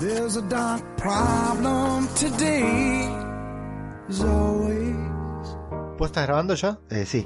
There's 0.00 0.36
a 0.36 0.42
dark 0.42 0.82
problem 0.96 2.08
today, 2.16 3.06
as 4.08 4.20
always. 4.24 4.96
¿Vos 5.98 6.10
estás 6.10 6.26
grabando 6.26 6.54
ya? 6.56 6.78
Eh, 6.90 7.04
sí. 7.06 7.24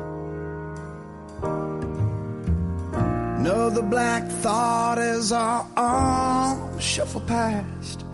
Another 3.38 3.82
black 3.82 4.28
thought 4.42 4.98
as 4.98 5.32
our 5.32 5.64
arms 5.76 6.82
shuffle 6.82 7.22
past 7.22 8.04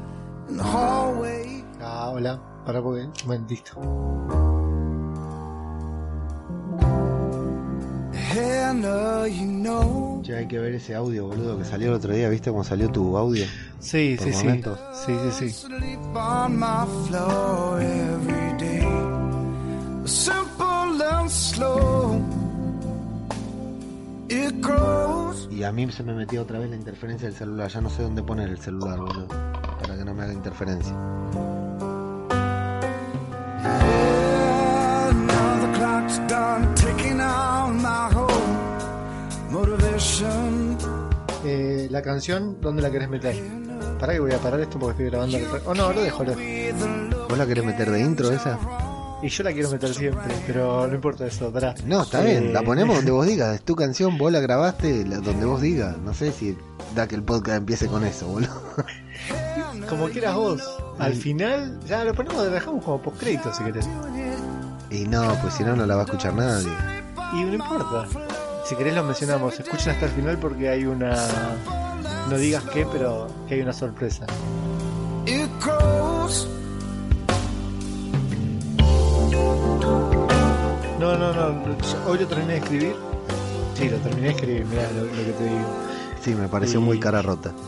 in 0.49 0.57
the 0.57 0.63
hallway. 0.63 1.65
Ah, 1.81 2.13
hola. 2.13 2.39
Para 2.65 2.81
porque. 2.81 3.09
Bueno, 3.27 3.47
listo. 3.49 3.75
Ya 10.23 10.37
hay 10.39 10.49
que 10.49 10.59
ver 10.59 10.75
ese 10.75 10.95
audio, 10.95 11.27
boludo, 11.27 11.59
que 11.59 11.65
salió 11.65 11.89
el 11.89 11.95
otro 11.95 12.13
día. 12.13 12.29
¿Viste 12.29 12.51
cómo 12.51 12.65
salió 12.65 12.91
tu 12.91 13.17
audio? 13.17 13.45
Sí, 13.79 14.17
Por 14.19 14.27
sí, 14.27 14.33
sí. 14.33 14.39
momentos. 14.45 14.79
Sí, 15.07 15.13
sí, 15.39 15.51
sí. 15.51 15.67
Grows. 24.61 25.49
Y 25.51 25.63
a 25.63 25.73
mí 25.73 25.91
se 25.93 26.03
me 26.03 26.15
metió 26.15 26.43
otra 26.43 26.59
vez 26.59 26.71
la 26.71 26.77
interferencia 26.77 27.29
del 27.29 27.37
celular. 27.37 27.69
Ya 27.71 27.81
no 27.81 27.91
sé 27.91 28.03
dónde 28.03 28.23
poner 28.23 28.49
el 28.49 28.59
celular, 28.59 28.99
boludo. 28.99 29.29
Para 29.29 29.97
que 29.97 30.05
no 30.05 30.15
me 30.15 30.23
haga 30.23 30.33
interferencia. 30.33 30.95
La 41.95 42.03
canción, 42.03 42.59
¿dónde 42.61 42.83
la 42.83 42.91
querés 42.91 43.09
meter? 43.09 43.37
Pará 43.99 44.13
que 44.15 44.21
voy 44.21 44.33
a 44.33 44.39
parar 44.39 44.61
esto 44.61 44.79
porque 44.79 44.93
estoy 44.93 45.07
grabando. 45.11 45.37
el 45.39 45.47
Oh, 45.65 45.75
no, 45.75 45.93
lo 45.93 46.03
dejo. 46.03 46.25
lo- 46.25 46.35
¿Vos 47.29 47.39
la 47.39 47.47
querés 47.47 47.65
meter 47.65 47.91
de 47.91 48.01
intro 48.01 48.31
esa? 48.31 48.59
Y 49.23 49.29
yo 49.29 49.43
la 49.45 49.53
quiero 49.53 49.71
meter 49.71 49.95
siempre, 49.95 50.35
pero 50.47 50.87
no 50.87 50.95
importa 50.95 51.25
eso. 51.27 51.51
Pará. 51.51 51.75
No, 51.87 52.03
está 52.03 52.21
Eh, 52.23 52.41
bien. 52.41 52.53
La 52.53 52.63
ponemos 52.63 52.97
donde 52.97 53.11
vos 53.19 53.27
digas. 53.27 53.55
Es 53.55 53.63
tu 53.63 53.75
canción, 53.75 54.19
vos 54.19 54.31
la 54.33 54.41
grabaste 54.41 55.07
la- 55.07 55.19
donde 55.21 55.47
vos 55.47 55.63
digas. 55.63 55.97
No 55.99 56.13
sé 56.13 56.33
si 56.33 56.59
da 56.95 57.07
que 57.07 57.15
el 57.15 57.23
podcast 57.23 57.59
empiece 57.59 57.87
con 57.87 58.05
eso, 58.05 58.27
boludo. 58.27 58.61
Como 59.89 60.09
quieras 60.09 60.35
vos. 60.35 60.63
Al 60.99 61.15
final, 61.15 61.79
ya 61.87 62.05
lo 62.05 62.13
ponemos, 62.15 62.45
lo 62.45 62.51
dejamos 62.51 62.85
como 62.85 63.01
postcrédito 63.03 63.53
si 63.55 63.65
querés. 63.65 63.89
Y 64.91 65.05
no, 65.07 65.35
pues 65.43 65.55
si 65.55 65.65
no, 65.65 65.75
no 65.77 65.87
la 65.87 65.95
va 65.97 66.03
a 66.03 66.05
escuchar 66.05 66.35
nadie. 66.35 66.69
Y 67.33 67.43
no 67.45 67.55
importa. 67.55 68.07
Si 68.65 68.77
querés 68.77 68.95
lo 68.95 69.03
mencionamos. 69.05 69.59
Escuchen 69.61 69.91
hasta 69.91 70.07
el 70.07 70.13
final 70.13 70.39
porque 70.39 70.69
hay 70.69 70.87
una. 70.87 71.15
No 72.31 72.37
digas 72.39 72.65
qué, 72.73 72.87
pero 72.91 73.29
que 73.47 73.55
hay 73.55 73.61
una 73.61 73.73
sorpresa. 73.73 74.27
No, 80.99 81.19
no, 81.19 81.33
no. 81.33 81.63
Hoy 82.07 82.19
lo 82.19 82.27
terminé 82.27 82.55
de 82.55 82.59
escribir. 82.61 82.97
Sí, 83.75 83.89
lo 83.89 83.97
terminé 83.99 84.29
de 84.29 84.35
escribir, 84.35 84.65
mirá 84.67 84.91
lo, 84.93 85.05
lo 85.05 85.11
que 85.13 85.33
te 85.37 85.45
digo. 85.45 85.67
Sí, 86.23 86.35
me 86.35 86.49
pareció 86.49 86.81
Y- 86.81 86.83
muy 86.83 87.01
cara 87.01 87.23
rota. 87.23 87.53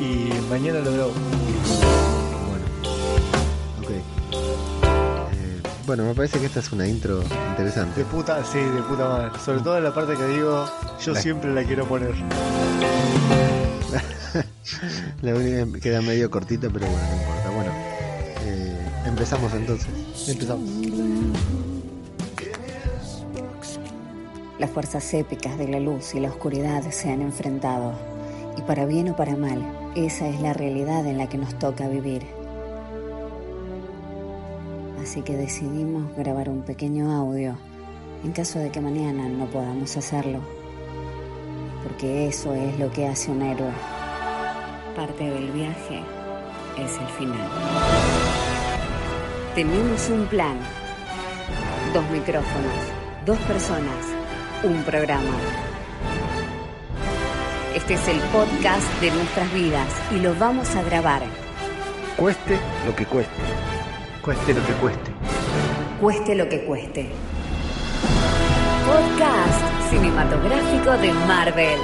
Y 0.00 0.30
mañana 0.48 0.78
lo 0.80 0.92
grabo. 0.94 1.12
Bueno, 5.86 6.04
me 6.04 6.14
parece 6.14 6.38
que 6.38 6.46
esta 6.46 6.60
es 6.60 6.70
una 6.72 6.86
intro 6.86 7.18
De 7.18 7.24
interesante. 7.50 8.04
puta, 8.04 8.44
sí, 8.44 8.58
de 8.58 8.82
puta 8.82 9.08
madre. 9.08 9.30
Sobre 9.44 9.60
todo 9.60 9.78
en 9.78 9.84
la 9.84 9.94
parte 9.94 10.14
que 10.14 10.26
digo, 10.26 10.64
yo 11.00 11.12
La- 11.12 11.20
siempre 11.20 11.52
la 11.54 11.64
quiero 11.64 11.86
poner. 11.86 12.12
La 15.22 15.34
única 15.34 15.66
que 15.72 15.80
queda 15.80 16.00
medio 16.02 16.30
cortita, 16.30 16.68
pero 16.72 16.86
bueno, 16.86 17.02
no 17.08 17.16
importa. 17.16 17.50
Bueno, 17.50 17.72
eh, 18.44 18.78
empezamos 19.06 19.52
entonces. 19.54 19.88
Empezamos. 20.28 20.68
Las 24.58 24.70
fuerzas 24.70 25.12
épicas 25.14 25.56
de 25.58 25.66
la 25.68 25.80
luz 25.80 26.14
y 26.14 26.20
la 26.20 26.28
oscuridad 26.28 26.82
se 26.90 27.10
han 27.10 27.22
enfrentado. 27.22 27.92
Y 28.56 28.62
para 28.62 28.84
bien 28.86 29.08
o 29.08 29.16
para 29.16 29.34
mal, 29.36 29.64
esa 29.96 30.28
es 30.28 30.40
la 30.40 30.52
realidad 30.52 31.04
en 31.06 31.18
la 31.18 31.28
que 31.28 31.38
nos 31.38 31.58
toca 31.58 31.88
vivir. 31.88 32.26
Así 35.02 35.22
que 35.22 35.36
decidimos 35.36 36.14
grabar 36.16 36.50
un 36.50 36.62
pequeño 36.62 37.10
audio 37.10 37.56
en 38.22 38.32
caso 38.32 38.58
de 38.58 38.70
que 38.70 38.80
mañana 38.80 39.28
no 39.28 39.46
podamos 39.46 39.96
hacerlo. 39.96 40.40
Porque 41.82 42.28
eso 42.28 42.54
es 42.54 42.78
lo 42.78 42.90
que 42.92 43.06
hace 43.06 43.30
un 43.30 43.40
héroe. 43.40 43.72
Parte 44.94 45.24
del 45.24 45.50
viaje 45.52 46.02
es 46.76 46.98
el 46.98 47.06
final. 47.18 47.48
Tenemos 49.54 50.10
un 50.10 50.26
plan. 50.26 50.58
Dos 51.94 52.08
micrófonos, 52.10 52.74
dos 53.24 53.38
personas, 53.38 54.06
un 54.62 54.82
programa. 54.84 55.34
Este 57.74 57.94
es 57.94 58.08
el 58.08 58.20
podcast 58.32 59.00
de 59.00 59.10
nuestras 59.10 59.52
vidas 59.54 59.88
y 60.12 60.20
lo 60.20 60.34
vamos 60.34 60.74
a 60.76 60.82
grabar. 60.82 61.22
Cueste 62.16 62.58
lo 62.86 62.94
que 62.94 63.06
cueste. 63.06 63.69
Cueste 64.22 64.52
lo 64.52 64.66
que 64.66 64.72
cueste. 64.74 65.10
Cueste 65.98 66.34
lo 66.34 66.46
que 66.46 66.64
cueste. 66.66 67.08
Podcast 68.86 69.90
cinematográfico 69.90 70.90
de 70.98 71.12
Marvel. 71.26 71.80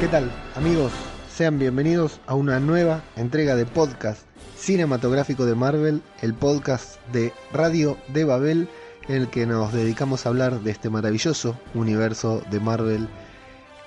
¿Qué 0.00 0.08
tal, 0.08 0.28
amigos? 0.56 1.05
Sean 1.36 1.58
bienvenidos 1.58 2.18
a 2.26 2.34
una 2.34 2.60
nueva 2.60 3.02
entrega 3.14 3.56
de 3.56 3.66
podcast 3.66 4.22
cinematográfico 4.56 5.44
de 5.44 5.54
Marvel, 5.54 6.00
el 6.22 6.32
podcast 6.32 6.98
de 7.12 7.30
Radio 7.52 7.98
de 8.08 8.24
Babel, 8.24 8.70
en 9.06 9.16
el 9.16 9.28
que 9.28 9.44
nos 9.44 9.70
dedicamos 9.74 10.24
a 10.24 10.30
hablar 10.30 10.60
de 10.60 10.70
este 10.70 10.88
maravilloso 10.88 11.60
universo 11.74 12.42
de 12.50 12.58
Marvel 12.58 13.10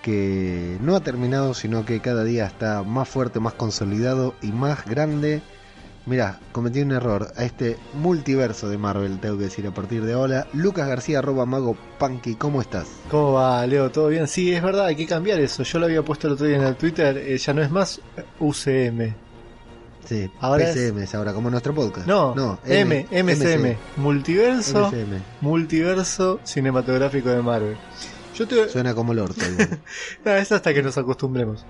que 0.04 0.78
no 0.82 0.96
ha 0.96 1.00
terminado, 1.00 1.56
sino 1.56 1.88
que 1.88 2.02
cada 2.02 2.24
día 2.24 2.46
está 2.46 2.84
más 2.84 3.10
fuerte, 3.10 3.40
más 3.40 3.56
consolidado 3.56 4.36
y 4.44 4.52
más 4.52 4.86
grande. 4.86 5.42
Mira, 6.10 6.40
cometí 6.52 6.82
un 6.82 6.92
error 6.92 7.28
a 7.38 7.44
este 7.44 7.78
multiverso 7.94 8.68
de 8.68 8.78
Marvel, 8.80 9.20
tengo 9.20 9.38
que 9.38 9.44
decir 9.44 9.68
a 9.68 9.72
partir 9.72 10.04
de 10.04 10.14
ahora. 10.14 10.48
Lucas 10.54 10.88
García, 10.88 11.20
arroba 11.20 11.46
mago 11.46 11.78
punky, 12.00 12.34
¿cómo 12.36 12.62
estás? 12.62 12.88
¿Cómo 13.12 13.34
va, 13.34 13.66
Leo? 13.68 13.92
¿Todo 13.92 14.08
bien? 14.08 14.28
Sí, 14.28 14.52
es 14.54 14.64
verdad, 14.64 14.88
hay 14.88 14.96
que 14.96 15.06
cambiar 15.06 15.40
eso. 15.40 15.62
Yo 15.62 15.78
lo 15.78 15.86
había 15.86 16.02
puesto 16.02 16.26
el 16.28 16.34
otro 16.34 16.48
día 16.48 16.58
en 16.58 16.64
el 16.64 16.76
Twitter, 16.76 17.16
eh, 17.16 17.38
ya 17.38 17.54
no 17.54 17.62
es 17.62 17.70
más 17.70 18.02
UCM. 18.40 19.14
Sí, 20.06 20.28
Ahora 20.40 20.64
es- 20.64 20.76
PCM 20.76 21.04
es 21.04 21.14
ahora, 21.14 21.32
como 21.34 21.52
nuestro 21.52 21.76
podcast. 21.76 22.08
No, 22.08 22.34
no 22.34 22.60
M, 22.66 23.06
MCM. 23.12 23.78
Multiverso, 23.98 24.88
MCM. 24.90 25.22
Multiverso 25.42 26.40
Cinematográfico 26.44 27.30
de 27.30 27.42
Marvel. 27.44 27.78
Yo 28.36 28.48
te... 28.48 28.68
Suena 28.70 28.96
como 28.96 29.12
el 29.12 29.20
orto. 29.20 29.42
No, 30.26 30.32
es 30.32 30.52
hasta 30.52 30.74
que 30.74 30.82
nos 30.82 30.98
acostumbremos. 30.98 31.66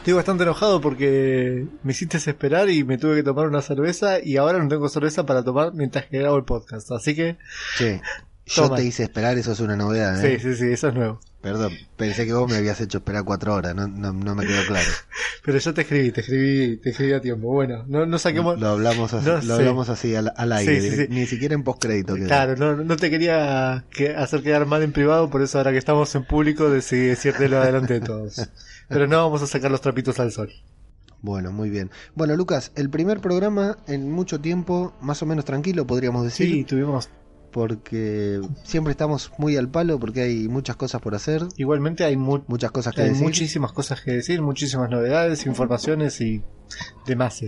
Estoy 0.00 0.14
bastante 0.14 0.44
enojado 0.44 0.80
porque 0.80 1.66
me 1.82 1.92
hiciste 1.92 2.16
esperar 2.16 2.70
y 2.70 2.84
me 2.84 2.96
tuve 2.96 3.16
que 3.16 3.22
tomar 3.22 3.46
una 3.46 3.60
cerveza 3.60 4.18
y 4.22 4.38
ahora 4.38 4.58
no 4.58 4.66
tengo 4.68 4.88
cerveza 4.88 5.26
para 5.26 5.44
tomar 5.44 5.74
mientras 5.74 6.06
que 6.06 6.18
grabo 6.18 6.38
el 6.38 6.44
podcast. 6.44 6.90
Así 6.92 7.14
que, 7.14 7.36
che, 7.76 8.00
yo 8.46 8.62
Toma. 8.64 8.76
te 8.76 8.84
hice 8.84 9.02
esperar, 9.02 9.36
eso 9.36 9.52
es 9.52 9.60
una 9.60 9.76
novedad. 9.76 10.24
¿eh? 10.24 10.38
sí, 10.40 10.48
sí, 10.54 10.56
sí, 10.56 10.72
eso 10.72 10.88
es 10.88 10.94
nuevo. 10.94 11.20
Perdón, 11.42 11.72
pensé 11.98 12.24
que 12.26 12.32
vos 12.32 12.50
me 12.50 12.56
habías 12.56 12.80
hecho 12.80 12.98
esperar 12.98 13.24
cuatro 13.24 13.54
horas, 13.54 13.74
no, 13.74 13.88
no, 13.88 14.12
no 14.14 14.34
me 14.34 14.46
quedó 14.46 14.64
claro. 14.66 14.88
Pero 15.44 15.58
yo 15.58 15.74
te 15.74 15.82
escribí, 15.82 16.10
te 16.12 16.20
escribí, 16.22 16.76
te 16.78 16.90
escribí 16.90 17.12
a 17.12 17.20
tiempo. 17.20 17.48
Bueno, 17.48 17.84
no, 17.86 18.04
no 18.06 18.18
saquemos... 18.18 18.58
Lo 18.60 18.68
hablamos 18.68 19.12
así, 19.14 19.26
No 19.26 19.34
lo 19.36 19.42
sé. 19.42 19.52
hablamos 19.52 19.88
así 19.90 20.14
al, 20.14 20.32
al 20.36 20.52
aire, 20.52 20.80
Sí, 20.80 20.90
sí, 20.90 20.96
sí. 20.96 21.06
ni 21.10 21.26
siquiera 21.26 21.54
en 21.54 21.62
postcrédito. 21.62 22.14
Claro, 22.14 22.56
no, 22.56 22.76
no 22.76 22.96
te 22.96 23.08
quería 23.10 23.84
que- 23.90 24.14
hacer 24.14 24.42
quedar 24.42 24.64
mal 24.66 24.82
en 24.82 24.92
privado, 24.92 25.28
por 25.30 25.40
eso 25.42 25.58
ahora 25.58 25.72
que 25.72 25.78
estamos 25.78 26.14
en 26.14 26.24
público 26.24 26.70
decidí 26.70 27.06
decírtelo 27.06 27.58
adelante 27.60 27.94
de 27.94 28.00
todos. 28.00 28.48
Pero 28.90 29.06
no 29.06 29.16
vamos 29.16 29.40
a 29.40 29.46
sacar 29.46 29.70
los 29.70 29.80
trapitos 29.80 30.20
al 30.20 30.30
sol. 30.32 30.50
Bueno, 31.22 31.52
muy 31.52 31.70
bien. 31.70 31.90
Bueno, 32.14 32.36
Lucas, 32.36 32.72
el 32.74 32.90
primer 32.90 33.20
programa 33.20 33.78
en 33.86 34.10
mucho 34.10 34.40
tiempo, 34.40 34.92
más 35.00 35.22
o 35.22 35.26
menos 35.26 35.44
tranquilo, 35.44 35.86
podríamos 35.86 36.24
decir. 36.24 36.48
Sí, 36.50 36.64
tuvimos... 36.64 37.08
Porque 37.52 38.40
siempre 38.62 38.92
estamos 38.92 39.32
muy 39.36 39.56
al 39.56 39.68
palo, 39.68 39.98
porque 39.98 40.22
hay 40.22 40.46
muchas 40.48 40.76
cosas 40.76 41.00
por 41.02 41.16
hacer, 41.16 41.42
Igualmente 41.56 42.04
hay, 42.04 42.16
mu- 42.16 42.44
muchas 42.46 42.70
cosas 42.70 42.94
que 42.94 43.02
hay 43.02 43.08
decir. 43.08 43.24
muchísimas 43.24 43.72
cosas 43.72 44.00
que 44.02 44.12
decir, 44.12 44.40
muchísimas 44.40 44.88
novedades, 44.88 45.44
informaciones 45.46 46.20
y 46.20 46.42
demás. 47.06 47.42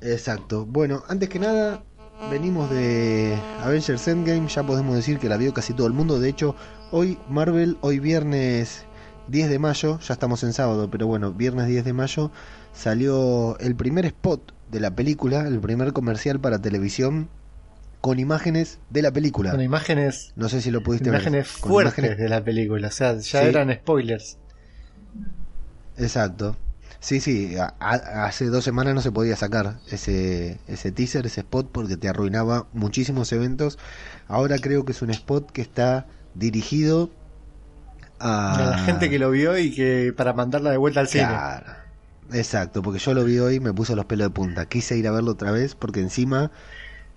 Exacto. 0.00 0.64
Bueno, 0.64 1.02
antes 1.08 1.28
que 1.28 1.38
nada, 1.38 1.84
venimos 2.30 2.70
de 2.70 3.36
Avengers 3.62 4.08
Endgame, 4.08 4.48
ya 4.48 4.62
podemos 4.62 4.96
decir 4.96 5.18
que 5.18 5.28
la 5.28 5.36
vio 5.36 5.52
casi 5.52 5.74
todo 5.74 5.86
el 5.86 5.92
mundo. 5.92 6.18
De 6.18 6.30
hecho, 6.30 6.56
hoy 6.92 7.18
Marvel, 7.28 7.76
hoy 7.82 7.98
viernes 7.98 8.84
10 9.30 9.48
de 9.50 9.58
mayo, 9.58 9.98
ya 10.00 10.12
estamos 10.14 10.42
en 10.42 10.52
sábado, 10.52 10.90
pero 10.90 11.06
bueno, 11.06 11.32
viernes 11.32 11.66
10 11.68 11.84
de 11.84 11.92
mayo 11.92 12.30
salió 12.72 13.58
el 13.58 13.74
primer 13.76 14.04
spot 14.06 14.52
de 14.70 14.80
la 14.80 14.94
película, 14.94 15.46
el 15.46 15.60
primer 15.60 15.92
comercial 15.92 16.40
para 16.40 16.60
televisión 16.60 17.28
con 18.00 18.18
imágenes 18.18 18.78
de 18.88 19.02
la 19.02 19.10
película. 19.12 19.50
Con 19.50 19.60
imágenes, 19.60 20.32
No 20.36 20.48
sé 20.48 20.60
si 20.62 20.70
lo 20.70 20.82
pudiste 20.82 21.08
imágenes 21.10 21.46
ver. 21.52 21.60
Con 21.60 21.70
fuertes 21.70 21.98
imágenes- 21.98 22.18
de 22.18 22.28
la 22.28 22.42
película, 22.44 22.88
o 22.88 22.90
sea, 22.90 23.12
ya 23.18 23.20
Sí. 23.42 23.46
eran 23.46 23.72
spoilers. 23.74 24.38
Exacto. 25.98 26.56
Sí, 26.98 27.20
sí, 27.20 27.56
a- 27.56 27.74
a- 27.80 28.24
hace 28.26 28.46
dos 28.46 28.64
semanas 28.64 28.94
no 28.94 29.00
se 29.00 29.10
podía 29.12 29.36
sacar 29.36 29.78
ese, 29.90 30.58
ese 30.66 30.92
teaser, 30.92 31.26
ese 31.26 31.40
spot, 31.40 31.70
porque 31.72 31.96
te 31.96 32.08
arruinaba 32.08 32.66
muchísimos 32.72 33.32
eventos. 33.32 33.78
Ahora 34.28 34.58
creo 34.58 34.84
que 34.84 34.92
es 34.92 35.00
un 35.02 35.10
spot 35.10 35.50
que 35.50 35.62
está 35.62 36.06
dirigido 36.34 37.10
a, 38.20 38.56
A 38.56 38.70
la 38.70 38.78
gente 38.78 39.10
que 39.10 39.18
lo 39.18 39.30
vio 39.30 39.56
y 39.58 39.72
que 39.72 40.12
para 40.16 40.32
mandarla 40.32 40.70
de 40.70 40.76
vuelta 40.76 41.00
al 41.00 41.08
cine. 41.08 41.24
Exacto, 42.32 42.82
porque 42.82 43.00
yo 43.00 43.12
lo 43.14 43.24
vi 43.24 43.38
hoy 43.38 43.56
y 43.56 43.60
me 43.60 43.72
puso 43.72 43.96
los 43.96 44.04
pelos 44.04 44.28
de 44.28 44.30
punta. 44.34 44.66
Quise 44.66 44.96
ir 44.96 45.08
a 45.08 45.10
verlo 45.10 45.32
otra 45.32 45.50
vez 45.50 45.74
porque 45.74 46.00
encima, 46.00 46.52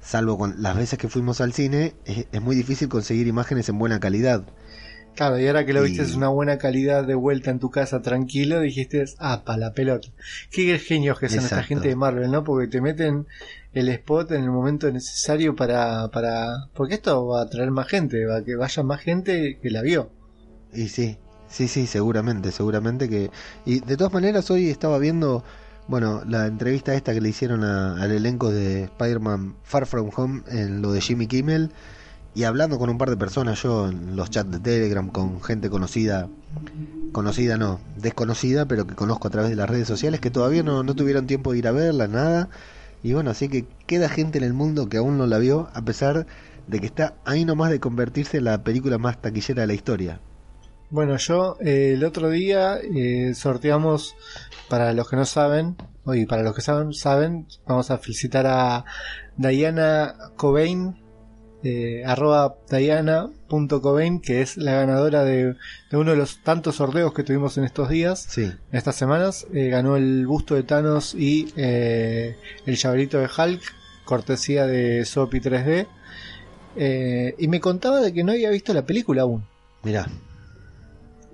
salvo 0.01 0.37
con 0.37 0.61
las 0.61 0.75
veces 0.75 0.97
que 0.97 1.07
fuimos 1.07 1.39
al 1.41 1.53
cine, 1.53 1.93
es, 2.05 2.25
es 2.31 2.41
muy 2.41 2.55
difícil 2.55 2.89
conseguir 2.89 3.27
imágenes 3.27 3.69
en 3.69 3.77
buena 3.77 3.99
calidad. 3.99 4.43
Claro, 5.15 5.37
y 5.39 5.45
ahora 5.45 5.63
que 5.63 5.73
lo 5.73 5.85
Y- 5.85 5.89
viste 5.89 6.01
es 6.01 6.15
una 6.15 6.29
buena 6.29 6.57
calidad 6.57 7.03
de 7.05 7.13
vuelta 7.13 7.51
en 7.51 7.59
tu 7.59 7.69
casa 7.69 8.01
tranquilo, 8.01 8.59
dijiste, 8.61 9.05
ah, 9.19 9.43
pa' 9.45 9.57
la 9.57 9.71
pelota. 9.73 10.07
Qué 10.49 10.79
genios 10.79 11.19
que 11.19 11.29
son 11.29 11.43
esta 11.45 11.61
gente 11.61 11.89
de 11.89 11.95
Marvel, 11.95 12.31
¿no? 12.31 12.43
Porque 12.43 12.67
te 12.67 12.81
meten 12.81 13.27
el 13.73 13.89
spot 13.89 14.31
en 14.31 14.43
el 14.43 14.49
momento 14.49 14.91
necesario 14.91 15.55
para, 15.55 16.07
para, 16.09 16.67
porque 16.73 16.95
esto 16.95 17.27
va 17.27 17.43
a 17.43 17.49
traer 17.49 17.69
más 17.69 17.87
gente, 17.87 18.25
va 18.25 18.37
a 18.37 18.43
que 18.43 18.55
vaya 18.55 18.81
más 18.81 19.01
gente 19.01 19.59
que 19.61 19.69
la 19.69 19.83
vio. 19.83 20.09
Y 20.73 20.87
sí, 20.89 21.17
sí, 21.47 21.67
sí, 21.67 21.87
seguramente, 21.87 22.51
seguramente 22.51 23.09
que... 23.09 23.31
Y 23.65 23.79
de 23.81 23.97
todas 23.97 24.13
maneras 24.13 24.49
hoy 24.51 24.69
estaba 24.69 24.97
viendo, 24.97 25.43
bueno, 25.87 26.23
la 26.27 26.47
entrevista 26.47 26.93
esta 26.93 27.13
que 27.13 27.21
le 27.21 27.29
hicieron 27.29 27.63
a- 27.63 28.01
al 28.01 28.11
elenco 28.11 28.51
de 28.51 28.83
Spider-Man 28.83 29.55
Far 29.63 29.85
From 29.85 30.09
Home 30.15 30.41
en 30.49 30.81
lo 30.81 30.91
de 30.91 31.01
Jimmy 31.01 31.27
Kimmel 31.27 31.71
y 32.35 32.43
hablando 32.45 32.79
con 32.79 32.89
un 32.89 32.97
par 32.97 33.09
de 33.11 33.17
personas 33.17 33.61
yo 33.61 33.87
en 33.89 34.15
los 34.15 34.29
chats 34.31 34.51
de 34.51 34.59
Telegram 34.59 35.07
con 35.09 35.41
gente 35.43 35.69
conocida, 35.69 36.29
conocida 37.11 37.57
no, 37.57 37.79
desconocida, 37.97 38.65
pero 38.67 38.87
que 38.87 38.95
conozco 38.95 39.27
a 39.27 39.31
través 39.31 39.49
de 39.51 39.55
las 39.55 39.69
redes 39.69 39.87
sociales 39.87 40.19
que 40.19 40.31
todavía 40.31 40.63
no, 40.63 40.83
no 40.83 40.95
tuvieron 40.95 41.27
tiempo 41.27 41.51
de 41.51 41.59
ir 41.59 41.67
a 41.67 41.71
verla, 41.71 42.07
nada. 42.07 42.49
Y 43.03 43.13
bueno, 43.13 43.31
así 43.31 43.49
que 43.49 43.67
queda 43.85 44.09
gente 44.09 44.37
en 44.39 44.43
el 44.45 44.53
mundo 44.53 44.89
que 44.89 44.97
aún 44.97 45.17
no 45.17 45.27
la 45.27 45.37
vio, 45.37 45.69
a 45.73 45.81
pesar 45.83 46.25
de 46.67 46.79
que 46.79 46.85
está 46.87 47.15
ahí 47.25 47.45
nomás 47.45 47.69
de 47.71 47.79
convertirse 47.79 48.37
en 48.37 48.45
la 48.45 48.63
película 48.63 48.97
más 48.97 49.21
taquillera 49.21 49.61
de 49.61 49.67
la 49.67 49.73
historia. 49.73 50.21
Bueno, 50.93 51.17
yo 51.17 51.57
eh, 51.59 51.93
el 51.95 52.03
otro 52.03 52.29
día 52.29 52.77
eh, 52.77 53.33
sorteamos, 53.33 54.15
para 54.69 54.93
los 54.93 55.09
que 55.09 55.15
no 55.15 55.25
saben, 55.25 55.75
y 56.05 56.27
para 56.27 56.43
los 56.43 56.53
que 56.53 56.61
saben, 56.61 56.93
saben, 56.93 57.47
vamos 57.65 57.89
a 57.89 57.97
felicitar 57.97 58.45
a 58.45 58.85
Diana 59.35 60.13
Cobain, 60.35 60.95
eh, 61.63 62.03
arroba 62.05 62.57
Diana.cobain, 62.69 64.21
que 64.21 64.43
es 64.43 64.55
la 64.55 64.73
ganadora 64.73 65.23
de, 65.23 65.55
de 65.89 65.97
uno 65.97 66.11
de 66.11 66.17
los 66.17 66.43
tantos 66.43 66.75
sorteos 66.75 67.11
que 67.11 67.23
tuvimos 67.23 67.57
en 67.57 67.63
estos 67.63 67.89
días, 67.89 68.27
Sí, 68.29 68.43
en 68.43 68.77
estas 68.77 68.95
semanas. 68.95 69.47
Eh, 69.51 69.69
ganó 69.69 69.95
el 69.97 70.27
busto 70.27 70.53
de 70.53 70.61
Thanos 70.61 71.15
y 71.15 71.51
eh, 71.57 72.37
el 72.67 72.75
llaverito 72.75 73.17
de 73.17 73.29
Hulk, 73.35 73.61
cortesía 74.05 74.67
de 74.67 75.05
Sopi 75.05 75.39
3D. 75.39 75.87
Eh, 76.75 77.33
y 77.39 77.47
me 77.47 77.59
contaba 77.59 77.99
de 77.99 78.13
que 78.13 78.23
no 78.23 78.33
había 78.33 78.51
visto 78.51 78.75
la 78.75 78.85
película 78.85 79.23
aún. 79.23 79.43
mira. 79.81 80.05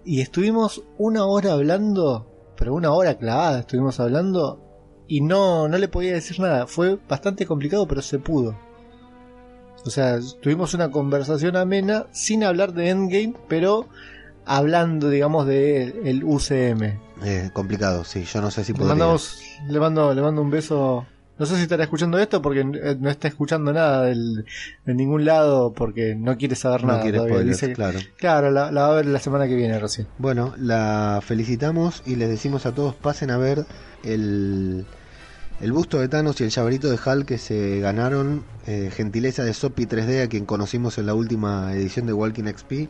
Y 0.09 0.21
estuvimos 0.21 0.81
una 0.97 1.25
hora 1.27 1.53
hablando, 1.53 2.51
pero 2.57 2.73
una 2.73 2.91
hora 2.93 3.19
clavada 3.19 3.59
estuvimos 3.59 3.99
hablando 3.99 4.59
y 5.07 5.21
no, 5.21 5.67
no 5.67 5.77
le 5.77 5.87
podía 5.87 6.13
decir 6.13 6.39
nada. 6.39 6.65
Fue 6.65 6.97
bastante 7.07 7.45
complicado, 7.45 7.87
pero 7.87 8.01
se 8.01 8.17
pudo. 8.17 8.57
O 9.85 9.89
sea, 9.91 10.17
tuvimos 10.41 10.73
una 10.73 10.89
conversación 10.89 11.55
amena 11.55 12.07
sin 12.11 12.43
hablar 12.43 12.73
de 12.73 12.89
Endgame, 12.89 13.35
pero 13.47 13.87
hablando, 14.47 15.11
digamos, 15.11 15.45
de 15.45 16.01
el 16.03 16.23
UCM. 16.23 16.99
Eh, 17.23 17.51
complicado, 17.53 18.03
sí. 18.03 18.23
Yo 18.23 18.41
no 18.41 18.49
sé 18.49 18.63
si 18.63 18.71
Le 18.71 18.79
podría. 18.79 18.95
mandamos, 18.95 19.39
le 19.67 19.79
mando, 19.79 20.11
le 20.15 20.23
mando 20.23 20.41
un 20.41 20.49
beso. 20.49 21.05
No 21.39 21.45
sé 21.45 21.55
si 21.55 21.61
estará 21.63 21.83
escuchando 21.83 22.19
esto 22.19 22.41
porque 22.41 22.59
eh, 22.61 22.97
no 22.99 23.09
está 23.09 23.27
escuchando 23.29 23.71
nada 23.73 24.03
del- 24.03 24.45
de 24.85 24.93
ningún 24.93 25.23
lado 25.25 25.73
porque 25.73 26.13
no 26.15 26.37
quiere 26.37 26.55
saber 26.55 26.81
no 26.81 26.89
nada. 26.89 27.01
quiere 27.01 27.17
spoilers, 27.19 27.47
Dice 27.47 27.67
que- 27.69 27.73
claro. 27.73 27.99
claro, 28.17 28.51
la, 28.51 28.71
la 28.71 28.81
va 28.87 28.93
a 28.93 28.95
ver 28.97 29.05
la 29.05 29.19
semana 29.19 29.47
que 29.47 29.55
viene 29.55 29.79
recién. 29.79 30.07
Bueno, 30.17 30.53
la 30.57 31.19
felicitamos 31.23 32.03
y 32.05 32.15
les 32.17 32.29
decimos 32.29 32.65
a 32.65 32.73
todos 32.75 32.93
pasen 32.93 33.31
a 33.31 33.37
ver 33.37 33.65
el, 34.03 34.85
el 35.61 35.71
busto 35.71 35.99
de 35.99 36.07
Thanos 36.09 36.39
y 36.41 36.43
el 36.43 36.49
llaverito 36.49 36.89
de 36.89 36.99
Hulk 37.03 37.25
que 37.25 37.37
se 37.37 37.79
ganaron. 37.79 38.43
eh, 38.67 38.91
gentileza 38.93 39.43
de 39.43 39.53
Sopi 39.53 39.85
3D, 39.87 40.23
a 40.23 40.27
quien 40.27 40.45
conocimos 40.45 40.97
en 40.99 41.05
la 41.07 41.13
última 41.15 41.73
edición 41.73 42.05
de 42.05 42.13
Walking 42.13 42.43
XP. 42.43 42.87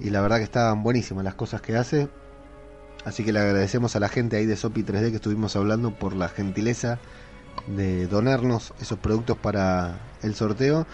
Y 0.00 0.10
la 0.10 0.20
verdad 0.20 0.38
que 0.38 0.42
estaban 0.42 0.82
buenísimas 0.82 1.24
las 1.24 1.34
cosas 1.34 1.60
que 1.62 1.76
hace. 1.76 2.08
Así 3.04 3.24
que 3.24 3.32
le 3.32 3.38
agradecemos 3.38 3.94
a 3.96 4.00
la 4.00 4.08
gente 4.08 4.36
ahí 4.36 4.46
de 4.46 4.56
Sopi 4.56 4.82
3D 4.82 5.10
que 5.10 5.16
estuvimos 5.16 5.54
hablando 5.56 5.92
por 5.92 6.14
la 6.16 6.28
gentileza 6.28 6.98
de 7.66 8.06
donarnos 8.06 8.72
esos 8.80 8.98
productos 8.98 9.36
para 9.38 9.98
el 10.22 10.34
sorteo. 10.34 10.86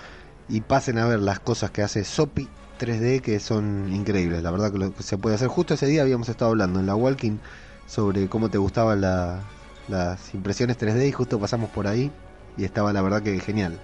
Y 0.48 0.62
pasen 0.62 0.98
a 0.98 1.06
ver 1.06 1.20
las 1.20 1.38
cosas 1.38 1.70
que 1.70 1.82
hace 1.82 2.04
Sopi 2.04 2.48
3D 2.78 3.20
que 3.22 3.38
son 3.38 3.92
increíbles. 3.92 4.42
La 4.42 4.50
verdad 4.50 4.72
que 4.72 4.78
lo 4.78 4.92
que 4.94 5.02
se 5.02 5.16
puede 5.18 5.36
hacer. 5.36 5.48
Justo 5.48 5.74
ese 5.74 5.86
día 5.86 6.02
habíamos 6.02 6.28
estado 6.28 6.50
hablando 6.50 6.80
en 6.80 6.86
la 6.86 6.94
Walking 6.96 7.38
sobre 7.86 8.28
cómo 8.28 8.48
te 8.50 8.58
gustaban 8.58 9.00
la- 9.00 9.40
las 9.88 10.34
impresiones 10.34 10.76
3D 10.78 11.06
y 11.08 11.12
justo 11.12 11.38
pasamos 11.38 11.70
por 11.70 11.86
ahí 11.86 12.10
y 12.56 12.64
estaba 12.64 12.92
la 12.92 13.02
verdad 13.02 13.22
que 13.22 13.38
genial. 13.40 13.78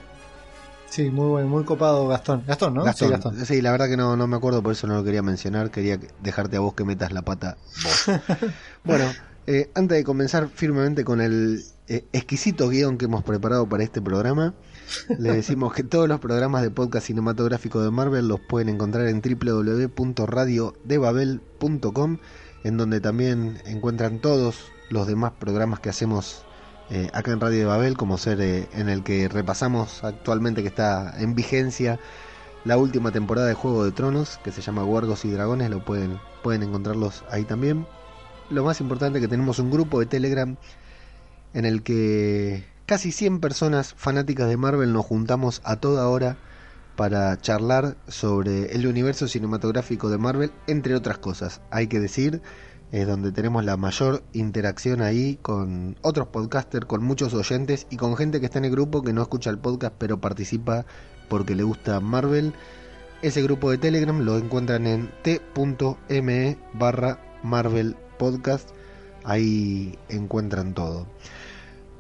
Sí, 0.89 1.11
muy 1.11 1.27
bueno, 1.29 1.49
muy 1.49 1.65
copado 1.65 2.07
Gastón. 2.09 2.45
Gastón, 2.47 2.75
¿no? 2.75 2.85
Gastón, 2.85 3.09
Sí, 3.09 3.13
Gastón. 3.13 3.47
sí, 3.47 3.61
la 3.61 3.71
verdad 3.73 3.89
que 3.89 3.97
no, 3.97 4.17
no 4.17 4.27
me 4.27 4.37
acuerdo, 4.37 4.63
por 4.63 4.73
eso 4.73 4.87
no 4.87 4.95
lo 4.95 5.05
quería 5.05 5.23
mencionar. 5.23 5.71
Quería 5.71 5.99
que- 5.99 6.09
dejarte 6.23 6.57
a 6.57 6.61
vos 6.61 6.75
que 6.75 6.85
metas 6.85 7.13
la 7.13 7.23
pata 7.23 7.57
vos. 7.85 8.05
bueno, 8.85 9.13
eh, 9.47 9.71
antes 9.75 9.99
de 9.99 10.05
comenzar 10.05 10.49
firmemente 10.49 11.05
con 11.05 11.21
el 11.21 11.63
eh, 11.89 12.05
exquisito 12.13 12.69
guion 12.69 12.99
que 12.99 13.05
hemos 13.05 13.23
preparado 13.23 13.69
para 13.69 13.85
este 13.85 14.03
programa, 14.03 14.55
le 15.19 15.33
decimos 15.33 15.73
que 15.73 15.85
todos 15.85 16.09
los 16.09 16.21
programas 16.21 16.63
de 16.63 16.71
podcast 16.71 17.07
cinematográfico 17.07 17.83
de 17.83 17.91
Marvel 17.91 18.29
los 18.29 18.41
pueden 18.41 18.69
encontrar 18.69 19.07
en 19.07 19.21
www.radiodebabel.com, 19.21 22.19
en 22.65 22.77
donde 22.77 23.01
también 23.01 23.59
encuentran 23.67 24.21
todos 24.21 24.73
los 24.91 25.07
demás 25.07 25.33
programas 25.39 25.81
que 25.81 25.91
hacemos 25.91 26.45
eh, 26.91 27.09
acá 27.13 27.33
en 27.33 27.41
Radio 27.41 27.59
de 27.59 27.65
Babel, 27.65 27.97
como 27.97 28.19
ser 28.19 28.41
eh, 28.41 28.69
en 28.73 28.89
el 28.89 29.03
que 29.03 29.29
repasamos 29.29 30.05
actualmente 30.05 30.63
que 30.63 30.69
está 30.69 31.21
en 31.21 31.35
vigencia 31.35 31.99
la 32.65 32.79
última 32.79 33.13
temporada 33.13 33.49
de 33.49 33.55
Juego 33.55 33.85
de 33.85 33.93
Tronos, 33.93 34.39
que 34.43 34.53
se 34.53 34.61
llama 34.61 34.83
Guargos 34.83 35.25
y 35.25 35.31
Dragones, 35.31 35.71
lo 35.71 35.85
pueden, 35.85 36.19
pueden 36.43 36.65
encontrarlos 36.65 37.25
ahí 37.31 37.45
también. 37.45 37.87
Lo 38.49 38.63
más 38.63 38.81
importante 38.81 39.21
que 39.21 39.27
tenemos 39.27 39.59
un 39.59 39.73
grupo 39.73 39.99
de 39.99 40.07
Telegram 40.07 40.57
en 41.53 41.65
el 41.65 41.83
que 41.83 42.65
casi 42.87 43.11
100 43.11 43.41
personas 43.41 43.95
fanáticas 43.95 44.49
de 44.49 44.57
Marvel 44.57 44.93
nos 44.93 45.05
juntamos 45.05 45.61
a 45.65 45.77
toda 45.77 46.09
hora 46.09 46.37
para 46.95 47.37
charlar 47.39 47.97
sobre 48.07 48.73
el 48.73 48.87
universo 48.87 49.27
cinematográfico 49.27 50.11
de 50.11 50.19
Marvel, 50.19 50.53
entre 50.69 50.95
otras 50.95 51.19
cosas. 51.19 51.61
Hay 51.73 51.89
que 51.89 51.99
decir, 51.99 52.41
es 52.93 53.09
donde 53.09 53.33
tenemos 53.33 53.65
la 53.65 53.77
mayor 53.77 54.23
interacción 54.33 55.03
ahí 55.03 55.41
con 55.43 55.97
otros 56.03 56.29
podcasters, 56.29 56.87
con 56.87 57.03
muchos 57.03 57.35
oyentes 57.35 57.89
y 57.91 57.97
con 57.97 58.17
gente 58.17 58.39
que 58.39 58.47
está 58.47 58.61
en 58.61 58.67
el 58.67 58.71
grupo 58.71 59.03
que 59.03 59.13
no 59.13 59.23
escucha 59.23 59.51
el 59.51 59.59
podcast 59.59 59.95
pero 59.99 60.21
participa 60.21 60.87
porque 61.29 61.57
le 61.57 61.65
gusta 61.65 61.99
Marvel. 61.99 62.55
Ese 63.23 63.43
grupo 63.43 63.73
de 63.73 63.79
Telegram 63.79 64.21
lo 64.21 64.39
encuentran 64.39 64.87
en 64.87 65.11
t.me 65.23 66.59
barra 66.75 67.19
Marvel 67.43 67.97
Podcast. 68.17 68.71
Ahí 69.25 69.99
encuentran 70.09 70.75
todo. 70.75 71.07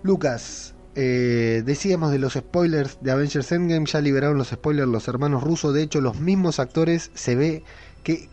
Lucas, 0.02 0.74
eh, 0.94 1.62
decíamos 1.66 2.10
de 2.10 2.18
los 2.18 2.34
spoilers 2.34 2.98
de 3.02 3.10
Avengers 3.10 3.52
Endgame, 3.52 3.86
ya 3.86 4.00
liberaron 4.00 4.38
los 4.38 4.48
spoilers 4.48 4.88
los 4.88 5.08
hermanos 5.08 5.42
rusos, 5.42 5.74
de 5.74 5.82
hecho 5.82 6.00
los 6.00 6.20
mismos 6.20 6.58
actores 6.58 7.10
se 7.14 7.34
ve 7.34 7.64
que, 8.02 8.30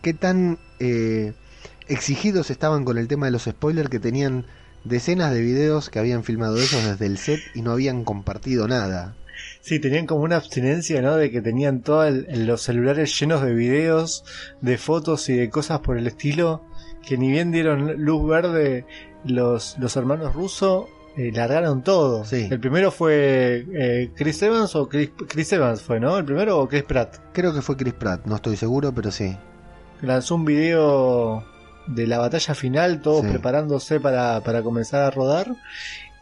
que 0.00 0.14
tan 0.14 0.58
eh, 0.78 1.32
exigidos 1.88 2.50
estaban 2.50 2.84
con 2.84 2.98
el 2.98 3.08
tema 3.08 3.26
de 3.26 3.32
los 3.32 3.44
spoilers 3.44 3.88
que 3.88 3.98
tenían 3.98 4.46
decenas 4.84 5.32
de 5.32 5.40
videos 5.40 5.90
que 5.90 5.98
habían 5.98 6.22
filmado 6.22 6.56
ellos 6.56 6.84
desde 6.84 7.06
el 7.06 7.18
set 7.18 7.40
y 7.54 7.62
no 7.62 7.72
habían 7.72 8.04
compartido 8.04 8.68
nada. 8.68 9.16
Sí, 9.60 9.80
tenían 9.80 10.06
como 10.06 10.22
una 10.22 10.36
abstinencia, 10.36 11.02
¿no? 11.02 11.16
De 11.16 11.30
que 11.30 11.40
tenían 11.40 11.82
todos 11.82 12.12
los 12.28 12.62
celulares 12.62 13.18
llenos 13.18 13.42
de 13.42 13.54
videos, 13.54 14.24
de 14.60 14.78
fotos 14.78 15.28
y 15.28 15.34
de 15.34 15.50
cosas 15.50 15.80
por 15.80 15.98
el 15.98 16.06
estilo, 16.06 16.64
que 17.08 17.16
ni 17.16 17.30
bien 17.30 17.50
dieron 17.50 18.04
luz 18.04 18.28
verde 18.28 18.84
los, 19.24 19.76
los 19.78 19.96
hermanos 19.96 20.34
rusos, 20.34 20.86
eh, 21.16 21.32
largaron 21.32 21.82
todo. 21.82 22.24
Sí. 22.24 22.48
El 22.50 22.60
primero 22.60 22.90
fue 22.90 23.64
eh, 23.72 24.10
Chris 24.14 24.42
Evans 24.42 24.76
o 24.76 24.88
Chris, 24.88 25.10
Chris 25.28 25.52
Evans 25.52 25.80
fue, 25.82 25.98
¿no? 25.98 26.18
El 26.18 26.24
primero 26.24 26.58
o 26.58 26.68
Chris 26.68 26.82
Pratt. 26.84 27.16
Creo 27.32 27.52
que 27.54 27.62
fue 27.62 27.76
Chris 27.76 27.94
Pratt, 27.94 28.26
no 28.26 28.36
estoy 28.36 28.56
seguro, 28.56 28.92
pero 28.94 29.10
sí. 29.10 29.36
Lanzó 30.02 30.34
un 30.36 30.44
video 30.44 31.44
de 31.86 32.06
la 32.06 32.18
batalla 32.18 32.54
final, 32.54 33.00
todos 33.00 33.22
Sí. 33.24 33.30
preparándose 33.30 33.98
para, 33.98 34.40
para 34.42 34.62
comenzar 34.62 35.02
a 35.02 35.10
rodar. 35.10 35.56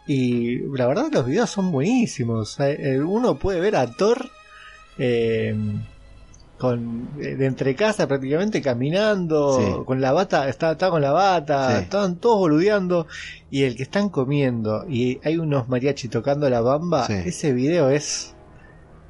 Y 0.06 0.58
la 0.76 0.86
verdad 0.86 1.08
los 1.12 1.26
videos 1.26 1.50
son 1.50 1.72
buenísimos. 1.72 2.58
Eh, 2.60 3.00
Uno 3.04 3.38
puede 3.38 3.58
ver 3.60 3.74
a 3.76 3.86
Thor 3.88 4.30
eh, 4.98 5.54
con 6.58 7.08
eh, 7.20 7.34
de 7.36 7.46
entre 7.46 7.74
casa 7.74 8.08
prácticamente 8.08 8.62
caminando, 8.62 9.58
Sí. 9.60 9.84
con 9.84 10.00
la 10.00 10.12
bata, 10.12 10.48
está, 10.48 10.72
está 10.72 10.90
con 10.90 11.02
la 11.02 11.12
bata, 11.12 11.76
Sí. 11.76 11.82
estaban 11.84 12.16
todos 12.16 12.38
boludeando. 12.38 13.06
Y 13.50 13.64
el 13.64 13.76
que 13.76 13.82
están 13.82 14.08
comiendo 14.08 14.84
y 14.88 15.20
hay 15.24 15.36
unos 15.38 15.68
mariachi 15.68 16.08
tocando 16.08 16.48
la 16.48 16.60
bamba, 16.62 17.06
Sí. 17.06 17.12
ese 17.26 17.52
video 17.52 17.90
es, 17.90 18.34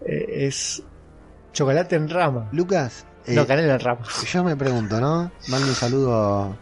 eh, 0.04 0.46
es 0.46 0.82
chocolate 1.52 1.96
en 1.96 2.08
rama. 2.10 2.48
Lucas, 2.52 3.06
eh, 3.26 3.34
no, 3.34 3.46
canela 3.46 3.74
en 3.74 3.80
rama. 3.80 4.00
yo 4.32 4.44
me 4.44 4.56
pregunto, 4.56 5.00
¿no? 5.00 5.30
Mando 5.48 5.68
un 5.68 5.74
saludo 5.74 6.14
a 6.14 6.56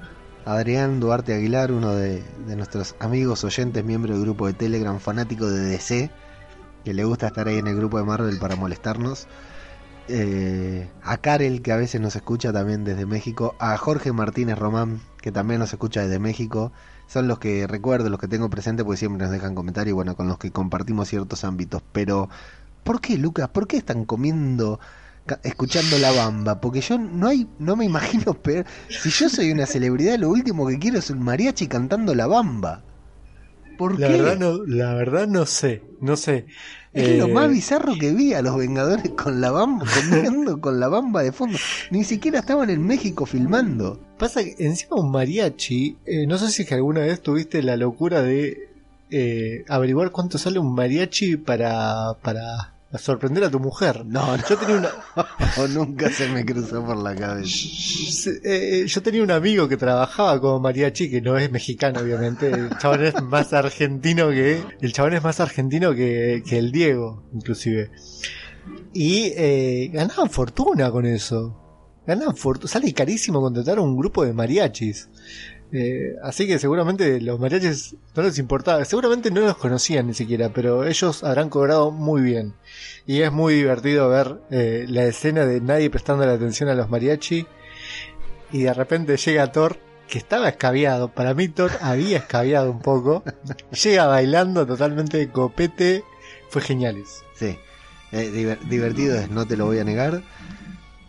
Adrián 0.44 1.00
Duarte 1.00 1.32
Aguilar, 1.34 1.72
uno 1.72 1.94
de, 1.94 2.22
de 2.46 2.56
nuestros 2.56 2.94
amigos 3.00 3.42
oyentes, 3.44 3.82
miembro 3.82 4.12
del 4.12 4.22
grupo 4.22 4.46
de 4.46 4.52
Telegram, 4.52 4.98
fanático 5.00 5.46
de 5.50 5.60
DC, 5.70 6.10
que 6.84 6.92
le 6.92 7.04
gusta 7.04 7.28
estar 7.28 7.48
ahí 7.48 7.56
en 7.56 7.66
el 7.68 7.76
grupo 7.76 7.96
de 7.96 8.04
Marvel 8.04 8.38
para 8.38 8.54
molestarnos. 8.54 9.26
Eh, 10.06 10.92
a 11.00 11.16
Karel, 11.18 11.62
que 11.62 11.72
a 11.72 11.76
veces 11.76 12.00
nos 12.00 12.14
escucha 12.16 12.52
también 12.52 12.84
desde 12.84 13.06
México. 13.06 13.56
A 13.58 13.76
Jorge 13.78 14.12
Martínez 14.12 14.58
Román, 14.58 15.02
que 15.22 15.32
también 15.32 15.60
nos 15.60 15.72
escucha 15.72 16.02
desde 16.02 16.18
México. 16.18 16.72
Son 17.06 17.26
los 17.28 17.38
que 17.38 17.66
recuerdo, 17.66 18.10
los 18.10 18.20
que 18.20 18.28
tengo 18.28 18.50
presente, 18.50 18.84
porque 18.84 18.98
siempre 18.98 19.24
nos 19.24 19.32
dejan 19.32 19.54
comentarios 19.54 19.90
y 19.92 19.94
bueno, 19.94 20.14
con 20.16 20.28
los 20.28 20.38
que 20.38 20.52
compartimos 20.52 21.08
ciertos 21.08 21.44
ámbitos. 21.44 21.82
Pero, 21.92 22.28
¿por 22.84 23.00
qué, 23.00 23.16
Lucas? 23.18 23.48
¿Por 23.50 23.66
qué 23.66 23.78
están 23.78 24.04
comiendo, 24.04 24.80
escuchando 25.42 25.98
la 25.98 26.12
bamba? 26.12 26.60
Porque 26.60 26.80
yo 26.82 26.98
no 26.98 27.28
hay, 27.28 27.48
no 27.58 27.76
me 27.76 27.84
imagino 27.86 28.34
peor. 28.34 28.66
Si 28.96 29.10
yo 29.10 29.28
soy 29.30 29.52
una 29.52 29.66
celebridad, 29.66 30.18
lo 30.18 30.30
último 30.30 30.66
que 30.68 30.78
quiero 30.78 30.98
es 30.98 31.10
un 31.10 31.22
mariachi 31.22 31.68
cantando 31.68 32.14
la 32.14 32.26
bamba. 32.26 32.84
¿Por 33.76 34.00
La 34.00 34.08
qué? 34.08 34.10
verdad 34.10 34.36
no, 34.36 34.64
la 34.66 34.94
verdad 34.94 35.26
no 35.28 35.46
sé, 35.46 35.82
no 36.00 36.16
sé. 36.16 36.46
Es 36.94 37.18
lo 37.18 37.26
Eh, 37.26 37.32
más 37.32 37.50
bizarro 37.50 37.94
que 37.98 38.12
vi 38.12 38.34
a 38.34 38.42
los 38.42 38.56
Vengadores 38.56 39.10
con 39.10 39.40
la 39.40 39.50
bamba, 39.50 39.84
comiendo 40.10 40.60
con 40.60 40.78
la 40.78 40.88
bamba 40.88 41.22
de 41.22 41.32
fondo. 41.32 41.58
Ni 41.90 42.04
siquiera 42.04 42.38
estaban 42.38 42.70
en 42.70 42.86
México 42.86 43.26
filmando. 43.26 44.00
Pasa 44.16 44.44
que 44.44 44.54
encima 44.58 44.96
un 44.96 45.10
mariachi, 45.10 45.96
eh, 46.06 46.26
no 46.26 46.38
sé 46.38 46.50
si 46.50 46.62
es 46.62 46.68
que 46.68 46.74
alguna 46.74 47.00
vez 47.00 47.20
tuviste 47.20 47.62
la 47.62 47.76
locura 47.76 48.22
de 48.22 48.68
eh, 49.10 49.64
averiguar 49.68 50.12
cuánto 50.12 50.38
sale 50.38 50.60
un 50.60 50.74
mariachi 50.74 51.36
para, 51.36 52.14
para 52.22 52.73
sorprender 52.98 53.44
a 53.44 53.50
tu 53.50 53.60
mujer. 53.60 54.04
No, 54.06 54.36
no, 54.36 54.42
Yo 54.48 54.56
tenía 54.56 54.76
una, 54.76 54.90
o 55.58 55.68
nunca 55.68 56.10
se 56.10 56.28
me 56.28 56.44
cruzó 56.44 56.84
por 56.84 56.96
la 56.96 57.14
cabeza. 57.14 57.48
se- 57.48 58.40
eh, 58.44 58.86
yo 58.86 59.02
tenía 59.02 59.22
un 59.22 59.30
amigo 59.30 59.68
que 59.68 59.76
trabajaba 59.76 60.40
como 60.40 60.60
mariachi, 60.60 61.10
que 61.10 61.20
no 61.20 61.36
es 61.36 61.50
mexicano 61.50 62.00
obviamente, 62.00 62.48
el 62.50 62.70
chabón 62.78 63.04
es 63.04 63.22
más 63.22 63.52
argentino 63.52 64.30
que, 64.30 64.62
el 64.80 64.92
chabón 64.92 65.14
es 65.14 65.22
más 65.22 65.40
argentino 65.40 65.94
que, 65.94 66.42
que 66.48 66.58
el 66.58 66.70
Diego, 66.72 67.24
inclusive. 67.34 67.90
Y 68.92 69.32
eh, 69.36 69.90
ganaban 69.92 70.30
fortuna 70.30 70.90
con 70.90 71.04
eso. 71.06 71.60
Ganaban 72.06 72.36
fortuna. 72.36 72.70
Sale 72.70 72.92
carísimo 72.92 73.40
contratar 73.40 73.78
a 73.78 73.82
un 73.82 73.96
grupo 73.96 74.24
de 74.24 74.32
mariachis. 74.32 75.08
Eh, 75.72 76.14
así 76.22 76.46
que 76.46 76.58
seguramente 76.58 77.20
los 77.20 77.40
mariachis 77.40 77.96
no 78.14 78.22
les 78.22 78.38
importaba. 78.38 78.84
Seguramente 78.84 79.30
no 79.30 79.40
los 79.40 79.56
conocían 79.56 80.06
ni 80.06 80.14
siquiera, 80.14 80.50
pero 80.50 80.84
ellos 80.84 81.24
habrán 81.24 81.48
cobrado 81.50 81.90
muy 81.90 82.22
bien. 82.22 82.54
Y 83.06 83.22
es 83.22 83.32
muy 83.32 83.54
divertido 83.54 84.08
ver 84.08 84.38
eh, 84.50 84.86
la 84.88 85.04
escena 85.04 85.44
de 85.46 85.60
nadie 85.60 85.90
prestando 85.90 86.24
la 86.26 86.34
atención 86.34 86.68
a 86.68 86.74
los 86.74 86.88
mariachi. 86.90 87.46
Y 88.52 88.62
de 88.62 88.72
repente 88.74 89.16
llega 89.16 89.50
Thor, 89.50 89.78
que 90.08 90.18
estaba 90.18 90.48
escabiado. 90.48 91.08
Para 91.08 91.34
mí 91.34 91.48
Thor 91.48 91.72
había 91.80 92.18
escabiado 92.18 92.70
un 92.70 92.80
poco. 92.80 93.24
llega 93.82 94.06
bailando 94.06 94.64
totalmente 94.66 95.18
de 95.18 95.28
copete. 95.28 96.04
Fue 96.50 96.62
geniales. 96.62 97.24
Sí, 97.34 97.58
eh, 98.12 98.30
diver- 98.32 98.60
divertido 98.68 99.18
es, 99.18 99.28
no 99.28 99.44
te 99.44 99.56
lo 99.56 99.66
voy 99.66 99.80
a 99.80 99.84
negar. 99.84 100.22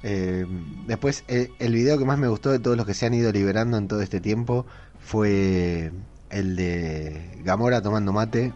Eh, 0.07 0.45
después, 0.85 1.23
eh, 1.27 1.49
el 1.57 1.73
video 1.73 1.97
que 1.97 2.05
más 2.05 2.19
me 2.19 2.27
gustó 2.27 2.51
de 2.51 2.59
todos 2.59 2.77
los 2.77 2.85
que 2.85 2.93
se 2.93 3.07
han 3.07 3.15
ido 3.15 3.31
liberando 3.31 3.75
en 3.77 3.87
todo 3.87 4.01
este 4.01 4.21
tiempo 4.21 4.67
fue 4.99 5.91
el 6.29 6.55
de 6.55 7.39
Gamora 7.43 7.81
tomando 7.81 8.13
mate. 8.13 8.53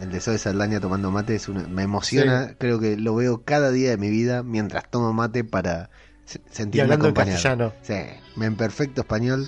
El 0.00 0.10
de 0.10 0.20
Zoe 0.20 0.38
Saldaña 0.38 0.80
tomando 0.80 1.10
mate 1.10 1.34
es 1.34 1.48
una, 1.48 1.68
me 1.68 1.82
emociona. 1.82 2.54
Creo 2.58 2.80
que 2.80 2.96
lo 2.96 3.14
veo 3.14 3.42
cada 3.44 3.70
día 3.70 3.90
de 3.90 3.96
mi 3.98 4.08
vida 4.08 4.42
mientras 4.42 4.90
tomo 4.90 5.12
mate 5.12 5.44
para 5.44 5.90
se- 6.24 6.38
Y 6.38 6.54
sentirme 6.54 6.82
hablando 6.84 7.06
en 7.06 7.10
acompañado. 7.10 7.36
castellano. 7.36 7.72
Sí, 7.82 8.42
en 8.42 8.56
perfecto 8.56 9.02
español, 9.02 9.46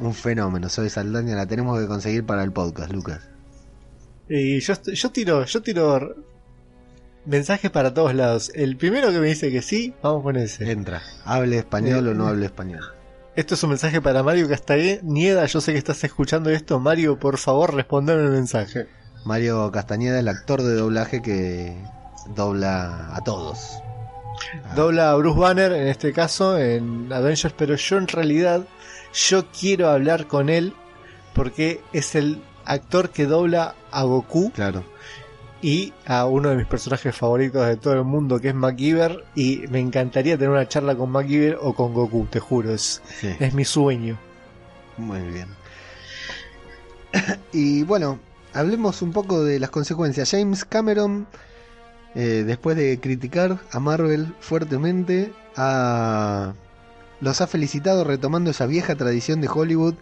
un 0.00 0.14
fenómeno. 0.14 0.68
Zoe 0.68 0.90
Saldaña 0.90 1.36
la 1.36 1.46
tenemos 1.46 1.78
que 1.80 1.86
conseguir 1.86 2.24
para 2.26 2.42
el 2.42 2.50
podcast, 2.52 2.92
Lucas. 2.92 3.20
Y 4.28 4.58
yo, 4.60 4.74
yo 4.82 5.10
tiro, 5.10 5.44
yo 5.44 5.62
tiro 5.62 6.14
mensajes 7.24 7.70
para 7.70 7.94
todos 7.94 8.14
lados. 8.14 8.50
El 8.54 8.76
primero 8.76 9.10
que 9.10 9.18
me 9.18 9.28
dice 9.28 9.50
que 9.50 9.62
sí, 9.62 9.94
vamos 10.02 10.22
con 10.22 10.36
ese. 10.36 10.70
Entra, 10.70 11.02
hable 11.24 11.58
español 11.58 12.08
o 12.08 12.14
no 12.14 12.26
hable 12.26 12.46
español. 12.46 12.82
Esto 13.36 13.54
es 13.54 13.62
un 13.62 13.70
mensaje 13.70 14.00
para 14.00 14.22
Mario 14.22 14.48
Castañeda. 14.48 15.46
Yo 15.46 15.60
sé 15.60 15.72
que 15.72 15.78
estás 15.78 16.02
escuchando 16.04 16.50
esto. 16.50 16.80
Mario, 16.80 17.18
por 17.18 17.38
favor, 17.38 17.74
respondeme 17.74 18.22
el 18.22 18.30
mensaje. 18.30 18.86
Mario 19.24 19.70
Castañeda, 19.70 20.18
el 20.18 20.28
actor 20.28 20.62
de 20.62 20.74
doblaje 20.74 21.22
que 21.22 21.76
dobla 22.34 23.14
a 23.14 23.20
todos. 23.22 23.78
Ah, 24.64 24.74
Dobla 24.74 25.10
a 25.10 25.16
Bruce 25.16 25.38
Banner, 25.38 25.72
en 25.72 25.86
este 25.88 26.12
caso, 26.12 26.58
en 26.58 27.12
Avengers, 27.12 27.54
pero 27.56 27.74
yo 27.76 27.98
en 27.98 28.08
realidad, 28.08 28.62
yo 29.12 29.44
quiero 29.50 29.88
hablar 29.88 30.26
con 30.26 30.48
él 30.48 30.74
porque 31.34 31.80
es 31.92 32.14
el 32.14 32.42
actor 32.64 33.10
que 33.10 33.26
dobla 33.26 33.74
a 33.90 34.02
Goku 34.02 34.50
Claro, 34.52 34.84
y 35.62 35.92
a 36.06 36.24
uno 36.26 36.48
de 36.50 36.56
mis 36.56 36.66
personajes 36.66 37.14
favoritos 37.14 37.66
de 37.66 37.76
todo 37.76 37.94
el 37.94 38.04
mundo, 38.04 38.40
que 38.40 38.48
es 38.48 38.54
MacGyver, 38.54 39.24
y 39.34 39.64
me 39.70 39.78
encantaría 39.80 40.36
tener 40.36 40.50
una 40.50 40.66
charla 40.68 40.94
con 40.96 41.10
MacGyver 41.10 41.58
o 41.60 41.74
con 41.74 41.92
Goku, 41.92 42.26
te 42.30 42.40
juro, 42.40 42.72
es, 42.72 43.02
sí, 43.20 43.34
es 43.38 43.52
mi 43.54 43.64
sueño. 43.64 44.18
muy 44.96 45.20
bien. 45.20 45.48
Y 47.52 47.82
bueno, 47.82 48.18
hablemos 48.54 49.02
un 49.02 49.12
poco 49.12 49.42
de 49.44 49.58
las 49.58 49.70
consecuencias. 49.70 50.30
James 50.30 50.64
Cameron, 50.64 51.26
eh, 52.14 52.44
después 52.46 52.76
de 52.76 53.00
criticar 53.00 53.58
a 53.72 53.80
Marvel 53.80 54.34
fuertemente, 54.40 55.32
ha- 55.56 56.54
los 57.20 57.40
ha 57.40 57.46
felicitado 57.46 58.04
retomando 58.04 58.50
esa 58.50 58.66
vieja 58.66 58.94
tradición 58.94 59.40
de 59.40 59.48
Hollywood 59.48 59.94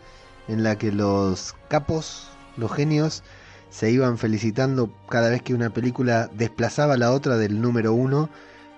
en 0.48 0.62
la 0.62 0.76
que 0.76 0.92
los 0.92 1.54
capos, 1.68 2.28
los 2.56 2.72
genios, 2.72 3.22
se 3.70 3.90
iban 3.90 4.18
felicitando 4.18 4.92
cada 5.08 5.28
vez 5.30 5.42
que 5.42 5.54
una 5.54 5.70
película 5.70 6.30
desplazaba 6.36 6.94
a 6.94 6.98
la 6.98 7.12
otra 7.12 7.36
del 7.36 7.60
número 7.60 7.92
uno. 7.92 8.30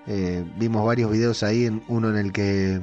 Eh, 0.07 0.45
vimos 0.59 0.85
varios 0.85 1.11
videos 1.11 1.43
ahí, 1.43 1.83
uno 1.89 2.11
en 2.11 2.17
el 2.17 2.33
que 2.33 2.81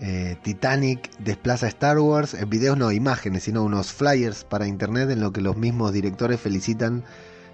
eh, 0.00 0.36
Titanic 0.42 1.16
desplaza 1.18 1.66
a 1.66 1.68
Star 1.68 1.98
Wars, 1.98 2.34
en 2.34 2.50
videos 2.50 2.76
no, 2.76 2.90
imágenes, 2.92 3.44
sino 3.44 3.62
unos 3.62 3.92
flyers 3.92 4.44
para 4.44 4.66
internet 4.66 5.10
en 5.10 5.20
lo 5.20 5.32
que 5.32 5.40
los 5.40 5.56
mismos 5.56 5.92
directores 5.92 6.40
felicitan. 6.40 7.04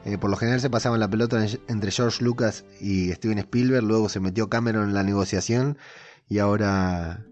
Eh, 0.05 0.17
por 0.17 0.31
lo 0.31 0.37
general 0.37 0.61
se 0.61 0.71
pasaban 0.71 1.01
la 1.01 1.09
pelota 1.11 1.45
en- 1.45 1.61
entre 1.69 1.91
George 1.91 2.25
Lucas 2.25 2.65
y 2.81 3.13
Steven 3.13 3.39
Spielberg, 3.39 3.85
luego 3.85 4.09
se 4.09 4.21
metió 4.21 4.49
Cameron 4.49 4.89
en 4.89 4.95
la 4.95 5.03
negociación 5.03 5.77
y 6.29 6.39
ahora 6.39 7.25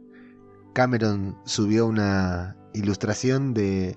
Cameron 0.75 1.39
subió 1.45 1.87
una 1.87 2.57
ilustración 2.75 3.55
de 3.55 3.97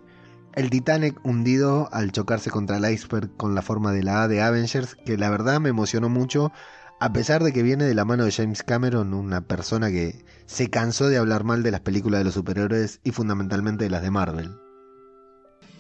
el 0.54 0.70
Titanic 0.70 1.20
hundido 1.24 1.90
al 1.92 2.12
chocarse 2.12 2.50
contra 2.50 2.78
el 2.78 2.92
iceberg 2.92 3.36
con 3.38 3.56
la 3.56 3.62
forma 3.62 3.92
de 3.92 4.04
la 4.04 4.24
A 4.24 4.28
de 4.28 4.42
Avengers, 4.42 4.96
que 4.96 5.18
la 5.18 5.30
verdad 5.30 5.60
me 5.60 5.70
emocionó 5.70 6.10
mucho, 6.10 6.52
a 7.00 7.14
pesar 7.14 7.44
de 7.44 7.54
que 7.54 7.64
viene 7.64 7.86
de 7.86 7.94
la 7.94 8.06
mano 8.06 8.26
de 8.26 8.32
James 8.32 8.64
Cameron, 8.64 9.14
una 9.14 9.42
persona 9.42 9.90
que 9.90 10.24
se 10.46 10.70
cansó 10.70 11.08
de 11.08 11.18
hablar 11.18 11.44
mal 11.44 11.64
de 11.64 11.72
las 11.72 11.82
películas 11.82 12.20
de 12.20 12.26
los 12.26 12.34
superhéroes 12.34 13.00
y 13.04 13.12
fundamentalmente 13.12 13.86
de 13.86 13.90
las 13.90 14.02
de 14.02 14.12
Marvel. 14.12 14.52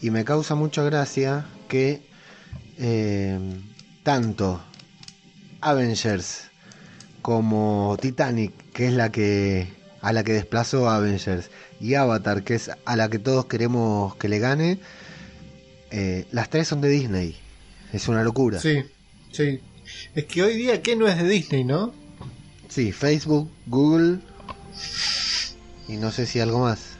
Y 0.01 0.11
me 0.11 0.23
causa 0.23 0.55
mucha 0.55 0.83
gracia 0.83 1.45
que 1.67 2.07
eh, 2.77 3.59
tanto 4.03 4.61
Avengers 5.59 6.49
como 7.21 7.97
Titanic, 7.99 8.53
que 8.71 8.87
es 8.87 8.93
la 8.93 9.11
que 9.11 9.78
a 10.01 10.13
la 10.13 10.23
que 10.23 10.33
desplazó 10.33 10.89
a 10.89 10.95
Avengers, 10.97 11.49
y 11.79 11.95
Avatar, 11.95 12.43
que 12.43 12.55
es 12.55 12.71
a 12.85 12.95
la 12.95 13.09
que 13.09 13.19
todos 13.19 13.45
queremos 13.45 14.15
que 14.15 14.29
le 14.29 14.39
gane, 14.39 14.79
eh, 15.91 16.25
las 16.31 16.49
tres 16.49 16.67
son 16.67 16.81
de 16.81 16.89
Disney. 16.89 17.35
Es 17.91 18.07
una 18.07 18.23
locura. 18.23 18.59
Sí, 18.59 18.83
sí. 19.31 19.59
Es 20.13 20.25
que 20.25 20.43
hoy 20.43 20.55
día, 20.55 20.81
¿qué 20.81 20.95
no 20.95 21.07
es 21.07 21.17
de 21.17 21.27
Disney, 21.27 21.63
no? 21.63 21.93
Sí, 22.67 22.91
Facebook, 22.91 23.49
Google 23.65 24.19
y 25.87 25.97
no 25.97 26.11
sé 26.11 26.25
si 26.27 26.39
algo 26.39 26.59
más. 26.59 26.97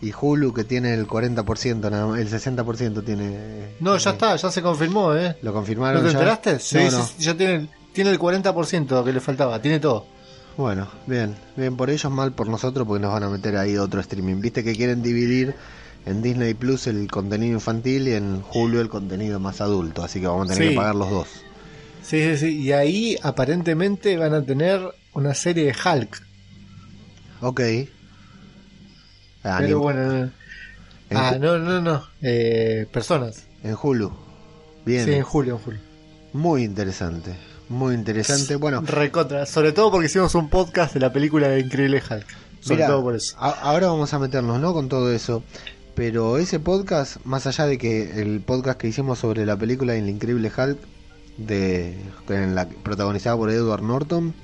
Y 0.00 0.12
Hulu 0.18 0.52
que 0.52 0.64
tiene 0.64 0.92
el 0.94 1.06
40%, 1.08 1.90
nada 1.90 2.06
más, 2.06 2.20
el 2.20 2.28
60% 2.30 3.04
tiene... 3.04 3.74
No, 3.80 3.96
ya 3.96 4.10
eh, 4.10 4.12
está, 4.12 4.36
ya 4.36 4.50
se 4.50 4.62
confirmó, 4.62 5.14
¿eh? 5.14 5.36
¿Lo 5.42 5.50
¿No 5.50 5.54
confirmaron 5.54 6.02
te 6.02 6.08
ya? 6.12 6.18
enteraste? 6.18 6.58
Sí, 6.60 6.76
No, 6.76 6.90
sí, 6.90 6.96
no. 6.96 7.06
sí, 7.06 7.14
ya 7.18 7.34
tiene, 7.36 7.68
tiene 7.92 8.10
el 8.10 8.18
40% 8.18 9.02
que 9.04 9.12
le 9.12 9.20
faltaba, 9.20 9.60
tiene 9.62 9.80
todo. 9.80 10.06
Bueno, 10.56 10.88
bien, 11.06 11.34
bien 11.56 11.76
por 11.76 11.90
ellos, 11.90 12.10
mal 12.12 12.32
por 12.32 12.48
nosotros 12.48 12.86
porque 12.86 13.02
nos 13.02 13.12
van 13.12 13.24
a 13.24 13.28
meter 13.28 13.56
ahí 13.56 13.76
otro 13.76 14.00
streaming. 14.00 14.40
Viste 14.40 14.62
que 14.62 14.74
quieren 14.76 15.02
dividir 15.02 15.54
en 16.06 16.22
Disney 16.22 16.54
Plus 16.54 16.86
el 16.86 17.10
contenido 17.10 17.54
infantil 17.54 18.06
y 18.08 18.12
en 18.12 18.42
Hulu 18.52 18.78
el 18.78 18.88
contenido 18.88 19.40
más 19.40 19.60
adulto, 19.60 20.04
así 20.04 20.20
que 20.20 20.26
vamos 20.28 20.48
a 20.50 20.54
tener 20.54 20.68
Sí. 20.68 20.74
que 20.74 20.76
pagar 20.80 20.94
los 20.94 21.10
dos. 21.10 21.28
Sí, 22.02 22.22
sí, 22.22 22.36
sí. 22.36 22.60
Y 22.60 22.72
ahí 22.72 23.16
aparentemente 23.22 24.16
van 24.16 24.34
a 24.34 24.44
tener 24.44 24.80
una 25.14 25.34
serie 25.34 25.64
de 25.64 25.72
Hulk. 25.72 26.22
Ok. 27.40 27.60
Ah, 29.42 29.56
Pero 29.60 29.68
ni- 29.78 29.82
bueno. 29.82 30.30
Ah, 31.10 31.36
no, 31.40 31.58
no, 31.58 31.80
no. 31.80 32.04
Eh, 32.22 32.86
personas. 32.92 33.44
en 33.62 33.76
Hulu. 33.82 34.12
Bien, 34.84 35.04
Sí, 35.06 35.12
en 35.14 35.22
julio, 35.22 35.54
en 35.56 35.60
julio. 35.62 35.80
muy 36.34 36.62
interesante, 36.64 37.34
muy 37.68 37.94
interesante. 37.94 38.56
Bueno, 38.56 38.80
Recontra. 38.82 39.46
Sobre 39.46 39.72
todo 39.72 39.90
porque 39.90 40.06
hicimos 40.06 40.34
un 40.34 40.48
podcast 40.48 40.94
de 40.94 41.00
la 41.00 41.12
película 41.12 41.48
de 41.48 41.60
Increíble 41.60 42.02
Hulk. 42.08 42.26
Sobre 42.60 42.84
todo 42.86 43.02
por 43.02 43.14
eso. 43.14 43.36
a- 43.38 43.50
ahora 43.50 43.88
vamos 43.88 44.12
a 44.14 44.18
meternos, 44.18 44.60
¿no? 44.60 44.72
Con 44.72 44.88
todo 44.88 45.12
eso. 45.12 45.42
Pero 45.94 46.38
ese 46.38 46.58
podcast, 46.60 47.18
más 47.24 47.46
allá 47.46 47.66
de 47.66 47.78
que 47.78 48.20
el 48.20 48.40
podcast 48.40 48.78
que 48.80 48.88
hicimos 48.88 49.18
sobre 49.20 49.46
la 49.46 49.56
película 49.56 49.94
El 49.94 50.08
Increíble 50.08 50.50
Hulk, 50.56 50.78
de, 51.36 51.96
en 52.28 52.54
la, 52.54 52.68
protagonizada 52.68 53.36
por 53.36 53.50
Edward 53.50 53.82
Norton, 53.82 54.34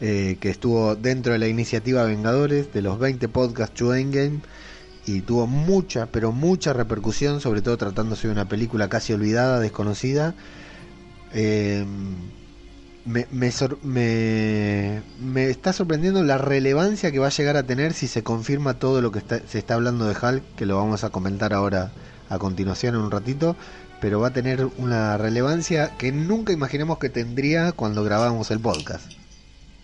eh, 0.00 0.36
que 0.40 0.50
estuvo 0.50 0.96
dentro 0.96 1.32
de 1.32 1.38
la 1.38 1.46
iniciativa 1.48 2.02
Vengadores, 2.04 2.72
de 2.72 2.82
los 2.82 2.98
20 2.98 3.28
podcasts 3.28 3.74
to 3.78 3.94
Endgame, 3.94 4.40
y 5.06 5.20
tuvo 5.20 5.46
mucha, 5.46 6.06
pero 6.06 6.32
mucha 6.32 6.72
repercusión, 6.72 7.40
sobre 7.40 7.62
todo 7.62 7.76
tratándose 7.76 8.26
de 8.26 8.32
una 8.32 8.48
película 8.48 8.88
casi 8.88 9.12
olvidada, 9.12 9.60
desconocida. 9.60 10.34
Eh, 11.34 11.84
me, 13.04 13.26
me, 13.30 13.50
sor- 13.52 13.78
me, 13.82 15.02
me 15.20 15.50
está 15.50 15.72
sorprendiendo 15.72 16.22
la 16.22 16.38
relevancia 16.38 17.12
que 17.12 17.18
va 17.18 17.26
a 17.26 17.30
llegar 17.30 17.56
a 17.56 17.62
tener 17.64 17.92
si 17.92 18.08
se 18.08 18.22
confirma 18.22 18.74
todo 18.78 19.02
lo 19.02 19.12
que 19.12 19.18
está- 19.18 19.40
se 19.46 19.58
está 19.58 19.74
hablando 19.74 20.06
de 20.06 20.14
Hulk, 20.14 20.42
que 20.56 20.64
lo 20.66 20.76
vamos 20.76 21.04
a 21.04 21.10
comentar 21.10 21.52
ahora 21.52 21.92
a 22.30 22.38
continuación 22.38 22.94
en 22.94 23.02
un 23.02 23.10
ratito, 23.10 23.56
pero 24.00 24.20
va 24.20 24.28
a 24.28 24.32
tener 24.32 24.66
una 24.78 25.18
relevancia 25.18 25.90
que 25.98 26.12
nunca 26.12 26.52
imaginemos 26.52 26.98
que 26.98 27.10
tendría 27.10 27.72
cuando 27.72 28.04
grabamos 28.04 28.50
el 28.50 28.60
podcast. 28.60 29.10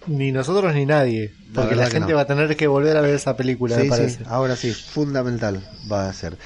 Ni 0.06 0.32
nosotros 0.32 0.74
ni 0.74 0.86
nadie. 0.86 1.34
Porque 1.54 1.76
la, 1.76 1.90
gente 1.90 2.10
no. 2.12 2.16
va 2.16 2.22
a 2.22 2.26
tener 2.26 2.56
que 2.56 2.66
volver 2.66 2.96
a 2.96 3.02
ver 3.02 3.14
esa 3.14 3.36
película, 3.36 3.74
Sí, 3.76 3.80
me 3.82 3.84
sí, 3.84 3.90
parece. 3.90 4.22
ahora 4.26 4.56
sí, 4.56 4.72
fundamental 4.72 5.60
va 5.92 6.08
a 6.08 6.12
ser. 6.14 6.38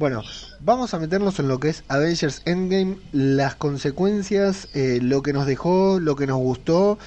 Bueno, 0.00 0.22
vamos 0.60 0.94
a 0.94 0.98
meternos 0.98 1.38
en 1.40 1.48
lo 1.48 1.60
que 1.60 1.68
es 1.68 1.84
Avengers 1.88 2.40
Endgame, 2.46 2.96
las 3.12 3.54
consecuencias, 3.54 4.68
eh, 4.72 4.98
lo 5.02 5.20
que 5.20 5.34
nos 5.34 5.44
dejó, 5.44 6.00
lo 6.00 6.16
que 6.16 6.26
nos 6.26 6.38
gustó 6.38 6.98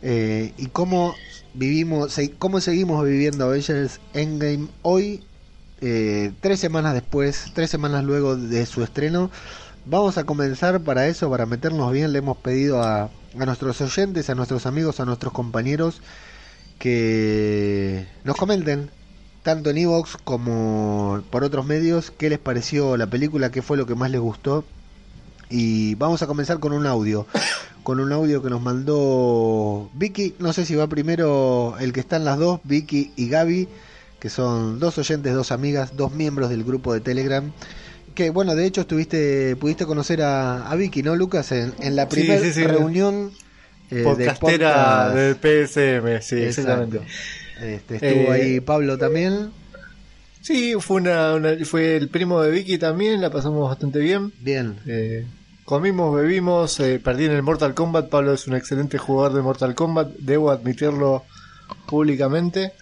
eh, 0.00 0.54
y 0.56 0.68
cómo 0.68 1.14
vivimos, 1.52 2.18
cómo 2.38 2.62
seguimos 2.62 3.04
viviendo 3.04 3.44
Avengers 3.44 4.00
Endgame 4.14 4.68
hoy, 4.80 5.22
eh, 5.82 6.32
tres 6.40 6.58
semanas 6.58 6.94
después, 6.94 7.52
tres 7.52 7.68
semanas 7.68 8.02
luego 8.02 8.34
de 8.34 8.64
su 8.64 8.82
estreno. 8.82 9.30
Vamos 9.84 10.16
a 10.16 10.24
comenzar 10.24 10.80
para 10.80 11.06
eso, 11.06 11.28
para 11.28 11.44
meternos 11.44 11.92
bien, 11.92 12.14
le 12.14 12.20
hemos 12.20 12.38
pedido 12.38 12.82
a, 12.82 13.10
a 13.38 13.44
nuestros 13.44 13.78
oyentes, 13.82 14.30
a 14.30 14.34
nuestros 14.34 14.64
amigos, 14.64 15.00
a 15.00 15.04
nuestros 15.04 15.34
compañeros 15.34 16.00
que 16.78 18.08
nos 18.24 18.36
comenten 18.36 18.90
tanto 19.48 19.70
en 19.70 19.78
Evox 19.78 20.18
como 20.24 21.22
por 21.30 21.42
otros 21.42 21.64
medios 21.64 22.10
qué 22.10 22.28
les 22.28 22.38
pareció 22.38 22.98
la 22.98 23.06
película, 23.06 23.50
qué 23.50 23.62
fue 23.62 23.78
lo 23.78 23.86
que 23.86 23.94
más 23.94 24.10
les 24.10 24.20
gustó. 24.20 24.62
Y 25.48 25.94
vamos 25.94 26.20
a 26.20 26.26
comenzar 26.26 26.58
con 26.58 26.74
un 26.74 26.86
audio, 26.86 27.26
con 27.82 27.98
un 27.98 28.12
audio 28.12 28.42
que 28.42 28.50
nos 28.50 28.60
mandó 28.60 29.88
Vicky, 29.94 30.34
no 30.38 30.52
sé 30.52 30.66
si 30.66 30.74
va 30.74 30.86
primero 30.86 31.76
el 31.80 31.94
que 31.94 32.00
están 32.00 32.26
las 32.26 32.36
dos, 32.36 32.60
Vicky 32.64 33.12
y 33.16 33.30
Gaby, 33.30 33.68
que 34.20 34.28
son 34.28 34.80
dos 34.80 34.98
oyentes, 34.98 35.32
dos 35.32 35.50
amigas, 35.50 35.96
dos 35.96 36.12
miembros 36.12 36.50
del 36.50 36.62
grupo 36.62 36.92
de 36.92 37.00
Telegram. 37.00 37.50
Que 38.14 38.28
bueno, 38.28 38.54
de 38.54 38.66
hecho 38.66 38.82
estuviste, 38.82 39.56
pudiste 39.56 39.86
conocer 39.86 40.20
a, 40.20 40.70
a 40.70 40.74
Vicky, 40.74 41.02
¿no, 41.02 41.16
Lucas? 41.16 41.52
En, 41.52 41.72
en 41.80 41.96
la 41.96 42.06
primera 42.06 42.44
sí, 42.44 42.52
sí. 42.52 42.64
reunión 42.64 43.32
eh, 43.90 43.94
de 43.94 44.02
Podcastera 44.04 45.08
podcast. 45.08 45.14
del 45.14 45.36
PSM, 45.36 46.20
sí, 46.20 46.36
Exacto. 46.36 46.48
exactamente. 46.48 47.00
Este, 47.60 47.94
estuvo 47.96 48.10
Eh, 48.10 48.30
ahí 48.32 48.60
Pablo 48.60 48.96
también. 48.98 49.50
Sí, 50.40 50.74
fue, 50.80 50.98
una, 51.00 51.34
una- 51.34 51.64
fue 51.64 51.96
el 51.96 52.08
primo 52.08 52.40
de 52.40 52.50
Vicky 52.50 52.78
también, 52.78 53.20
la 53.20 53.30
pasamos 53.30 53.68
bastante 53.68 53.98
bien. 53.98 54.32
Bien. 54.40 54.76
Eh, 54.86 55.26
comimos, 55.64 56.14
bebimos, 56.14 56.78
eh, 56.80 57.00
perdí 57.02 57.24
en 57.26 57.32
el 57.32 57.42
Mortal 57.42 57.74
Kombat. 57.74 58.08
Pablo 58.08 58.32
es 58.32 58.46
un 58.46 58.54
excelente 58.54 58.98
jugador 58.98 59.34
de 59.34 59.42
Mortal 59.42 59.74
Kombat, 59.74 60.08
debo 60.18 60.50
admitirlo 60.50 61.24
públicamente. 61.86 62.72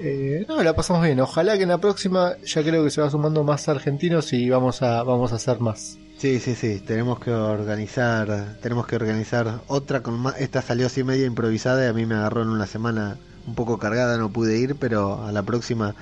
Eh, 0.00 0.44
no, 0.48 0.62
la 0.62 0.74
pasamos 0.74 1.02
bien. 1.04 1.20
Ojalá 1.20 1.56
que 1.56 1.62
en 1.62 1.70
la 1.70 1.78
próxima 1.78 2.32
ya 2.44 2.62
creo 2.62 2.84
que 2.84 2.90
se 2.90 3.00
va 3.00 3.10
sumando 3.10 3.44
más 3.44 3.68
argentinos 3.68 4.32
y 4.32 4.48
vamos 4.50 4.82
a, 4.82 5.02
vamos 5.02 5.32
a 5.32 5.36
hacer 5.36 5.60
más. 5.60 5.98
Sí, 6.18 6.40
sí, 6.40 6.54
sí. 6.54 6.80
Tenemos 6.80 7.20
que 7.20 7.30
organizar, 7.30 8.56
tenemos 8.62 8.86
que 8.86 8.96
organizar 8.96 9.60
otra 9.68 10.02
con 10.02 10.18
más. 10.18 10.40
Esta 10.40 10.62
salió 10.62 10.86
así 10.86 11.04
media 11.04 11.26
improvisada 11.26 11.84
y 11.84 11.88
a 11.88 11.92
mí 11.92 12.06
me 12.06 12.14
agarró 12.14 12.42
en 12.42 12.48
una 12.48 12.66
semana 12.66 13.16
un 13.46 13.54
poco 13.54 13.78
cargada, 13.78 14.18
no 14.18 14.30
pude 14.30 14.58
ir, 14.58 14.76
pero 14.76 15.24
a 15.24 15.32
la 15.32 15.42
próxima 15.42 15.94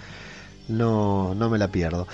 no, 0.68 1.34
no 1.34 1.50
me 1.50 1.58
la 1.58 1.68
pierdo. 1.68 2.06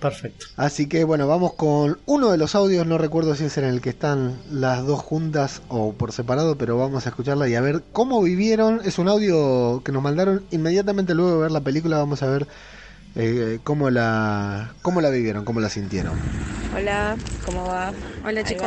Perfecto. 0.00 0.46
Así 0.56 0.88
que 0.88 1.04
bueno, 1.04 1.26
vamos 1.26 1.54
con 1.54 1.98
uno 2.04 2.30
de 2.30 2.36
los 2.36 2.54
audios, 2.54 2.86
no 2.86 2.98
recuerdo 2.98 3.34
si 3.34 3.44
es 3.44 3.56
en 3.56 3.64
el 3.64 3.80
que 3.80 3.90
están 3.90 4.36
las 4.50 4.84
dos 4.84 5.00
juntas 5.00 5.62
o 5.68 5.94
por 5.94 6.12
separado, 6.12 6.56
pero 6.58 6.76
vamos 6.76 7.06
a 7.06 7.08
escucharla 7.08 7.48
y 7.48 7.54
a 7.54 7.60
ver 7.60 7.82
cómo 7.92 8.22
vivieron. 8.22 8.80
Es 8.84 8.98
un 8.98 9.08
audio 9.08 9.82
que 9.84 9.92
nos 9.92 10.02
mandaron 10.02 10.44
inmediatamente 10.50 11.14
luego 11.14 11.32
de 11.32 11.42
ver 11.42 11.50
la 11.50 11.62
película, 11.62 11.96
vamos 11.96 12.22
a 12.22 12.26
ver 12.26 12.46
eh, 13.14 13.58
cómo, 13.64 13.88
la, 13.88 14.74
cómo 14.82 15.00
la 15.00 15.08
vivieron, 15.08 15.44
cómo 15.46 15.60
la 15.60 15.70
sintieron. 15.70 16.18
Hola, 16.76 17.16
¿cómo 17.46 17.64
va? 17.64 17.92
Hola, 18.24 18.44
chicos. 18.44 18.66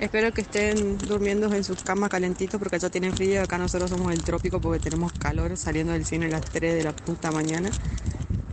Espero 0.00 0.32
que 0.32 0.40
estén 0.40 0.98
durmiendo 0.98 1.52
en 1.54 1.64
sus 1.64 1.82
camas 1.82 2.10
calentitos 2.10 2.58
porque 2.58 2.76
allá 2.76 2.90
tienen 2.90 3.14
frío. 3.14 3.42
Acá 3.42 3.58
nosotros 3.58 3.90
somos 3.90 4.12
el 4.12 4.22
trópico 4.22 4.60
porque 4.60 4.80
tenemos 4.80 5.12
calor 5.12 5.56
saliendo 5.56 5.92
del 5.92 6.04
cine 6.04 6.26
a 6.26 6.30
las 6.30 6.44
3 6.44 6.74
de 6.74 6.84
la 6.84 6.92
puta 6.94 7.30
mañana. 7.30 7.70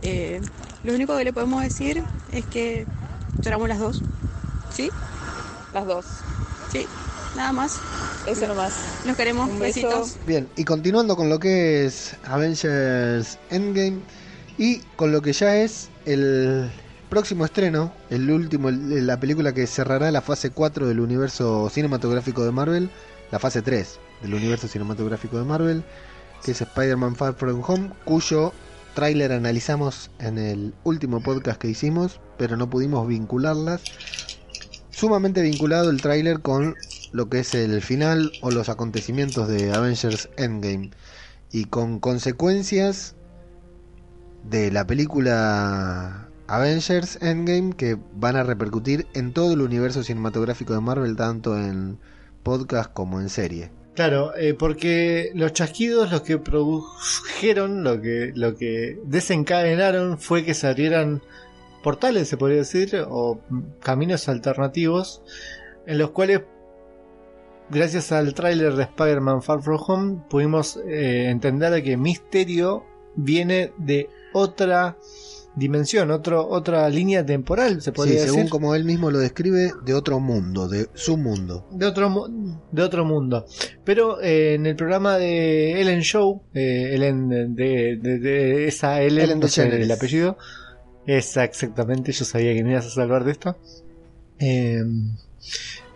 Eh, 0.02 0.40
lo 0.84 0.94
único 0.94 1.16
que 1.16 1.24
le 1.24 1.32
podemos 1.32 1.62
decir 1.62 2.02
es 2.32 2.44
que 2.46 2.86
lloramos 3.40 3.68
las 3.68 3.78
dos. 3.78 4.02
¿Sí? 4.72 4.90
Las 5.74 5.86
dos. 5.86 6.06
Sí. 6.70 6.86
Nada 7.36 7.52
más. 7.52 7.78
Eso 8.26 8.46
nomás. 8.46 8.72
Los 9.06 9.16
queremos. 9.16 9.48
Un. 9.48 9.58
Besitos. 9.58 10.16
Bien, 10.26 10.48
y 10.56 10.64
continuando 10.64 11.16
con 11.16 11.28
lo 11.28 11.38
que 11.38 11.86
es 11.86 12.14
Avengers 12.24 13.38
Endgame 13.50 14.00
y 14.58 14.78
con 14.96 15.12
lo 15.12 15.22
que 15.22 15.32
ya 15.32 15.56
es 15.56 15.88
el 16.04 16.70
próximo 17.12 17.44
estreno, 17.44 17.92
el 18.08 18.30
último, 18.30 18.70
la 18.70 19.20
película 19.20 19.52
que 19.52 19.66
cerrará 19.66 20.10
la 20.10 20.22
fase 20.22 20.48
4 20.48 20.88
del 20.88 20.98
universo 20.98 21.68
cinematográfico 21.68 22.42
de 22.42 22.52
Marvel, 22.52 22.88
la 23.30 23.38
fase 23.38 23.60
3 23.60 24.00
del 24.22 24.32
universo 24.32 24.66
cinematográfico 24.66 25.36
de 25.36 25.44
Marvel, 25.44 25.84
que 26.42 26.52
es 26.52 26.62
Spider-Man 26.62 27.14
Far 27.14 27.34
From 27.34 27.62
Home, 27.66 27.90
cuyo 28.06 28.54
tráiler 28.94 29.30
analizamos 29.32 30.10
en 30.20 30.38
el 30.38 30.72
último 30.84 31.22
podcast 31.22 31.60
que 31.60 31.68
hicimos, 31.68 32.18
pero 32.38 32.56
no 32.56 32.70
pudimos 32.70 33.06
vincularlas. 33.06 33.82
Sumamente 34.88 35.42
vinculado 35.42 35.90
el 35.90 36.00
tráiler 36.00 36.40
con 36.40 36.76
lo 37.12 37.28
que 37.28 37.40
es 37.40 37.54
el 37.54 37.82
final 37.82 38.32
o 38.40 38.50
los 38.50 38.70
acontecimientos 38.70 39.48
de 39.48 39.74
Avengers 39.74 40.30
Endgame 40.38 40.92
y 41.50 41.66
con 41.66 42.00
consecuencias 42.00 43.16
de 44.48 44.70
la 44.70 44.86
película 44.86 46.30
Avengers 46.46 47.18
Endgame 47.22 47.74
que 47.74 47.96
van 48.14 48.36
a 48.36 48.42
repercutir 48.42 49.06
en 49.14 49.32
todo 49.32 49.52
el 49.52 49.60
universo 49.60 50.02
cinematográfico 50.02 50.74
de 50.74 50.80
Marvel 50.80 51.16
tanto 51.16 51.56
en 51.56 51.98
podcast 52.42 52.92
como 52.92 53.20
en 53.20 53.28
serie. 53.28 53.70
Claro, 53.94 54.34
eh, 54.36 54.54
porque 54.54 55.32
los 55.34 55.52
chasquidos 55.52 56.10
los 56.10 56.22
que 56.22 56.38
produjeron, 56.38 57.84
lo 57.84 58.00
que, 58.00 58.32
lo 58.34 58.56
que 58.56 58.98
desencadenaron 59.04 60.18
fue 60.18 60.44
que 60.44 60.54
se 60.54 60.66
abrieran 60.66 61.22
portales, 61.82 62.28
se 62.28 62.38
podría 62.38 62.58
decir, 62.58 63.04
o 63.06 63.40
caminos 63.80 64.28
alternativos, 64.28 65.22
en 65.86 65.98
los 65.98 66.10
cuales, 66.10 66.40
gracias 67.68 68.12
al 68.12 68.32
tráiler 68.32 68.74
de 68.76 68.84
Spider-Man 68.84 69.42
Far 69.42 69.60
From 69.62 69.80
Home, 69.86 70.22
pudimos 70.30 70.78
eh, 70.86 71.28
entender 71.28 71.82
que 71.82 71.98
Misterio 71.98 72.84
viene 73.14 73.72
de 73.76 74.08
otra 74.32 74.96
dimensión, 75.54 76.10
otro, 76.10 76.48
otra 76.48 76.88
línea 76.88 77.24
temporal, 77.26 77.82
se 77.82 77.90
Sí, 77.90 77.96
podría 77.96 78.20
según 78.20 78.36
decir. 78.38 78.50
como 78.50 78.74
él 78.74 78.84
mismo 78.84 79.10
lo 79.10 79.18
describe, 79.18 79.72
de 79.84 79.94
otro 79.94 80.18
mundo, 80.20 80.68
de 80.68 80.88
su 80.94 81.16
mundo. 81.16 81.66
De 81.72 81.86
otro, 81.86 82.28
de 82.70 82.82
otro 82.82 83.04
mundo. 83.04 83.44
Pero 83.84 84.20
eh, 84.22 84.54
en 84.54 84.66
el 84.66 84.76
programa 84.76 85.18
de 85.18 85.80
Ellen 85.80 86.00
Show, 86.00 86.42
eh, 86.54 86.92
Ellen 86.94 87.28
de, 87.54 87.96
de- 87.96 88.18
de 88.18 88.66
esa 88.68 89.02
Ellen, 89.02 89.24
Ellen 89.24 89.40
no 89.40 89.48
sé 89.48 89.66
el 89.66 89.90
apellido. 89.90 90.38
Esa, 91.06 91.44
exactamente, 91.44 92.12
yo 92.12 92.24
sabía 92.24 92.54
que 92.54 92.62
me 92.64 92.70
ibas 92.72 92.86
a 92.86 92.90
salvar 92.90 93.24
de 93.24 93.32
esto. 93.32 93.56
Eh, 94.38 94.82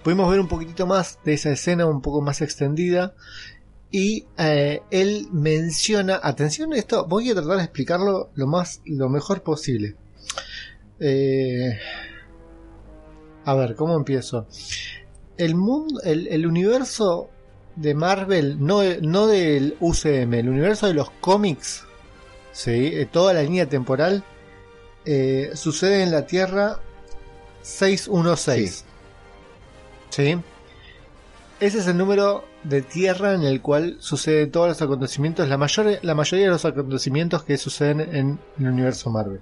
pudimos 0.02 0.30
ver 0.30 0.40
un 0.40 0.48
poquitito 0.48 0.86
más 0.86 1.18
de 1.24 1.34
esa 1.34 1.50
escena, 1.50 1.86
un 1.86 2.02
poco 2.02 2.20
más 2.20 2.40
extendida. 2.42 3.14
Y 3.98 4.26
eh, 4.36 4.82
él 4.90 5.28
menciona, 5.32 6.20
atención 6.22 6.74
a 6.74 6.76
esto, 6.76 7.06
voy 7.06 7.30
a 7.30 7.34
tratar 7.34 7.56
de 7.56 7.62
explicarlo 7.62 8.28
lo 8.34 8.46
más, 8.46 8.82
lo 8.84 9.08
mejor 9.08 9.42
posible. 9.42 9.96
Eh, 11.00 11.78
a 13.46 13.54
ver, 13.54 13.74
¿cómo 13.74 13.96
empiezo? 13.96 14.48
El 15.38 15.54
mundo, 15.54 16.02
el, 16.04 16.28
el 16.28 16.46
universo 16.46 17.30
de 17.74 17.94
Marvel, 17.94 18.62
no, 18.62 18.82
no 19.00 19.28
del 19.28 19.78
UCM, 19.80 20.34
el 20.34 20.50
universo 20.50 20.88
de 20.88 20.92
los 20.92 21.08
cómics, 21.22 21.84
¿sí? 22.52 22.90
Eh, 22.92 23.08
toda 23.10 23.32
la 23.32 23.44
línea 23.44 23.66
temporal, 23.66 24.22
eh, 25.06 25.52
sucede 25.54 26.02
en 26.02 26.10
la 26.10 26.26
Tierra 26.26 26.80
616. 27.62 28.84
¿Sí? 30.10 30.36
Ese 31.58 31.78
es 31.78 31.86
el 31.86 31.96
número 31.96 32.44
de 32.64 32.82
Tierra 32.82 33.32
en 33.32 33.42
el 33.42 33.62
cual 33.62 33.96
suceden 33.98 34.50
todos 34.50 34.68
los 34.68 34.82
acontecimientos, 34.82 35.48
la, 35.48 35.56
mayor, 35.56 35.98
la 36.02 36.14
mayoría 36.14 36.46
de 36.46 36.50
los 36.50 36.66
acontecimientos 36.66 37.44
que 37.44 37.56
suceden 37.56 38.00
en 38.00 38.38
el 38.58 38.66
universo 38.66 39.08
Marvel. 39.08 39.40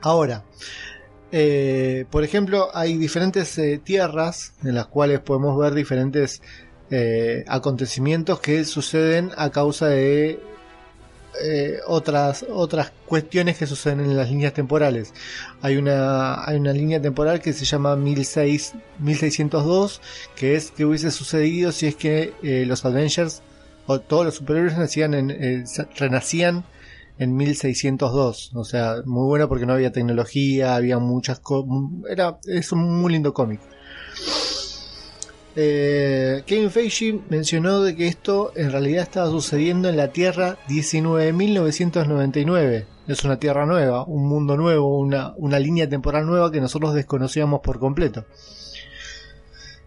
Ahora, 0.00 0.44
eh, 1.32 2.06
por 2.10 2.22
ejemplo, 2.22 2.68
hay 2.72 2.96
diferentes 2.96 3.58
eh, 3.58 3.80
tierras 3.82 4.54
en 4.62 4.76
las 4.76 4.86
cuales 4.86 5.18
podemos 5.18 5.58
ver 5.58 5.74
diferentes 5.74 6.40
eh, 6.90 7.44
acontecimientos 7.48 8.38
que 8.38 8.64
suceden 8.64 9.32
a 9.36 9.50
causa 9.50 9.88
de 9.88 10.40
eh, 11.42 11.78
otras 11.86 12.44
otras 12.50 12.92
cuestiones 13.06 13.56
que 13.58 13.66
suceden 13.66 14.00
en 14.00 14.16
las 14.16 14.30
líneas 14.30 14.52
temporales. 14.52 15.12
Hay 15.62 15.76
una 15.76 16.44
hay 16.44 16.56
una 16.56 16.72
línea 16.72 17.00
temporal 17.00 17.40
que 17.40 17.52
se 17.52 17.64
llama 17.64 17.96
16, 17.96 18.74
1602 18.98 20.00
que 20.36 20.56
es 20.56 20.70
que 20.70 20.84
hubiese 20.84 21.10
sucedido 21.10 21.72
si 21.72 21.86
es 21.86 21.96
que 21.96 22.34
eh, 22.42 22.64
los 22.66 22.84
Avengers 22.84 23.42
o 23.86 24.00
todos 24.00 24.26
los 24.26 24.34
superhéroes 24.34 24.76
nacían 24.76 25.14
en, 25.14 25.30
eh, 25.30 25.64
renacían 25.96 26.64
en 27.18 27.36
1602. 27.36 28.52
O 28.54 28.64
sea, 28.64 28.96
muy 29.04 29.26
bueno 29.26 29.48
porque 29.48 29.66
no 29.66 29.72
había 29.72 29.92
tecnología, 29.92 30.76
había 30.76 30.98
muchas 30.98 31.40
cosas. 31.40 31.70
Era, 32.08 32.38
es 32.44 32.70
un 32.72 33.00
muy 33.00 33.12
lindo 33.12 33.32
cómic. 33.32 33.60
Eh, 35.60 36.44
Kevin 36.46 36.70
Feige 36.70 37.18
mencionó 37.30 37.82
de 37.82 37.96
que 37.96 38.06
esto 38.06 38.52
en 38.54 38.70
realidad 38.70 39.02
estaba 39.02 39.28
sucediendo 39.28 39.88
en 39.88 39.96
la 39.96 40.12
Tierra 40.12 40.56
19.999. 40.68 42.86
Es 43.08 43.24
una 43.24 43.40
Tierra 43.40 43.66
nueva, 43.66 44.04
un 44.04 44.28
mundo 44.28 44.56
nuevo, 44.56 44.96
una, 44.96 45.58
línea 45.58 45.88
temporal 45.88 46.26
nueva 46.26 46.52
que 46.52 46.60
nosotros 46.60 46.94
desconocíamos 46.94 47.60
por 47.60 47.80
completo. 47.80 48.24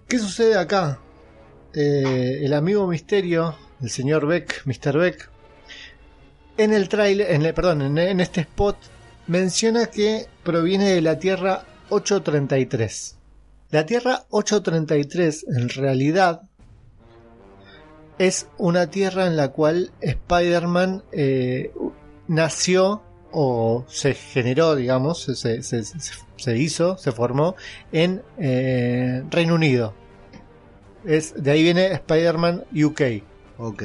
¿Qué 0.09 0.19
sucede 0.19 0.57
acá? 0.57 0.99
Eh, 1.73 2.39
el 2.41 2.53
amigo 2.53 2.85
Misterio, 2.85 3.55
el 3.81 3.89
señor 3.89 4.27
Beck, 4.27 4.63
Mr. 4.65 4.97
Beck, 4.97 5.29
en 6.57 6.73
el 6.73 6.89
trailer, 6.89 7.31
en 7.31 7.45
el, 7.45 7.53
perdón, 7.53 7.97
en 7.97 8.19
este 8.19 8.41
spot 8.41 8.75
menciona 9.27 9.85
que 9.85 10.27
proviene 10.43 10.89
de 10.89 11.01
la 11.01 11.17
Tierra 11.17 11.63
833. 11.87 13.20
La 13.71 13.85
Tierra 13.85 14.25
833 14.29 15.45
en 15.55 15.69
realidad 15.69 16.41
es 18.17 18.47
una 18.57 18.87
Tierra 18.89 19.25
en 19.27 19.37
la 19.37 19.49
cual 19.49 19.91
Spider-Man 20.01 21.03
eh, 21.11 21.71
nació 22.27 23.01
o 23.31 23.85
se 23.87 24.13
generó, 24.13 24.75
digamos, 24.75 25.23
se, 25.23 25.35
se- 25.63 25.83
se- 25.83 25.99
se 26.35 26.57
hizo, 26.57 26.97
se 26.97 27.11
formó 27.11 27.55
en 27.91 28.21
eh, 28.37 29.23
Reino 29.29 29.55
Unido. 29.55 29.93
Es, 31.05 31.33
de 31.41 31.51
ahí 31.51 31.63
viene 31.63 31.87
Spider-Man 31.93 32.65
UK. 32.75 33.01
Ok. 33.57 33.83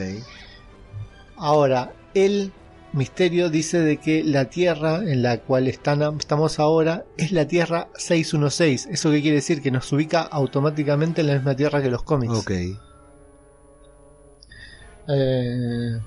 Ahora, 1.37 1.93
el 2.15 2.53
misterio 2.97 3.49
dice 3.51 3.81
de 3.81 3.99
que 3.99 4.25
la 4.25 4.47
Tierra 4.47 4.97
en 4.99 5.23
la 5.23 5.39
cual 5.39 5.69
están, 5.69 6.03
estamos 6.19 6.59
ahora 6.59 7.05
es 7.17 7.31
la 7.33 7.47
Tierra 7.47 7.89
616. 7.97 8.89
¿Eso 8.91 9.11
qué 9.11 9.23
quiere 9.23 9.37
decir? 9.37 9.63
Que 9.63 9.71
nos 9.71 9.93
ubica 9.93 10.23
automáticamente 10.23 11.21
en 11.21 11.29
la 11.29 11.35
misma 11.35 11.55
Tierra 11.55 11.81
que 11.83 11.91
los 11.91 12.03
cómics. 12.03 12.33
Ok. 12.35 12.51
Eh, 15.09 16.01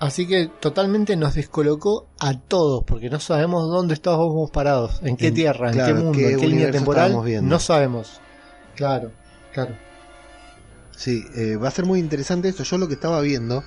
así 0.00 0.26
que 0.26 0.50
totalmente 0.60 1.16
nos 1.16 1.34
descolocó 1.34 2.06
a 2.18 2.38
todos, 2.38 2.84
porque 2.84 3.10
no 3.10 3.20
sabemos 3.20 3.68
dónde 3.68 3.94
estábamos 3.94 4.50
parados, 4.50 5.00
en 5.02 5.16
qué 5.16 5.28
En- 5.28 5.34
tierra, 5.34 5.70
claro, 5.72 5.90
en 5.90 5.96
qué 5.96 6.02
mundo, 6.02 6.18
qué 6.18 6.32
en 6.32 6.40
qué 6.40 6.46
línea 6.46 6.70
temporal, 6.70 7.14
no 7.42 7.58
sabemos. 7.60 8.20
Claro, 8.74 9.10
claro. 9.52 9.74
Sí, 10.96 11.22
eh, 11.34 11.56
va 11.56 11.68
a 11.68 11.70
ser 11.70 11.84
muy 11.84 12.00
interesante 12.00 12.48
esto. 12.48 12.62
Yo 12.62 12.78
lo 12.78 12.88
que 12.88 12.94
estaba 12.94 13.20
viendo 13.20 13.62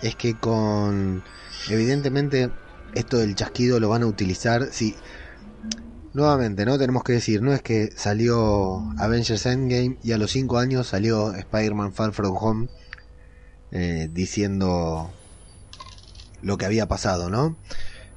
es 0.00 0.16
que 0.16 0.38
con... 0.38 1.22
Evidentemente, 1.68 2.50
esto 2.92 3.18
del 3.18 3.34
chasquido 3.34 3.80
lo 3.80 3.88
van 3.88 4.02
a 4.02 4.06
utilizar. 4.06 4.68
Sí, 4.72 4.96
nuevamente, 6.12 6.64
¿no? 6.64 6.78
Tenemos 6.78 7.02
que 7.04 7.12
decir, 7.14 7.42
no 7.42 7.52
es 7.52 7.60
que 7.62 7.90
salió 7.96 8.90
Avengers 8.98 9.44
Endgame 9.46 9.98
y 10.02 10.12
a 10.12 10.18
los 10.18 10.30
5 10.30 10.58
años 10.58 10.88
salió 10.88 11.34
Spider-Man 11.34 11.92
Far 11.92 12.12
From 12.12 12.36
Home 12.38 12.68
eh, 13.70 14.08
diciendo 14.12 15.10
lo 16.40 16.58
que 16.58 16.66
había 16.66 16.86
pasado, 16.86 17.30
¿no? 17.30 17.56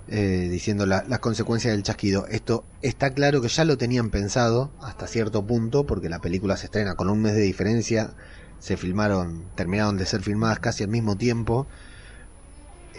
Eh, 0.08 0.48
diciendo 0.52 0.86
la- 0.86 1.06
las 1.08 1.20
consecuencias 1.20 1.74
del 1.74 1.84
chasquido. 1.84 2.28
Esto 2.28 2.66
está 2.82 3.14
claro 3.14 3.42
que 3.42 3.50
ya 3.50 3.66
lo 3.66 3.78
tenían 3.78 4.10
pensado 4.12 4.72
hasta 4.82 5.08
cierto 5.08 5.46
punto, 5.46 5.86
porque 5.86 6.10
la 6.10 6.20
película 6.20 6.58
se 6.58 6.68
estrena 6.68 6.96
con 6.96 7.10
un 7.10 7.22
mes 7.22 7.36
de 7.36 7.42
diferencia. 7.42 8.16
Se 8.60 8.78
filmaron, 8.78 9.52
terminaron 9.56 9.98
de 9.98 10.06
ser 10.06 10.22
filmadas 10.24 10.60
casi 10.60 10.84
al 10.84 10.90
mismo 10.92 11.18
tiempo. 11.18 11.68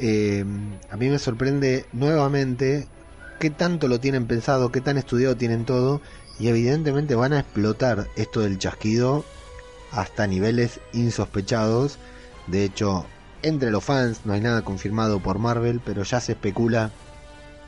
Eh, 0.01 0.45
a 0.91 0.97
mí 0.97 1.09
me 1.09 1.19
sorprende 1.19 1.87
nuevamente 1.93 2.87
qué 3.41 3.51
tanto 3.51 3.89
lo 3.89 4.01
tienen 4.01 4.27
pensado, 4.27 4.71
qué 4.73 4.81
tan 4.81 4.99
estudiado 4.99 5.37
tienen 5.37 5.65
todo. 5.65 6.01
Y 6.39 6.49
evidentemente 6.49 7.15
van 7.15 7.33
a 7.33 7.41
explotar 7.41 8.07
esto 8.17 8.41
del 8.41 8.59
chasquido 8.59 9.25
hasta 9.91 10.27
niveles 10.27 10.81
insospechados. 10.93 11.99
De 12.47 12.65
hecho, 12.65 13.07
entre 13.43 13.71
los 13.71 13.85
fans 13.85 14.21
no 14.25 14.33
hay 14.33 14.41
nada 14.41 14.63
confirmado 14.63 15.21
por 15.21 15.39
Marvel, 15.39 15.81
pero 15.85 16.03
ya 16.03 16.21
se 16.21 16.33
especula 16.33 16.91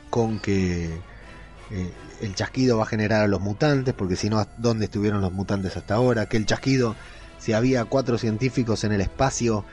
con 0.09 0.39
que 0.39 0.85
eh, 1.71 1.91
el 2.21 2.35
chasquido 2.35 2.77
va 2.77 2.83
a 2.83 2.87
generar 2.87 3.23
a 3.23 3.27
los 3.27 3.41
mutantes, 3.41 3.93
porque 3.93 4.15
si 4.15 4.29
no, 4.29 4.45
¿dónde 4.57 4.85
estuvieron 4.85 5.21
los 5.21 5.33
mutantes 5.33 5.75
hasta 5.77 5.95
ahora? 5.95 6.27
Que 6.27 6.37
el 6.37 6.45
chasquido, 6.45 6.95
si 7.39 7.53
había 7.53 7.85
cuatro 7.85 8.17
científicos 8.17 8.83
en 8.83 8.91
el 8.91 9.01
espacio, 9.01 9.65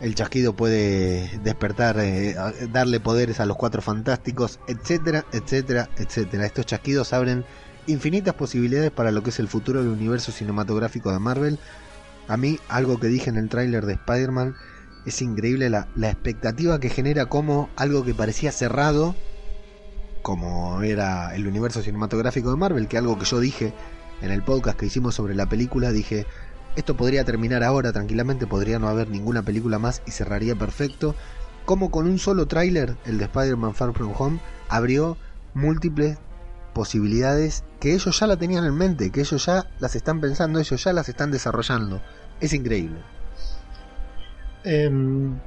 el 0.00 0.14
chasquido 0.14 0.54
puede 0.54 1.38
despertar, 1.42 1.98
eh, 2.00 2.34
darle 2.72 3.00
poderes 3.00 3.38
a 3.40 3.46
los 3.46 3.56
cuatro 3.56 3.82
fantásticos, 3.82 4.58
etcétera, 4.66 5.26
etcétera, 5.32 5.90
etcétera. 5.98 6.46
Estos 6.46 6.66
chasquidos 6.66 7.12
abren 7.12 7.44
infinitas 7.86 8.34
posibilidades 8.34 8.90
para 8.90 9.10
lo 9.10 9.22
que 9.22 9.30
es 9.30 9.38
el 9.38 9.48
futuro 9.48 9.82
del 9.82 9.92
universo 9.92 10.32
cinematográfico 10.32 11.12
de 11.12 11.18
Marvel. 11.18 11.58
A 12.28 12.36
mí, 12.36 12.58
algo 12.68 12.98
que 12.98 13.08
dije 13.08 13.28
en 13.28 13.36
el 13.36 13.48
tráiler 13.48 13.84
de 13.84 13.94
Spider-Man, 13.94 14.54
es 15.04 15.20
increíble 15.22 15.68
la, 15.68 15.88
la 15.96 16.10
expectativa 16.10 16.80
que 16.80 16.88
genera 16.88 17.26
como 17.26 17.68
algo 17.76 18.04
que 18.04 18.14
parecía 18.14 18.52
cerrado, 18.52 19.14
como 20.22 20.82
era 20.82 21.34
el 21.34 21.46
universo 21.46 21.82
cinematográfico 21.82 22.50
de 22.50 22.56
Marvel, 22.56 22.88
que 22.88 22.98
algo 22.98 23.18
que 23.18 23.24
yo 23.24 23.40
dije 23.40 23.74
en 24.22 24.30
el 24.30 24.42
podcast 24.42 24.78
que 24.78 24.86
hicimos 24.86 25.14
sobre 25.14 25.34
la 25.34 25.48
película, 25.48 25.92
dije, 25.92 26.26
esto 26.76 26.96
podría 26.96 27.24
terminar 27.24 27.64
ahora 27.64 27.92
tranquilamente, 27.92 28.46
podría 28.46 28.78
no 28.78 28.88
haber 28.88 29.08
ninguna 29.08 29.42
película 29.42 29.78
más 29.78 30.02
y 30.06 30.12
cerraría 30.12 30.54
perfecto. 30.56 31.14
Como 31.64 31.90
con 31.90 32.06
un 32.06 32.18
solo 32.18 32.46
tráiler, 32.46 32.96
el 33.04 33.18
de 33.18 33.24
Spider-Man 33.24 33.74
Far 33.74 33.92
From 33.92 34.14
Home, 34.16 34.40
abrió 34.68 35.16
múltiples 35.54 36.18
posibilidades 36.72 37.64
que 37.80 37.94
ellos 37.94 38.18
ya 38.18 38.26
la 38.26 38.36
tenían 38.36 38.64
en 38.64 38.74
mente, 38.74 39.10
que 39.10 39.20
ellos 39.20 39.44
ya 39.44 39.66
las 39.80 39.96
están 39.96 40.20
pensando, 40.20 40.60
ellos 40.60 40.82
ya 40.82 40.92
las 40.92 41.08
están 41.08 41.30
desarrollando. 41.30 42.00
Es 42.40 42.52
increíble. 42.52 43.00
Em, 44.64 45.38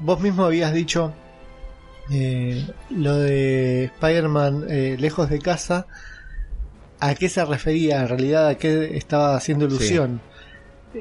vos 0.00 0.20
mismo 0.20 0.44
habías 0.44 0.72
dicho 0.72 1.14
eh, 2.10 2.66
lo 2.90 3.16
de 3.16 3.84
Spider-Man 3.84 4.66
eh, 4.68 4.96
lejos 4.98 5.30
de 5.30 5.38
casa. 5.38 5.86
¿A 7.00 7.14
qué 7.14 7.28
se 7.28 7.44
refería? 7.44 8.02
En 8.02 8.08
realidad, 8.08 8.48
¿a 8.48 8.56
qué 8.56 8.96
estaba 8.96 9.36
haciendo 9.36 9.66
ilusión? 9.66 10.20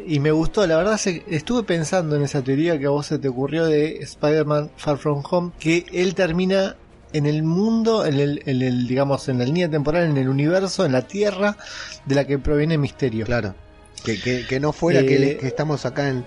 Y 0.05 0.19
me 0.19 0.31
gustó, 0.31 0.67
la 0.67 0.77
verdad 0.77 0.99
estuve 1.27 1.63
pensando 1.63 2.15
en 2.15 2.23
esa 2.23 2.41
teoría 2.43 2.77
que 2.77 2.87
a 2.87 2.89
vos 2.89 3.05
se 3.05 3.19
te 3.19 3.29
ocurrió 3.29 3.65
de 3.65 3.97
Spider-Man 3.99 4.71
Far 4.75 4.97
From 4.97 5.23
Home, 5.29 5.51
que 5.59 5.85
él 5.93 6.13
termina 6.13 6.75
en 7.13 7.25
el 7.25 7.43
mundo, 7.43 8.05
en 8.05 8.19
el, 8.19 8.43
en 8.45 8.61
el, 8.61 8.85
digamos, 8.87 9.29
en 9.29 9.39
la 9.39 9.45
línea 9.45 9.69
temporal, 9.69 10.03
en 10.09 10.17
el 10.17 10.27
universo, 10.27 10.85
en 10.85 10.91
la 10.91 11.03
Tierra, 11.03 11.57
de 12.05 12.15
la 12.15 12.27
que 12.27 12.37
proviene 12.37 12.77
Misterio. 12.77 13.25
Claro. 13.25 13.55
Que, 14.03 14.19
que, 14.19 14.45
que 14.45 14.59
no 14.59 14.73
fuera 14.73 14.99
Eh, 14.99 15.05
que, 15.05 15.37
que 15.37 15.47
estamos 15.47 15.85
acá 15.85 16.09
en, 16.09 16.25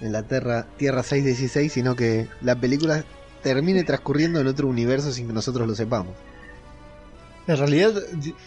en 0.00 0.12
la 0.12 0.22
Tierra, 0.22 0.66
Tierra 0.76 1.02
616, 1.02 1.72
sino 1.72 1.96
que 1.96 2.28
la 2.40 2.54
película 2.56 3.04
termine 3.42 3.84
transcurriendo 3.84 4.40
en 4.40 4.46
otro 4.46 4.68
universo 4.68 5.12
sin 5.12 5.26
que 5.26 5.32
nosotros 5.32 5.66
lo 5.66 5.74
sepamos. 5.74 6.14
En 7.46 7.56
realidad, 7.56 7.92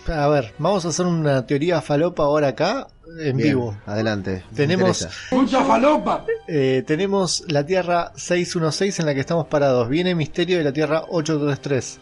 a 0.08 0.28
ver, 0.28 0.54
vamos 0.60 0.86
a 0.86 0.90
hacer 0.90 1.06
una 1.06 1.46
teoría 1.46 1.82
falopa 1.82 2.24
ahora 2.24 2.50
acá, 2.50 2.88
en 3.20 3.38
Bien, 3.38 3.50
vivo. 3.50 3.78
Adelante. 3.86 4.44
Tenemos-. 4.56 5.08
¡Mucha 5.32 5.64
falopa! 5.64 6.26
Eh, 6.48 6.84
tenemos 6.86 7.44
la 7.48 7.66
Tierra 7.66 8.12
616 8.16 9.00
en 9.00 9.06
la 9.06 9.14
que 9.14 9.20
estamos 9.20 9.48
parados. 9.48 9.90
Viene 9.90 10.16
Misterio 10.16 10.58
de 10.58 10.64
la 10.64 10.74
Tierra 10.74 11.04
833. 11.10 12.00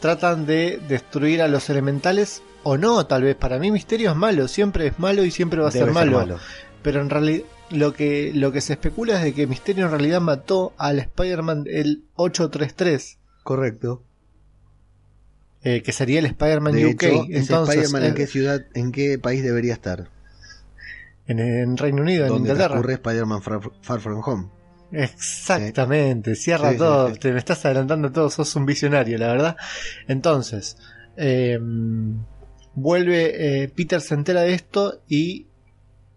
Tratan 0.00 0.46
de 0.46 0.80
destruir 0.88 1.42
a 1.42 1.48
los 1.48 1.68
elementales 1.70 2.42
o 2.62 2.76
no, 2.78 3.04
tal 3.06 3.22
vez. 3.24 3.36
Para 3.36 3.58
mí 3.58 3.70
Misterio 3.70 4.10
es 4.10 4.16
malo, 4.16 4.48
siempre 4.48 4.86
es 4.86 4.98
malo 4.98 5.24
y 5.24 5.30
siempre 5.30 5.60
va 5.60 5.68
a 5.68 5.70
Debe 5.70 5.86
ser 5.86 5.94
ser 5.94 6.06
malo. 6.06 6.18
malo. 6.18 6.38
Pero 6.82 7.00
en 7.00 7.10
realidad 7.10 7.44
lo 7.70 7.92
que, 7.92 8.30
lo 8.34 8.52
que 8.52 8.60
se 8.60 8.74
especula 8.74 9.18
es 9.18 9.24
de 9.24 9.34
que 9.34 9.46
Misterio 9.46 9.86
en 9.86 9.90
realidad 9.90 10.20
mató 10.20 10.72
al 10.78 10.98
Spider-Man 11.00 11.64
el 11.66 12.04
833. 12.14 13.18
Correcto. 13.42 14.02
Eh, 15.62 15.82
que 15.82 15.92
sería 15.92 16.18
el 16.20 16.26
Spider-Man 16.26 16.74
De 16.74 16.86
UK. 16.86 17.02
hecho, 17.02 17.24
Entonces, 17.30 17.76
Spider-Man 17.76 18.04
en 18.04 18.10
eh, 18.12 18.14
qué 18.14 18.26
ciudad, 18.26 18.60
en 18.74 18.92
qué 18.92 19.18
país 19.18 19.42
debería 19.42 19.72
estar? 19.74 20.08
en, 21.26 21.40
en 21.40 21.76
Reino 21.76 22.02
Unido, 22.02 22.22
en 22.24 22.28
Donde 22.28 22.48
Inglaterra. 22.50 22.68
transcurre 22.74 22.94
Spider-Man 22.94 23.42
Far, 23.42 23.60
Far 23.82 24.00
From 24.00 24.22
Home. 24.24 24.48
Exactamente, 24.92 26.34
cierra 26.34 26.72
sí, 26.72 26.78
todo, 26.78 27.12
sí. 27.12 27.20
te 27.20 27.32
me 27.32 27.38
estás 27.38 27.64
adelantando 27.66 28.10
todo, 28.10 28.30
sos 28.30 28.54
un 28.56 28.64
visionario, 28.64 29.18
la 29.18 29.28
verdad. 29.28 29.56
Entonces, 30.06 30.78
eh, 31.16 31.58
vuelve, 32.74 33.62
eh, 33.64 33.68
Peter 33.68 34.00
se 34.00 34.14
entera 34.14 34.42
de 34.42 34.54
esto 34.54 35.02
y 35.08 35.46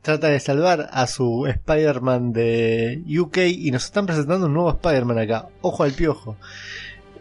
trata 0.02 0.28
de 0.30 0.40
salvar 0.40 0.90
a 0.92 1.06
su 1.08 1.46
Spider-Man 1.48 2.32
de 2.32 3.04
UK 3.20 3.38
y 3.50 3.72
nos 3.72 3.86
están 3.86 4.06
presentando 4.06 4.48
un 4.48 4.54
nuevo 4.54 4.70
Spider-Man 4.72 5.20
acá, 5.20 5.50
ojo 5.62 5.84
al 5.84 5.92
piojo. 5.92 6.38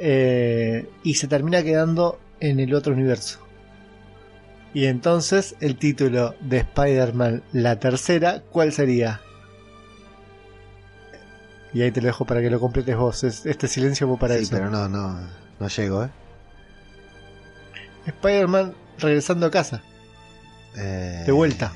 Eh, 0.03 0.89
y 1.03 1.15
se 1.15 1.29
termina 1.29 1.63
quedando 1.63 2.19
en 2.41 2.59
el 2.59 2.75
otro 2.75 2.95
universo. 2.95 3.39
Y 4.73 4.87
entonces 4.87 5.57
el 5.61 5.77
título 5.77 6.35
de 6.41 6.59
Spider-Man, 6.59 7.43
la 7.53 7.79
tercera, 7.79 8.43
¿cuál 8.51 8.73
sería? 8.73 9.21
Y 11.75 11.83
ahí 11.83 11.91
te 11.91 12.01
lo 12.01 12.07
dejo 12.07 12.25
para 12.25 12.41
que 12.41 12.51
lo 12.51 12.59
completes 12.61 12.97
vos. 12.97 13.23
Es- 13.25 13.45
este 13.47 13.69
silencio 13.69 14.09
fue 14.09 14.19
para 14.19 14.37
sí, 14.37 14.43
eso. 14.45 14.53
pero 14.53 14.71
no, 14.71 14.89
no, 14.89 15.21
no 15.59 15.69
llego, 15.69 16.05
¿eh? 16.05 16.11
Spider-Man 18.07 18.75
regresando 18.99 19.47
a 19.47 19.51
casa. 19.51 19.83
Eh, 20.77 21.25
De 21.27 21.33
vuelta. 21.33 21.73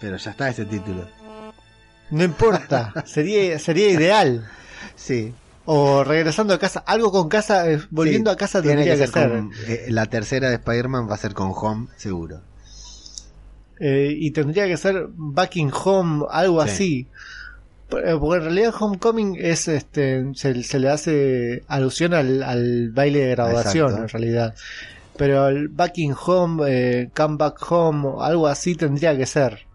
Pero 0.00 0.16
ya 0.16 0.30
está 0.30 0.48
ese 0.48 0.64
título. 0.64 1.06
No 2.10 2.24
importa, 2.24 2.92
sería, 3.06 3.58
sería 3.58 3.90
ideal. 3.90 4.46
Sí. 4.94 5.34
O 5.64 6.02
regresando 6.02 6.54
a 6.54 6.58
casa, 6.58 6.80
algo 6.86 7.12
con 7.12 7.28
casa, 7.28 7.70
eh, 7.70 7.80
volviendo 7.90 8.30
Sí, 8.30 8.34
a 8.34 8.36
casa 8.36 8.60
tiene 8.62 8.84
tendría 8.84 9.06
que, 9.06 9.12
ser. 9.12 9.28
con- 9.30 9.50
eh, 9.68 9.86
la 9.90 10.06
tercera 10.06 10.48
de 10.48 10.56
Spider-Man 10.56 11.08
va 11.08 11.14
a 11.14 11.18
ser 11.18 11.34
con 11.34 11.52
Home, 11.54 11.86
seguro. 11.96 12.40
Eh, 13.78 14.14
y 14.16 14.30
tendría 14.32 14.66
que 14.66 14.76
ser 14.76 15.06
Back 15.10 15.56
in 15.56 15.70
Home, 15.72 16.26
algo 16.30 16.62
Sí. 16.64 16.70
así. 16.70 17.06
Por- 17.88 18.02
Porque 18.20 18.36
en 18.38 18.44
realidad 18.44 18.74
Homecoming 18.78 19.36
es 19.38 19.68
este 19.68 20.24
se, 20.34 20.62
se 20.62 20.78
le 20.78 20.88
hace 20.88 21.62
alusión 21.68 22.14
al, 22.14 22.42
al 22.42 22.90
baile 22.90 23.20
de 23.20 23.30
graduación 23.32 23.86
Exacto. 23.90 24.02
en 24.04 24.08
realidad. 24.08 24.54
Pero 25.16 25.48
el 25.48 25.68
Back 25.68 25.98
in 25.98 26.14
Home, 26.26 27.10
Come 27.14 27.36
Back 27.36 27.70
Home, 27.70 28.08
algo 28.20 28.46
así 28.46 28.74
tendría 28.76 29.16
que 29.16 29.26
ser. 29.26 29.66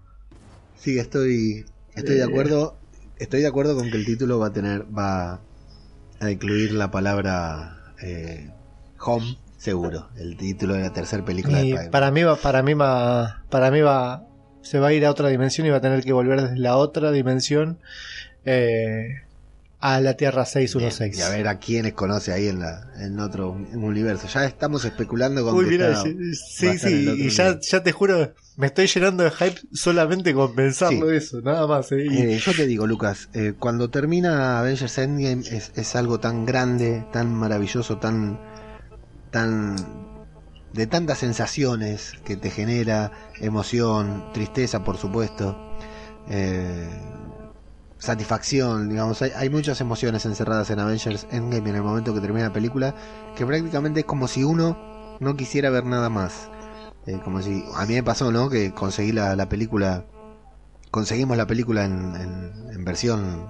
Sí, 0.80 0.97
estoy, 0.97 1.63
estoy 1.95 2.15
de 2.15 2.23
acuerdo. 2.23 2.76
Estoy 3.19 3.41
de 3.41 3.47
acuerdo 3.47 3.76
con 3.76 3.89
que 3.91 3.97
el 3.97 4.06
título 4.06 4.39
va 4.39 4.47
a 4.47 4.54
tener, 4.54 4.86
va 4.95 5.39
a 6.19 6.32
incluir 6.32 6.71
la 6.73 6.89
palabra 6.91 7.77
eh, 8.01 8.49
Home, 8.99 9.38
seguro. 9.58 10.10
El 10.17 10.38
título 10.38 10.73
de 10.75 10.82
la 10.82 10.93
tercera 10.93 11.23
película 11.23 11.58
de 11.60 11.65
Y 11.65 11.69
Spider-Man. 11.69 11.91
para 11.91 12.12
mí 12.12 12.23
va, 12.23 12.36
para 12.36 12.63
mí 12.63 12.73
va, 12.73 13.43
para 13.49 13.71
mí 13.71 13.82
va, 13.82 14.23
se 14.62 14.80
va 14.80 14.88
a 14.88 14.93
ir 14.93 15.06
a 15.06 15.12
otra 15.12 15.30
dimensión 15.30 15.67
y 15.67 15.69
va 15.69 15.77
a 15.77 15.82
tener 15.82 16.03
que 16.03 16.13
volver 16.13 16.41
desde 16.41 16.58
la 16.58 16.77
otra 16.77 17.12
dimensión 17.12 17.77
eh, 18.45 19.21
a 19.80 20.01
la 20.01 20.15
Tierra 20.15 20.45
616. 20.45 21.17
Y 21.17 21.21
a 21.21 21.30
ver 21.30 21.47
a 21.47 21.60
quiénes 21.60 21.93
conoce 21.93 22.34
ahí 22.34 22.47
en, 22.47 22.60
la, 22.60 22.88
en 22.99 23.19
otro 23.19 23.51
universo. 23.51 24.27
Ya 24.27 24.45
estamos 24.45 24.84
especulando 24.86 25.43
con 25.43 25.56
Uy, 25.56 25.65
que 25.65 25.71
mira, 25.71 25.91
está- 25.91 26.03
sí, 26.34 27.15
y 27.19 27.30
ya 27.30 27.84
te 27.84 27.91
juro, 27.91 28.34
me 28.58 28.67
estoy 28.67 28.88
llenando 28.88 29.24
de 29.24 29.32
hype 29.32 29.62
solamente 29.72 30.34
con 30.34 30.54
pensarlo 30.56 31.10
Sí. 31.10 31.15
eso, 31.15 31.41
nada 31.41 31.65
más. 31.67 31.91
eh, 31.91 32.06
y- 32.10 32.17
Eh, 32.20 32.39
yo 32.39 32.54
te 32.54 32.65
digo, 32.65 32.86
Lucas, 32.88 33.30
eh, 33.34 33.54
cuando 33.58 33.89
termina 33.89 34.60
Avengers 34.60 34.98
Endgame 34.98 35.43
es, 35.50 35.72
es 35.76 35.96
algo 35.96 36.20
tan 36.20 36.46
grande, 36.46 37.06
tan 37.13 37.34
maravilloso, 37.34 37.98
tan, 38.00 38.39
tan 39.32 39.76
de 40.74 40.86
tantas 40.88 41.20
sensaciones 41.20 42.12
que 42.26 42.36
te 42.36 42.50
genera, 42.50 43.12
emoción, 43.39 44.26
tristeza, 44.34 44.84
por 44.84 44.98
supuesto, 44.98 45.56
eh, 46.30 46.89
satisfacción, 48.00 48.89
digamos, 48.89 49.22
hay, 49.22 49.32
hay 49.36 49.50
muchas 49.50 49.82
emociones 49.82 50.26
encerradas 50.26 50.70
en 50.70 50.80
Avengers 50.80 51.28
Endgame 51.32 51.70
en 51.70 51.76
el 51.78 51.84
momento 51.84 52.13
que 52.13 52.22
termina 52.22 52.48
la 52.48 52.54
película, 52.54 52.96
que 53.36 53.46
prácticamente 53.46 54.02
es 54.02 54.06
como 54.06 54.28
si 54.28 54.43
uno 54.43 54.78
no 55.20 55.36
quisiera 55.36 55.70
ver 55.70 55.86
nada 55.86 56.10
más. 56.10 56.50
Eh, 57.08 57.20
como 57.24 57.41
si 57.41 57.63
a 57.76 57.86
mí 57.86 57.93
me 57.93 58.04
pasó, 58.04 58.32
¿no? 58.32 58.50
Que 58.50 58.74
conseguí 58.74 59.12
la, 59.12 59.36
la 59.36 59.50
película 59.50 60.06
conseguimos 60.91 61.38
la 61.38 61.48
película 61.48 61.86
en, 61.86 62.15
en- 62.15 62.86
versión 62.86 63.48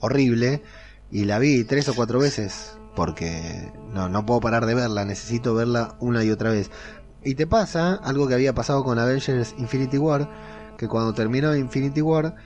horrible 0.00 0.62
y 1.10 1.24
la 1.24 1.38
vi 1.38 1.64
tres 1.64 1.88
o 1.88 1.94
cuatro 1.94 2.18
veces 2.18 2.76
porque 2.94 3.72
no, 3.94 4.08
no 4.10 4.26
puedo 4.26 4.40
parar 4.40 4.66
de 4.66 4.74
verla, 4.74 5.04
necesito 5.06 5.54
verla 5.54 5.96
una 6.00 6.22
y 6.24 6.30
otra 6.30 6.50
vez. 6.50 6.70
Y 7.24 7.34
te 7.36 7.46
pasa 7.46 7.94
algo 7.94 8.28
que 8.28 8.34
había 8.34 8.54
pasado 8.54 8.84
con 8.84 8.98
Avengers 8.98 9.54
Infinity 9.58 9.96
War, 9.98 10.28
que 10.76 10.88
cuando 10.88 11.14
terminó 11.14 11.56
Infinity 11.56 12.02
War 12.02 12.36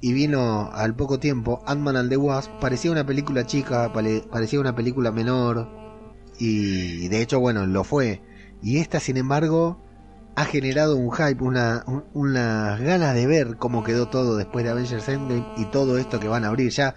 y 0.00 0.12
vino 0.12 0.70
al 0.72 0.94
poco 0.96 1.18
tiempo 1.20 1.62
Ant-Man 1.66 1.96
and 1.96 2.10
the 2.10 2.16
Wasp, 2.16 2.50
parecía 2.60 2.90
una 2.90 3.06
película 3.06 3.46
chica, 3.46 3.92
pare- 3.92 4.24
parecía 4.30 4.60
una 4.60 4.74
película 4.74 5.12
menor 5.12 5.68
y 6.38 7.08
de 7.08 7.22
hecho, 7.22 7.38
bueno, 7.40 7.66
lo 7.66 7.84
fue. 7.84 8.20
Y 8.62 8.78
esta, 8.78 9.00
sin 9.00 9.18
embargo, 9.18 9.82
ha 10.36 10.46
generado 10.46 10.96
un 10.96 11.12
hype, 11.12 11.44
una, 11.44 11.84
un- 11.86 12.06
unas 12.14 12.80
ganas 12.80 13.14
de 13.14 13.26
ver 13.26 13.58
cómo 13.58 13.82
quedó 13.84 14.08
todo 14.08 14.36
después 14.38 14.64
de 14.64 14.70
Avengers 14.72 15.08
Endgame 15.08 15.48
y 15.54 15.66
todo 15.66 15.98
esto 15.98 16.20
que 16.20 16.28
van 16.28 16.44
a 16.44 16.48
abrir 16.48 16.70
ya. 16.72 16.94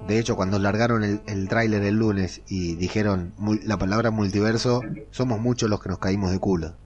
De 0.00 0.18
hecho, 0.18 0.36
cuando 0.36 0.58
largaron 0.58 1.04
el, 1.04 1.22
el 1.26 1.48
tráiler 1.48 1.82
el 1.84 1.96
lunes 1.96 2.42
y 2.48 2.76
dijeron 2.76 3.34
la 3.64 3.78
palabra 3.78 4.10
multiverso, 4.12 4.84
somos 5.12 5.40
muchos 5.40 5.70
los 5.70 5.82
que 5.82 5.90
nos 5.90 6.00
caímos 6.00 6.32
de 6.32 6.40
culo. 6.40 6.78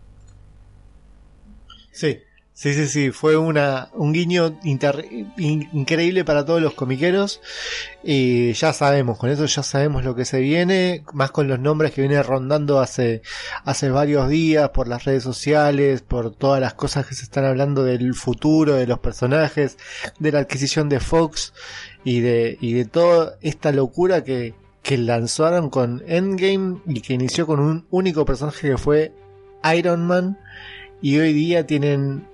Sí, 1.92 2.25
sí, 2.58 2.72
sí, 2.72 2.86
sí, 2.88 3.10
fue 3.10 3.36
una, 3.36 3.90
un 3.92 4.14
guiño 4.14 4.58
inter- 4.64 5.04
in- 5.36 5.68
increíble 5.74 6.24
para 6.24 6.46
todos 6.46 6.62
los 6.62 6.72
comiqueros. 6.72 7.42
Y 8.02 8.54
ya 8.54 8.72
sabemos, 8.72 9.18
con 9.18 9.28
eso 9.28 9.44
ya 9.44 9.62
sabemos 9.62 10.04
lo 10.04 10.14
que 10.14 10.24
se 10.24 10.40
viene, 10.40 11.04
más 11.12 11.30
con 11.32 11.48
los 11.48 11.58
nombres 11.60 11.92
que 11.92 12.00
viene 12.00 12.22
rondando 12.22 12.80
hace, 12.80 13.20
hace 13.64 13.90
varios 13.90 14.30
días 14.30 14.70
por 14.70 14.88
las 14.88 15.04
redes 15.04 15.22
sociales, 15.22 16.00
por 16.00 16.34
todas 16.34 16.60
las 16.60 16.72
cosas 16.72 17.06
que 17.06 17.14
se 17.14 17.24
están 17.24 17.44
hablando 17.44 17.84
del 17.84 18.14
futuro, 18.14 18.74
de 18.74 18.86
los 18.86 19.00
personajes, 19.00 19.76
de 20.18 20.32
la 20.32 20.38
adquisición 20.40 20.88
de 20.88 20.98
Fox 21.00 21.52
y 22.04 22.20
de, 22.20 22.56
y 22.60 22.72
de 22.72 22.86
toda 22.86 23.36
esta 23.42 23.70
locura 23.70 24.24
que, 24.24 24.54
que 24.82 24.96
lanzaron 24.96 25.68
con 25.68 26.02
Endgame 26.06 26.78
y 26.86 27.02
que 27.02 27.12
inició 27.12 27.46
con 27.46 27.60
un 27.60 27.86
único 27.90 28.24
personaje 28.24 28.70
que 28.70 28.78
fue 28.78 29.12
Iron 29.76 30.06
Man 30.06 30.38
y 31.02 31.18
hoy 31.18 31.34
día 31.34 31.66
tienen 31.66 32.26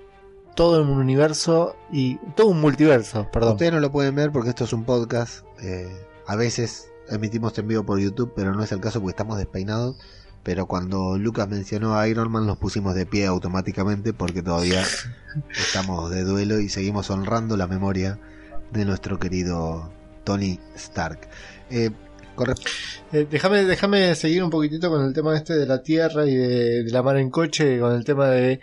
todo 0.55 0.81
un 0.81 0.89
universo 0.89 1.75
y 1.91 2.17
todo 2.35 2.47
un 2.47 2.61
multiverso, 2.61 3.29
perdón. 3.31 3.53
Ustedes 3.53 3.73
no 3.73 3.79
lo 3.79 3.91
pueden 3.91 4.15
ver 4.15 4.31
porque 4.31 4.49
esto 4.49 4.63
es 4.63 4.73
un 4.73 4.83
podcast. 4.83 5.43
eh, 5.61 5.87
a 6.25 6.35
veces 6.35 6.89
emitimos 7.09 7.57
en 7.57 7.67
vivo 7.67 7.83
por 7.83 7.99
YouTube, 7.99 8.31
pero 8.35 8.53
no 8.53 8.63
es 8.63 8.71
el 8.71 8.79
caso 8.79 8.99
porque 8.99 9.11
estamos 9.11 9.37
despeinados. 9.37 9.95
Pero 10.43 10.65
cuando 10.65 11.17
Lucas 11.17 11.47
mencionó 11.47 11.97
a 11.97 12.07
Iron 12.07 12.29
Man, 12.31 12.45
nos 12.45 12.57
pusimos 12.57 12.95
de 12.95 13.05
pie 13.05 13.25
automáticamente 13.27 14.11
porque 14.13 14.41
todavía 14.41 14.83
estamos 15.57 16.11
de 16.11 16.23
duelo 16.23 16.59
y 16.59 16.69
seguimos 16.69 17.09
honrando 17.09 17.55
la 17.55 17.67
memoria 17.67 18.19
de 18.71 18.83
nuestro 18.85 19.19
querido 19.19 19.91
Tony 20.25 20.59
Stark. 20.75 21.29
Eh, 21.69 21.91
Eh, 23.11 23.27
déjame, 23.29 23.63
déjame 23.63 24.15
seguir 24.15 24.43
un 24.43 24.49
poquitito 24.49 24.89
con 24.89 25.05
el 25.05 25.13
tema 25.13 25.35
este 25.37 25.53
de 25.53 25.65
la 25.67 25.83
tierra 25.83 26.25
y 26.25 26.35
de, 26.35 26.83
de 26.83 26.91
la 26.91 27.03
mar 27.03 27.17
en 27.17 27.29
coche, 27.29 27.79
con 27.79 27.93
el 27.93 28.03
tema 28.03 28.27
de 28.29 28.59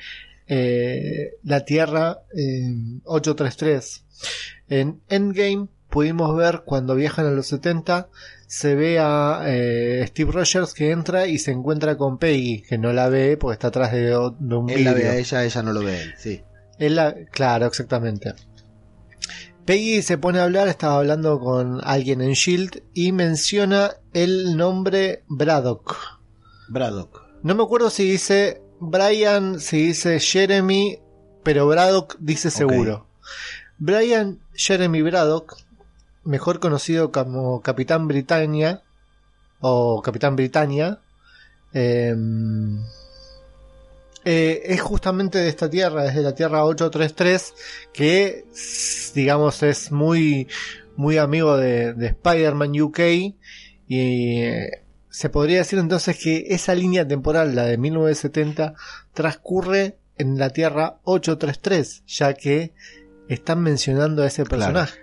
eh, 0.51 1.37
la 1.45 1.65
Tierra 1.65 2.23
eh, 2.37 3.01
833. 3.05 4.05
En 4.69 5.01
Endgame 5.09 5.69
pudimos 5.89 6.37
ver 6.37 6.63
cuando 6.67 6.95
viajan 6.97 7.27
a 7.27 7.31
los 7.31 7.47
70, 7.47 8.09
se 8.47 8.75
ve 8.75 8.99
a 9.01 9.43
eh, 9.47 10.05
Steve 10.09 10.33
Rogers 10.33 10.75
que 10.75 10.91
entra 10.91 11.27
y 11.29 11.39
se 11.39 11.53
encuentra 11.53 11.97
con 11.97 12.19
Peggy, 12.19 12.63
que 12.63 12.79
no 12.79 12.93
la 12.93 13.09
ve 13.09 13.37
porque 13.37 13.55
está 13.55 13.69
atrás 13.69 13.93
de, 13.93 14.07
de 14.09 14.55
un 14.57 14.69
Él 14.69 14.85
la 14.85 14.93
ve 14.93 15.09
a 15.09 15.17
ella, 15.17 15.45
ella 15.45 15.63
no 15.63 15.73
lo 15.73 15.83
ve 15.85 16.03
él, 16.03 16.15
sí. 16.19 16.43
Él 16.79 16.97
la- 16.97 17.15
claro, 17.31 17.67
exactamente. 17.67 18.35
Peggy 19.65 20.03
se 20.03 20.19
pone 20.19 20.41
a 20.41 20.45
hablar, 20.45 20.67
estaba 20.69 20.97
hablando 20.99 21.39
con 21.39 21.81
alguien 21.85 22.23
en 22.23 22.33
Shield 22.33 22.83
y 22.93 23.13
menciona 23.13 23.93
el 24.13 24.57
nombre 24.57 25.23
Braddock. 25.29 25.97
Braddock. 26.69 27.23
No 27.43 27.55
me 27.55 27.63
acuerdo 27.63 27.91
si 27.91 28.11
dice 28.11 28.63
Brian, 28.81 29.61
si 29.61 29.89
dice 29.89 30.19
Jeremy, 30.19 30.99
pero 31.43 31.67
Braddock 31.67 32.17
dice 32.19 32.51
seguro. 32.51 33.07
Brian 33.79 34.41
Jeremy 34.55 35.03
Braddock, 35.03 35.57
mejor 36.25 36.61
conocido 36.61 37.13
como 37.13 37.61
Capitán 37.61 38.09
Britannia 38.09 38.83
o 39.61 40.01
Capitán 40.03 40.35
Britannia, 40.35 41.01
eh, 41.75 42.15
eh, 44.25 44.63
es 44.65 44.81
justamente 44.81 45.39
de 45.39 45.49
esta 45.49 45.71
tierra, 45.71 46.07
es 46.07 46.15
de 46.15 46.23
la 46.23 46.35
Tierra 46.35 46.65
833, 46.65 47.55
que 47.93 48.47
digamos 49.15 49.63
es 49.63 49.93
muy, 49.93 50.49
muy 50.97 51.17
amigo 51.19 51.57
de, 51.57 51.95
de 51.95 52.07
Spider-Man 52.09 52.81
UK 52.81 52.99
y 53.89 54.43
eh, 54.43 54.83
se 55.11 55.29
podría 55.29 55.59
decir 55.59 55.79
entonces 55.79 56.17
que 56.19 56.47
esa 56.51 56.75
línea 56.75 57.07
temporal, 57.07 57.55
la 57.55 57.65
de 57.65 57.77
1970, 57.79 58.75
transcurre 59.13 59.99
en 60.19 60.39
la 60.39 60.51
Tierra 60.51 61.01
833, 61.05 62.05
ya 62.07 62.35
que 62.35 62.73
están 63.29 63.63
mencionando 63.63 64.23
a 64.23 64.27
ese 64.27 64.45
Claro. 64.45 64.51
personaje. 64.75 64.99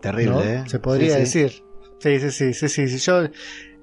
Terrible, 0.00 0.30
¿no? 0.30 0.42
¿eh? 0.42 0.64
Se 0.66 0.78
podría 0.78 1.16
Sí, 1.16 1.26
sí. 1.26 1.38
decir. 1.42 1.62
Sí, 1.98 2.20
sí, 2.20 2.30
sí, 2.30 2.54
sí, 2.54 2.68
sí. 2.68 2.88
sí. 2.88 2.98
Yo, 2.98 3.22
eh, 3.24 3.30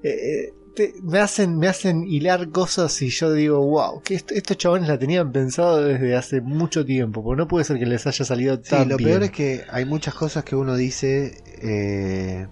eh, 0.02 0.54
te- 0.74 0.94
me, 1.02 1.18
hacen, 1.20 1.56
me 1.58 1.68
hacen 1.68 2.04
hilar 2.08 2.50
cosas 2.50 3.00
y 3.02 3.10
yo 3.10 3.32
digo, 3.32 3.64
wow, 3.64 4.02
que 4.02 4.14
est- 4.16 4.32
estos 4.32 4.56
chabones 4.56 4.88
la 4.88 4.98
tenían 4.98 5.30
pensado 5.32 5.82
desde 5.84 6.16
hace 6.16 6.40
mucho 6.40 6.84
tiempo, 6.84 7.22
porque 7.22 7.38
no 7.38 7.46
puede 7.48 7.64
ser 7.64 7.78
que 7.78 7.86
les 7.86 8.06
haya 8.06 8.24
salido 8.24 8.56
Sí, 8.56 8.70
tan 8.70 8.88
lo 8.88 8.96
bien. 8.96 9.10
peor 9.10 9.22
es 9.24 9.30
que 9.30 9.62
hay 9.70 9.84
muchas 9.84 10.14
cosas 10.14 10.44
que 10.44 10.56
uno 10.56 10.76
dice. 10.76 11.42
eh, 11.62 12.48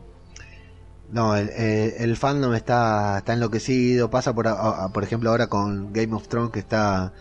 no, 1.10 1.36
el, 1.36 1.48
el, 1.50 1.94
el 1.98 2.16
fandom 2.16 2.54
está, 2.54 3.18
está 3.18 3.32
enloquecido. 3.34 4.10
Pasa 4.10 4.34
por, 4.34 4.48
a- 4.48 4.84
a- 4.84 4.92
por 4.92 5.04
ejemplo, 5.04 5.30
ahora 5.30 5.48
con 5.48 5.92
Game 5.92 6.14
of 6.14 6.28
Thrones 6.28 6.50
que 6.52 6.58
está 6.60 7.12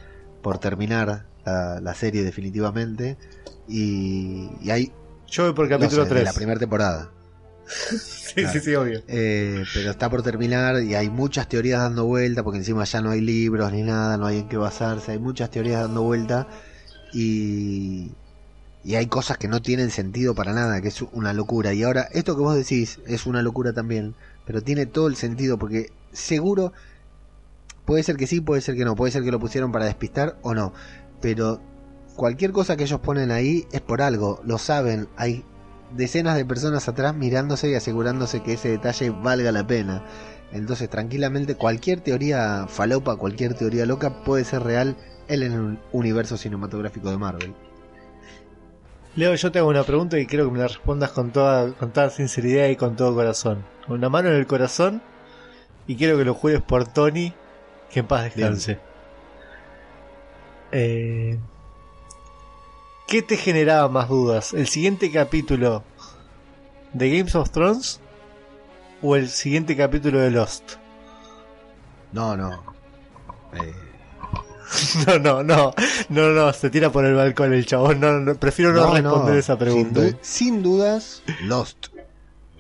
por 0.42 0.60
terminar 0.60 1.26
la, 1.46 1.80
la 1.82 1.94
serie 1.96 2.24
definitivamente. 2.24 3.18
Y, 3.68 4.50
y 4.62 4.70
hay. 4.72 4.92
Yo 5.28 5.44
voy 5.46 5.54
por 5.54 5.70
no 5.70 5.70
capítulo 5.70 5.90
sé, 5.90 6.10
de 6.10 6.10
3. 6.10 6.24
la 6.24 6.34
primera 6.34 6.60
temporada. 6.60 7.12
sí, 8.00 8.34
claro. 8.36 8.54
sí, 8.54 8.60
sí, 8.60 8.76
obvio. 8.76 9.04
Eh, 9.08 9.68
pero 9.74 9.92
está 9.92 10.10
por 10.10 10.24
terminar 10.24 10.82
y 10.84 10.96
hay 10.96 11.10
muchas 11.10 11.48
teorías 11.50 11.82
dando 11.82 12.06
vuelta, 12.06 12.44
porque 12.44 12.60
encima 12.60 12.84
ya 12.86 13.02
no 13.02 13.12
hay 13.12 13.22
libros 13.22 13.72
ni 13.72 13.84
nada, 13.84 14.18
no 14.18 14.26
hay 14.28 14.40
en 14.40 14.50
qué 14.50 14.58
basarse, 14.58 15.12
hay 15.12 15.20
muchas 15.20 15.52
teorías 15.52 15.82
dando 15.82 16.04
vuelta 16.04 16.48
y, 17.14 18.18
y 18.86 18.96
hay 18.96 19.08
cosas 19.08 19.40
que 19.40 19.48
no 19.48 19.64
tienen 19.64 19.90
sentido 19.90 20.36
para 20.36 20.54
nada, 20.54 20.80
que 20.80 20.90
es 20.90 21.02
una 21.02 21.34
locura. 21.34 21.74
Y 21.74 21.82
ahora, 21.82 22.08
esto 22.12 22.36
que 22.36 22.44
vos 22.44 22.56
decís 22.56 23.00
es 23.08 23.26
una 23.26 23.42
locura 23.42 23.74
también, 23.74 24.14
pero 24.46 24.62
tiene 24.62 24.86
todo 24.86 25.08
el 25.08 25.16
sentido, 25.16 25.58
porque 25.58 25.92
seguro 26.14 26.72
puede 27.86 28.04
ser 28.04 28.16
que 28.16 28.28
sí, 28.28 28.42
puede 28.42 28.62
ser 28.62 28.76
que 28.76 28.86
no, 28.86 28.96
puede 28.96 29.12
ser 29.12 29.24
que 29.24 29.32
lo 29.32 29.40
pusieron 29.40 29.72
para 29.72 29.86
despistar 29.86 30.38
o 30.44 30.54
no, 30.54 30.72
pero 31.20 31.60
cualquier 32.16 32.52
cosa 32.52 32.78
que 32.78 32.84
ellos 32.84 33.00
ponen 33.00 33.32
ahí 33.32 33.66
es 33.72 33.82
por 33.82 34.04
algo, 34.04 34.40
lo 34.46 34.60
saben, 34.60 35.08
hay 35.18 35.44
decenas 35.98 36.36
de 36.36 36.46
personas 36.46 36.88
atrás 36.88 37.16
mirándose 37.16 37.72
y 37.72 37.74
asegurándose 37.74 38.44
que 38.44 38.54
ese 38.54 38.70
detalle 38.70 39.10
valga 39.10 39.52
la 39.52 39.66
pena. 39.66 40.06
Entonces, 40.52 40.92
tranquilamente, 40.92 41.56
cualquier 41.56 42.02
teoría 42.02 42.68
falopa, 42.70 43.16
cualquier 43.16 43.56
teoría 43.56 43.88
loca 43.88 44.24
puede 44.24 44.46
ser 44.46 44.62
real 44.62 44.96
en 45.28 45.42
el 45.42 45.80
universo 45.92 46.38
cinematográfico 46.38 47.10
de 47.10 47.18
Marvel. 47.18 47.56
Leo, 49.16 49.34
yo 49.34 49.52
te 49.52 49.60
hago 49.60 49.70
una 49.70 49.84
pregunta 49.84 50.20
y 50.20 50.26
quiero 50.26 50.46
que 50.46 50.52
me 50.52 50.60
la 50.60 50.68
respondas 50.68 51.12
con 51.12 51.32
toda, 51.32 51.72
con 51.74 51.92
toda 51.92 52.10
sinceridad 52.10 52.68
y 52.68 52.76
con 52.76 52.98
todo 52.98 53.16
corazón. 53.16 53.64
Con 53.88 53.98
una 53.98 54.10
mano 54.10 54.28
en 54.30 54.36
el 54.36 54.46
corazón 54.46 55.02
y 55.88 55.96
quiero 55.96 56.18
que 56.18 56.26
lo 56.26 56.34
juegues 56.34 56.62
por 56.62 56.86
Tony, 56.86 57.34
que 57.90 58.02
en 58.02 58.08
paz 58.08 58.24
descanse. 58.24 58.80
Eh, 60.74 61.40
¿Qué 63.08 63.22
te 63.22 63.38
generaba 63.38 63.88
más 63.88 64.10
dudas? 64.10 64.54
¿El 64.54 64.68
siguiente 64.68 65.10
capítulo 65.10 65.84
de 66.92 67.18
Games 67.18 67.36
of 67.36 67.52
Thrones 67.52 68.02
o 69.02 69.16
el 69.16 69.30
siguiente 69.30 69.78
capítulo 69.78 70.20
de 70.20 70.32
Lost? 70.32 70.74
No, 72.12 72.36
no. 72.36 72.52
Eh, 73.54 73.74
No, 75.08 75.20
no, 75.20 75.44
no, 75.44 75.74
no, 76.10 76.30
no, 76.32 76.54
se 76.54 76.70
tira 76.70 76.92
por 76.92 77.06
el 77.06 77.14
balcón 77.16 77.54
el 77.54 77.66
chabón. 77.66 78.00
No, 78.00 78.12
no, 78.20 78.36
prefiero 78.36 78.74
no, 78.74 78.94
responder 78.94 79.38
esa 79.38 79.58
pregunta. 79.58 80.02
Sin, 80.02 80.12
du- 80.12 80.18
sin 80.22 80.64
dudas, 80.64 81.24
Lost. 81.44 81.88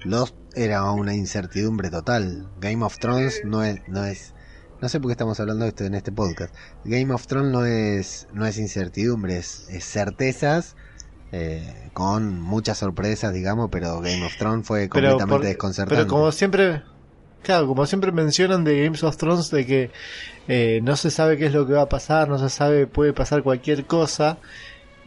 Lost 0.03 0.35
era 0.53 0.89
una 0.91 1.13
incertidumbre 1.15 1.89
total. 1.89 2.47
Game 2.59 2.83
of 2.85 2.97
Thrones 2.99 3.41
no 3.43 3.63
es, 3.63 3.81
no 3.87 4.05
es, 4.05 4.33
no 4.81 4.87
sé 4.89 4.99
por 4.99 5.09
qué 5.09 5.13
estamos 5.13 5.39
hablando 5.39 5.63
de 5.65 5.69
esto 5.69 5.83
en 5.83 5.95
este 5.95 6.11
podcast. 6.11 6.53
Game 6.83 7.11
of 7.13 7.25
Thrones 7.27 7.51
no 7.51 7.65
es, 7.65 8.27
no 8.33 8.45
es 8.45 8.57
incertidumbre, 8.59 9.37
es, 9.37 9.65
es 9.69 9.83
certezas 9.85 10.75
eh, 11.31 11.89
con 11.93 12.39
muchas 12.39 12.77
sorpresas, 12.77 13.33
digamos, 13.33 13.69
pero 13.71 13.99
Game 13.99 14.23
of 14.25 14.37
Thrones 14.37 14.67
fue 14.67 14.81
Pero 14.81 15.09
completamente 15.17 15.33
por- 15.35 15.43
desconcertante. 15.43 15.95
Pero 16.03 16.07
como 16.07 16.31
siempre, 16.31 16.83
claro, 17.41 17.65
como 17.67 17.85
siempre 17.87 18.11
mencionan 18.11 18.63
de 18.63 18.83
Games 18.83 19.03
of 19.03 19.17
Thrones 19.17 19.49
de 19.49 19.65
que 19.65 19.91
eh, 20.47 20.79
no 20.83 20.95
se 20.95 21.09
sabe 21.11 21.37
qué 21.37 21.47
es 21.47 21.53
lo 21.53 21.65
que 21.67 21.73
va 21.73 21.83
a 21.83 21.89
pasar, 21.89 22.27
no 22.29 22.37
se 22.37 22.49
sabe, 22.49 22.87
puede 22.87 23.13
pasar 23.13 23.43
cualquier 23.43 23.85
cosa. 23.85 24.37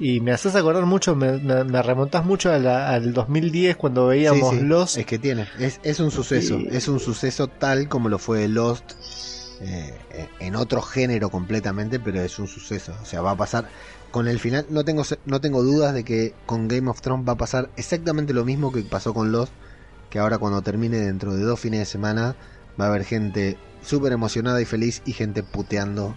Y 0.01 0.21
me 0.21 0.31
haces 0.31 0.55
acordar 0.55 0.87
mucho, 0.87 1.17
me, 1.17 1.39
me, 1.39 1.65
me 1.65 1.83
remontás 1.83 2.25
mucho 2.25 2.53
a 2.53 2.59
la- 2.59 2.91
al 2.91 3.13
2010 3.13 3.77
cuando 3.77 4.07
veíamos 4.07 4.51
Sí, 4.55 4.61
sí, 4.61 4.65
Lost. 4.65 4.97
Es 4.97 5.07
que 5.07 5.19
tiene, 5.19 5.49
es, 5.59 5.81
es 5.83 5.99
un 5.99 6.11
suceso, 6.13 6.59
Y- 6.59 6.69
es 6.71 6.87
un 6.87 7.01
suceso 7.01 7.49
tal 7.49 7.89
como 7.89 8.09
lo 8.09 8.19
fue 8.21 8.47
Lost 8.47 8.93
eh, 9.61 9.93
eh, 10.11 10.29
en 10.39 10.55
otro 10.55 10.83
género 10.83 11.31
completamente, 11.31 11.99
pero 11.99 12.21
es 12.21 12.39
un 12.39 12.47
suceso. 12.47 12.95
O 13.03 13.05
sea, 13.05 13.23
va 13.23 13.33
a 13.33 13.37
pasar 13.37 13.69
con 14.13 14.29
el 14.29 14.39
final. 14.39 14.67
No 14.71 14.85
tengo, 14.85 15.03
no 15.25 15.41
tengo 15.41 15.65
dudas 15.65 15.93
de 15.95 16.05
que 16.05 16.33
con 16.47 16.69
Game 16.69 16.89
of 16.89 17.01
Thrones 17.01 17.27
va 17.29 17.33
a 17.33 17.37
pasar 17.37 17.69
exactamente 17.77 18.33
lo 18.33 18.45
mismo 18.45 18.71
que 18.71 18.83
pasó 18.83 19.13
con 19.13 19.33
Lost. 19.33 19.53
Que 20.11 20.21
ahora, 20.21 20.39
cuando 20.39 20.63
termine 20.63 20.99
dentro 20.99 21.35
de 21.35 21.43
dos 21.43 21.59
fines 21.59 21.81
de 21.81 21.87
semana, 21.87 22.37
va 22.81 22.85
a 22.85 22.89
haber 22.89 23.05
gente 23.05 23.59
súper 23.83 24.13
emocionada 24.13 24.61
y 24.61 24.65
feliz 24.65 25.03
y 25.07 25.13
gente 25.13 25.43
puteando 25.43 26.15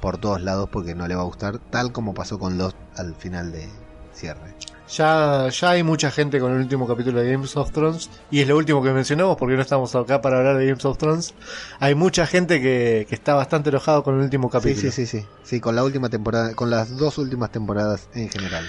por 0.00 0.18
todos 0.18 0.40
lados 0.40 0.68
porque 0.72 0.94
no 0.94 1.06
le 1.08 1.14
va 1.14 1.22
a 1.22 1.26
gustar, 1.26 1.58
tal 1.58 1.92
como 1.92 2.14
pasó 2.14 2.38
con 2.38 2.56
Lost 2.58 2.76
al 2.96 3.14
final 3.14 3.52
de 3.52 3.68
cierre. 4.14 4.54
Ya, 4.88 5.48
ya 5.50 5.70
hay 5.70 5.82
mucha 5.84 6.10
gente 6.10 6.40
con 6.40 6.50
el 6.52 6.58
último 6.58 6.86
capítulo 6.88 7.20
de 7.20 7.30
Games 7.30 7.56
of 7.56 7.70
Thrones, 7.70 8.10
y 8.30 8.40
es 8.40 8.48
lo 8.48 8.56
último 8.56 8.82
que 8.82 8.90
mencionamos 8.90 9.36
porque 9.36 9.54
no 9.54 9.62
estamos 9.62 9.94
acá 9.94 10.20
para 10.20 10.38
hablar 10.38 10.56
de 10.56 10.66
Games 10.66 10.84
of 10.84 10.98
Thrones. 10.98 11.32
Hay 11.78 11.94
mucha 11.94 12.26
gente 12.26 12.60
que, 12.60 13.06
que 13.08 13.14
está 13.14 13.34
bastante 13.34 13.70
enojado 13.70 14.02
con 14.02 14.16
el 14.16 14.22
último 14.22 14.48
Sí, 14.48 14.52
capítulo. 14.52 14.90
sí, 14.90 15.06
sí, 15.06 15.20
sí. 15.20 15.26
Sí, 15.44 15.60
con 15.60 15.76
la 15.76 15.84
última 15.84 16.08
temporada, 16.08 16.54
con 16.54 16.70
las 16.70 16.96
dos 16.96 17.18
últimas 17.18 17.52
temporadas 17.52 18.08
en 18.14 18.28
general. 18.30 18.66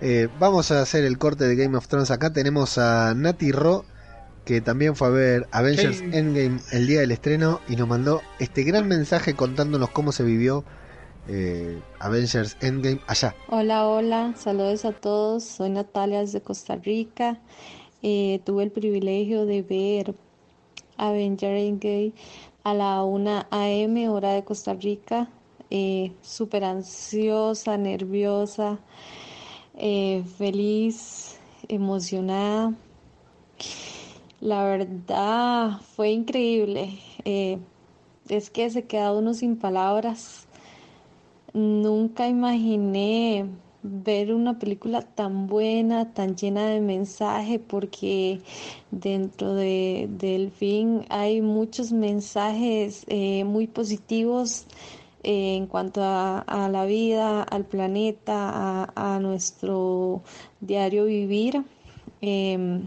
Eh, 0.00 0.28
vamos 0.38 0.70
a 0.70 0.82
hacer 0.82 1.04
el 1.04 1.18
corte 1.18 1.44
de 1.48 1.56
Game 1.56 1.76
of 1.76 1.88
Thrones 1.88 2.10
acá. 2.12 2.32
Tenemos 2.32 2.78
a 2.78 3.14
Nati 3.14 3.50
Ro, 3.50 3.84
que 4.46 4.60
también 4.60 4.94
fue 4.94 5.08
a 5.08 5.10
ver 5.10 5.48
Avengers 5.50 6.00
Hey. 6.00 6.10
Endgame 6.14 6.60
el 6.70 6.86
día 6.86 7.00
del 7.00 7.10
estreno 7.10 7.60
y 7.68 7.74
nos 7.74 7.88
mandó 7.88 8.22
este 8.38 8.62
gran 8.62 8.86
mensaje 8.86 9.34
contándonos 9.34 9.90
cómo 9.90 10.12
se 10.12 10.22
vivió 10.22 10.64
eh, 11.28 11.80
Avengers 11.98 12.56
Endgame 12.60 13.00
allá. 13.08 13.34
Hola, 13.48 13.88
hola, 13.88 14.34
saludos 14.38 14.84
a 14.84 14.92
todos. 14.92 15.42
Soy 15.42 15.70
Natalia 15.70 16.20
desde 16.20 16.40
Costa 16.40 16.76
Rica. 16.76 17.40
Eh, 18.02 18.40
tuve 18.44 18.62
el 18.62 18.70
privilegio 18.70 19.46
de 19.46 19.62
ver 19.62 20.14
Avenger 20.96 21.56
Endgame 21.56 22.12
a 22.62 22.72
la 22.72 23.02
1 23.02 23.46
a.m. 23.50 24.08
hora 24.08 24.32
de 24.32 24.44
Costa 24.44 24.74
Rica. 24.74 25.28
Eh, 25.70 26.12
Súper 26.22 26.62
ansiosa, 26.62 27.76
nerviosa, 27.76 28.78
eh, 29.74 30.22
feliz, 30.38 31.40
emocionada. 31.66 32.72
La 34.40 34.64
verdad 34.64 35.80
fue 35.94 36.10
increíble. 36.10 36.98
Eh, 37.24 37.58
es 38.28 38.50
que 38.50 38.68
se 38.70 38.84
queda 38.84 39.12
uno 39.12 39.32
sin 39.32 39.56
palabras. 39.56 40.46
Nunca 41.54 42.28
imaginé 42.28 43.46
ver 43.82 44.34
una 44.34 44.58
película 44.58 45.00
tan 45.00 45.46
buena, 45.46 46.12
tan 46.12 46.36
llena 46.36 46.66
de 46.68 46.80
mensaje, 46.80 47.58
porque 47.58 48.40
dentro 48.90 49.54
de, 49.54 50.08
del 50.10 50.50
fin 50.50 51.06
hay 51.08 51.40
muchos 51.40 51.92
mensajes 51.92 53.04
eh, 53.06 53.44
muy 53.44 53.66
positivos 53.66 54.66
eh, 55.22 55.56
en 55.56 55.66
cuanto 55.66 56.02
a, 56.02 56.40
a, 56.40 56.68
la 56.68 56.84
vida, 56.84 57.42
al 57.42 57.64
planeta, 57.64 58.92
a, 58.94 59.18
nuestro 59.18 60.22
diario 60.60 61.06
vivir. 61.06 61.64
Eh, 62.20 62.82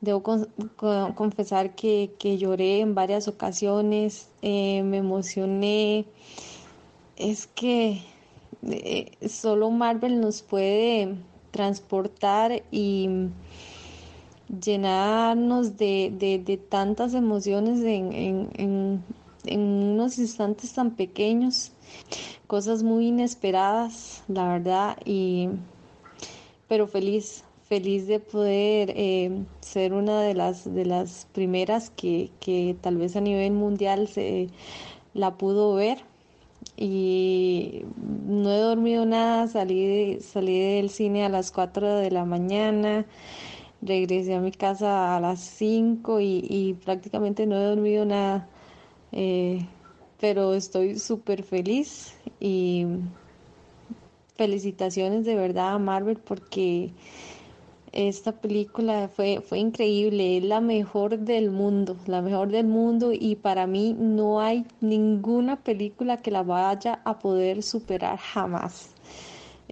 debo 0.00 0.22
con, 0.22 0.46
con, 0.76 1.12
confesar 1.12 1.74
que, 1.74 2.12
que, 2.18 2.38
lloré 2.38 2.80
en 2.80 2.94
varias 2.94 3.28
ocasiones, 3.28 4.28
eh, 4.42 4.82
me 4.82 4.98
emocioné. 4.98 6.06
Es 7.16 7.46
que 7.46 8.02
eh, 8.62 9.10
solo 9.28 9.70
Marvel 9.70 10.20
nos 10.20 10.42
puede 10.42 11.16
transportar 11.50 12.62
y 12.70 13.08
llenarnos 14.48 15.76
de, 15.76 16.12
de, 16.16 16.38
de 16.38 16.56
tantas 16.56 17.14
emociones 17.14 17.80
en, 17.80 18.12
en, 18.12 18.48
en, 18.54 19.04
en, 19.44 19.60
unos 19.60 20.18
instantes 20.18 20.72
tan 20.72 20.92
pequeños, 20.92 21.72
cosas 22.46 22.82
muy 22.82 23.08
inesperadas, 23.08 24.22
la 24.28 24.48
verdad, 24.48 24.96
y 25.04 25.48
pero 26.66 26.86
feliz, 26.86 27.44
feliz 27.68 28.06
de 28.06 28.18
poder 28.18 28.92
eh, 28.96 29.44
ser 29.60 29.92
una 29.92 30.22
de 30.22 30.34
las 30.34 30.72
de 30.74 30.86
las 30.86 31.26
primeras 31.32 31.90
que, 31.90 32.30
que 32.40 32.76
tal 32.80 32.96
vez 32.96 33.14
a 33.16 33.20
nivel 33.20 33.52
mundial 33.52 34.08
se 34.08 34.48
la 35.14 35.36
pudo 35.36 35.74
ver. 35.74 35.98
Y 36.76 37.82
no 38.26 38.52
he 38.52 38.58
dormido 38.58 39.04
nada, 39.04 39.48
salí, 39.48 40.18
salí 40.20 40.58
del 40.76 40.90
cine 40.90 41.24
a 41.24 41.28
las 41.28 41.50
4 41.50 41.96
de 41.96 42.10
la 42.10 42.24
mañana, 42.24 43.04
regresé 43.82 44.34
a 44.34 44.40
mi 44.40 44.52
casa 44.52 45.16
a 45.16 45.20
las 45.20 45.40
5 45.40 46.20
y, 46.20 46.46
y 46.48 46.74
prácticamente 46.74 47.46
no 47.46 47.56
he 47.56 47.64
dormido 47.64 48.04
nada, 48.04 48.48
eh, 49.12 49.66
pero 50.20 50.54
estoy 50.54 50.98
súper 50.98 51.42
feliz 51.42 52.14
y 52.40 52.86
felicitaciones 54.36 55.24
de 55.24 55.34
verdad 55.34 55.74
a 55.74 55.78
Marvel 55.78 56.18
porque 56.18 56.92
esta 57.92 58.32
película 58.32 59.08
fue, 59.08 59.42
fue 59.46 59.58
increíble, 59.58 60.38
es 60.38 60.44
la 60.44 60.60
mejor 60.60 61.18
del 61.18 61.50
mundo, 61.50 61.96
la 62.06 62.22
mejor 62.22 62.50
del 62.50 62.66
mundo 62.66 63.12
y 63.12 63.36
para 63.36 63.66
mí 63.66 63.96
no 63.98 64.40
hay 64.40 64.66
ninguna 64.80 65.62
película 65.62 66.18
que 66.18 66.30
la 66.30 66.42
vaya 66.42 67.00
a 67.04 67.18
poder 67.18 67.62
superar 67.62 68.18
jamás. 68.18 68.90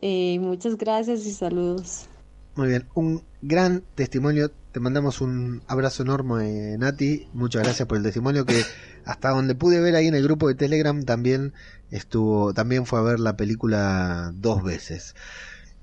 Eh, 0.00 0.38
muchas 0.40 0.76
gracias 0.76 1.26
y 1.26 1.32
saludos. 1.32 2.06
Muy 2.54 2.68
bien, 2.68 2.86
un 2.94 3.22
gran 3.42 3.82
testimonio. 3.94 4.50
Te 4.72 4.80
mandamos 4.80 5.20
un 5.20 5.62
abrazo 5.66 6.02
enorme, 6.02 6.76
Nati. 6.78 7.28
Muchas 7.34 7.62
gracias 7.62 7.86
por 7.86 7.98
el 7.98 8.02
testimonio 8.02 8.44
que 8.46 8.62
hasta 9.04 9.30
donde 9.30 9.54
pude 9.54 9.80
ver 9.80 9.94
ahí 9.94 10.06
en 10.06 10.14
el 10.14 10.22
grupo 10.22 10.48
de 10.48 10.54
Telegram 10.54 11.02
también 11.04 11.52
estuvo, 11.90 12.54
también 12.54 12.86
fue 12.86 12.98
a 12.98 13.02
ver 13.02 13.20
la 13.20 13.36
película 13.36 14.32
dos 14.34 14.62
veces. 14.62 15.14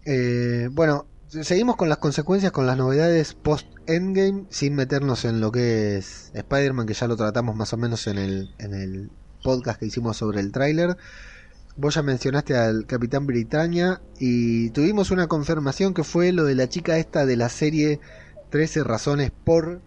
Eh, 0.05 0.69
bueno, 0.71 1.05
seguimos 1.41 1.75
con 1.75 1.89
las 1.89 1.97
consecuencias, 1.97 2.51
con 2.51 2.67
las 2.67 2.77
novedades 2.77 3.33
post 3.33 3.67
Endgame, 3.87 4.45
sin 4.49 4.75
meternos 4.75 5.25
en 5.25 5.41
lo 5.41 5.51
que 5.51 5.97
es 5.97 6.31
Spider-Man, 6.33 6.85
que 6.85 6.93
ya 6.93 7.07
lo 7.07 7.15
tratamos 7.17 7.55
más 7.55 7.73
o 7.73 7.77
menos 7.77 8.07
en 8.07 8.17
el, 8.17 8.53
en 8.59 8.73
el 8.73 9.09
podcast 9.43 9.79
que 9.79 9.87
hicimos 9.87 10.17
sobre 10.17 10.39
el 10.39 10.51
tráiler. 10.51 10.95
Vos 11.75 11.95
ya 11.95 12.03
mencionaste 12.03 12.55
al 12.55 12.85
Capitán 12.85 13.25
Britannia 13.25 14.01
y 14.19 14.69
tuvimos 14.69 15.09
una 15.09 15.27
confirmación 15.27 15.93
que 15.93 16.03
fue 16.03 16.31
lo 16.31 16.43
de 16.43 16.55
la 16.55 16.69
chica 16.69 16.97
esta 16.97 17.25
de 17.25 17.35
la 17.35 17.49
serie 17.49 17.99
13 18.51 18.83
razones 18.83 19.31
por 19.31 19.81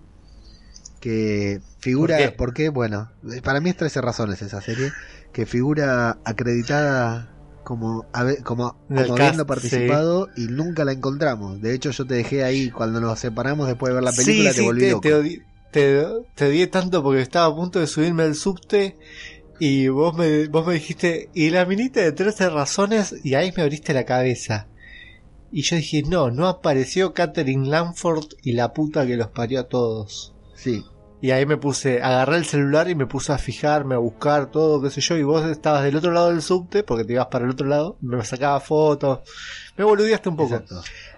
que 1.00 1.60
figura, 1.78 2.16
¿por 2.16 2.24
qué? 2.26 2.32
¿por 2.32 2.54
qué? 2.54 2.68
Bueno, 2.70 3.12
para 3.44 3.60
mí 3.60 3.70
es 3.70 3.76
13 3.76 4.00
razones 4.00 4.42
esa 4.42 4.60
serie, 4.60 4.90
que 5.32 5.46
figura 5.46 6.18
acreditada 6.24 7.35
como, 7.66 8.06
como, 8.44 8.76
como 8.86 9.14
habiendo 9.16 9.44
participado 9.44 10.28
sí. 10.36 10.44
y 10.44 10.46
nunca 10.46 10.84
la 10.84 10.92
encontramos. 10.92 11.60
De 11.60 11.74
hecho, 11.74 11.90
yo 11.90 12.06
te 12.06 12.14
dejé 12.14 12.44
ahí 12.44 12.70
cuando 12.70 13.00
nos 13.00 13.18
separamos 13.18 13.66
después 13.66 13.90
de 13.90 13.94
ver 13.94 14.04
la 14.04 14.12
película, 14.12 14.52
sí, 14.52 14.56
te 14.56 14.62
volví 14.62 14.80
te, 14.82 14.90
loco. 14.90 15.00
Te, 15.00 15.14
odi 15.14 15.42
te, 15.72 16.04
te 16.36 16.46
odié 16.46 16.68
tanto 16.68 17.02
porque 17.02 17.22
estaba 17.22 17.46
a 17.46 17.56
punto 17.56 17.80
de 17.80 17.88
subirme 17.88 18.22
al 18.22 18.36
subte 18.36 18.96
y 19.58 19.88
vos 19.88 20.16
me, 20.16 20.46
vos 20.46 20.64
me 20.64 20.74
dijiste, 20.74 21.28
y 21.34 21.50
la 21.50 21.66
minita 21.66 22.00
de 22.00 22.12
13 22.12 22.50
razones, 22.50 23.16
y 23.24 23.34
ahí 23.34 23.52
me 23.56 23.64
abriste 23.64 23.92
la 23.92 24.04
cabeza. 24.04 24.68
Y 25.50 25.62
yo 25.62 25.74
dije, 25.74 26.04
no, 26.04 26.30
no 26.30 26.46
apareció 26.46 27.14
Catherine 27.14 27.66
Lanford 27.66 28.26
y 28.44 28.52
la 28.52 28.72
puta 28.74 29.04
que 29.08 29.16
los 29.16 29.26
parió 29.30 29.58
a 29.58 29.64
todos. 29.64 30.34
Sí. 30.54 30.84
Y 31.20 31.30
ahí 31.30 31.46
me 31.46 31.56
puse, 31.56 32.02
agarré 32.02 32.36
el 32.36 32.44
celular 32.44 32.90
y 32.90 32.94
me 32.94 33.06
puse 33.06 33.32
a 33.32 33.38
fijarme, 33.38 33.94
a 33.94 33.98
buscar 33.98 34.50
todo, 34.50 34.82
qué 34.82 34.90
sé 34.90 35.00
yo, 35.00 35.16
y 35.16 35.22
vos 35.22 35.44
estabas 35.46 35.82
del 35.82 35.96
otro 35.96 36.12
lado 36.12 36.28
del 36.28 36.42
subte, 36.42 36.82
porque 36.82 37.04
te 37.04 37.14
ibas 37.14 37.26
para 37.26 37.46
el 37.46 37.52
otro 37.52 37.66
lado, 37.66 37.96
me 38.02 38.22
sacaba 38.24 38.60
fotos, 38.60 39.20
me 39.76 39.84
boludeaste 39.84 40.28
un 40.28 40.36
poco. 40.36 40.62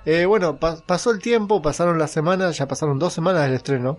Eh, 0.05 0.25
bueno, 0.25 0.59
pa 0.59 0.77
pasó 0.87 1.11
el 1.11 1.19
tiempo, 1.19 1.61
pasaron 1.61 1.99
las 1.99 2.13
semanas, 2.13 2.57
ya 2.57 2.69
pasaron 2.69 2.99
dos 2.99 3.13
semanas 3.13 3.43
del 3.43 3.55
estreno. 3.55 3.99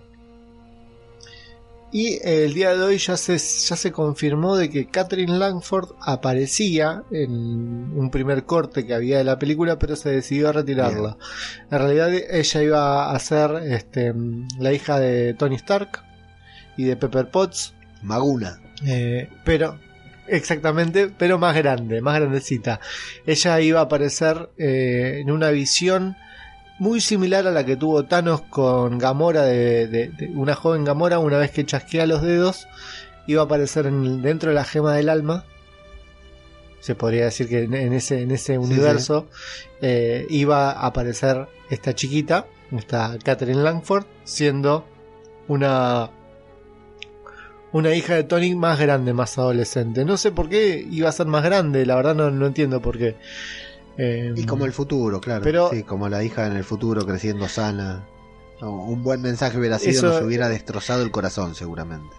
Y 1.91 2.13
eh, 2.15 2.45
el 2.45 2.53
día 2.53 2.75
de 2.75 2.83
hoy 2.83 2.97
ya 2.97 3.17
se, 3.17 3.37
ya 3.37 3.75
se 3.75 3.91
confirmó 3.91 4.55
de 4.55 4.69
que 4.69 4.87
Catherine 4.87 5.37
Langford 5.37 5.89
aparecía 6.01 7.03
en 7.11 7.31
un 7.31 8.09
primer 8.11 8.43
corte 8.43 8.85
que 8.85 8.93
había 8.93 9.17
de 9.17 9.23
la 9.23 9.39
película, 9.39 9.79
pero 9.79 9.95
se 9.95 10.09
decidió 10.09 10.49
a 10.49 10.51
retirarla. 10.51 11.17
Bien. 11.17 11.71
En 11.71 11.79
realidad 11.79 12.13
ella 12.13 12.63
iba 12.63 13.11
a 13.11 13.19
ser 13.19 13.51
este, 13.63 14.13
la 14.59 14.71
hija 14.71 14.99
de 14.99 15.33
Tony 15.33 15.55
Stark 15.55 16.03
y 16.77 16.83
de 16.83 16.95
Pepper 16.95 17.31
Potts. 17.31 17.73
Maguna. 18.03 18.61
Eh, 18.85 19.27
pero, 19.43 19.79
exactamente, 20.27 21.09
pero 21.09 21.39
más 21.39 21.55
grande, 21.55 22.01
más 22.01 22.19
grandecita. 22.19 22.79
Ella 23.25 23.59
iba 23.61 23.79
a 23.79 23.83
aparecer 23.83 24.49
eh, 24.57 25.19
en 25.21 25.31
una 25.31 25.49
visión 25.49 26.15
muy 26.79 27.01
similar 27.01 27.45
a 27.45 27.51
la 27.51 27.65
que 27.65 27.75
tuvo 27.75 28.05
Thanos 28.05 28.41
con 28.41 28.97
Gamora, 28.97 29.43
de, 29.43 29.87
de, 29.87 30.07
de, 30.09 30.27
una 30.27 30.55
joven 30.55 30.85
Gamora, 30.85 31.19
una 31.19 31.37
vez 31.37 31.51
que 31.51 31.65
chasquea 31.65 32.07
los 32.07 32.21
dedos, 32.21 32.67
iba 33.27 33.41
a 33.41 33.45
aparecer 33.45 33.85
en, 33.85 34.21
dentro 34.21 34.49
de 34.49 34.55
la 34.55 34.63
gema 34.63 34.95
del 34.95 35.09
alma. 35.09 35.45
Se 36.79 36.95
podría 36.95 37.25
decir 37.25 37.49
que 37.49 37.63
en, 37.63 37.73
en 37.73 37.93
ese, 37.93 38.21
en 38.21 38.31
ese 38.31 38.57
universo 38.57 39.27
sí, 39.29 39.37
sí. 39.37 39.67
Eh, 39.81 40.27
iba 40.29 40.71
a 40.71 40.85
aparecer 40.87 41.47
esta 41.69 41.93
chiquita, 41.93 42.47
esta 42.71 43.17
Catherine 43.23 43.61
Langford, 43.61 44.05
siendo 44.23 44.85
una 45.49 46.09
una 47.71 47.93
hija 47.93 48.15
de 48.15 48.23
Tony 48.23 48.55
más 48.55 48.79
grande, 48.79 49.13
más 49.13 49.37
adolescente. 49.37 50.05
No 50.05 50.17
sé 50.17 50.31
por 50.31 50.49
qué 50.49 50.85
iba 50.89 51.09
a 51.09 51.11
ser 51.11 51.27
más 51.27 51.43
grande, 51.43 51.85
la 51.85 51.95
verdad 51.95 52.15
no, 52.15 52.31
no 52.31 52.47
entiendo 52.47 52.81
por 52.81 52.97
qué. 52.97 53.15
Eh, 54.01 54.33
y 54.33 54.45
como 54.45 54.63
el 54.63 54.71
futuro, 54.71 55.19
claro. 55.19 55.43
Pero, 55.43 55.69
sí, 55.71 55.83
como 55.83 56.07
la 56.07 56.23
hija 56.23 56.47
en 56.47 56.55
el 56.55 56.63
futuro 56.63 57.05
creciendo 57.05 57.49
sana. 57.49 58.07
Un 58.61 59.03
buen 59.03 59.21
mensaje 59.21 59.57
hubiera 59.57 59.77
sido, 59.77 59.91
eso, 59.91 60.07
nos 60.07 60.21
hubiera 60.21 60.47
destrozado 60.47 61.03
el 61.03 61.11
corazón, 61.11 61.53
seguramente. 61.53 62.15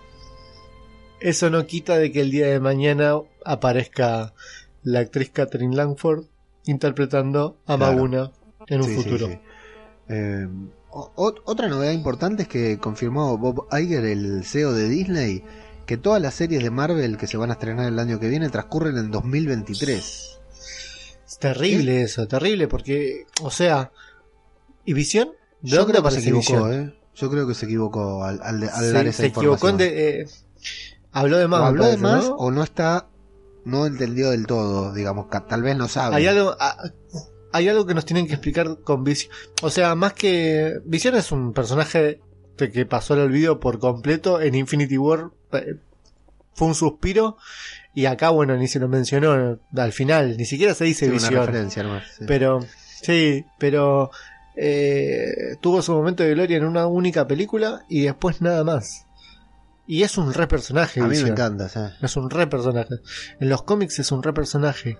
Eso 1.20 1.48
no 1.48 1.66
quita 1.66 1.96
de 1.96 2.12
que 2.12 2.20
el 2.20 2.30
día 2.30 2.48
de 2.48 2.60
mañana 2.60 3.14
aparezca 3.44 4.34
la 4.82 5.00
actriz 5.00 5.30
Catherine 5.30 5.74
Langford 5.74 6.24
interpretando 6.64 7.58
a 7.66 7.76
claro. 7.76 7.92
Maguna 7.92 8.32
en 8.66 8.80
un 8.82 8.86
sí, 8.86 8.94
futuro. 8.96 9.26
Sí, 9.28 9.38
eh, 10.08 10.48
o, 10.90 11.34
otra 11.44 11.68
novedad 11.68 11.92
importante 11.92 12.42
es 12.42 12.48
que 12.48 12.78
confirmó 12.78 13.38
Bob 13.38 13.66
Iger, 13.72 14.04
el 14.04 14.44
CEO 14.44 14.72
de 14.72 14.88
Disney, 14.88 15.44
que 15.86 15.96
todas 15.96 16.20
las 16.20 16.34
series 16.34 16.62
de 16.62 16.70
Marvel 16.70 17.16
que 17.16 17.26
se 17.26 17.38
van 17.38 17.50
a 17.50 17.54
estrenar 17.54 17.86
el 17.86 17.98
año 17.98 18.18
que 18.18 18.28
viene 18.28 18.50
transcurren 18.50 18.98
en 18.98 19.10
2023. 19.10 20.39
Terrible 21.40 21.92
¿Sí? 21.92 22.02
eso, 22.02 22.28
terrible, 22.28 22.68
porque, 22.68 23.26
o 23.42 23.50
sea, 23.50 23.90
¿y 24.84 24.92
Visión? 24.92 25.30
Yo 25.62 25.86
creo 25.86 26.02
que 26.02 26.10
se 26.10 26.20
equivocó, 26.20 26.70
¿eh? 26.70 26.94
Yo 27.14 27.30
creo 27.30 27.46
que 27.46 27.54
se 27.54 27.66
equivocó 27.66 28.24
al, 28.24 28.40
al, 28.42 28.62
al 28.62 28.84
se, 28.84 28.92
dar 28.92 29.06
esa 29.06 29.22
se 29.22 29.26
información. 29.28 29.78
Se 29.78 29.86
equivocó 29.86 30.00
de, 30.00 30.20
eh, 30.20 30.26
habló 31.12 31.38
de 31.38 31.48
más. 31.48 31.60
O 31.60 31.64
habló 31.64 31.86
de 31.86 31.96
más 31.96 32.28
¿no? 32.28 32.36
o 32.36 32.50
no 32.50 32.62
está, 32.62 33.08
no 33.64 33.86
entendió 33.86 34.30
del 34.30 34.46
todo, 34.46 34.92
digamos, 34.92 35.26
tal 35.48 35.62
vez 35.62 35.76
no 35.76 35.88
sabe. 35.88 36.16
Hay 36.16 36.26
algo, 36.26 36.56
ah, 36.60 36.76
hay 37.52 37.68
algo 37.68 37.86
que 37.86 37.94
nos 37.94 38.04
tienen 38.04 38.26
que 38.26 38.34
explicar 38.34 38.78
con 38.84 39.02
Visión. 39.02 39.32
O 39.62 39.70
sea, 39.70 39.94
más 39.94 40.12
que 40.12 40.80
Visión 40.84 41.14
es 41.16 41.32
un 41.32 41.52
personaje 41.52 42.20
que 42.56 42.86
pasó 42.86 43.14
al 43.14 43.20
olvido 43.20 43.60
por 43.60 43.78
completo 43.78 44.40
en 44.40 44.54
Infinity 44.54 44.98
War. 44.98 45.30
Eh, 45.52 45.76
fue 46.54 46.68
un 46.68 46.74
suspiro 46.74 47.38
y 47.94 48.06
acá, 48.06 48.30
bueno, 48.30 48.56
ni 48.56 48.68
se 48.68 48.78
lo 48.78 48.88
mencionó 48.88 49.58
al 49.76 49.92
final, 49.92 50.36
ni 50.36 50.44
siquiera 50.44 50.74
se 50.74 50.84
dice 50.84 51.06
sí, 51.06 51.12
visión. 51.12 51.34
Una 51.34 51.46
referencia 51.46 51.82
nomás, 51.82 52.04
sí. 52.16 52.24
Pero, 52.26 52.60
sí, 53.02 53.44
pero 53.58 54.10
eh, 54.56 55.56
tuvo 55.60 55.82
su 55.82 55.92
momento 55.92 56.22
de 56.22 56.30
gloria 56.30 56.58
en 56.58 56.64
una 56.64 56.86
única 56.86 57.26
película 57.26 57.84
y 57.88 58.02
después 58.02 58.40
nada 58.40 58.62
más. 58.62 59.06
Y 59.86 60.04
es 60.04 60.16
un 60.18 60.32
re 60.32 60.46
personaje. 60.46 61.00
A 61.00 61.08
visión. 61.08 61.24
mí 61.24 61.30
me 61.30 61.32
encanta, 61.32 61.68
¿sí? 61.68 61.80
Es 62.00 62.16
un 62.16 62.30
re 62.30 62.46
personaje. 62.46 62.94
En 63.40 63.48
los 63.48 63.62
cómics 63.64 63.98
es 63.98 64.12
un 64.12 64.22
re 64.22 64.32
personaje. 64.32 64.96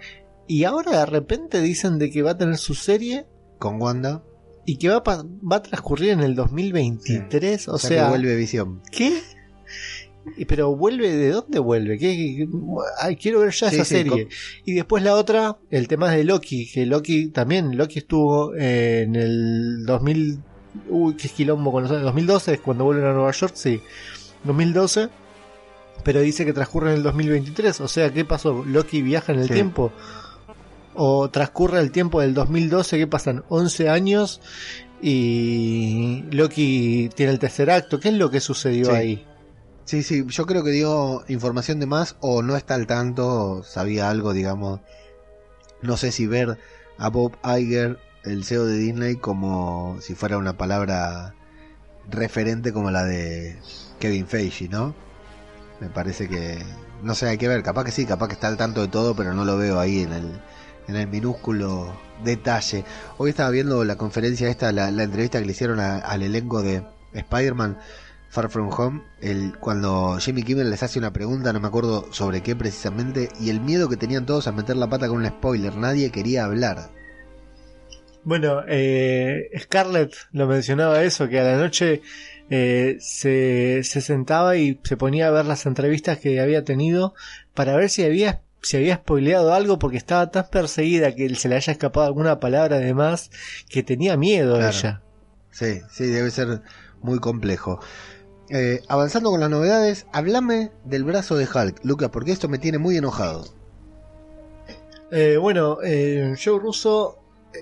Y 0.49 0.65
ahora 0.65 0.99
de 0.99 1.07
repente 1.07 1.61
dicen 1.61 1.99
de 1.99 2.11
que 2.11 2.23
va 2.23 2.33
a 2.33 2.39
tener 2.39 2.57
su 2.57 2.75
serie. 2.75 3.29
Con 3.59 3.81
Wanda. 3.81 4.25
Y 4.67 4.79
que 4.79 4.89
va 4.89 4.97
a, 4.97 5.25
va 5.25 5.57
a 5.57 5.63
transcurrir 5.63 6.11
en 6.11 6.21
el 6.21 6.35
2023. 6.35 7.63
Sí. 7.63 7.71
O, 7.71 7.75
o 7.75 7.79
sea, 7.79 7.89
sea 7.89 8.03
que 8.05 8.09
vuelve 8.09 8.35
visión. 8.35 8.83
¿Qué? 8.91 9.23
Y- 10.37 10.45
Pero 10.45 10.77
vuelve, 10.77 11.11
¿de 11.17 11.31
dónde 11.31 11.59
vuelve? 11.59 11.99
¿Qué, 11.99 12.47
ay, 13.01 13.17
quiero 13.17 13.41
ver 13.41 13.53
ya 13.53 13.71
Sí, 13.71 13.77
esa 13.77 13.85
sí, 13.85 13.95
serie. 13.97 14.29
Y 14.65 14.73
después 14.75 15.03
la 15.03 15.15
otra, 15.15 15.57
el 15.71 15.89
tema 15.89 16.11
de 16.11 16.25
Loki, 16.25 16.71
que 16.71 16.85
Loki 16.87 17.29
también, 17.29 17.77
Loki 17.77 18.01
estuvo 18.01 18.55
eh, 18.55 19.03
en 19.03 19.17
el 19.17 19.85
2000, 19.87 20.39
uy, 20.89 21.15
qué 21.17 21.29
quilombo 21.29 21.73
con 21.73 21.83
los 21.85 21.93
años, 21.93 22.05
2012 22.05 22.55
es 22.55 22.61
cuando 22.61 22.85
vuelven 22.85 23.07
a 23.07 23.13
Nueva 23.13 23.33
York, 23.33 23.53
sí, 23.57 23.81
2012, 24.45 25.09
pero 26.05 26.21
dice 26.21 26.45
que 26.45 26.53
transcurre 26.53 26.91
en 26.91 26.99
el 26.99 27.03
2023, 27.03 27.81
o 27.81 27.89
sea, 27.89 28.11
¿qué 28.13 28.25
pasó? 28.25 28.65
¿Loki 28.67 29.03
viaja 29.03 29.33
en 29.33 29.41
el 29.41 29.49
Sí. 29.49 29.55
tiempo? 29.55 29.91
¿O 30.95 31.31
transcurre 31.31 31.79
el 31.81 31.93
tiempo 31.93 32.21
del 32.21 32.35
2012? 32.35 32.99
¿Qué 32.99 33.07
pasan? 33.07 33.43
11 33.49 33.89
años 33.89 34.41
y 35.03 36.25
Loki 36.31 37.09
tiene 37.15 37.33
el 37.33 37.39
tercer 37.39 37.71
acto, 37.71 37.99
¿qué 38.01 38.09
es 38.09 38.15
lo 38.15 38.31
que 38.31 38.41
sucedió 38.41 38.93
ahí? 38.95 39.25
Sí, 39.91 40.05
sí, 40.05 40.25
yo 40.29 40.47
creo 40.47 40.63
que 40.63 40.71
dio 40.71 41.25
información 41.27 41.81
de 41.81 41.87
más 41.87 42.15
o 42.21 42.43
no 42.43 42.55
está 42.57 42.77
al 42.77 42.87
tanto, 42.87 43.65
sabía 43.65 44.09
algo, 44.09 44.33
digamos. 44.33 44.79
No 45.83 45.97
sé 45.97 46.13
si 46.13 46.29
ver 46.29 46.59
a 46.97 47.09
Bob 47.09 47.37
Iger, 47.43 47.99
el 48.23 48.45
CEO 48.45 48.67
de 48.67 48.79
Disney, 48.79 49.17
como 49.17 49.99
si 50.01 50.15
fuera 50.15 50.39
una 50.39 50.57
palabra 50.57 51.35
referente 52.09 52.73
como 52.73 52.93
la 52.93 53.03
de 53.03 53.59
Kevin 53.99 54.29
Feige, 54.29 54.69
¿no? 54.69 54.95
Me 55.81 55.89
parece 55.89 56.29
que, 56.29 56.63
no 57.03 57.17
sé, 57.17 57.27
hay 57.27 57.37
que 57.39 57.49
ver, 57.49 57.65
capaz 57.65 57.83
que 57.83 57.91
sí, 57.91 58.07
capaz 58.07 58.29
que 58.29 58.35
está 58.35 58.47
al 58.47 58.57
tanto 58.59 58.83
de 58.83 58.87
todo, 58.89 59.17
pero 59.17 59.35
no 59.35 59.45
lo 59.45 59.57
veo 59.59 59.81
ahí 59.81 60.05
en 60.05 60.13
el, 60.13 60.41
en 60.87 60.95
el 60.95 61.09
minúsculo 61.09 61.93
detalle. 62.23 62.85
Hoy 63.19 63.31
estaba 63.31 63.51
viendo 63.51 63.83
la 63.85 63.97
conferencia 63.97 64.49
esta, 64.51 64.71
la, 64.71 64.87
entrevista 65.03 65.41
que 65.41 65.47
le 65.47 65.51
hicieron 65.53 65.81
a- 65.81 65.99
al 65.99 66.23
elenco 66.23 66.63
de 66.63 66.85
Spider-Man. 67.13 67.77
Far 68.31 68.49
From 68.49 68.71
Home, 68.73 69.03
el, 69.21 69.59
cuando 69.59 70.17
Jimmy 70.21 70.45
Kimmel 70.45 70.71
les 70.71 70.83
hace 70.83 70.99
una 71.01 71.13
pregunta, 71.13 71.53
no 71.53 71.61
me 71.61 71.67
acuerdo 71.67 72.07
sobre 72.13 72.43
qué 72.43 72.55
precisamente, 72.55 73.29
y 73.41 73.51
el 73.51 73.61
miedo 73.61 73.89
que 73.89 73.97
tenían 73.97 74.25
todos 74.25 74.47
a 74.47 74.53
meter 74.53 74.77
la 74.77 74.89
pata 74.89 75.09
con 75.09 75.19
un 75.19 75.27
spoiler, 75.27 75.77
nadie 75.77 76.11
quería 76.13 76.45
hablar. 76.45 76.91
Bueno, 78.23 78.63
eh, 78.69 79.51
Scarlett 79.59 80.15
lo 80.33 80.47
mencionaba 80.47 81.03
eso, 81.03 81.29
que 81.29 81.41
a 81.41 81.45
la 81.45 81.57
noche 81.57 82.03
eh, 82.51 82.99
se, 83.01 83.81
se 83.83 84.01
sentaba 84.01 84.57
y 84.57 84.79
se 84.85 84.97
ponía 84.97 85.29
a 85.29 85.31
ver 85.31 85.47
las 85.47 85.67
entrevistas 85.67 86.19
que 86.19 86.41
había 86.41 86.63
tenido 86.65 87.15
para 87.55 87.75
ver 87.77 87.89
si 87.89 88.05
había, 88.05 88.43
si 88.63 88.77
había 88.77 88.97
spoileado 88.97 89.55
algo 89.55 89.79
porque 89.79 89.97
estaba 89.97 90.31
tan 90.31 90.47
perseguida 90.51 91.15
que 91.15 91.35
se 91.35 91.49
le 91.49 91.57
haya 91.57 91.73
escapado 91.73 92.07
alguna 92.07 92.39
palabra 92.41 92.79
de 92.79 92.95
más 92.95 93.31
que 93.69 93.83
tenía 93.83 94.17
miedo 94.17 94.57
Claro. 94.57 94.77
ella. 94.77 95.03
Sí, 95.51 95.81
sí, 95.91 96.07
debe 96.07 96.31
ser 96.31 96.61
muy 97.03 97.19
complejo. 97.19 97.81
Eh, 98.53 98.83
avanzando 98.89 99.31
con 99.31 99.39
las 99.39 99.49
novedades, 99.49 100.07
háblame 100.13 100.73
del 100.85 101.05
brazo 101.05 101.37
de 101.37 101.47
Hulk, 101.47 101.85
Lucas, 101.85 102.11
porque 102.11 102.33
esto 102.33 102.49
me 102.49 102.59
tiene 102.59 102.79
muy 102.79 102.97
enojado. 102.97 103.45
Eh, 105.13 105.37
bueno, 105.37 105.79
eh, 105.85 106.35
Joe 106.43 106.59
Russo 106.59 107.21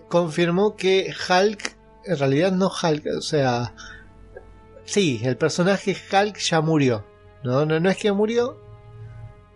confirmó 0.09 0.77
que 0.77 1.13
Hulk, 1.29 1.77
en 2.07 2.19
realidad 2.19 2.53
no 2.53 2.71
Hulk, 2.71 3.05
o 3.19 3.21
sea, 3.21 3.75
sí, 4.87 5.21
el 5.25 5.37
personaje 5.37 5.95
Hulk 5.95 6.39
ya 6.39 6.63
murió. 6.63 7.05
No, 7.45 7.67
no, 7.67 7.79
no 7.81 7.91
es 7.91 7.99
que 7.99 8.11
murió, 8.11 8.59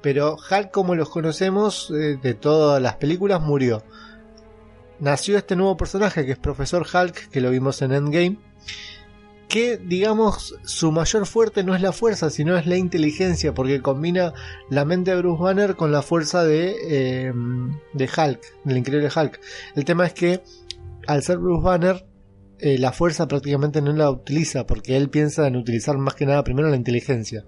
pero 0.02 0.36
Hulk 0.36 0.70
como 0.70 0.94
los 0.94 1.08
conocemos 1.08 1.90
de 1.90 2.34
todas 2.34 2.80
las 2.82 2.96
películas 2.96 3.40
murió. 3.40 3.82
Nació 5.00 5.38
este 5.38 5.56
nuevo 5.56 5.78
personaje 5.78 6.26
que 6.26 6.32
es 6.32 6.38
Profesor 6.38 6.86
Hulk, 6.86 7.30
que 7.30 7.40
lo 7.40 7.48
vimos 7.48 7.80
en 7.80 7.92
Endgame, 7.92 8.36
que 9.48 9.76
digamos 9.76 10.54
su 10.64 10.92
mayor 10.92 11.26
fuerte 11.26 11.62
no 11.64 11.74
es 11.74 11.82
la 11.82 11.92
fuerza, 11.92 12.30
sino 12.30 12.56
es 12.56 12.66
la 12.66 12.76
inteligencia, 12.76 13.54
porque 13.54 13.82
combina 13.82 14.32
la 14.70 14.84
mente 14.84 15.10
de 15.10 15.18
Bruce 15.18 15.42
Banner 15.42 15.76
con 15.76 15.92
la 15.92 16.02
fuerza 16.02 16.44
de, 16.44 16.74
eh, 16.88 17.32
de 17.92 18.04
Hulk, 18.04 18.40
del 18.64 18.78
increíble 18.78 19.10
Hulk. 19.14 19.40
El 19.76 19.84
tema 19.84 20.06
es 20.06 20.14
que 20.14 20.42
al 21.06 21.22
ser 21.22 21.38
Bruce 21.38 21.62
Banner, 21.64 22.06
eh, 22.58 22.78
la 22.78 22.92
fuerza 22.92 23.26
prácticamente 23.26 23.82
no 23.82 23.92
la 23.92 24.10
utiliza, 24.10 24.66
porque 24.66 24.96
él 24.96 25.10
piensa 25.10 25.46
en 25.46 25.56
utilizar 25.56 25.98
más 25.98 26.14
que 26.14 26.26
nada 26.26 26.44
primero 26.44 26.70
la 26.70 26.76
inteligencia. 26.76 27.44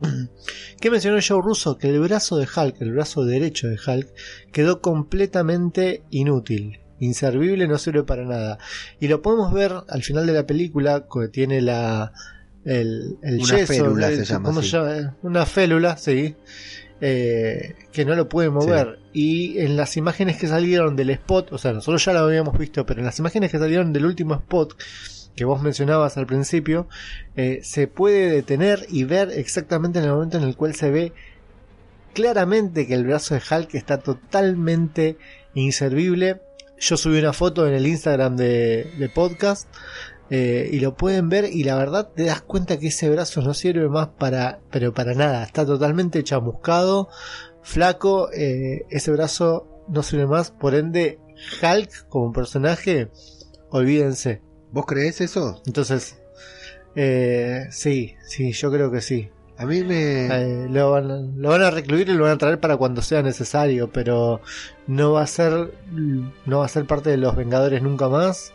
¿Qué 0.80 0.90
mencionó 0.90 1.18
Joe 1.26 1.42
Russo? 1.42 1.76
Que 1.76 1.88
el 1.88 2.00
brazo 2.00 2.38
de 2.38 2.46
Hulk, 2.46 2.80
el 2.80 2.92
brazo 2.92 3.24
derecho 3.24 3.68
de 3.68 3.78
Hulk, 3.84 4.08
quedó 4.52 4.80
completamente 4.80 6.04
inútil. 6.10 6.79
Inservible, 7.00 7.66
no 7.66 7.78
sirve 7.78 8.04
para 8.04 8.24
nada. 8.24 8.58
Y 9.00 9.08
lo 9.08 9.20
podemos 9.22 9.52
ver 9.52 9.72
al 9.88 10.02
final 10.02 10.26
de 10.26 10.32
la 10.34 10.46
película, 10.46 11.06
que 11.12 11.28
tiene 11.28 11.60
la. 11.60 12.12
El, 12.64 13.16
el 13.22 13.40
Una 13.40 13.56
yeso, 13.56 13.72
férula 13.72 14.08
el- 14.08 14.16
se 14.18 14.24
llama, 14.26 14.48
¿cómo 14.50 14.62
sí. 14.62 14.68
se 14.70 14.76
llama? 14.76 15.16
Una 15.22 15.46
félula, 15.46 15.96
sí. 15.96 16.36
eh, 17.00 17.74
que 17.90 18.04
no 18.04 18.14
lo 18.14 18.28
puede 18.28 18.50
mover. 18.50 18.98
Y 19.14 19.58
en 19.60 19.76
las 19.78 19.96
imágenes 19.96 20.36
que 20.36 20.46
salieron 20.46 20.94
del 20.94 21.08
spot, 21.10 21.52
o 21.52 21.58
sea, 21.58 21.72
nosotros 21.72 22.04
ya 22.04 22.12
lo 22.12 22.18
habíamos 22.20 22.58
visto, 22.58 22.84
pero 22.84 23.00
en 23.00 23.06
las 23.06 23.18
imágenes 23.18 23.50
que 23.50 23.58
salieron 23.58 23.92
del 23.94 24.04
último 24.04 24.34
spot 24.34 24.74
que 25.34 25.44
vos 25.46 25.62
mencionabas 25.62 26.18
al 26.18 26.26
principio, 26.26 26.86
eh, 27.36 27.60
se 27.62 27.86
puede 27.86 28.28
detener 28.30 28.84
y 28.90 29.04
ver 29.04 29.30
exactamente 29.30 29.98
en 29.98 30.04
el 30.04 30.10
momento 30.10 30.36
en 30.36 30.42
el 30.44 30.54
cual 30.54 30.74
se 30.74 30.90
ve 30.90 31.12
claramente 32.12 32.86
que 32.86 32.92
el 32.94 33.06
brazo 33.06 33.34
de 33.34 33.40
Hulk 33.50 33.74
está 33.74 33.98
totalmente 33.98 35.16
inservible. 35.54 36.42
Yo 36.80 36.96
subí 36.96 37.18
una 37.18 37.32
foto 37.32 37.68
en 37.68 37.74
el 37.74 37.86
Instagram 37.86 38.36
de, 38.36 38.90
de 38.98 39.08
podcast 39.08 39.68
eh, 40.30 40.70
y 40.72 40.78
lo 40.78 40.96
pueden 40.96 41.28
ver 41.28 41.44
y 41.44 41.64
la 41.64 41.76
verdad 41.76 42.12
te 42.14 42.24
das 42.24 42.40
cuenta 42.40 42.78
que 42.78 42.86
ese 42.88 43.10
brazo 43.10 43.42
no 43.42 43.52
sirve 43.52 43.88
más 43.88 44.08
para, 44.08 44.60
pero 44.70 44.94
para 44.94 45.12
nada, 45.12 45.42
está 45.42 45.66
totalmente 45.66 46.22
chamuscado, 46.22 47.08
flaco, 47.62 48.30
eh, 48.32 48.86
ese 48.90 49.10
brazo 49.10 49.84
no 49.88 50.04
sirve 50.04 50.26
más, 50.26 50.52
por 50.52 50.76
ende 50.76 51.18
Hulk 51.60 52.08
como 52.08 52.32
personaje, 52.32 53.10
olvídense. 53.70 54.40
¿Vos 54.70 54.86
creés 54.86 55.20
eso? 55.20 55.60
Entonces, 55.66 56.22
eh, 56.94 57.66
sí, 57.72 58.14
sí, 58.24 58.52
yo 58.52 58.70
creo 58.70 58.92
que 58.92 59.00
sí. 59.00 59.30
A 59.60 59.66
mí 59.66 59.84
me... 59.84 60.26
Eh, 60.26 60.68
lo, 60.70 60.90
van, 60.92 61.10
a- 61.10 61.20
lo 61.36 61.48
van 61.50 61.62
a 61.62 61.70
recluir 61.70 62.08
y 62.08 62.14
lo 62.14 62.24
van 62.24 62.32
a 62.32 62.38
traer 62.38 62.58
para 62.60 62.78
cuando 62.78 63.02
sea 63.02 63.22
necesario, 63.22 63.90
pero 63.92 64.40
no 64.86 65.12
va 65.12 65.22
a 65.22 65.26
ser 65.26 65.74
no 66.46 66.58
va 66.60 66.64
a 66.64 66.68
ser 66.68 66.86
parte 66.86 67.10
de 67.10 67.18
los 67.18 67.36
Vengadores 67.36 67.82
nunca 67.82 68.08
más 68.08 68.52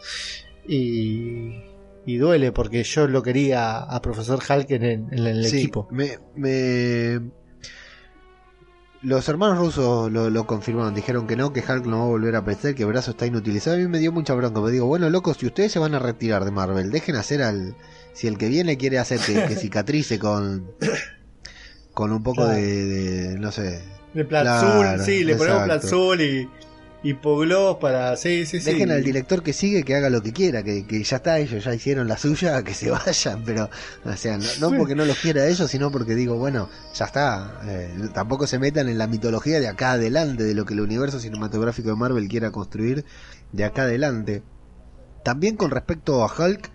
y, 0.67 1.61
y 2.07 2.17
duele 2.17 2.51
porque 2.51 2.83
yo 2.83 3.07
lo 3.07 3.21
quería 3.21 3.77
a 3.77 4.01
Profesor 4.01 4.39
Hulk 4.39 4.71
en, 4.71 4.83
el- 4.83 5.07
en 5.13 5.27
el 5.27 5.45
Sí, 5.45 5.57
equipo. 5.59 5.87
Me, 5.91 6.17
me- 6.35 7.21
Los 9.03 9.29
hermanos 9.29 9.59
rusos 9.59 10.11
lo, 10.11 10.31
lo 10.31 10.47
confirmaron, 10.47 10.95
dijeron 10.95 11.27
que 11.27 11.35
no, 11.35 11.53
que 11.53 11.59
Hulk 11.59 11.85
no 11.85 11.99
va 11.99 12.03
a 12.05 12.07
volver 12.07 12.35
a 12.35 12.39
aparecer, 12.39 12.73
que 12.73 12.81
el 12.81 12.89
brazo 12.89 13.11
está 13.11 13.27
inutilizado. 13.27 13.75
A 13.75 13.79
mí 13.79 13.87
me 13.87 13.99
dio 13.99 14.11
mucha 14.11 14.33
bronca, 14.33 14.59
me 14.59 14.71
digo, 14.71 14.87
bueno, 14.87 15.07
locos, 15.11 15.37
si 15.37 15.45
ustedes 15.45 15.71
se 15.71 15.77
van 15.77 15.93
a 15.93 15.99
retirar 15.99 16.43
de 16.45 16.49
Marvel, 16.51 16.89
dejen 16.89 17.15
hacer 17.15 17.43
al... 17.43 17.75
Si 18.15 18.25
el 18.25 18.39
que 18.39 18.47
viene 18.47 18.77
quiere 18.77 18.97
hacer 18.97 19.19
que, 19.19 19.45
que 19.45 19.55
cicatrice 19.61 20.17
con... 20.17 20.71
Con 21.93 22.11
un 22.11 22.23
poco 22.23 22.41
Claro. 22.43 22.53
de, 22.55 22.85
de- 22.85 23.39
no 23.39 23.51
sé... 23.51 23.81
De 24.13 24.25
Platzul, 24.25 24.69
Claro, 24.81 25.03
sí, 25.03 25.23
le 25.25 25.35
ponemos 25.35 25.63
exacto. 25.63 25.81
Platzul 25.81 26.21
y, 26.21 26.49
y 27.03 27.13
Poglos 27.15 27.75
para. 27.81 28.15
Sí, 28.15 28.45
sí, 28.45 28.61
sí. 28.61 28.71
Dejen 28.71 28.89
al 28.91 29.03
director 29.03 29.43
que 29.43 29.51
sigue 29.51 29.83
que 29.83 29.93
haga 29.93 30.09
lo 30.09 30.23
que 30.23 30.31
quiera, 30.31 30.63
que, 30.63 30.87
que 30.87 31.03
ya 31.03 31.17
está, 31.17 31.37
ellos 31.37 31.61
ya 31.65 31.73
hicieron 31.73 32.07
la 32.07 32.17
suya, 32.17 32.63
que 32.63 32.73
se 32.73 32.89
vayan, 32.89 33.43
pero, 33.43 33.69
o 34.05 34.15
sea, 34.15 34.37
no, 34.37 34.45
no 34.71 34.77
porque 34.77 34.95
no 34.95 35.03
los 35.03 35.17
quiera 35.19 35.45
ellos, 35.47 35.69
sino 35.69 35.91
porque 35.91 36.15
digo, 36.15 36.37
bueno, 36.37 36.69
ya 36.93 37.03
está, 37.05 37.59
eh, 37.67 37.93
tampoco 38.13 38.47
se 38.47 38.57
metan 38.57 38.87
en 38.87 38.97
la 38.97 39.07
mitología 39.07 39.59
de 39.59 39.67
acá 39.67 39.91
adelante, 39.91 40.43
de 40.45 40.53
lo 40.55 40.63
que 40.65 40.75
el 40.75 40.79
universo 40.81 41.19
cinematográfico 41.19 41.89
de 41.89 41.95
Marvel 41.97 42.29
quiera 42.29 42.51
construir 42.51 43.03
de 43.51 43.65
acá 43.65 43.81
adelante. 43.83 44.43
También 45.25 45.57
con 45.57 45.71
respecto 45.71 46.23
a 46.23 46.33
Hulk, 46.33 46.71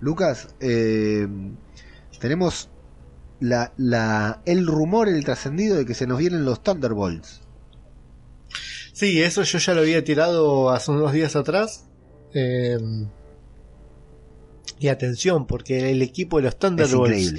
Lucas, 0.00 0.54
eh, 0.60 1.26
tenemos 2.20 2.70
la, 3.40 3.72
la, 3.76 4.42
el 4.46 4.66
rumor, 4.66 5.08
el 5.08 5.24
trascendido 5.24 5.76
de 5.76 5.84
que 5.86 5.94
se 5.94 6.06
nos 6.06 6.18
vienen 6.18 6.44
los 6.44 6.62
Thunderbolts. 6.62 7.40
Sí, 8.92 9.22
eso 9.22 9.42
yo 9.42 9.58
ya 9.58 9.74
lo 9.74 9.80
había 9.80 10.04
tirado 10.04 10.70
hace 10.70 10.90
unos 10.90 11.12
días 11.12 11.36
atrás. 11.36 11.86
Eh, 12.34 12.78
y 14.78 14.88
atención, 14.88 15.46
porque 15.46 15.90
el 15.90 16.02
equipo 16.02 16.38
de 16.38 16.44
los 16.44 16.58
Thunderbolts 16.58 17.34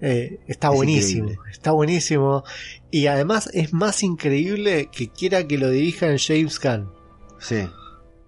eh, 0.00 0.40
está 0.46 0.68
Es 0.68 0.74
buenísimo. 0.74 1.24
increíble. 1.30 1.50
Está 1.52 1.70
buenísimo. 1.72 2.44
Y 2.90 3.06
además 3.06 3.50
es 3.52 3.72
más 3.72 4.02
increíble 4.02 4.88
que 4.90 5.08
quiera 5.10 5.46
que 5.46 5.58
lo 5.58 5.70
dirijan 5.70 6.16
James 6.18 6.58
Gunn. 6.58 6.90
Sí, 7.38 7.66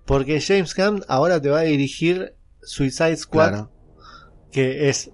Porque 0.07 0.41
James 0.41 0.75
Gunn 0.75 1.03
ahora 1.09 1.41
te 1.41 1.49
va 1.51 1.61
a 1.61 1.65
dirigir 1.65 2.35
Suicide 2.63 3.17
Squad, 3.17 3.49
claro. 3.51 3.71
que 4.51 4.89
es 4.89 5.11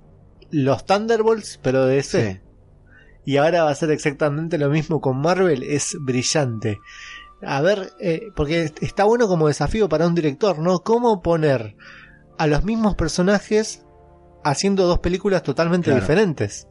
los 0.50 0.84
Thunderbolts, 0.84 1.58
pero 1.62 1.84
de 1.86 1.98
ese. 1.98 2.32
Sí. 2.32 2.40
y 3.32 3.36
ahora 3.36 3.64
va 3.64 3.70
a 3.70 3.74
ser 3.74 3.90
exactamente 3.90 4.56
lo 4.56 4.70
mismo 4.70 5.00
con 5.00 5.20
Marvel, 5.20 5.62
es 5.62 5.96
brillante. 6.00 6.78
A 7.42 7.60
ver, 7.60 7.92
eh, 8.00 8.22
porque 8.34 8.72
está 8.80 9.04
bueno 9.04 9.28
como 9.28 9.48
desafío 9.48 9.88
para 9.88 10.06
un 10.06 10.14
director, 10.14 10.58
¿no? 10.58 10.80
¿Cómo 10.80 11.20
poner 11.22 11.76
a 12.38 12.46
los 12.46 12.64
mismos 12.64 12.94
personajes 12.94 13.84
haciendo 14.44 14.86
dos 14.86 15.00
películas 15.00 15.42
totalmente 15.42 15.86
Claro. 15.90 16.00
diferentes? 16.00 16.66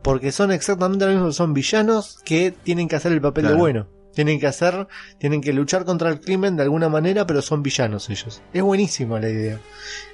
porque 0.00 0.30
son 0.30 0.52
exactamente 0.52 1.04
lo 1.06 1.12
mismo, 1.12 1.32
son 1.32 1.52
villanos 1.52 2.18
que 2.24 2.52
tienen 2.52 2.86
que 2.88 2.94
hacer 2.96 3.12
el 3.12 3.20
papel 3.20 3.42
Claro. 3.42 3.56
de 3.56 3.60
bueno. 3.60 3.88
Tienen 4.18 4.40
que 4.40 4.48
hacer, 4.48 4.88
tienen 5.18 5.40
que 5.40 5.52
luchar 5.52 5.84
contra 5.84 6.10
el 6.10 6.20
crimen 6.20 6.56
de 6.56 6.64
alguna 6.64 6.88
manera, 6.88 7.24
pero 7.24 7.40
son 7.40 7.62
villanos 7.62 8.10
ellos. 8.10 8.42
Es 8.52 8.62
buenísima 8.64 9.20
la 9.20 9.28
idea. 9.28 9.60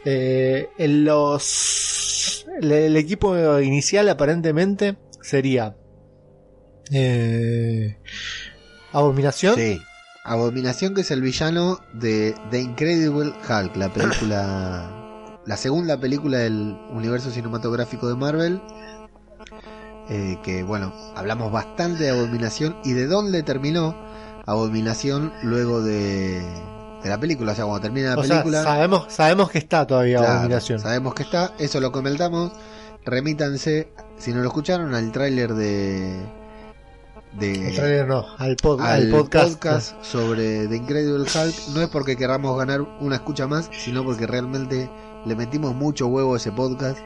Eh, 0.05 0.69
en 0.77 1.07
los, 1.07 2.45
el, 2.61 2.71
el 2.71 2.97
equipo 2.99 3.59
inicial 3.61 4.11
aparentemente 4.11 4.99
sería 5.23 5.75
eh, 6.93 7.97
Abominación. 8.93 9.55
Sí. 9.55 9.81
Abominación 10.23 10.95
que 10.95 11.01
es 11.01 11.11
el 11.11 11.23
villano 11.23 11.81
de 11.95 12.35
The 12.51 12.61
Incredible 12.61 13.33
Hulk, 13.49 13.75
la 13.75 13.91
película, 13.91 15.41
la 15.47 15.57
segunda 15.57 15.99
película 15.99 16.41
del 16.41 16.77
universo 16.91 17.31
cinematográfico 17.31 18.07
de 18.07 18.17
Marvel. 18.17 18.61
Eh, 20.11 20.39
que 20.43 20.63
bueno, 20.63 20.93
hablamos 21.17 21.51
bastante 21.51 22.05
de 22.05 22.11
Abominación 22.11 22.77
y 22.85 22.93
de 22.93 23.07
dónde 23.07 23.43
terminó 23.43 23.95
Abominación 24.47 25.33
luego 25.43 25.81
de, 25.83 26.41
de 27.03 27.09
la 27.09 27.19
película. 27.19 27.53
O 27.53 27.55
sea, 27.55 27.65
cuando 27.65 27.81
termina 27.83 28.15
la 28.15 28.21
O 28.21 28.25
sea, 28.25 28.37
película, 28.43 28.63
sabemos, 28.63 29.07
sabemos 29.13 29.51
que 29.51 29.59
está 29.59 29.87
todavía 29.87 30.19
claro, 30.19 30.33
Abominación. 30.41 30.79
sabemos 30.79 31.15
que 31.15 31.23
está, 31.23 31.53
eso 31.59 31.81
lo 31.81 31.91
comentamos. 31.91 32.53
Remítanse, 33.07 33.89
si 34.19 34.33
no 34.33 34.41
lo 34.41 34.49
escucharon, 34.49 34.95
al 34.95 35.11
tráiler 35.13 35.55
de, 35.55 36.21
de 37.39 37.69
El 37.69 37.75
trailer 37.75 38.07
no, 38.09 38.25
al, 38.39 38.57
pod- 38.57 38.81
al 38.83 39.03
al 39.05 39.11
podcast. 39.11 39.53
podcast, 39.55 40.03
sobre 40.05 40.67
The 40.69 40.77
Incredible 40.77 41.23
Hulk 41.23 41.69
no 41.75 41.81
es 41.83 41.89
porque 41.89 42.17
queramos 42.17 42.57
ganar 42.59 42.83
una 43.01 43.17
escucha 43.17 43.47
más, 43.47 43.71
sino 43.73 44.05
porque 44.05 44.27
realmente 44.27 44.91
le 45.27 45.35
metimos 45.37 45.75
mucho 45.75 46.07
huevo 46.09 46.35
a 46.35 46.37
ese 46.37 46.53
podcast 46.53 46.99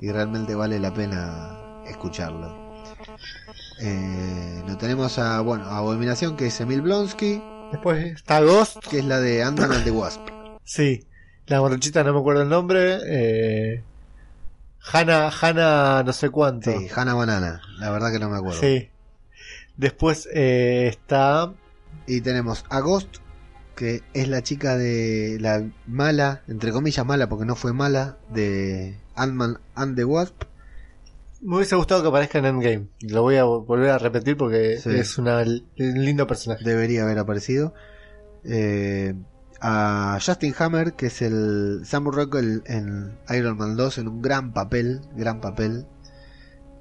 y 0.00 0.10
realmente 0.12 0.54
vale 0.54 0.78
la 0.78 0.92
pena 0.94 1.58
escucharlo. 1.86 2.64
Eh, 3.80 4.62
lo 4.66 4.76
tenemos 4.76 5.18
a, 5.18 5.40
bueno, 5.40 5.64
a 5.64 5.78
Abominación, 5.78 6.36
que 6.36 6.46
es 6.46 6.60
Emil 6.60 6.82
Blonsky, 6.82 7.42
Después 7.72 8.04
está 8.04 8.40
Ghost. 8.40 8.78
que 8.88 8.98
es 9.00 9.04
la 9.04 9.18
de 9.18 9.42
Ant-Man 9.42 9.72
and 9.72 9.84
the 9.84 9.90
Wasp. 9.90 10.20
Sí, 10.64 11.06
la 11.46 11.60
morochita 11.60 12.04
no 12.04 12.12
me 12.12 12.20
acuerdo 12.20 12.42
el 12.42 12.48
nombre. 12.48 12.98
Eh, 13.04 13.82
Hanna, 14.92 15.28
Hanna 15.28 16.02
no 16.04 16.12
sé 16.12 16.30
cuánto. 16.30 16.70
Sí, 16.70 16.88
Hannah 16.94 17.14
Banana, 17.14 17.62
la 17.78 17.90
verdad 17.90 18.12
que 18.12 18.18
no 18.18 18.30
me 18.30 18.36
acuerdo. 18.36 18.60
Sí. 18.60 18.90
Después 19.76 20.28
eh, 20.32 20.86
está... 20.88 21.52
Y 22.06 22.20
tenemos 22.20 22.64
a 22.68 22.80
Ghost, 22.80 23.16
que 23.74 24.02
es 24.12 24.28
la 24.28 24.42
chica 24.42 24.76
de 24.76 25.38
la 25.40 25.64
mala, 25.86 26.42
entre 26.48 26.70
comillas 26.70 27.04
mala, 27.04 27.28
porque 27.28 27.44
no 27.44 27.56
fue 27.56 27.72
mala, 27.72 28.18
de 28.30 28.96
Ant-Man 29.16 29.58
and 29.74 29.96
the 29.96 30.04
Wasp. 30.04 30.44
Me 31.44 31.56
hubiese 31.56 31.76
gustado 31.76 32.02
que 32.02 32.08
aparezca 32.08 32.38
en 32.38 32.46
Endgame. 32.46 32.88
Lo 33.02 33.22
voy 33.22 33.36
a 33.36 33.44
volver 33.44 33.90
a 33.90 33.98
repetir 33.98 34.36
porque 34.36 34.78
Sí. 34.78 34.90
es 34.90 35.18
una, 35.18 35.40
un 35.42 36.04
lindo 36.04 36.26
personaje. 36.26 36.64
debería 36.64 37.02
haber 37.04 37.18
aparecido. 37.18 37.74
Eh, 38.44 39.14
a 39.60 40.18
Justin 40.24 40.54
Hammer, 40.58 40.94
que 40.94 41.06
es 41.06 41.22
el 41.22 41.82
Sam 41.84 42.06
Rockwell 42.10 42.62
en 42.66 43.16
Iron 43.36 43.56
Man 43.58 43.76
2, 43.76 43.98
en 43.98 44.08
un 44.08 44.22
gran 44.22 44.52
papel, 44.52 45.00
gran 45.16 45.40
papel. 45.40 45.86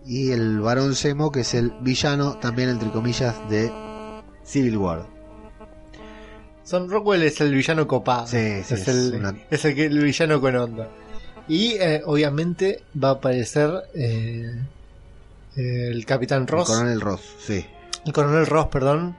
Y 0.06 0.32
el 0.32 0.60
Barón 0.60 0.96
Zemo, 0.96 1.32
que 1.32 1.42
es 1.42 1.54
el 1.54 1.72
villano, 1.82 2.38
también 2.40 2.70
entre 2.70 2.90
comillas, 2.92 3.36
de 3.50 3.72
Civil 4.44 4.78
War. 4.78 5.06
Sam 6.64 6.90
Rockwell 6.90 7.24
es 7.24 7.40
el 7.42 7.54
villano 7.54 7.88
copado. 7.88 8.28
Sí, 8.28 8.38
sí, 8.64 8.74
es, 8.74 8.88
es 8.88 8.88
el, 8.88 9.16
una- 9.20 9.36
es 9.50 9.64
el, 9.66 9.76
que- 9.76 9.86
el 9.86 10.00
villano 10.04 10.40
con 10.42 10.56
onda. 10.56 10.90
Y 11.48 11.74
eh, 11.74 12.02
obviamente 12.06 12.82
va 13.02 13.10
a 13.10 13.14
aparecer 13.14 13.70
eh, 13.94 14.52
el 15.56 16.06
Capitán 16.06 16.48
Ross. 16.48 16.70
El 16.70 16.76
Coronel 16.76 17.02
Ross, 17.02 17.22
sí. 17.46 17.66
El 18.06 18.14
Coronel 18.14 18.46
Ross, 18.46 18.68
perdón. 18.68 19.16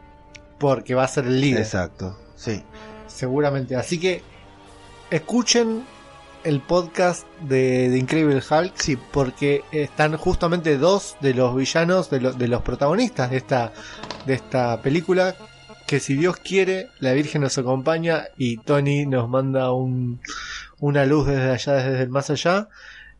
Porque 0.59 0.95
va 0.95 1.05
a 1.05 1.09
ser 1.09 1.27
el 1.27 1.41
líder. 1.41 1.61
Exacto, 1.63 2.19
sí. 2.37 2.63
Seguramente. 3.07 3.77
Así 3.77 3.99
que 3.99 4.23
escuchen 5.11 5.85
el 6.45 6.61
podcast 6.61 7.27
de, 7.41 7.91
de 7.91 7.99
Incredible 7.99 8.43
Hulk. 8.49 8.73
Sí. 8.77 8.97
Porque 9.13 9.63
están 9.73 10.17
justamente 10.17 10.79
dos 10.79 11.17
de 11.21 11.35
los 11.35 11.55
villanos, 11.55 12.09
de, 12.11 12.21
lo- 12.21 12.33
de 12.33 12.49
los 12.49 12.63
protagonistas 12.63 13.31
de 13.31 13.37
esta, 13.39 13.73
de 14.27 14.35
esta 14.35 14.81
película. 14.81 15.35
Que 15.87 16.01
si 16.01 16.15
Dios 16.15 16.39
quiere, 16.39 16.89
la 17.01 17.13
Virgen 17.13 17.43
nos 17.43 17.59
acompaña 17.59 18.25
y 18.39 18.57
Tony 18.57 19.05
nos 19.05 19.29
manda 19.29 19.71
un, 19.71 20.19
una 20.81 21.05
luz 21.07 21.27
desde 21.27 21.51
allá, 21.51 21.73
desde 21.75 22.03
el 22.03 22.11
más 22.11 22.31
allá. 22.31 22.69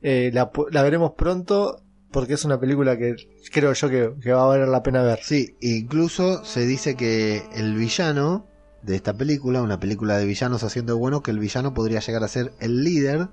Eh, 0.03 0.31
la, 0.33 0.51
veremos 0.83 1.13
pronto 1.17 1.83
porque 2.11 2.35
es 2.35 2.45
una 2.45 2.61
película 2.61 2.97
que 2.97 3.17
creo 3.53 3.73
yo 3.73 3.89
que, 3.89 4.13
que 4.21 4.33
va 4.33 4.43
a 4.43 4.47
valer 4.47 4.69
la 4.69 4.83
pena 4.83 5.03
ver. 5.03 5.21
Sí, 5.23 5.57
incluso 5.61 6.45
se 6.45 6.67
dice 6.67 6.95
que 6.95 7.43
el 7.55 7.75
villano 7.75 8.47
de 8.85 8.97
esta 8.97 9.15
película, 9.15 9.63
una 9.63 9.81
película 9.81 10.19
de 10.19 10.27
villanos 10.27 10.63
haciendo 10.63 10.99
bueno, 10.99 11.23
que 11.23 11.31
el 11.31 11.39
villano 11.39 11.75
podría 11.75 12.01
llegar 12.01 12.23
a 12.23 12.29
ser 12.29 12.53
el 12.61 12.85
líder, 12.85 13.29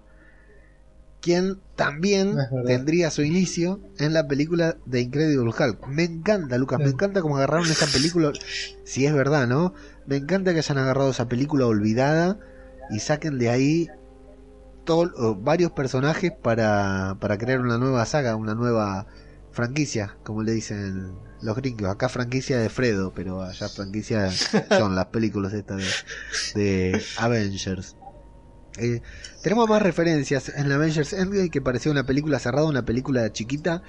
quien 1.19 1.59
también 1.75 2.35
tendría 2.65 3.11
su 3.11 3.21
inicio 3.21 3.79
en 3.99 4.13
la 4.13 4.27
película 4.27 4.77
de 4.85 5.01
Incredible 5.01 5.51
Hulk. 5.51 5.87
Me 5.87 6.03
encanta, 6.03 6.57
Lucas, 6.57 6.79
me 6.79 6.89
encanta 6.89 7.21
cómo 7.21 7.37
agarraron 7.37 7.67
esa 7.67 7.85
película, 7.85 8.31
si 8.83 9.05
es 9.05 9.13
verdad, 9.13 9.47
¿no? 9.47 9.73
Me 10.07 10.15
encanta 10.15 10.53
que 10.53 10.59
hayan 10.59 10.77
agarrado 10.79 11.11
esa 11.11 11.27
película 11.27 11.67
olvidada 11.67 12.39
y 12.89 12.99
saquen 12.99 13.37
de 13.37 13.49
ahí 13.49 13.89
todo- 14.83 15.35
varios 15.35 15.71
personajes 15.71 16.31
para, 16.31 17.17
para 17.19 17.37
crear 17.37 17.59
una 17.59 17.77
nueva 17.77 18.05
saga, 18.05 18.35
una 18.35 18.55
nueva 18.55 19.05
franquicia, 19.51 20.15
como 20.23 20.43
le 20.43 20.53
dicen 20.53 21.13
los 21.41 21.55
gringos. 21.55 21.89
Acá 21.89 22.09
franquicia 22.09 22.57
de 22.57 22.69
Fredo, 22.69 23.11
pero 23.13 23.41
allá 23.41 23.67
franquicia 23.69 24.29
son 24.69 24.95
las 24.95 25.07
películas 25.07 25.53
estas 25.53 25.77
de, 26.55 26.61
de 26.91 27.01
Avengers. 27.17 27.95
Eh, 28.77 29.01
tenemos 29.43 29.67
más 29.67 29.81
referencias 29.81 30.49
en 30.55 30.69
la 30.69 30.75
Avengers 30.75 31.11
Endgame 31.11 31.49
que 31.49 31.61
parecía 31.61 31.91
una 31.91 32.05
película 32.05 32.39
cerrada, 32.39 32.65
una 32.67 32.85
película 32.85 33.31
chiquita 33.33 33.83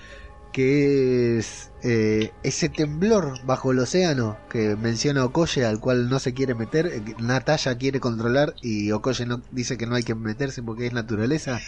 que 0.53 1.39
es 1.39 1.71
eh, 1.83 2.33
ese 2.43 2.69
temblor 2.69 3.45
bajo 3.45 3.73
el 3.73 3.79
océano 3.79 4.37
que 4.51 4.77
menciona 4.77 5.25
Okoye 5.25 5.65
al 5.65 5.81
cual 5.81 6.09
no 6.09 6.19
se 6.19 6.35
quiere 6.35 6.55
meter, 6.55 6.87
eh, 6.87 7.03
Natalia 7.19 7.79
quiere 7.79 8.01
controlar 8.01 8.55
y 8.63 8.93
Okoye 8.93 9.27
no, 9.27 9.41
dice 9.51 9.77
que 9.77 9.87
no 9.87 9.95
hay 9.95 10.03
que 10.03 10.15
meterse 10.15 10.63
porque 10.63 10.87
es 10.87 10.93
naturaleza. 10.93 11.61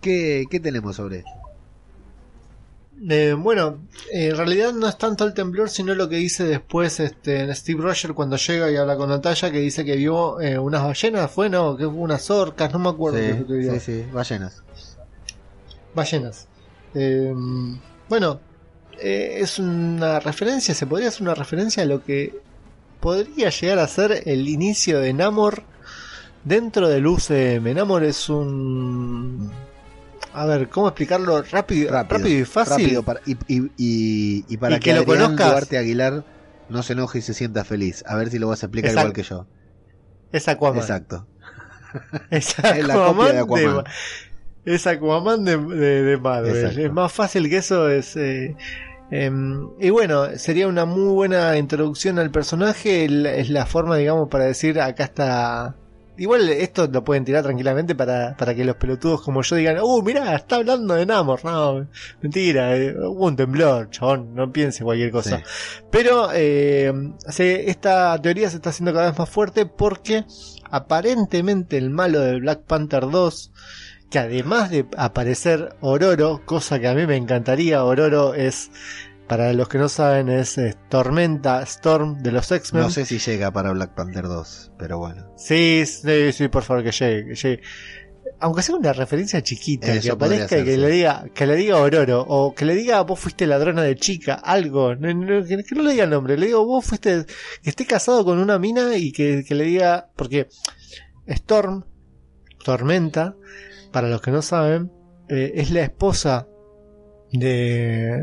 ¿Qué, 0.00 0.44
qué 0.50 0.60
tenemos 0.60 0.96
sobre 0.96 1.18
esto? 1.18 1.30
Eh, 3.08 3.34
bueno, 3.36 3.80
en 4.12 4.36
realidad 4.36 4.72
no 4.72 4.88
es 4.88 4.96
tanto 4.96 5.24
el 5.24 5.34
temblor, 5.34 5.68
sino 5.68 5.94
lo 5.94 6.08
que 6.08 6.16
dice 6.16 6.44
después 6.44 7.00
este, 7.00 7.52
Steve 7.54 7.82
Roger 7.82 8.14
cuando 8.14 8.36
llega 8.36 8.70
y 8.70 8.76
habla 8.76 8.96
con 8.96 9.08
Natalia, 9.08 9.50
que 9.50 9.58
dice 9.58 9.84
que 9.84 9.96
vio 9.96 10.40
eh, 10.40 10.58
unas 10.58 10.84
ballenas, 10.84 11.30
fue, 11.30 11.50
no, 11.50 11.76
que 11.76 11.86
hubo 11.86 12.00
unas 12.00 12.30
orcas, 12.30 12.72
no 12.72 12.78
me 12.78 12.88
acuerdo 12.88 13.18
qué 13.18 13.34
fue 13.34 13.58
que 13.58 13.80
sí, 13.80 14.02
sí, 14.02 14.04
ballenas. 14.12 14.62
Ballenas. 15.94 16.48
Eh, 16.94 17.34
bueno, 18.08 18.40
eh, 19.00 19.38
es 19.40 19.58
una 19.58 20.20
referencia, 20.20 20.74
se 20.74 20.86
podría 20.86 21.08
hacer 21.08 21.22
una 21.22 21.34
referencia 21.34 21.82
a 21.82 21.86
lo 21.86 22.02
que 22.04 22.38
podría 23.00 23.50
llegar 23.50 23.78
a 23.78 23.88
ser 23.88 24.22
el 24.26 24.48
inicio 24.48 25.00
de 25.00 25.12
Namor 25.12 25.62
dentro 26.44 26.88
del 26.88 27.06
UCM. 27.06 27.74
Namor 27.74 28.04
es 28.04 28.28
un... 28.28 29.50
A 30.32 30.46
ver, 30.46 30.68
¿cómo 30.68 30.88
explicarlo 30.88 31.42
rápido, 31.42 31.92
rápido, 31.92 32.28
y 32.28 32.44
fácil? 32.44 32.72
rápido 32.84 33.02
para- 33.04 33.20
y, 33.24 33.32
y- 33.46 33.70
y- 33.76 34.44
y 34.48 34.56
para 34.56 34.80
que, 34.80 34.90
que 34.90 34.96
lo 34.96 35.04
conozcas. 35.04 35.48
Duarte 35.50 35.78
Aguilar 35.78 36.24
no 36.68 36.82
se 36.82 36.94
enoje 36.94 37.18
y 37.18 37.22
se 37.22 37.34
sienta 37.34 37.62
feliz. 37.64 38.02
A 38.06 38.16
ver 38.16 38.30
si 38.30 38.38
lo 38.40 38.48
vas 38.48 38.62
a 38.62 38.66
explicar 38.66 38.90
Exacto. 38.90 39.08
igual 39.10 39.12
que 39.14 39.22
yo. 39.22 39.46
Es 40.32 40.48
Aquaman. 40.48 40.80
Exacto. 40.80 41.26
Es 42.30 42.58
Es 42.64 42.86
la 42.86 42.94
copia 42.94 43.32
de 43.32 43.38
Aquaman. 43.38 43.84
Es 44.64 44.86
Aquaman 44.86 45.44
de, 45.44 45.56
de- 45.58 46.02
de 46.02 46.16
Marvel. 46.18 46.56
Exacto. 46.56 46.80
Es 46.80 46.92
más 46.92 47.12
fácil 47.12 47.48
que 47.50 47.56
eso. 47.58 47.88
Es, 47.90 48.16
eh, 48.16 48.56
em, 49.10 49.68
y 49.80 49.90
bueno, 49.90 50.36
sería 50.38 50.66
una 50.68 50.84
muy 50.84 51.12
buena 51.12 51.56
introducción 51.58 52.18
al 52.18 52.30
personaje. 52.30 53.04
Es 53.40 53.50
la 53.50 53.66
forma, 53.66 53.96
digamos, 53.96 54.28
para 54.28 54.44
decir 54.44 54.80
acá 54.80 55.04
está. 55.04 55.76
Igual 56.16 56.48
esto 56.48 56.86
lo 56.86 57.02
pueden 57.02 57.24
tirar 57.24 57.42
tranquilamente 57.42 57.96
para, 57.96 58.36
para 58.36 58.54
que 58.54 58.64
los 58.64 58.76
pelotudos 58.76 59.20
como 59.20 59.42
yo 59.42 59.56
digan, 59.56 59.80
uh, 59.82 60.00
mirá, 60.00 60.32
está 60.36 60.54
hablando 60.56 60.94
de 60.94 61.04
Namor. 61.06 61.44
No, 61.44 61.88
mentira, 62.22 62.76
eh, 62.76 62.94
hubo 62.96 63.26
un 63.26 63.34
temblor, 63.34 63.90
chabón, 63.90 64.32
no 64.32 64.52
piense 64.52 64.84
cualquier 64.84 65.10
cosa. 65.10 65.38
Sí. 65.38 65.42
Pero 65.90 66.28
eh, 66.32 66.92
se- 67.28 67.68
esta 67.68 68.16
teoría 68.22 68.48
se 68.48 68.56
está 68.58 68.70
haciendo 68.70 68.92
cada 68.92 69.10
vez 69.10 69.18
más 69.18 69.28
fuerte 69.28 69.66
porque 69.66 70.24
aparentemente 70.70 71.76
el 71.78 71.90
malo 71.90 72.20
de 72.20 72.38
Black 72.38 72.60
Panther 72.62 73.10
2, 73.10 73.52
que 74.14 74.20
además 74.20 74.70
de 74.70 74.86
aparecer 74.96 75.74
Ororo, 75.80 76.42
cosa 76.46 76.78
que 76.78 76.86
a 76.86 76.94
mí 76.94 77.04
me 77.04 77.16
encantaría, 77.16 77.82
Ororo 77.82 78.32
es, 78.34 78.70
para 79.26 79.52
los 79.52 79.68
que 79.68 79.78
no 79.78 79.88
saben, 79.88 80.28
es, 80.28 80.56
eh, 80.56 80.76
Tormenta 80.88 81.60
Storm 81.64 82.22
de 82.22 82.30
los 82.30 82.48
X-Men. 82.52 82.84
No 82.84 82.90
sé 82.90 83.04
si 83.06 83.18
llega 83.18 83.50
para 83.50 83.72
Black 83.72 83.94
Panther 83.96 84.22
2, 84.28 84.70
pero 84.78 84.98
bueno. 84.98 85.26
Sí, 85.36 85.82
sí, 85.84 86.32
sí, 86.32 86.46
por 86.46 86.62
favor, 86.62 86.84
que 86.84 86.92
llegue, 86.92 87.24
que 87.30 87.34
llegue. 87.34 87.62
aunque 88.38 88.62
sea 88.62 88.76
una 88.76 88.92
referencia 88.92 89.42
chiquita, 89.42 89.88
Eso 89.92 90.02
que 90.02 90.10
aparezca 90.12 90.58
y 90.58 90.64
que 90.64 90.76
le 90.76 90.88
diga, 90.90 91.24
que 91.34 91.46
le 91.46 91.56
diga 91.56 91.78
Ororo, 91.78 92.20
o 92.28 92.54
que 92.54 92.64
le 92.66 92.74
diga 92.76 93.00
vos 93.02 93.18
fuiste 93.18 93.46
ladrona 93.48 93.82
de 93.82 93.96
chica, 93.96 94.34
algo, 94.34 94.94
no- 94.94 95.44
que 95.44 95.64
no 95.74 95.82
le 95.82 95.90
diga 95.92 96.04
el 96.04 96.10
nombre, 96.10 96.38
le 96.38 96.46
digo 96.46 96.64
vos 96.64 96.84
fuiste, 96.84 97.26
que 97.62 97.70
esté 97.70 97.84
casado 97.84 98.24
con 98.24 98.38
una 98.38 98.60
mina 98.60 98.96
y 98.96 99.10
que, 99.10 99.42
que 99.44 99.54
le 99.56 99.64
diga, 99.64 100.10
porque 100.14 100.46
Storm, 101.26 101.84
Tormenta, 102.64 103.34
para 103.94 104.08
los 104.08 104.20
que 104.20 104.32
no 104.32 104.42
saben, 104.42 104.90
eh, 105.28 105.52
es 105.54 105.70
la 105.70 105.82
esposa 105.82 106.48
de 107.30 108.20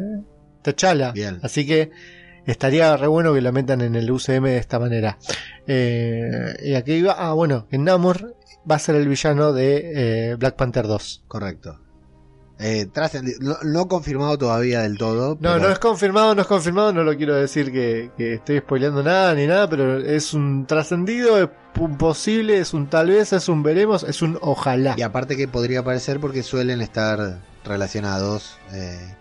T'Challa, 0.61 1.13
Bien. 1.13 1.39
así 1.43 1.65
que 1.65 1.91
estaría 2.45 2.97
re 2.97 3.07
bueno 3.07 3.33
que 3.33 3.39
la 3.39 3.53
metan 3.53 3.79
en 3.79 3.95
el 3.95 4.11
UCM 4.11 4.43
de 4.43 4.57
esta 4.57 4.79
manera. 4.79 5.17
Eh, 5.65 6.57
y 6.61 6.73
aquí 6.73 6.95
iba, 6.95 7.13
ah 7.13 7.31
bueno, 7.31 7.69
en 7.71 7.85
Namor 7.85 8.35
va 8.69 8.75
a 8.75 8.79
ser 8.79 8.95
el 8.95 9.07
villano 9.07 9.53
de 9.53 10.31
eh, 10.31 10.35
Black 10.35 10.57
Panther 10.57 10.87
2. 10.87 11.23
Correcto. 11.29 11.79
Eh, 12.63 12.87
no, 13.39 13.57
no 13.63 13.87
confirmado 13.87 14.37
todavía 14.37 14.81
del 14.81 14.97
todo. 14.97 15.29
No, 15.31 15.37
pero- 15.53 15.59
no 15.59 15.69
es 15.69 15.79
confirmado, 15.79 16.35
no 16.35 16.41
es 16.41 16.47
confirmado, 16.47 16.93
no 16.93 17.03
lo 17.03 17.17
quiero 17.17 17.35
decir 17.35 17.71
que, 17.71 18.11
que 18.15 18.35
estoy 18.35 18.59
spoileando 18.59 19.01
nada 19.01 19.33
ni 19.33 19.47
nada, 19.47 19.67
pero 19.67 19.97
es 19.97 20.33
un 20.35 20.67
trascendido, 20.67 21.41
es 21.41 21.49
un 21.79 21.97
posible, 21.97 22.59
es 22.59 22.73
un 22.75 22.87
tal 22.87 23.07
vez, 23.09 23.33
es 23.33 23.49
un 23.49 23.63
veremos, 23.63 24.03
es 24.03 24.21
un 24.21 24.37
ojalá. 24.41 24.93
Y 24.95 25.01
aparte 25.01 25.35
que 25.35 25.47
podría 25.47 25.79
aparecer 25.79 26.19
porque 26.19 26.43
suelen 26.43 26.81
estar 26.81 27.39
relacionados 27.65 28.57
eh, 28.73 29.15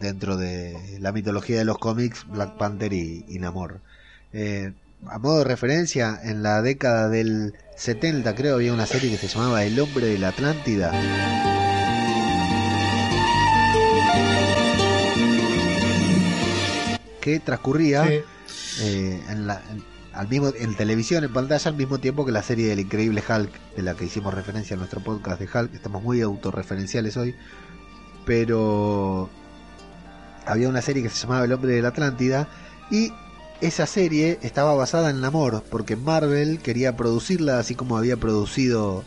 dentro 0.00 0.36
de 0.36 0.98
la 1.00 1.12
mitología 1.12 1.56
de 1.56 1.64
los 1.64 1.78
cómics 1.78 2.26
Black 2.28 2.58
Panther 2.58 2.92
y, 2.92 3.24
y 3.26 3.38
Namor. 3.38 3.80
Eh, 4.34 4.72
a 5.06 5.18
modo 5.18 5.38
de 5.38 5.44
referencia, 5.44 6.18
en 6.22 6.42
la 6.42 6.60
década 6.60 7.08
del 7.08 7.54
70 7.76 8.34
creo 8.34 8.56
había 8.56 8.72
una 8.74 8.86
serie 8.86 9.10
que 9.10 9.16
se 9.16 9.28
llamaba 9.28 9.64
El 9.64 9.78
hombre 9.80 10.06
de 10.08 10.18
la 10.18 10.28
Atlántida. 10.28 10.92
Que 17.24 17.40
transcurría 17.40 18.04
Sí. 18.06 18.20
eh, 18.82 19.22
en 19.30 19.46
la, 19.46 19.62
en- 19.70 19.82
al 20.12 20.28
mismo, 20.28 20.52
en 20.54 20.76
televisión, 20.76 21.24
en 21.24 21.32
pantalla, 21.32 21.70
al 21.70 21.74
mismo 21.76 21.98
tiempo 21.98 22.26
que 22.26 22.32
la 22.32 22.42
serie 22.42 22.68
del 22.68 22.80
increíble 22.80 23.22
Hulk, 23.26 23.50
de 23.76 23.82
la 23.82 23.94
que 23.94 24.04
hicimos 24.04 24.34
referencia 24.34 24.74
en 24.74 24.80
nuestro 24.80 25.00
podcast 25.00 25.40
de 25.40 25.48
Hulk. 25.52 25.74
Estamos 25.74 26.02
muy 26.02 26.20
autorreferenciales 26.20 27.16
hoy. 27.16 27.34
Pero 28.24 29.28
había 30.46 30.68
una 30.68 30.82
serie 30.82 31.02
que 31.02 31.08
se 31.08 31.16
llamaba 31.22 31.46
El 31.46 31.52
hombre 31.52 31.72
de 31.74 31.82
la 31.82 31.88
Atlántida. 31.88 32.46
Y 32.90 33.12
esa 33.60 33.86
serie 33.86 34.38
estaba 34.42 34.74
basada 34.74 35.08
en 35.10 35.20
Namor, 35.20 35.64
porque 35.70 35.96
Marvel 35.96 36.58
quería 36.58 36.94
producirla 36.96 37.58
así 37.58 37.74
como 37.74 37.96
había 37.96 38.16
producido 38.18 39.02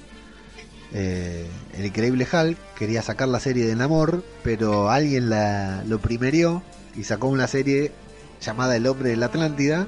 eh, 0.93 1.47
El 1.77 1.85
increíble 1.85 2.27
Hulk. 2.31 2.57
Quería 2.77 3.01
sacar 3.01 3.27
la 3.27 3.39
serie 3.39 3.65
de 3.65 3.75
Namor, 3.75 4.23
pero 4.43 4.89
alguien 4.89 5.29
la, 5.29 5.83
lo 5.87 5.99
primerió 5.99 6.63
y 6.95 7.03
sacó 7.03 7.27
una 7.27 7.47
serie 7.47 7.91
llamada 8.41 8.75
El 8.75 8.87
hombre 8.87 9.09
de 9.09 9.17
la 9.17 9.27
Atlántida 9.27 9.87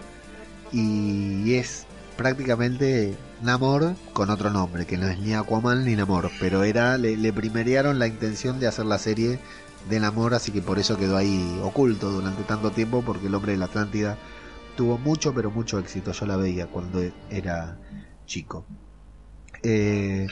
y 0.71 1.53
es 1.55 1.85
prácticamente 2.17 3.15
Namor 3.41 3.95
con 4.13 4.29
otro 4.29 4.49
nombre, 4.49 4.85
que 4.85 4.97
no 4.97 5.07
es 5.07 5.19
ni 5.19 5.33
Aquaman 5.33 5.85
ni 5.85 5.95
Namor, 5.95 6.29
pero 6.39 6.63
era 6.63 6.97
le, 6.97 7.15
le 7.15 7.31
primerearon 7.31 7.97
la 7.97 8.07
intención 8.07 8.59
de 8.59 8.67
hacer 8.67 8.85
la 8.85 8.99
serie 8.99 9.39
de 9.89 9.99
Namor, 9.99 10.33
así 10.33 10.51
que 10.51 10.61
por 10.61 10.79
eso 10.79 10.97
quedó 10.97 11.15
ahí 11.17 11.59
oculto 11.63 12.11
durante 12.11 12.43
tanto 12.43 12.71
tiempo, 12.71 13.01
porque 13.05 13.27
el 13.27 13.35
hombre 13.35 13.53
de 13.53 13.59
la 13.59 13.65
Atlántida 13.65 14.17
tuvo 14.75 14.97
mucho, 14.97 15.33
pero 15.33 15.51
mucho 15.51 15.79
éxito. 15.79 16.11
Yo 16.11 16.25
la 16.25 16.37
veía 16.37 16.67
cuando 16.67 17.01
era 17.29 17.77
chico. 18.25 18.65
Eh, 19.63 20.27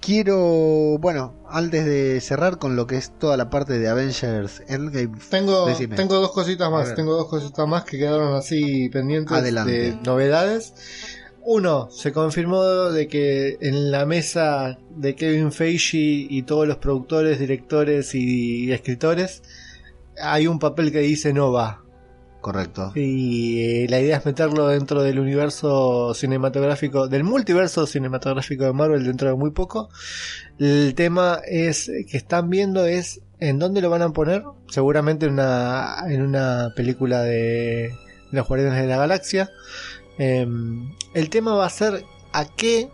quiero, 0.00 0.98
bueno, 0.98 1.34
antes 1.48 1.84
de 1.84 2.20
cerrar 2.20 2.58
con 2.58 2.76
lo 2.76 2.86
que 2.86 2.96
es 2.96 3.10
toda 3.18 3.36
la 3.36 3.50
parte 3.50 3.78
de 3.78 3.88
Avengers 3.88 4.62
Endgame, 4.68 5.18
Tengo, 5.30 5.66
Decime. 5.66 5.96
tengo 5.96 6.16
dos 6.16 6.32
cositas 6.32 6.70
más, 6.70 6.94
tengo 6.94 7.14
dos 7.14 7.28
cositas 7.28 7.66
más 7.66 7.84
que 7.84 7.98
quedaron 7.98 8.34
así 8.34 8.88
pendientes 8.88 9.36
Adelante. 9.36 9.72
de 9.72 9.96
novedades. 10.04 10.74
Uno, 11.50 11.88
se 11.90 12.12
confirmó 12.12 12.62
de 12.90 13.08
que 13.08 13.56
en 13.60 13.90
la 13.90 14.04
mesa 14.04 14.78
de 14.90 15.14
Kevin 15.14 15.50
Feige 15.50 15.96
y 15.96 16.42
todos 16.42 16.68
los 16.68 16.76
productores, 16.76 17.38
directores 17.38 18.14
y 18.14 18.70
escritores 18.70 19.42
hay 20.20 20.46
un 20.46 20.58
papel 20.58 20.92
que 20.92 21.00
dice 21.00 21.32
Nova. 21.32 21.82
Correcto. 22.48 22.92
Y 22.94 23.60
eh, 23.60 23.86
la 23.90 24.00
idea 24.00 24.16
es 24.16 24.24
meterlo 24.24 24.68
dentro 24.68 25.02
del 25.02 25.18
universo 25.18 26.14
cinematográfico, 26.14 27.06
del 27.06 27.22
multiverso 27.22 27.86
cinematográfico 27.86 28.64
de 28.64 28.72
Marvel 28.72 29.04
dentro 29.04 29.28
de 29.28 29.34
muy 29.34 29.50
poco. 29.50 29.90
El 30.58 30.94
tema 30.94 31.40
es 31.46 31.90
que 32.08 32.16
están 32.16 32.48
viendo 32.48 32.86
es 32.86 33.20
en 33.38 33.58
dónde 33.58 33.82
lo 33.82 33.90
van 33.90 34.00
a 34.00 34.08
poner. 34.14 34.44
Seguramente 34.70 35.26
en 35.26 35.34
una, 35.34 36.04
en 36.08 36.22
una 36.22 36.72
película 36.74 37.22
de 37.22 37.92
los 38.30 38.48
Guardianes 38.48 38.80
de 38.80 38.86
la 38.88 38.96
Galaxia. 38.96 39.50
Em, 40.16 40.90
el 41.12 41.28
tema 41.28 41.54
va 41.54 41.66
a 41.66 41.70
ser 41.70 42.02
a 42.32 42.46
qué 42.46 42.88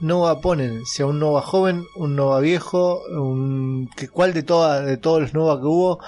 Nova 0.00 0.42
ponen, 0.42 0.84
si 0.84 1.02
a 1.02 1.06
un 1.06 1.18
Nova 1.18 1.40
joven, 1.40 1.84
un 1.96 2.14
Nova 2.14 2.40
viejo, 2.40 3.02
un, 3.08 3.88
que, 3.96 4.06
cuál 4.08 4.34
de, 4.34 4.42
toda, 4.42 4.82
de 4.82 4.98
todos 4.98 5.22
los 5.22 5.32
Nova 5.32 5.58
que 5.58 5.66
hubo 5.66 5.98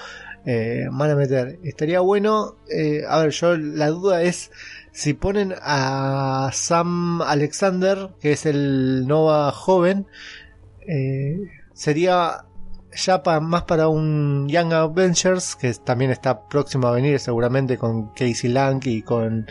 eh, 0.45 0.87
van 0.91 1.11
a 1.11 1.15
meter. 1.15 1.59
Estaría 1.63 1.99
bueno, 1.99 2.55
eh, 2.69 3.03
a 3.07 3.19
ver, 3.19 3.31
yo 3.31 3.57
la 3.57 3.87
duda 3.87 4.21
es 4.23 4.51
si 4.91 5.13
ponen 5.13 5.53
a 5.61 6.49
Sam 6.53 7.21
Alexander, 7.21 8.09
que 8.19 8.33
es 8.33 8.45
el 8.45 9.07
Nova 9.07 9.51
joven, 9.51 10.07
eh, 10.87 11.37
sería 11.73 12.45
ya 12.93 13.21
más 13.41 13.63
para 13.63 13.87
un 13.87 14.49
Young 14.49 14.73
Avengers, 14.73 15.55
que 15.55 15.73
también 15.75 16.11
está 16.11 16.47
próximo 16.47 16.87
a 16.87 16.91
venir 16.91 17.19
seguramente 17.19 17.77
con 17.77 18.09
Casey 18.09 18.49
Lang 18.49 18.81
y 18.85 19.01
con 19.01 19.45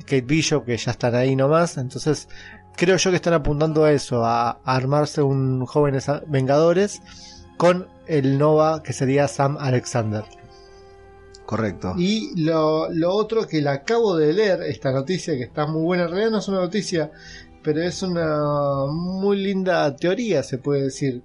Kate 0.00 0.22
Bishop, 0.22 0.66
que 0.66 0.76
ya 0.76 0.90
están 0.90 1.14
ahí 1.14 1.34
nomás. 1.34 1.78
Entonces, 1.78 2.28
creo 2.76 2.96
yo 2.96 3.10
que 3.10 3.16
están 3.16 3.34
apuntando 3.34 3.84
a 3.84 3.92
eso, 3.92 4.24
a, 4.24 4.50
a 4.50 4.60
armarse 4.64 5.22
un 5.22 5.64
jóvenes 5.64 6.06
Vengadores 6.26 7.00
con 7.62 7.86
el 8.08 8.38
Nova 8.38 8.82
que 8.82 8.92
sería 8.92 9.28
Sam 9.28 9.56
Alexander. 9.56 10.24
Correcto. 11.46 11.94
Y 11.96 12.42
lo, 12.42 12.90
lo 12.90 13.14
otro 13.14 13.46
que 13.46 13.62
la 13.62 13.70
acabo 13.70 14.16
de 14.16 14.32
leer, 14.32 14.62
esta 14.62 14.90
noticia 14.90 15.36
que 15.36 15.44
está 15.44 15.64
muy 15.68 15.82
buena, 15.82 16.02
en 16.02 16.08
realidad 16.08 16.30
no 16.32 16.38
es 16.38 16.48
una 16.48 16.58
noticia, 16.58 17.12
pero 17.62 17.80
es 17.80 18.02
una 18.02 18.86
muy 18.90 19.44
linda 19.44 19.94
teoría, 19.94 20.42
se 20.42 20.58
puede 20.58 20.82
decir. 20.82 21.22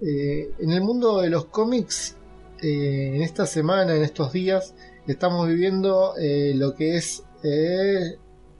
Eh, 0.00 0.52
en 0.60 0.70
el 0.70 0.82
mundo 0.82 1.20
de 1.22 1.30
los 1.30 1.46
cómics, 1.46 2.14
eh, 2.62 3.10
en 3.16 3.22
esta 3.22 3.44
semana, 3.44 3.96
en 3.96 4.04
estos 4.04 4.32
días, 4.32 4.76
estamos 5.08 5.48
viviendo 5.48 6.14
eh, 6.16 6.52
lo 6.54 6.76
que 6.76 6.98
es 6.98 7.24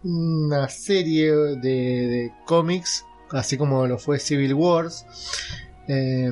una 0.03 0.69
serie 0.69 1.31
de, 1.31 1.59
de 1.63 2.33
cómics, 2.45 3.05
así 3.31 3.57
como 3.57 3.87
lo 3.87 3.99
fue 3.99 4.19
Civil 4.19 4.55
Wars 4.55 5.07
eh, 5.89 6.31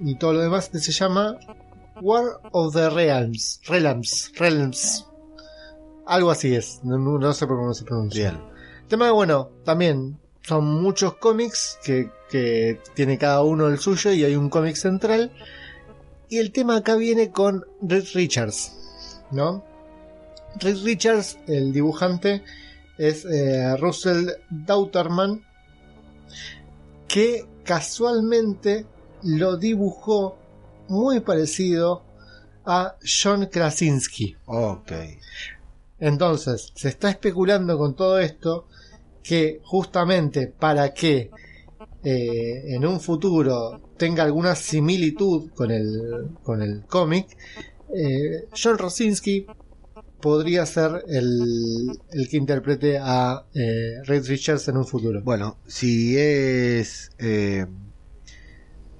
y 0.00 0.14
todo 0.16 0.34
lo 0.34 0.40
demás, 0.40 0.68
que 0.68 0.78
se 0.78 0.92
llama 0.92 1.38
War 2.00 2.40
of 2.52 2.74
the 2.74 2.90
Realms. 2.90 3.60
Realms. 3.66 4.32
Realms. 4.36 5.06
Algo 6.06 6.30
así 6.30 6.54
es. 6.54 6.80
No, 6.82 7.32
sé 7.32 7.46
por 7.46 7.56
cómo 7.56 7.74
se 7.74 7.84
pronuncia. 7.84 8.30
Bien. 8.30 8.42
Tema 8.88 9.06
de, 9.06 9.12
bueno, 9.12 9.50
también 9.64 10.18
son 10.42 10.82
muchos 10.82 11.14
cómics 11.14 11.78
que, 11.84 12.10
que 12.30 12.80
tiene 12.94 13.18
cada 13.18 13.42
uno 13.42 13.68
el 13.68 13.78
suyo 13.78 14.12
y 14.12 14.24
hay 14.24 14.34
un 14.36 14.48
cómic 14.50 14.76
central. 14.76 15.32
Y 16.28 16.38
el 16.38 16.52
tema 16.52 16.76
acá 16.76 16.96
viene 16.96 17.30
con 17.30 17.64
Reed 17.82 18.06
Richards, 18.14 18.72
¿no? 19.30 19.64
Reed 20.60 20.78
Richards, 20.84 21.38
el 21.46 21.72
dibujante, 21.72 22.42
es 22.98 23.24
eh, 23.24 23.76
Russell 23.76 24.30
Dauterman, 24.48 25.44
que 27.08 27.46
casualmente 27.64 28.86
lo 29.22 29.56
dibujó 29.56 30.36
muy 30.88 31.20
parecido 31.20 32.02
a 32.64 32.96
John 33.02 33.46
Krasinski. 33.46 34.36
Ok. 34.46 34.92
Entonces, 35.98 36.72
se 36.74 36.88
está 36.88 37.10
especulando 37.10 37.76
con 37.76 37.94
todo 37.94 38.18
esto 38.18 38.66
que 39.22 39.60
justamente 39.64 40.46
para 40.46 40.94
que 40.94 41.30
eh, 42.02 42.74
en 42.74 42.86
un 42.86 43.00
futuro 43.00 43.80
tenga 43.96 44.24
alguna 44.24 44.54
similitud 44.54 45.50
con 45.50 45.70
el, 45.70 46.30
con 46.42 46.62
el 46.62 46.84
cómic, 46.86 47.36
eh, 47.94 48.48
John 48.56 48.76
Krasinski 48.76 49.46
podría 50.20 50.66
ser 50.66 51.04
el, 51.08 51.98
el 52.10 52.28
que 52.28 52.36
interprete 52.36 52.98
a 52.98 53.46
eh, 53.54 54.02
Richards 54.04 54.68
en 54.68 54.76
un 54.76 54.86
futuro. 54.86 55.22
Bueno, 55.22 55.58
si 55.66 56.16
es 56.18 57.10
eh, 57.18 57.66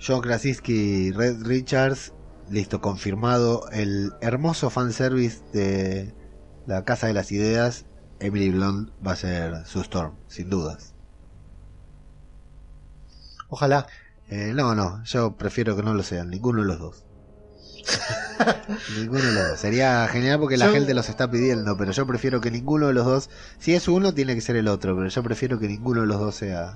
John 0.01 0.21
Krasinski 0.21 1.12
Red 1.12 1.43
Richards, 1.43 2.12
listo, 2.51 2.81
confirmado 2.81 3.68
el 3.71 4.12
hermoso 4.21 4.71
fanservice 4.71 5.41
de 5.53 6.14
la 6.66 6.85
Casa 6.85 7.07
de 7.07 7.14
las 7.14 7.33
Ideas, 7.33 7.87
Emily 8.18 8.51
Blunt 8.51 8.91
va 9.07 9.12
a 9.12 9.16
ser 9.16 9.66
su 9.66 9.81
Storm, 9.81 10.14
sin 10.29 10.51
dudas. 10.51 10.95
Ojalá. 13.49 13.87
Eh, 14.29 14.53
no, 14.55 14.77
no, 14.77 15.03
yo 15.05 15.37
prefiero 15.37 15.75
que 15.75 15.83
no 15.83 15.93
lo 15.93 16.05
sean, 16.05 16.31
ninguno 16.31 16.61
de 16.62 16.68
los 16.68 16.79
dos. 16.79 17.05
ninguno 18.99 19.22
de 19.24 19.33
los 19.33 19.49
dos. 19.51 19.61
Sería 19.61 20.07
genial 20.09 20.39
porque 20.39 20.57
la 20.57 20.66
Yo- 20.66 20.72
gente 20.72 20.95
los 20.95 21.09
está 21.09 21.31
pidiendo, 21.31 21.76
pero 21.76 21.93
yo 21.93 22.07
prefiero 22.07 22.41
que 22.41 22.51
ninguno 22.51 22.89
de 22.89 22.95
los 22.95 23.05
dos. 23.07 23.31
Si 23.59 23.74
es 23.74 23.89
uno, 23.89 24.12
tiene 24.14 24.35
que 24.35 24.41
ser 24.41 24.57
el 24.57 24.68
otro, 24.68 24.97
pero 24.97 25.09
yo 25.09 25.22
prefiero 25.22 25.59
que 25.59 25.68
ninguno 25.68 26.03
de 26.03 26.07
los 26.07 26.18
dos 26.20 26.35
sea 26.35 26.74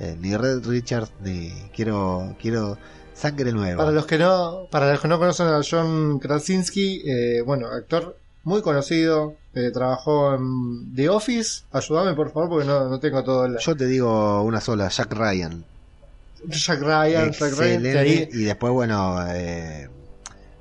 eh, 0.00 0.16
ni 0.20 0.36
Red 0.36 0.64
Richards 0.66 1.10
ni. 1.22 1.50
Quiero, 1.74 2.36
quiero 2.40 2.78
sangre 3.14 3.52
nueva. 3.52 3.78
Para 3.84 3.90
los 3.92 4.06
que 4.06 4.18
no, 4.18 4.66
para 4.70 4.90
los 4.92 5.00
que 5.00 5.08
no 5.08 5.18
conocen 5.18 5.46
a 5.48 5.60
John 5.68 6.18
Krasinski, 6.20 7.02
eh, 7.04 7.42
bueno, 7.44 7.66
actor 7.68 8.16
muy 8.44 8.62
conocido, 8.62 9.34
eh, 9.54 9.70
trabajó 9.72 10.34
en 10.34 10.94
The 10.94 11.08
Office. 11.08 11.64
Ayúdame 11.72 12.14
por 12.14 12.32
favor 12.32 12.48
porque 12.48 12.66
no, 12.66 12.88
no 12.88 13.00
tengo 13.00 13.22
todo 13.24 13.44
el 13.46 13.58
Yo 13.58 13.76
te 13.76 13.86
digo 13.86 14.42
una 14.42 14.60
sola, 14.60 14.88
Jack 14.88 15.12
Ryan. 15.12 15.64
Jack 16.46 16.80
Ryan, 16.80 17.32
Jack 17.32 17.40
Ryan, 17.58 17.84
Excelente. 17.84 17.92
que 17.92 17.98
ahí 17.98 18.28
Y 18.32 18.44
después, 18.44 18.72
bueno, 18.72 19.18
eh, 19.28 19.90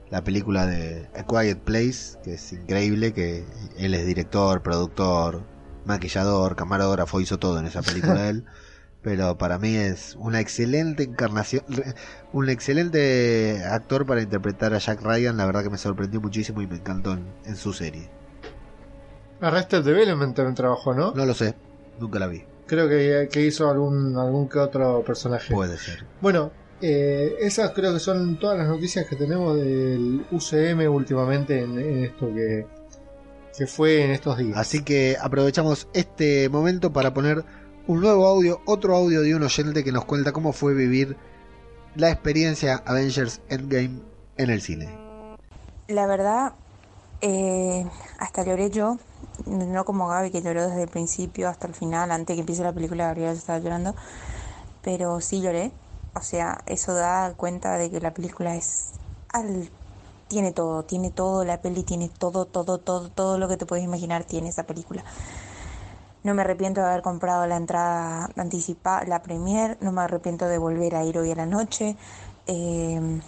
la 0.09 0.23
película 0.23 0.65
de 0.65 1.09
A 1.15 1.23
Quiet 1.25 1.59
Place, 1.59 2.17
que 2.23 2.35
es 2.35 2.53
increíble, 2.53 3.13
que 3.13 3.45
él 3.77 3.93
es 3.93 4.05
director, 4.05 4.61
productor, 4.61 5.43
maquillador, 5.85 6.55
camarógrafo, 6.55 7.19
hizo 7.21 7.37
todo 7.39 7.59
en 7.59 7.65
esa 7.65 7.81
película 7.81 8.29
él. 8.29 8.45
Pero 9.01 9.37
para 9.37 9.57
mí 9.57 9.75
es 9.75 10.15
una 10.19 10.41
excelente 10.41 11.03
encarnación, 11.03 11.63
un 12.33 12.49
excelente 12.49 13.63
actor 13.63 14.05
para 14.05 14.21
interpretar 14.21 14.73
a 14.73 14.79
Jack 14.79 15.01
Ryan. 15.01 15.37
La 15.37 15.45
verdad 15.45 15.63
que 15.63 15.69
me 15.69 15.77
sorprendió 15.77 16.19
muchísimo 16.19 16.61
y 16.61 16.67
me 16.67 16.75
encantó 16.75 17.13
en, 17.13 17.25
en 17.45 17.55
su 17.55 17.73
serie. 17.73 18.09
Arrested 19.39 19.83
Development 19.83 20.35
también 20.35 20.55
trabajó, 20.55 20.93
¿no? 20.93 21.13
No 21.13 21.25
lo 21.25 21.33
sé, 21.33 21.55
nunca 21.99 22.19
la 22.19 22.27
vi. 22.27 22.43
Creo 22.65 22.89
que, 22.89 23.29
que 23.31 23.45
hizo 23.45 23.69
algún, 23.69 24.17
algún 24.17 24.49
que 24.49 24.59
otro 24.59 25.03
personaje. 25.05 25.53
Puede 25.53 25.77
ser. 25.77 26.05
Bueno, 26.19 26.51
eh, 26.81 27.35
esas 27.39 27.71
creo 27.71 27.93
que 27.93 27.99
son 27.99 28.39
todas 28.39 28.57
las 28.57 28.67
noticias 28.67 29.05
que 29.07 29.15
tenemos 29.15 29.55
del 29.55 30.25
UCM 30.31 30.87
últimamente 30.93 31.61
en, 31.61 31.79
en 31.79 32.03
esto 32.05 32.33
que, 32.33 32.65
que 33.57 33.67
fue 33.67 34.05
en 34.05 34.11
estos 34.11 34.37
días. 34.37 34.57
Así 34.57 34.83
que 34.83 35.17
aprovechamos 35.19 35.87
este 35.93 36.49
momento 36.49 36.93
para 36.93 37.13
poner 37.13 37.43
un 37.87 38.01
nuevo 38.01 38.27
audio, 38.27 38.61
otro 38.65 38.95
audio 38.95 39.21
de 39.21 39.33
un 39.33 39.43
oyente 39.43 39.83
que 39.83 39.91
nos 39.91 40.05
cuenta 40.05 40.31
cómo 40.31 40.53
fue 40.53 40.73
vivir 40.73 41.17
la 41.95 42.11
experiencia 42.11 42.83
Avengers 42.85 43.41
Endgame 43.49 44.01
en 44.37 44.49
el 44.49 44.61
cine. 44.61 44.89
La 45.87 46.05
verdad, 46.05 46.53
eh, 47.21 47.85
hasta 48.19 48.43
lloré 48.43 48.69
yo, 48.69 48.97
no 49.45 49.85
como 49.85 50.07
Gaby 50.07 50.31
que 50.31 50.41
lloró 50.41 50.67
desde 50.67 50.83
el 50.83 50.89
principio 50.89 51.49
hasta 51.49 51.65
el 51.65 51.73
final, 51.73 52.11
antes 52.11 52.35
que 52.35 52.41
empiece 52.41 52.61
la 52.61 52.73
película, 52.73 53.07
Gabriela 53.07 53.33
ya 53.33 53.39
estaba 53.39 53.59
llorando, 53.59 53.95
pero 54.83 55.19
sí 55.21 55.41
lloré. 55.41 55.71
O 56.17 56.23
sea, 56.23 56.61
eso 56.65 56.93
da 56.93 57.33
cuenta 57.35 57.77
de 57.77 57.91
que 57.91 57.99
la 58.01 58.13
película 58.13 58.55
es 58.55 58.91
al 59.29 59.69
tiene 60.27 60.51
todo, 60.51 60.83
tiene 60.83 61.11
todo, 61.11 61.45
la 61.45 61.61
peli 61.61 61.83
tiene 61.83 62.09
todo, 62.09 62.45
todo, 62.45 62.79
todo, 62.79 63.09
todo 63.09 63.37
lo 63.37 63.47
que 63.47 63.57
te 63.57 63.65
puedes 63.65 63.85
imaginar 63.85 64.23
tiene 64.25 64.49
esa 64.49 64.63
película. 64.63 65.03
No 66.23 66.33
me 66.33 66.41
arrepiento 66.41 66.81
de 66.81 66.87
haber 66.87 67.01
comprado 67.01 67.45
la 67.47 67.55
entrada 67.55 68.29
anticipada, 68.35 69.05
la 69.05 69.21
premier, 69.21 69.77
no 69.79 69.91
me 69.91 70.01
arrepiento 70.01 70.47
de 70.47 70.57
volver 70.57 70.95
a 70.95 71.03
ir 71.05 71.17
hoy 71.17 71.31
a 71.31 71.35
la 71.35 71.45
noche. 71.45 71.95
Eh, 72.47 73.21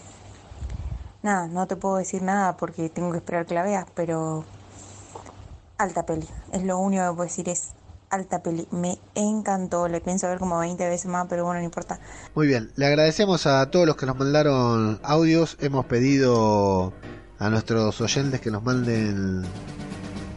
nada, 1.24 1.48
no 1.48 1.68
te 1.68 1.76
puedo 1.76 1.98
decir 1.98 2.22
nada 2.22 2.58
porque 2.58 2.90
tengo 2.90 3.12
que 3.12 3.18
esperar 3.20 3.46
que 3.46 3.54
la 3.54 3.64
veas, 3.64 3.86
pero 3.94 4.44
alta 5.78 6.06
peli. 6.06 6.28
Es 6.52 6.64
lo 6.64 6.78
único 6.78 7.04
que 7.04 7.16
puedo 7.16 7.24
decir 7.24 7.48
es 7.48 7.72
alta 8.10 8.42
peli. 8.42 8.68
Me 8.72 9.00
encantó, 9.16 9.88
le 9.88 10.02
pienso 10.02 10.28
ver 10.28 10.40
como 10.40 10.60
20 10.60 10.88
veces 10.88 11.06
más, 11.08 11.28
pero 11.30 11.46
bueno, 11.46 11.60
no 11.60 11.66
importa. 11.66 12.00
Muy 12.36 12.48
bien, 12.48 12.72
le 12.76 12.86
agradecemos 12.86 13.46
a 13.46 13.70
todos 13.72 13.86
los 13.86 13.96
que 13.96 14.06
nos 14.06 14.18
mandaron 14.18 15.00
audios. 15.04 15.58
Hemos 15.60 15.86
pedido 15.86 16.94
a 17.40 17.50
nuestros 17.50 18.00
oyentes 18.02 18.42
que 18.42 18.52
nos 18.52 18.64
manden 18.64 19.44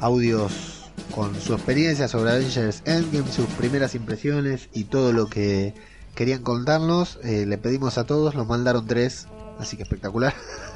audios 0.00 0.90
con 1.14 1.34
su 1.40 1.54
experiencia 1.54 2.08
sobre 2.08 2.30
Avengers 2.30 2.82
Endgame, 2.84 3.30
sus 3.30 3.46
primeras 3.46 3.94
impresiones 3.94 4.68
y 4.72 4.84
todo 4.84 5.12
lo 5.12 5.26
que 5.26 5.74
querían 6.14 6.42
contarnos. 6.42 7.18
Eh, 7.22 7.46
le 7.46 7.58
pedimos 7.58 7.98
a 7.98 8.04
todos, 8.04 8.34
nos 8.34 8.46
mandaron 8.46 8.86
tres, 8.86 9.28
así 9.58 9.76
que 9.76 9.82
espectacular. 9.82 10.34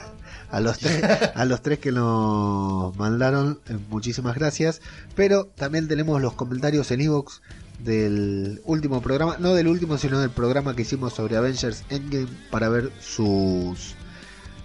A 0.51 0.61
los 0.61 0.78
tres, 0.78 1.03
a 1.34 1.44
los 1.44 1.62
tres 1.62 1.78
que 1.78 1.92
nos 1.92 2.97
mandaron, 2.97 3.61
eh, 3.68 3.76
muchísimas 3.90 4.36
gracias. 4.36 4.80
Pero 5.14 5.47
también 5.47 5.88
tenemos 5.88 6.20
los 6.20 6.34
comentarios 6.34 6.90
en 6.90 7.01
Evox 7.01 7.42
del 7.80 8.62
último 8.64 9.03
programa, 9.03 9.36
no 9.38 9.55
del 9.55 9.68
último, 9.68 9.99
sino 9.99 10.20
del 10.20 10.30
programa 10.30 10.74
que 10.74 10.82
hicimos 10.82 11.12
sobre 11.12 11.36
Avengers 11.36 11.84
Endgame 11.90 12.28
para 12.51 12.68
ver 12.68 12.90
sus 13.01 13.94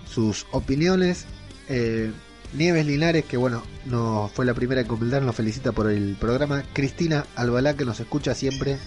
sus 0.06 0.46
opiniones. 0.52 1.26
Eh, 1.70 2.12
Nieves 2.54 2.86
Linares, 2.86 3.24
que 3.26 3.38
bueno, 3.38 3.64
no 3.86 4.30
fue 4.34 4.46
la 4.46 4.54
primera 4.54 4.82
en 4.82 4.88
comentar, 4.88 5.22
nos 5.22 5.36
felicita 5.36 5.72
por 5.72 5.90
el 5.90 6.18
programa. 6.20 6.64
Cristina 6.74 7.26
Albalá, 7.36 7.76
que 7.76 7.86
nos 7.86 8.00
escucha 8.02 8.36
siempre 8.36 8.78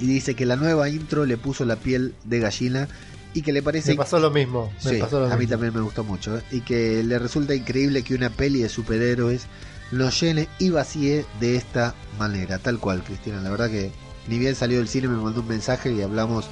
y 0.00 0.06
dice 0.06 0.34
que 0.34 0.46
la 0.46 0.56
nueva 0.56 0.88
intro 0.88 1.24
le 1.24 1.36
puso 1.36 1.64
la 1.64 1.76
piel 1.76 2.14
de 2.24 2.40
gallina 2.40 2.88
y 3.34 3.42
que 3.42 3.52
le 3.52 3.62
parece 3.62 3.92
Me 3.92 3.96
pasó 3.96 4.18
lo 4.18 4.30
mismo. 4.30 4.72
Me 4.84 4.90
Sí, 4.90 4.96
pasó 4.98 5.20
lo 5.20 5.32
a 5.32 5.36
mí 5.36 5.46
también 5.46 5.74
me 5.74 5.80
gustó 5.80 6.04
mucho. 6.04 6.36
¿eh? 6.38 6.42
Y 6.50 6.60
que 6.62 7.02
le 7.02 7.18
resulta 7.18 7.54
increíble 7.54 8.02
que 8.02 8.14
una 8.14 8.30
peli 8.30 8.62
de 8.62 8.68
superhéroes 8.68 9.46
lo 9.90 10.08
llene 10.10 10.48
y 10.58 10.70
vacíe 10.70 11.24
de 11.40 11.56
esta 11.56 11.94
manera. 12.18 12.58
Tal 12.58 12.78
cual, 12.78 13.02
Cristina. 13.02 13.40
La 13.40 13.50
verdad 13.50 13.70
que 13.70 13.90
ni 14.28 14.38
bien 14.38 14.54
salió 14.54 14.78
del 14.78 14.88
cine 14.88 15.08
me 15.08 15.16
mandó 15.16 15.40
un 15.40 15.48
mensaje 15.48 15.92
y 15.92 16.02
hablamos 16.02 16.46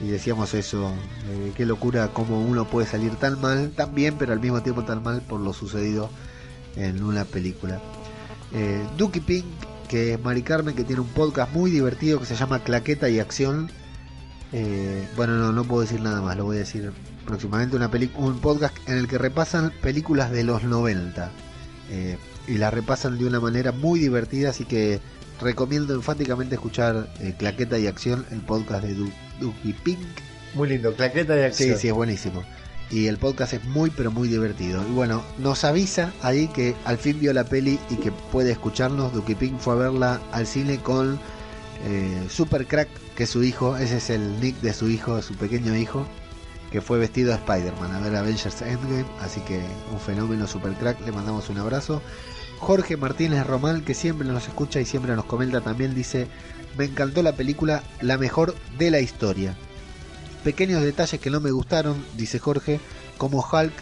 y 0.00 0.08
decíamos 0.08 0.54
eso. 0.54 0.92
eh, 1.30 1.52
qué 1.56 1.64
locura 1.66 2.08
cómo 2.12 2.40
uno 2.40 2.66
puede 2.66 2.86
salir 2.86 3.14
tan 3.16 3.40
mal, 3.40 3.70
tan 3.70 3.94
bien, 3.94 4.16
pero 4.18 4.32
al 4.32 4.40
mismo 4.40 4.62
tiempo 4.62 4.84
tan 4.84 5.02
mal 5.02 5.22
por 5.22 5.40
lo 5.40 5.52
sucedido 5.52 6.10
en 6.76 7.02
una 7.02 7.24
película. 7.24 7.80
Eh, 8.52 8.82
Duki 8.96 9.20
Pink, 9.20 9.44
que 9.88 10.14
es 10.14 10.20
Mari 10.22 10.42
Carmen, 10.42 10.74
que 10.74 10.84
tiene 10.84 11.00
un 11.02 11.08
podcast 11.08 11.52
muy 11.52 11.70
divertido 11.70 12.18
que 12.18 12.26
se 12.26 12.36
llama 12.36 12.62
Claqueta 12.64 13.08
y 13.08 13.20
Acción. 13.20 13.70
Eh, 14.56 15.08
bueno, 15.16 15.34
no, 15.34 15.50
no 15.50 15.64
puedo 15.64 15.82
decir 15.82 16.00
nada 16.00 16.22
más, 16.22 16.36
lo 16.36 16.44
voy 16.44 16.56
a 16.56 16.60
decir 16.60 16.92
próximamente. 17.26 17.74
Una 17.74 17.90
un 18.16 18.38
podcast 18.38 18.76
en 18.88 18.98
el 18.98 19.08
que 19.08 19.18
repasan 19.18 19.72
películas 19.82 20.30
de 20.30 20.44
los 20.44 20.62
90 20.62 21.28
eh, 21.90 22.16
y 22.46 22.58
las 22.58 22.72
repasan 22.72 23.18
de 23.18 23.26
una 23.26 23.40
manera 23.40 23.72
muy 23.72 23.98
divertida, 23.98 24.50
así 24.50 24.64
que 24.64 25.00
recomiendo 25.40 25.92
enfáticamente 25.92 26.54
escuchar 26.54 27.12
eh, 27.18 27.34
Claqueta 27.36 27.78
y 27.80 27.88
Acción, 27.88 28.24
el 28.30 28.42
podcast 28.42 28.84
de 28.84 28.94
Du- 28.94 29.10
Duki 29.40 29.72
Pink. 29.72 29.98
Muy 30.54 30.68
lindo, 30.68 30.94
claqueta 30.94 31.34
de 31.34 31.46
acción. 31.46 31.70
Sí, 31.70 31.76
sí, 31.80 31.88
es 31.88 31.94
buenísimo. 31.94 32.44
Y 32.92 33.08
el 33.08 33.16
podcast 33.18 33.54
es 33.54 33.64
muy, 33.64 33.90
pero 33.90 34.12
muy 34.12 34.28
divertido. 34.28 34.84
Y 34.88 34.92
bueno, 34.92 35.24
nos 35.38 35.64
avisa 35.64 36.12
ahí 36.22 36.46
que 36.46 36.76
al 36.84 36.98
fin 36.98 37.18
vio 37.18 37.32
la 37.32 37.42
peli 37.42 37.80
y 37.90 37.96
que 37.96 38.12
puede 38.12 38.52
escucharnos. 38.52 39.12
Duki 39.12 39.34
Pink 39.34 39.58
fue 39.58 39.72
a 39.72 39.76
verla 39.76 40.20
al 40.30 40.46
cine 40.46 40.78
con 40.78 41.18
eh, 41.84 42.26
Super 42.30 42.66
Crack, 42.66 42.88
que 43.14 43.24
es 43.24 43.30
su 43.30 43.42
hijo. 43.42 43.76
Ese 43.76 43.98
es 43.98 44.10
el 44.10 44.40
nick 44.40 44.60
de 44.60 44.72
su 44.72 44.88
hijo, 44.88 45.20
su 45.22 45.34
pequeño 45.34 45.76
hijo, 45.76 46.06
que 46.70 46.80
fue 46.80 46.98
vestido 46.98 47.30
de 47.30 47.36
Spider-Man 47.36 47.92
a 47.92 48.00
ver 48.00 48.16
Avengers 48.16 48.62
Endgame. 48.62 49.06
Así 49.20 49.40
que 49.42 49.62
un 49.92 50.00
fenómeno 50.00 50.46
Super 50.46 50.72
Crack. 50.74 51.00
Le 51.04 51.12
mandamos 51.12 51.48
un 51.50 51.58
abrazo. 51.58 52.02
Jorge 52.58 52.96
Martínez 52.96 53.46
Román, 53.46 53.82
que 53.82 53.94
siempre 53.94 54.26
nos 54.26 54.46
escucha 54.48 54.80
y 54.80 54.86
siempre 54.86 55.14
nos 55.14 55.26
comenta 55.26 55.60
también, 55.60 55.94
dice: 55.94 56.28
Me 56.78 56.86
encantó 56.86 57.22
la 57.22 57.36
película, 57.36 57.82
la 58.00 58.16
mejor 58.16 58.54
de 58.78 58.90
la 58.90 59.00
historia. 59.00 59.54
Pequeños 60.42 60.82
detalles 60.82 61.20
que 61.20 61.30
no 61.30 61.40
me 61.40 61.50
gustaron, 61.50 62.04
dice 62.16 62.38
Jorge, 62.38 62.80
como 63.18 63.40
Hulk 63.40 63.72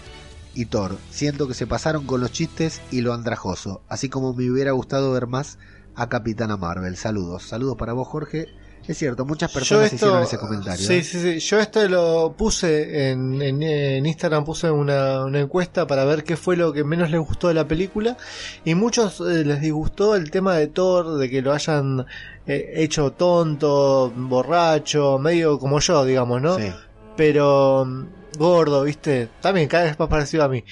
y 0.54 0.66
Thor. 0.66 0.96
Siento 1.10 1.48
que 1.48 1.54
se 1.54 1.66
pasaron 1.66 2.06
con 2.06 2.20
los 2.20 2.32
chistes 2.32 2.80
y 2.90 3.00
lo 3.00 3.14
andrajoso, 3.14 3.82
así 3.88 4.08
como 4.08 4.32
me 4.32 4.50
hubiera 4.50 4.72
gustado 4.72 5.12
ver 5.12 5.26
más 5.26 5.58
a 5.94 6.08
Capitana 6.08 6.56
Marvel. 6.56 6.96
Saludos, 6.96 7.44
saludos 7.44 7.76
para 7.76 7.92
vos 7.92 8.08
Jorge. 8.08 8.48
Es 8.86 8.98
cierto, 8.98 9.24
muchas 9.24 9.52
personas 9.52 9.92
hicieron 9.92 10.22
ese 10.24 10.38
comentario. 10.38 10.84
Sí, 10.84 10.94
¿eh? 10.94 11.02
sí, 11.04 11.20
sí. 11.20 11.38
Yo 11.38 11.60
esto 11.60 11.86
lo 11.88 12.34
puse 12.36 13.10
en, 13.10 13.40
en, 13.40 13.62
en 13.62 14.04
Instagram, 14.04 14.44
puse 14.44 14.70
una, 14.70 15.24
una 15.24 15.38
encuesta 15.38 15.86
para 15.86 16.04
ver 16.04 16.24
qué 16.24 16.36
fue 16.36 16.56
lo 16.56 16.72
que 16.72 16.82
menos 16.82 17.10
les 17.10 17.20
gustó 17.20 17.46
de 17.46 17.54
la 17.54 17.68
película. 17.68 18.16
Y 18.64 18.74
muchos 18.74 19.20
eh, 19.20 19.44
les 19.44 19.60
disgustó 19.60 20.16
el 20.16 20.32
tema 20.32 20.56
de 20.56 20.66
Thor, 20.66 21.16
de 21.16 21.30
que 21.30 21.42
lo 21.42 21.52
hayan 21.52 22.06
eh, 22.46 22.72
hecho 22.74 23.12
tonto, 23.12 24.12
borracho, 24.16 25.18
medio 25.18 25.60
como 25.60 25.78
yo, 25.78 26.04
digamos, 26.04 26.42
¿no? 26.42 26.56
Sí. 26.56 26.72
Pero 27.16 27.84
mm, 27.84 28.06
gordo, 28.36 28.82
¿viste? 28.82 29.28
También 29.40 29.68
cada 29.68 29.84
vez 29.84 29.98
más 29.98 30.08
parecido 30.08 30.42
a 30.42 30.48
mí. 30.48 30.64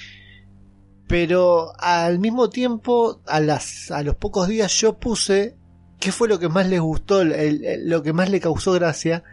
Pero 1.11 1.73
al 1.77 2.17
mismo 2.19 2.49
tiempo, 2.49 3.21
a, 3.27 3.39
las, 3.39 3.91
a 3.91 4.01
los 4.01 4.15
pocos 4.15 4.47
días 4.47 4.71
yo 4.79 4.97
puse 4.97 5.55
qué 5.99 6.11
fue 6.11 6.27
lo 6.27 6.39
que 6.39 6.49
más 6.49 6.67
les 6.67 6.79
gustó, 6.79 7.21
el- 7.21 7.33
el- 7.33 7.89
lo 7.89 8.01
que 8.01 8.13
más 8.13 8.29
le 8.31 8.39
causó 8.39 8.71
gracia. 8.71 9.23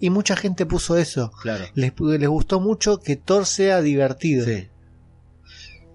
Y 0.00 0.10
mucha 0.10 0.36
gente 0.36 0.66
puso 0.66 0.96
eso. 0.98 1.30
Claro. 1.40 1.64
Les, 1.74 1.92
les 1.98 2.28
gustó 2.28 2.60
mucho 2.60 2.98
que 3.00 3.16
Thor 3.16 3.46
sea 3.46 3.80
divertido. 3.80 4.44
Sí. 4.44 4.68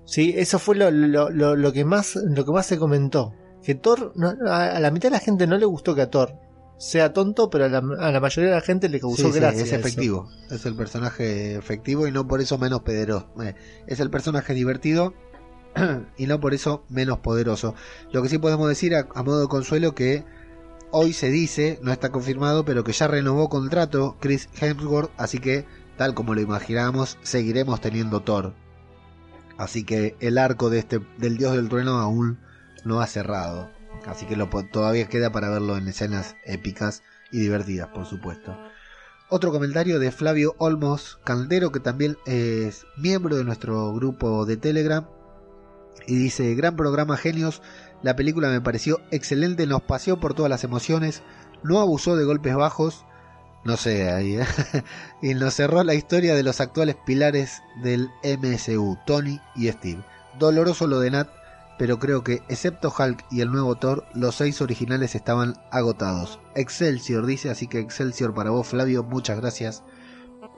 Sí, 0.06 0.34
eso 0.38 0.58
fue 0.60 0.76
lo, 0.76 0.90
lo, 0.92 1.30
lo, 1.30 1.56
lo 1.56 1.72
que 1.74 1.86
más 1.86 2.16
lo 2.16 2.44
que 2.46 2.52
más 2.52 2.66
se 2.66 2.78
comentó. 2.78 3.34
Que 3.64 3.76
Thor, 3.76 4.12
no- 4.16 4.34
a, 4.50 4.72
a 4.76 4.80
la 4.80 4.90
mitad 4.92 5.10
de 5.10 5.18
la 5.18 5.20
gente 5.20 5.46
no 5.48 5.58
le 5.58 5.66
gustó 5.66 5.94
que 5.96 6.02
a 6.02 6.10
Thor 6.10 6.34
sea 6.80 7.14
tonto, 7.14 7.52
pero 7.52 7.66
a 7.66 7.70
la, 7.70 7.78
a 7.78 8.12
la 8.12 8.20
mayoría 8.20 8.50
de 8.50 8.56
la 8.56 8.62
gente 8.62 8.90
le 8.90 9.00
causó 9.00 9.28
Sí, 9.28 9.34
sí, 9.34 9.40
gracia. 9.40 9.62
es 9.62 9.68
eso. 9.68 9.76
efectivo. 9.76 10.30
Es 10.50 10.66
el 10.66 10.76
personaje 10.76 11.56
efectivo 11.56 12.08
y 12.08 12.12
no 12.12 12.28
por 12.28 12.42
eso 12.42 12.58
menos 12.58 12.82
pederoso. 12.82 13.28
Eh, 13.44 13.54
es 13.86 14.00
el 14.00 14.10
personaje 14.10 14.56
divertido 14.56 15.14
y 16.18 16.28
no 16.28 16.40
por 16.40 16.54
eso 16.54 16.84
menos 16.90 17.20
poderoso. 17.20 17.76
Lo 18.12 18.22
que 18.22 18.30
sí 18.30 18.38
podemos 18.38 18.68
decir 18.68 18.96
a, 18.96 19.24
modo 19.24 19.42
de 19.42 19.48
consuelo 19.48 19.96
que 19.96 20.26
hoy 20.92 21.14
se 21.14 21.30
dice, 21.30 21.80
no 21.82 21.92
está 21.92 22.10
confirmado, 22.10 22.66
pero 22.66 22.84
que 22.84 22.92
ya 22.92 23.08
renovó 23.08 23.50
contrato 23.50 24.18
Chris 24.20 24.50
Hemsworth, 24.60 25.12
así 25.18 25.40
que 25.40 25.66
tal 25.98 26.14
como 26.14 26.36
lo 26.36 26.42
imaginábamos, 26.42 27.18
seguiremos 27.22 27.82
teniendo 27.82 28.22
Thor. 28.22 28.54
Así 29.58 29.84
que 29.84 30.16
el 30.20 30.38
arco 30.38 30.70
de 30.70 30.80
este 30.80 31.00
del 31.18 31.38
dios 31.38 31.54
del 31.54 31.70
trueno 31.70 32.00
aún 32.00 32.40
no 32.84 33.02
ha 33.02 33.08
cerrado. 33.08 33.70
Así 34.06 34.26
que 34.26 34.36
lo, 34.36 34.50
todavía 34.72 35.08
queda 35.08 35.32
para 35.32 35.50
verlo 35.50 35.78
en 35.78 35.88
escenas 35.88 36.36
épicas 36.46 37.04
y 37.32 37.40
divertidas, 37.40 37.90
por 37.90 38.06
supuesto. 38.06 38.58
Otro 39.30 39.52
comentario 39.52 40.00
de 40.00 40.12
Flavio 40.12 40.56
Olmos 40.58 41.20
Caldero, 41.24 41.72
que 41.72 41.80
también 41.80 42.18
es 42.26 42.86
miembro 42.98 43.38
de 43.38 43.44
nuestro 43.44 43.94
grupo 43.94 44.46
de 44.46 44.58
Telegram. 44.58 45.08
Y 46.08 46.16
dice, 46.16 46.56
gran 46.56 46.76
programa 46.76 47.18
genios, 47.18 47.62
la 48.02 48.16
película 48.16 48.50
me 48.50 48.62
pareció 48.62 49.00
excelente, 49.12 49.68
nos 49.68 49.82
paseó 49.84 50.20
por 50.20 50.34
todas 50.34 50.50
las 50.50 50.64
emociones, 50.64 51.22
no 51.64 51.80
abusó 51.80 52.16
de 52.16 52.26
golpes 52.26 52.56
bajos, 52.56 53.06
no 53.64 53.78
sé, 53.78 54.12
ahí, 54.12 54.38
¿eh? 54.38 54.46
y 55.22 55.36
nos 55.36 55.54
cerró 55.54 55.84
la 55.84 55.94
historia 55.94 56.34
de 56.34 56.44
los 56.44 56.62
actuales 56.62 56.96
pilares 57.06 57.62
del 57.84 58.10
MSU, 58.24 58.98
Tony 59.06 59.40
y 59.56 59.70
Steve. 59.70 60.04
Doloroso 60.40 60.88
lo 60.88 61.00
de 61.00 61.12
Nat, 61.12 61.30
pero 61.78 62.00
creo 62.00 62.24
que, 62.24 62.42
excepto 62.50 62.94
Hulk 62.98 63.26
y 63.30 63.42
el 63.42 63.52
nuevo 63.52 63.76
Thor, 63.76 64.06
los 64.14 64.36
seis 64.36 64.62
originales 64.62 65.14
estaban 65.14 65.56
agotados. 65.72 66.40
Excelsior 66.56 67.26
dice, 67.26 67.50
así 67.50 67.68
que 67.68 67.80
Excelsior 67.80 68.34
para 68.34 68.50
vos, 68.50 68.68
Flavio, 68.68 69.04
muchas 69.04 69.40
gracias 69.40 69.84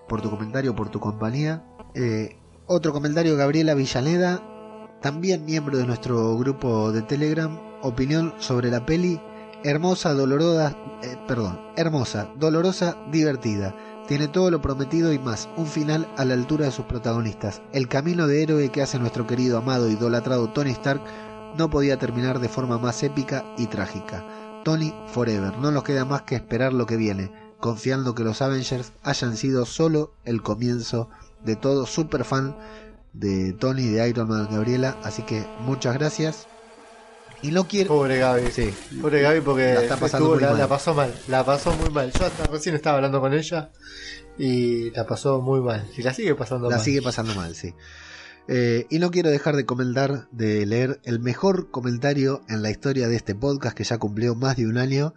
por 0.07 0.21
tu 0.21 0.29
comentario, 0.29 0.75
por 0.75 0.89
tu 0.89 0.99
compañía. 0.99 1.63
Eh, 1.95 2.37
otro 2.67 2.93
comentario, 2.93 3.35
Gabriela 3.35 3.73
Villaneda, 3.73 4.41
también 5.03 5.43
miembro 5.43 5.77
de 5.77 5.85
nuestro 5.85 6.37
grupo 6.37 6.93
de 6.93 7.01
Telegram, 7.01 7.59
opinión 7.81 8.33
sobre 8.39 8.71
la 8.71 8.85
peli, 8.85 9.19
hermosa, 9.61 10.13
dolorosa, 10.13 10.77
eh, 11.03 11.17
perdón, 11.27 11.59
hermosa, 11.75 12.29
dolorosa, 12.37 12.95
divertida. 13.11 13.75
Tiene 14.07 14.29
todo 14.29 14.49
lo 14.49 14.61
prometido 14.61 15.11
y 15.11 15.19
más, 15.19 15.49
un 15.57 15.67
final 15.67 16.07
a 16.15 16.23
la 16.23 16.35
altura 16.35 16.67
de 16.67 16.71
sus 16.71 16.85
protagonistas. 16.85 17.61
El 17.73 17.89
camino 17.89 18.27
de 18.27 18.43
héroe 18.43 18.69
que 18.69 18.81
hace 18.81 18.97
nuestro 18.97 19.27
querido, 19.27 19.57
amado, 19.57 19.89
idolatrado 19.89 20.49
Tony 20.51 20.71
Stark 20.71 21.01
no 21.57 21.69
podía 21.69 21.99
terminar 21.99 22.39
de 22.39 22.47
forma 22.47 22.77
más 22.77 23.03
épica 23.03 23.43
y 23.57 23.67
trágica. 23.67 24.25
Tony 24.63 24.93
Forever, 25.07 25.57
no 25.57 25.71
nos 25.71 25.83
queda 25.83 26.05
más 26.05 26.21
que 26.21 26.35
esperar 26.35 26.71
lo 26.71 26.85
que 26.85 26.95
viene, 26.95 27.29
confiando 27.59 28.15
que 28.15 28.23
los 28.23 28.41
Avengers 28.41 28.93
hayan 29.03 29.35
sido 29.35 29.65
solo 29.65 30.13
el 30.23 30.41
comienzo 30.41 31.09
de 31.43 31.57
todo. 31.57 31.85
Super 31.85 32.23
fan 32.23 32.55
de 33.13 33.53
Tony, 33.53 33.87
de 33.87 34.07
Iron 34.09 34.27
Man, 34.27 34.47
Gabriela, 34.51 34.97
así 35.03 35.21
que 35.23 35.45
muchas 35.59 35.93
gracias. 35.95 36.47
Y 37.41 37.51
no 37.51 37.67
quiero... 37.67 37.89
Pobre 37.89 38.19
Gaby. 38.19 38.51
Sí, 38.51 38.73
Pobre 39.01 39.21
Gaby 39.21 39.41
porque 39.41 39.73
La 39.73 39.81
está 39.81 39.97
pasando 39.97 40.27
estuvo- 40.27 40.33
muy 40.35 40.43
la, 40.43 40.49
mal. 40.51 40.59
la 40.59 40.67
pasó 40.67 40.93
mal. 40.93 41.13
La 41.27 41.45
pasó 41.45 41.73
muy 41.75 41.89
mal. 41.89 42.11
Yo 42.17 42.25
hasta 42.25 42.45
recién 42.45 42.73
estaba 42.75 42.95
hablando 42.97 43.19
con 43.19 43.33
ella 43.33 43.69
y 44.37 44.91
la 44.91 45.05
pasó 45.05 45.41
muy 45.41 45.59
mal. 45.59 45.85
Y 45.97 46.03
la 46.03 46.13
sigue 46.13 46.35
pasando 46.35 46.69
La 46.69 46.77
mal. 46.77 46.85
sigue 46.85 47.01
pasando 47.01 47.35
mal, 47.35 47.53
sí. 47.53 47.73
Eh, 48.47 48.87
y 48.89 48.99
no 48.99 49.11
quiero 49.11 49.29
dejar 49.29 49.55
de 49.57 49.65
comentar, 49.65 50.27
de 50.31 50.65
leer 50.65 50.99
el 51.03 51.19
mejor 51.19 51.69
comentario 51.69 52.41
en 52.49 52.61
la 52.61 52.71
historia 52.71 53.07
de 53.09 53.15
este 53.17 53.35
podcast 53.35 53.75
que 53.75 53.83
ya 53.83 53.97
cumplió 53.97 54.35
más 54.35 54.55
de 54.57 54.65
un 54.67 54.77
año, 54.77 55.13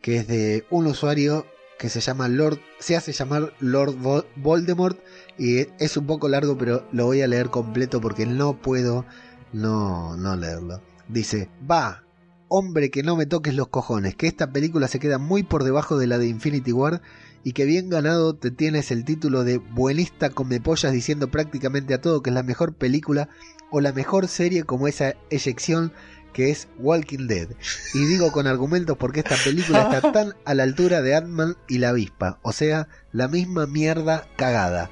que 0.00 0.16
es 0.16 0.26
de 0.26 0.64
un 0.70 0.86
usuario 0.86 1.46
que 1.78 1.88
se 1.90 2.00
llama 2.00 2.28
Lord, 2.28 2.60
se 2.78 2.96
hace 2.96 3.12
llamar 3.12 3.52
Lord 3.60 3.94
Vo- 3.94 4.24
Voldemort 4.36 4.98
y 5.38 5.66
es 5.78 5.96
un 5.96 6.06
poco 6.06 6.28
largo, 6.28 6.58
pero 6.58 6.86
lo 6.92 7.06
voy 7.06 7.22
a 7.22 7.28
leer 7.28 7.48
completo 7.48 8.00
porque 8.00 8.26
no 8.26 8.60
puedo 8.60 9.04
no, 9.52 10.16
no 10.16 10.36
leerlo. 10.36 10.82
Dice, 11.08 11.48
va, 11.70 12.04
hombre 12.48 12.90
que 12.90 13.02
no 13.02 13.16
me 13.16 13.26
toques 13.26 13.54
los 13.54 13.68
cojones, 13.68 14.16
que 14.16 14.26
esta 14.26 14.52
película 14.52 14.88
se 14.88 14.98
queda 14.98 15.18
muy 15.18 15.42
por 15.42 15.64
debajo 15.64 15.96
de 15.98 16.06
la 16.06 16.18
de 16.18 16.28
Infinity 16.28 16.72
War 16.72 17.02
y 17.44 17.52
que 17.52 17.64
bien 17.64 17.88
ganado 17.88 18.34
te 18.34 18.50
tienes 18.50 18.90
el 18.90 19.04
título 19.04 19.44
de 19.44 19.58
buenista 19.58 20.30
come 20.30 20.60
pollas 20.60 20.92
diciendo 20.92 21.28
prácticamente 21.28 21.94
a 21.94 22.00
todo 22.00 22.22
que 22.22 22.30
es 22.30 22.34
la 22.34 22.42
mejor 22.42 22.74
película 22.74 23.28
o 23.70 23.80
la 23.80 23.92
mejor 23.92 24.28
serie 24.28 24.64
como 24.64 24.88
esa 24.88 25.14
eyección 25.30 25.92
que 26.32 26.50
es 26.50 26.68
Walking 26.78 27.26
Dead. 27.26 27.48
Y 27.94 28.04
digo 28.06 28.32
con 28.32 28.46
argumentos 28.46 28.96
porque 28.96 29.20
esta 29.20 29.36
película 29.42 29.84
está 29.84 30.12
tan 30.12 30.34
a 30.44 30.54
la 30.54 30.62
altura 30.62 31.02
de 31.02 31.14
Ant-Man 31.14 31.56
y 31.68 31.78
la 31.78 31.90
avispa, 31.90 32.38
o 32.42 32.52
sea, 32.52 32.88
la 33.12 33.28
misma 33.28 33.66
mierda 33.66 34.28
cagada. 34.36 34.90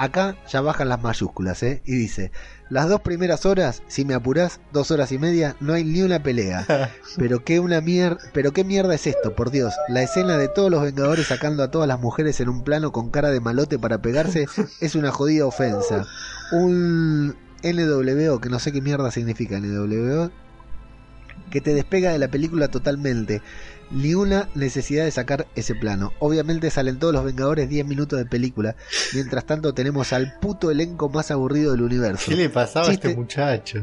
Acá 0.00 0.34
ya 0.48 0.62
bajan 0.62 0.88
las 0.88 1.02
mayúsculas, 1.02 1.62
¿eh? 1.62 1.82
Y 1.84 1.92
dice, 1.92 2.32
las 2.70 2.88
dos 2.88 3.02
primeras 3.02 3.44
horas, 3.44 3.82
si 3.86 4.06
me 4.06 4.14
apurás, 4.14 4.58
dos 4.72 4.90
horas 4.90 5.12
y 5.12 5.18
media, 5.18 5.56
no 5.60 5.74
hay 5.74 5.84
ni 5.84 6.00
una 6.00 6.22
pelea. 6.22 6.66
Pero 7.18 7.44
qué 7.44 7.60
una 7.60 7.82
mier 7.82 8.16
pero 8.32 8.52
qué 8.52 8.64
mierda 8.64 8.94
es 8.94 9.06
esto, 9.06 9.34
por 9.34 9.50
Dios. 9.50 9.74
La 9.88 10.02
escena 10.02 10.38
de 10.38 10.48
todos 10.48 10.70
los 10.70 10.80
Vengadores 10.80 11.26
sacando 11.26 11.62
a 11.62 11.70
todas 11.70 11.86
las 11.86 12.00
mujeres 12.00 12.40
en 12.40 12.48
un 12.48 12.64
plano 12.64 12.92
con 12.92 13.10
cara 13.10 13.30
de 13.30 13.40
malote 13.40 13.78
para 13.78 14.00
pegarse 14.00 14.46
es 14.80 14.94
una 14.94 15.10
jodida 15.10 15.44
ofensa. 15.44 16.06
Un 16.50 17.36
NWO, 17.62 18.40
que 18.40 18.48
no 18.48 18.58
sé 18.58 18.72
qué 18.72 18.80
mierda 18.80 19.10
significa 19.10 19.60
NWO, 19.60 20.30
que 21.50 21.60
te 21.60 21.74
despega 21.74 22.10
de 22.10 22.18
la 22.18 22.28
película 22.28 22.68
totalmente. 22.68 23.42
Ni 23.90 24.14
una 24.14 24.48
necesidad 24.54 25.04
de 25.04 25.10
sacar 25.10 25.46
ese 25.54 25.74
plano. 25.74 26.12
Obviamente 26.20 26.70
salen 26.70 26.98
todos 26.98 27.12
los 27.12 27.24
Vengadores 27.24 27.68
10 27.68 27.86
minutos 27.86 28.18
de 28.18 28.24
película. 28.24 28.76
Mientras 29.14 29.44
tanto 29.46 29.74
tenemos 29.74 30.12
al 30.12 30.38
puto 30.38 30.70
elenco 30.70 31.08
más 31.08 31.30
aburrido 31.30 31.72
del 31.72 31.82
universo. 31.82 32.26
¿Qué 32.28 32.36
le 32.36 32.50
pasaba 32.50 32.88
a 32.88 32.92
este 32.92 33.16
muchacho? 33.16 33.82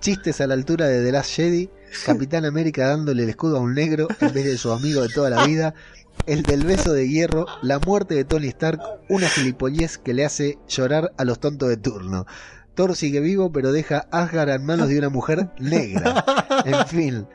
Chistes 0.00 0.40
a 0.40 0.46
la 0.46 0.54
altura 0.54 0.86
de 0.86 1.02
The 1.04 1.12
Last 1.12 1.30
Jedi, 1.34 1.70
Capitán 2.04 2.44
América 2.44 2.88
dándole 2.88 3.22
el 3.22 3.28
escudo 3.30 3.58
a 3.58 3.60
un 3.60 3.74
negro 3.74 4.08
en 4.20 4.32
vez 4.32 4.44
de 4.44 4.58
su 4.58 4.70
amigo 4.70 5.02
de 5.02 5.08
toda 5.08 5.30
la 5.30 5.46
vida, 5.46 5.74
el 6.26 6.42
del 6.42 6.64
beso 6.64 6.92
de 6.92 7.08
hierro, 7.08 7.46
la 7.62 7.78
muerte 7.78 8.14
de 8.14 8.24
Tony 8.24 8.48
Stark, 8.48 8.80
una 9.08 9.28
gilipollez 9.28 9.98
que 9.98 10.14
le 10.14 10.24
hace 10.24 10.58
llorar 10.68 11.12
a 11.16 11.24
los 11.24 11.38
tontos 11.38 11.68
de 11.68 11.76
turno. 11.76 12.26
Thor 12.74 12.96
sigue 12.96 13.20
vivo 13.20 13.52
pero 13.52 13.72
deja 13.72 14.08
Asgard 14.10 14.50
en 14.50 14.66
manos 14.66 14.88
de 14.88 14.98
una 14.98 15.08
mujer 15.08 15.50
negra. 15.58 16.24
En 16.64 16.86
fin, 16.86 17.26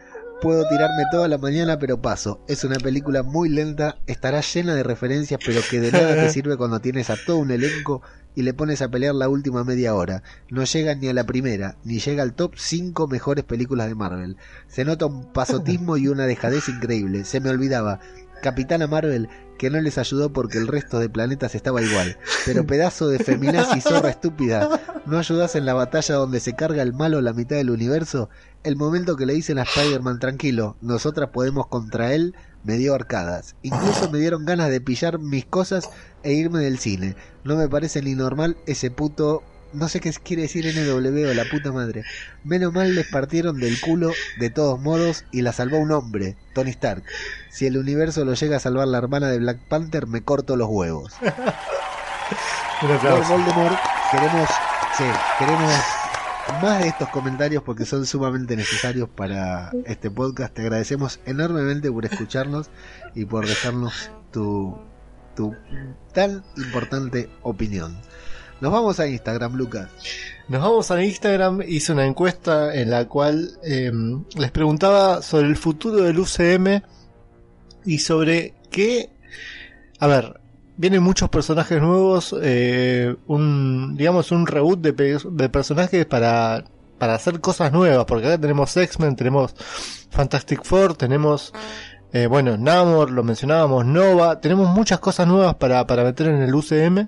puedo 0.42 0.68
tirarme 0.68 1.04
toda 1.12 1.28
la 1.28 1.38
mañana 1.38 1.78
pero 1.80 2.02
paso. 2.02 2.40
Es 2.48 2.64
una 2.64 2.78
película 2.78 3.24
muy 3.24 3.50
lenta, 3.50 3.98
estará 4.08 4.42
llena 4.42 4.76
de 4.76 4.84
referencias 4.84 5.40
pero 5.46 5.62
que 5.70 5.80
de 5.80 5.92
nada 5.92 6.16
te 6.16 6.30
sirve 6.34 6.58
cuando 6.58 6.80
tienes 6.80 7.10
a 7.10 7.18
todo 7.26 7.38
un 7.38 7.52
elenco 7.52 8.02
y 8.36 8.44
le 8.44 8.54
pones 8.54 8.82
a 8.82 8.90
pelear 8.90 9.16
la 9.16 9.28
última 9.28 9.64
media 9.64 9.94
hora. 9.96 10.24
No 10.50 10.64
llega 10.64 10.96
ni 10.96 11.10
a 11.10 11.14
la 11.14 11.26
primera, 11.26 11.76
ni 11.84 12.00
llega 12.00 12.24
al 12.24 12.34
top 12.34 12.54
5 12.56 13.08
mejores 13.08 13.44
películas 13.44 13.88
de 13.88 13.96
Marvel. 13.96 14.38
Se 14.68 14.86
nota 14.86 15.08
un 15.08 15.32
pasotismo 15.34 15.98
y 15.98 16.08
una 16.08 16.26
dejadez 16.26 16.70
increíble. 16.70 17.26
Se 17.26 17.40
me 17.40 17.50
olvidaba. 17.50 18.00
Capitana 18.42 18.88
Marvel, 18.88 19.30
que 19.58 19.70
no 19.70 19.80
les 19.82 19.98
ayudó 19.98 20.32
porque 20.32 20.58
el 20.58 20.68
resto 20.68 21.00
de 21.00 21.10
planetas 21.10 21.54
estaba 21.54 21.82
igual. 21.82 22.18
Pero 22.46 22.66
pedazo 22.66 23.08
de 23.10 23.20
feminazi 23.20 23.82
zorra 23.82 24.10
estúpida, 24.10 24.80
¿no 25.06 25.18
ayudas 25.18 25.56
en 25.56 25.66
la 25.66 25.74
batalla 25.74 26.16
donde 26.16 26.40
se 26.40 26.56
carga 26.56 26.82
el 26.82 26.94
malo 26.94 27.22
la 27.22 27.34
mitad 27.34 27.58
del 27.58 27.70
universo? 27.70 28.30
El 28.64 28.76
momento 28.76 29.16
que 29.16 29.26
le 29.26 29.34
dicen 29.34 29.60
a 29.60 29.64
Spider-Man 29.64 30.20
tranquilo, 30.20 30.78
nosotras 30.82 31.30
podemos 31.30 31.68
contra 31.68 32.14
él, 32.14 32.36
me 32.64 32.78
dio 32.78 32.96
arcadas. 32.96 33.56
Incluso 33.62 34.10
me 34.12 34.20
dieron 34.20 34.46
ganas 34.46 34.70
de 34.70 34.82
pillar 34.82 35.20
mis 35.20 35.46
cosas 35.46 35.90
e 36.24 36.34
irme 36.34 36.60
del 36.60 36.80
cine. 36.80 37.16
No 37.44 37.56
me 37.56 37.70
parece 37.70 38.02
ni 38.02 38.16
normal 38.16 38.58
ese 38.66 38.92
puto... 38.92 39.44
No 39.74 39.88
sé 39.88 40.00
qué 40.00 40.12
quiere 40.24 40.44
decir 40.44 40.66
NW, 40.66 41.34
la 41.34 41.46
puta 41.46 41.72
madre. 41.72 42.04
Menos 42.44 42.74
mal 42.74 42.96
les 42.96 43.08
partieron 43.08 43.60
del 43.60 43.80
culo 43.80 44.12
de 44.40 44.50
todos 44.50 44.80
modos 44.80 45.26
y 45.32 45.42
la 45.42 45.54
salvó 45.54 45.78
un 45.78 45.92
hombre, 45.92 46.36
Tony 46.54 46.72
Stark. 46.72 47.04
Si 47.50 47.68
el 47.68 47.78
universo 47.78 48.26
lo 48.26 48.34
llega 48.34 48.58
a 48.58 48.60
salvar 48.60 48.88
la 48.88 48.98
hermana 48.98 49.28
de 49.28 49.40
Black 49.40 49.60
Panther, 49.68 50.08
me 50.08 50.24
corto 50.24 50.56
los 50.56 50.70
huevos. 50.70 51.14
Aplauso. 52.82 53.34
Voldemort, 53.34 53.78
queremos, 54.12 54.50
sí, 54.98 55.04
queremos 55.38 55.74
más 56.62 56.82
de 56.82 56.88
estos 56.90 57.10
comentarios 57.10 57.64
porque 57.64 57.86
son 57.86 58.06
sumamente 58.06 58.56
necesarios 58.56 59.08
para 59.10 59.72
este 59.86 60.10
podcast. 60.10 60.54
Te 60.54 60.62
agradecemos 60.62 61.20
enormemente 61.26 61.92
por 61.92 62.06
escucharnos 62.06 62.70
y 63.16 63.26
por 63.26 63.48
dejarnos 63.48 64.12
tu, 64.32 64.78
tu 65.36 65.56
tan 66.14 66.44
importante 66.58 67.30
opinión. 67.44 68.02
Nos 68.62 68.72
vamos 68.72 69.00
a 69.00 69.08
Instagram, 69.08 69.56
Lucas. 69.56 69.90
Nos 70.50 70.62
vamos 70.62 70.92
a 70.92 71.04
Instagram, 71.04 71.62
hice 71.66 71.94
una 71.94 72.06
encuesta 72.06 72.76
en 72.76 72.90
la 72.90 73.08
cual 73.08 73.52
eh, 73.64 73.92
les 74.36 74.52
preguntaba 74.52 75.22
sobre 75.22 75.48
el 75.48 75.56
futuro 75.56 75.98
del 75.98 76.20
UCM 76.20 76.82
y 77.86 78.00
sobre 78.00 78.56
qué... 78.70 79.10
A 80.00 80.08
ver, 80.08 80.42
vienen 80.76 81.04
muchos 81.04 81.30
personajes 81.30 81.82
nuevos, 81.82 82.36
eh, 82.42 83.16
un 83.28 83.96
digamos 83.98 84.32
un 84.32 84.48
reboot 84.48 84.80
de 84.80 85.50
personajes 85.50 86.06
para, 86.06 86.66
para 86.98 87.16
hacer 87.16 87.40
cosas 87.40 87.72
nuevas, 87.72 88.06
porque 88.06 88.28
acá 88.28 88.38
tenemos 88.40 88.76
X-Men, 88.76 89.16
tenemos 89.16 89.54
Fantastic 90.10 90.64
Four, 90.64 90.96
tenemos 90.96 91.54
Eh, 92.12 92.26
bueno, 92.26 92.58
Namor, 92.58 93.12
lo 93.12 93.24
mencionábamos, 93.24 93.86
Nova. 93.86 94.42
Tenemos 94.42 94.68
muchas 94.70 95.00
cosas 95.00 95.28
nuevas 95.28 95.56
para, 95.56 95.86
para 95.86 96.04
meter 96.04 96.28
en 96.28 96.42
el 96.42 96.56
UCM. 96.56 97.08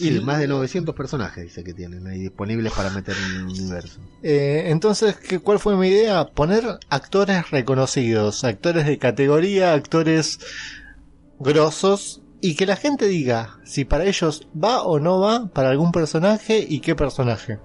Y 0.00 0.20
más 0.20 0.38
de 0.38 0.48
900 0.48 0.94
personajes 0.94 1.44
dice 1.44 1.62
que 1.62 1.74
tienen 1.74 2.06
ahí 2.06 2.20
disponibles 2.20 2.72
para 2.72 2.90
meter 2.90 3.14
en 3.16 3.36
el 3.36 3.44
universo. 3.44 4.00
Eh, 4.22 4.64
entonces, 4.66 5.16
¿qué, 5.16 5.38
¿cuál 5.38 5.58
fue 5.58 5.76
mi 5.76 5.88
idea? 5.88 6.26
Poner 6.26 6.78
actores 6.88 7.50
reconocidos, 7.50 8.44
actores 8.44 8.86
de 8.86 8.98
categoría, 8.98 9.72
actores 9.72 10.40
grosos 11.38 12.22
y 12.40 12.54
que 12.54 12.66
la 12.66 12.76
gente 12.76 13.06
diga 13.06 13.58
si 13.64 13.84
para 13.84 14.04
ellos 14.04 14.48
va 14.52 14.82
o 14.82 14.98
no 14.98 15.20
va 15.20 15.48
para 15.48 15.70
algún 15.70 15.92
personaje 15.92 16.64
y 16.66 16.80
qué 16.80 16.94
personaje. 16.94 17.58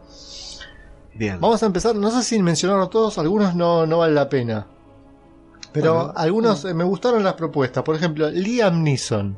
Bien. 1.13 1.39
Vamos 1.39 1.63
a 1.63 1.65
empezar, 1.67 1.95
no 1.95 2.11
sé 2.11 2.23
si 2.23 2.41
mencionarlos 2.41 2.89
todos, 2.89 3.17
algunos 3.17 3.55
no, 3.55 3.85
no 3.85 3.99
vale 3.99 4.13
la 4.13 4.27
pena. 4.27 4.67
Pero 5.71 5.95
Bueno, 5.95 6.13
algunos 6.15 6.65
eh, 6.65 6.73
me 6.73 6.83
gustaron 6.83 7.23
las 7.23 7.33
propuestas. 7.33 7.83
Por 7.83 7.95
ejemplo, 7.95 8.29
Liam 8.29 8.81
Neeson. 8.83 9.37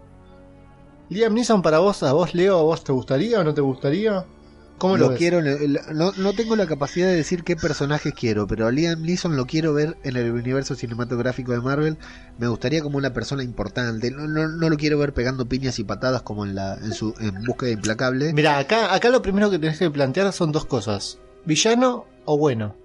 Liam 1.10 1.34
Neeson 1.34 1.62
para 1.62 1.80
vos, 1.80 2.04
a 2.04 2.14
vos 2.14 2.34
Leo, 2.36 2.60
a 2.60 2.64
vos 2.64 2.84
te 2.84 2.92
gustaría 2.92 3.40
o 3.40 3.44
no 3.44 3.54
te 3.54 3.62
gustaría? 3.62 4.26
¿Cómo 4.78 4.96
lo, 4.96 5.10
lo 5.10 5.16
quiero, 5.18 5.42
no, 5.42 6.12
no 6.12 6.34
tengo 6.34 6.56
la 6.56 6.68
capacidad 6.68 7.08
de 7.08 7.16
decir 7.16 7.44
qué 7.44 7.56
personajes 7.56 8.14
quiero, 8.14 8.46
pero 8.46 8.68
a 8.68 8.72
Liam 8.72 9.02
Neeson 9.02 9.36
lo 9.36 9.48
quiero 9.48 9.74
ver 9.74 9.98
en 10.04 10.18
el 10.18 10.32
universo 10.32 10.76
cinematográfico 10.76 11.52
de 11.52 11.62
Marvel. 11.62 11.98
Me 12.38 12.48
gustaría 12.48 12.84
como 12.84 13.00
una 13.00 13.12
persona 13.12 13.42
importante. 13.42 14.12
No, 14.12 14.28
no, 14.28 14.48
no 14.48 14.70
lo 14.70 14.78
quiero 14.78 15.00
ver 15.00 15.14
pegando 15.14 15.48
piñas 15.48 15.80
y 15.80 15.84
patadas 15.84 16.22
como 16.22 16.46
en 16.46 16.54
la 16.54 16.76
en 16.76 16.94
su 16.94 17.16
en 17.20 17.44
búsqueda 17.44 17.72
implacable. 17.72 18.34
Mira, 18.34 18.60
acá, 18.60 18.94
acá 18.94 19.10
lo 19.10 19.24
primero 19.24 19.50
que 19.50 19.58
tenés 19.58 19.80
que 19.80 19.90
plantear 19.90 20.32
son 20.32 20.52
dos 20.52 20.66
cosas. 20.66 21.18
¿Villano 21.44 22.06
o 22.26 22.38
bueno? 22.38 22.76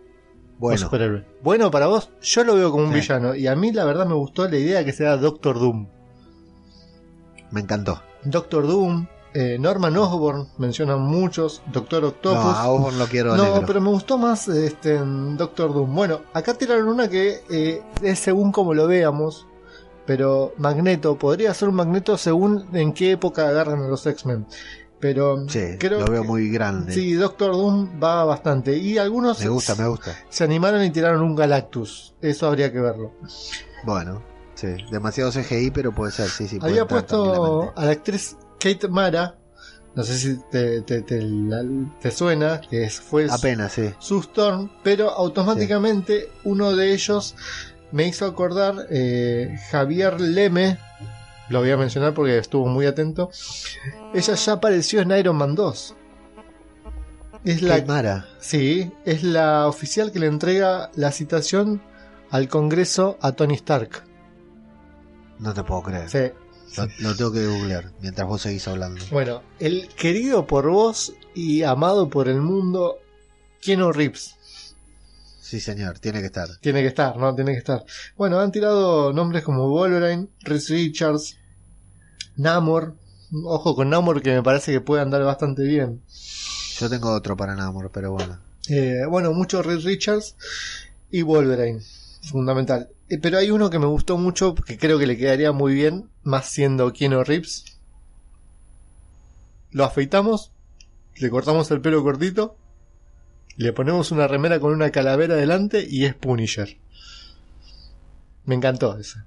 O 0.57 0.61
Bueno, 0.69 0.79
superhéroe. 0.79 1.27
Bueno 1.43 1.71
para 1.71 1.89
vos, 1.89 2.09
yo 2.23 2.43
lo 2.45 2.55
veo 2.55 2.71
como 2.71 2.85
un 2.85 2.91
Sí. 2.95 3.01
villano. 3.01 3.35
Y 3.35 3.49
a 3.49 3.55
mí 3.55 3.71
la 3.71 3.85
verdad 3.85 4.07
me 4.07 4.15
gustó 4.15 4.49
la 4.49 4.57
idea 4.57 4.83
que 4.83 4.93
sea 4.95 5.19
Doctor 5.19 5.59
Doom. 5.59 5.89
me 7.51 7.61
encantó. 7.61 8.01
Doctor 8.25 8.67
Doom, 8.67 9.07
eh, 9.35 9.57
Norman 9.59 9.97
Osborn, 9.97 10.49
mencionan 10.59 11.01
muchos, 11.01 11.63
Doctor 11.73 12.05
Octopus. 12.05 12.43
No, 12.45 12.51
a 12.51 12.69
Osborn 12.71 12.99
lo 12.99 13.07
quiero 13.07 13.37
No, 13.37 13.45
negro. 13.45 13.65
pero 13.67 13.81
me 13.81 13.89
gustó 13.91 14.19
más 14.19 14.49
este, 14.49 14.99
Doctor 14.99 15.73
Doom. 15.73 15.95
Bueno, 15.95 16.21
acá 16.33 16.55
tiraron 16.55 16.89
una 16.89 17.09
que 17.09 17.43
eh, 17.51 17.83
es 18.03 18.19
según 18.19 18.53
como 18.53 18.75
lo 18.75 18.87
veamos, 18.87 19.47
pero 20.07 20.53
Magneto 20.59 21.17
podría 21.17 21.55
ser 21.55 21.69
un 21.69 21.77
Magneto 21.77 22.19
según 22.19 22.67
en 22.75 22.93
qué 22.93 23.13
época 23.13 23.49
agarran 23.49 23.83
a 23.83 23.89
los 23.89 24.07
X-Men. 24.07 24.47
Pero 25.01 25.49
Sí, 25.49 25.61
creo 25.81 25.99
lo 26.01 26.07
veo 26.13 26.23
que- 26.23 26.29
muy 26.29 26.49
grande. 26.49 26.93
Sí, 26.93 27.15
Doctor 27.15 27.53
Doom 27.53 28.01
va 28.01 28.25
bastante. 28.25 28.77
Y 28.77 28.99
algunos 28.99 29.41
me 29.41 29.49
gusta, 29.49 29.75
me 29.75 29.89
gusta. 29.89 30.15
se 30.29 30.45
animaron 30.45 30.85
y 30.85 30.91
tiraron 30.91 31.23
un 31.23 31.35
Galactus. 31.35 32.15
Eso 32.21 32.47
habría 32.47 32.71
que 32.73 32.79
verlo. 32.81 33.11
Bueno, 33.85 34.23
sí, 34.63 34.85
demasiado 34.91 35.31
CGI, 35.31 35.71
pero 35.73 35.93
puede 35.93 36.13
ser, 36.13 36.29
sí, 36.29 36.49
sí. 36.49 36.59
Había 36.63 36.87
puesto 36.87 37.73
a 37.77 37.85
la 37.85 37.91
actriz 37.93 38.37
Kate 38.59 38.89
Mara. 38.89 39.37
No 39.95 40.03
sé 40.05 40.17
si 40.17 40.41
te, 40.51 40.81
te- 40.81 41.03
te- 41.03 41.21
la- 41.21 41.65
te 42.01 42.11
suena, 42.11 42.63
que 42.63 42.85
es- 42.85 42.99
fue 42.99 43.27
Apenas, 43.31 43.73
sí. 43.73 43.91
Sue 43.99 44.21
Storm, 44.21 44.71
pero 44.83 45.11
automáticamente 45.11 46.31
uno 46.45 46.75
de 46.75 46.95
ellos 46.95 47.35
me 47.91 48.07
hizo 48.07 48.25
acordar 48.25 48.87
eh, 48.91 49.55
Javier 49.71 50.19
Leme, 50.19 50.79
lo 51.51 51.61
voy 51.61 51.71
a 51.73 51.77
mencionar 51.77 52.15
porque 52.15 52.39
estuvo 52.39 52.67
muy 52.69 52.87
atento. 52.87 53.29
Ella 54.15 54.35
ya 54.35 54.53
apareció 54.55 55.03
en 55.03 55.11
Iron 55.11 55.37
Man 55.37 55.55
2. 55.55 55.95
Es 57.45 57.61
la, 57.61 57.75
Kate 57.75 57.87
Mara. 57.89 58.27
sí, 58.39 58.91
es 59.05 59.23
la 59.25 59.67
oficial 59.67 60.11
que 60.13 60.21
le 60.21 60.27
entrega 60.29 60.91
la 60.95 61.11
citación 61.13 61.83
al 62.31 62.49
Congreso 62.49 63.19
a 63.21 63.33
Tony 63.33 63.55
Stark. 63.57 64.05
No 65.43 65.53
te 65.53 65.65
puedo 65.65 65.83
creer. 65.83 66.09
Sí. 66.09 66.33
Lo, 66.77 66.89
lo 67.01 67.17
tengo 67.17 67.33
que 67.33 67.47
googlear 67.47 67.91
mientras 68.01 68.27
vos 68.27 68.41
seguís 68.43 68.67
hablando. 68.69 69.05
Bueno, 69.11 69.43
el 69.59 69.89
querido 69.89 70.47
por 70.47 70.71
vos 70.71 71.13
y 71.35 71.65
amado 71.65 72.09
por 72.09 72.29
el 72.29 72.41
mundo, 72.41 72.99
Keanu 73.61 73.93
Reeves. 73.93 74.37
Sí, 75.41 75.61
señor, 75.61 75.99
tiene 75.99 76.21
que 76.21 76.27
estar. 76.27 76.49
Tiene 76.61 76.81
que 76.81 76.87
estar, 76.87 77.17
¿no? 77.17 77.35
Tiene 77.35 77.53
que 77.53 77.59
estar. 77.59 77.85
Bueno, 78.17 78.41
han 78.41 78.53
tirado 78.53 79.13
nombres 79.13 79.43
como 79.43 79.69
Wolverine, 79.69 80.29
Reese 80.41 80.73
Richards, 80.75 81.37
Namor. 82.37 82.95
Ojo 83.45 83.75
con 83.75 83.91
Namor 83.91 84.23
que 84.23 84.33
me 84.33 84.43
parece 84.43 84.73
que 84.73 84.81
puede 84.81 85.03
andar 85.03 85.23
bastante 85.25 85.65
bien. 85.65 86.01
Yo 86.79 86.89
tengo 86.89 87.13
otro 87.13 87.37
para 87.37 87.55
Namor, 87.55 87.91
pero 87.93 88.13
bueno. 88.13 88.39
Eh, 88.69 89.03
bueno, 89.11 89.33
mucho 89.33 89.63
Reese 89.63 89.87
Richards 89.89 90.37
y 91.11 91.21
Wolverine. 91.21 91.83
Fundamental. 92.23 92.89
Eh, 93.09 93.19
pero 93.19 93.39
hay 93.39 93.51
uno 93.51 93.69
que 93.71 93.79
me 93.79 93.87
gustó 93.87 94.17
mucho, 94.17 94.55
que 94.55 94.79
creo 94.79 94.99
que 94.99 95.07
le 95.07 95.17
quedaría 95.17 95.53
muy 95.53 95.75
bien, 95.75 96.09
más 96.23 96.49
siendo 96.49 96.93
Keanu 96.93 97.25
Reeves. 97.25 97.65
Lo 99.71 99.85
afeitamos, 99.85 100.53
le 101.17 101.31
cortamos 101.31 101.71
el 101.71 101.81
pelo 101.81 102.03
cortito, 102.03 102.57
le 103.57 103.73
ponemos 103.73 104.11
una 104.13 104.29
remera 104.29 104.61
con 104.61 104.73
una 104.73 104.91
calavera 104.91 105.35
delante 105.35 105.87
y 105.89 106.05
es 106.05 106.15
Punisher. 106.15 106.77
Me 108.45 108.55
encantó 108.55 108.97
ese. 108.99 109.19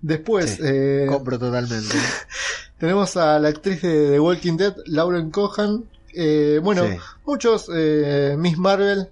Después, 0.00 0.50
Sí, 0.56 0.62
eh, 0.64 1.06
Compro 1.08 1.38
totalmente. 1.38 1.94
tenemos 2.78 3.16
a 3.16 3.38
la 3.38 3.48
actriz 3.48 3.82
de 3.82 4.10
The 4.12 4.20
Walking 4.20 4.56
Dead, 4.56 4.74
Lauren 4.86 5.30
Cohan. 5.30 5.84
Eh, 6.14 6.60
bueno, 6.62 6.84
Sí. 6.86 6.96
muchos, 7.26 7.70
eh, 7.74 8.36
Miss 8.38 8.56
Marvel, 8.58 9.08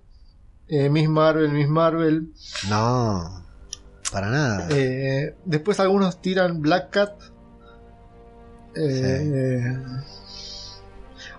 eh, 0.76 0.88
Miss 0.90 1.08
Marvel, 1.08 1.50
Miss 1.52 1.68
Marvel. 1.68 2.32
No, 2.68 3.42
para 4.12 4.28
nada. 4.30 4.68
Eh, 4.70 5.34
después 5.44 5.78
algunos 5.80 6.20
tiran 6.20 6.60
Black 6.60 6.90
Cat. 6.90 7.12
Eh, 8.76 9.62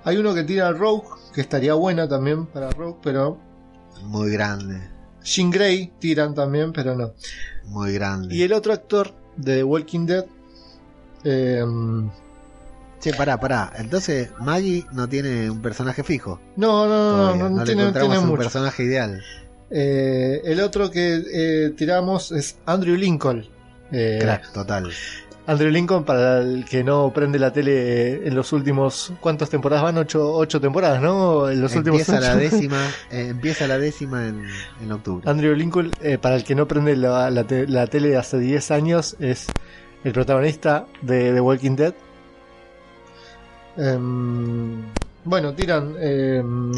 Hay 0.03 0.17
uno 0.17 0.33
que 0.33 0.43
tira 0.43 0.71
Rogue, 0.71 1.07
que 1.33 1.41
estaría 1.41 1.73
buena 1.73 2.07
también 2.07 2.45
para 2.45 2.69
Rogue, 2.71 2.97
pero 3.03 3.37
Muy 4.03 4.31
grande, 4.31 4.89
Jean 5.23 5.49
Grey 5.51 5.91
tiran 5.99 6.33
también, 6.33 6.71
pero 6.71 6.95
no. 6.95 7.13
muy 7.65 7.93
grande. 7.93 8.33
Y 8.35 8.43
el 8.43 8.53
otro 8.53 8.71
actor 8.73 9.11
de 9.35 9.55
The 9.57 9.63
Walking 9.63 10.05
Dead, 10.05 10.25
eh, 11.23 11.63
Che, 13.05 13.13
pará, 13.13 13.39
pará. 13.39 13.71
Entonces, 13.77 14.29
Maggie 14.39 14.83
no 14.91 15.07
tiene 15.07 15.47
un 15.47 15.61
personaje 15.61 16.01
fijo. 16.03 16.39
no, 16.55 16.87
no, 16.87 17.11
no, 17.17 17.35
no, 17.35 17.49
no, 17.51 17.57
le 17.59 17.63
tiene, 17.65 17.83
encontramos 17.83 18.17
un 18.17 18.35
personaje 18.35 18.83
ideal. 18.83 19.21
Eh, 19.69 20.41
el 20.43 20.59
otro 20.59 20.89
que 20.89 21.21
eh, 21.31 21.69
tiramos 21.77 22.31
es 22.31 22.57
Andrew 22.65 22.95
Lincoln. 22.95 23.45
Eh, 23.91 24.17
Crack, 24.19 24.51
total. 24.53 24.89
Andrew 25.45 25.69
Lincoln, 25.69 26.03
para 26.03 26.39
el 26.39 26.65
que 26.65 26.83
no 26.83 27.13
prende 27.13 27.37
la 27.37 27.53
tele 27.53 28.27
en 28.27 28.33
los 28.33 28.51
últimos. 28.53 29.13
¿Cuántas 29.21 29.51
temporadas 29.51 29.83
van? 29.83 29.99
Ocho, 29.99 30.33
ocho 30.33 30.59
temporadas, 30.59 30.99
¿no? 30.99 31.47
En 31.47 31.61
los 31.61 31.75
últimos 31.75 31.99
Empieza 31.99 32.19
la 32.19 32.35
décima, 32.35 32.81
eh, 33.11 33.27
empieza 33.29 33.67
la 33.67 33.77
décima 33.77 34.27
en, 34.27 34.43
en 34.81 34.91
octubre. 34.91 35.29
Andrew 35.29 35.53
Lincoln, 35.53 35.91
eh, 36.01 36.17
para 36.17 36.37
el 36.37 36.43
que 36.43 36.55
no 36.55 36.67
prende 36.67 36.95
la, 36.95 37.29
la 37.29 37.43
te- 37.43 37.67
la 37.67 37.85
tele 37.85 38.09
de 38.09 38.17
hace 38.17 38.39
10 38.39 38.71
años, 38.71 39.15
es 39.19 39.45
el 40.03 40.11
protagonista 40.13 40.87
de 41.03 41.31
The 41.33 41.41
Walking 41.41 41.75
Dead. 41.75 41.93
Em, 43.77 44.83
bueno, 45.23 45.53
tiran 45.53 45.95
em, 45.99 46.71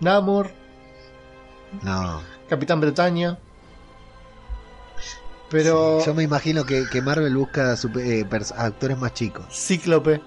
Namor, 0.00 0.50
No. 1.82 2.20
Capitán 2.48 2.80
Bretaña. 2.80 3.38
Pero 5.50 5.98
Sí, 6.00 6.06
yo 6.06 6.14
me 6.14 6.22
imagino 6.22 6.64
que, 6.64 6.86
que 6.90 7.02
Marvel 7.02 7.36
busca 7.36 7.76
super- 7.76 8.04
eh, 8.06 8.26
actores 8.56 8.96
más 8.98 9.12
chicos. 9.12 9.44
Cíclope. 9.52 10.20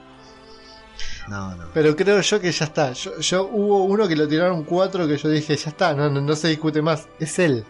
No, 1.27 1.55
no. 1.55 1.65
Pero 1.73 1.95
creo 1.95 2.21
yo 2.21 2.39
que 2.39 2.51
ya 2.51 2.65
está. 2.65 2.91
Yo, 2.93 3.19
yo- 3.19 3.49
hubo 3.51 3.83
uno 3.85 4.07
que 4.07 4.15
lo 4.15 4.27
tiraron 4.27 4.63
cuatro 4.63 5.07
que 5.07 5.17
yo 5.17 5.29
dije, 5.29 5.55
ya 5.57 5.69
está, 5.71 5.93
no, 5.95 6.09
no, 6.09 6.21
no 6.21 6.35
se 6.35 6.49
discute 6.49 6.81
más. 6.83 7.07
Es 7.19 7.39
él. 7.39 7.65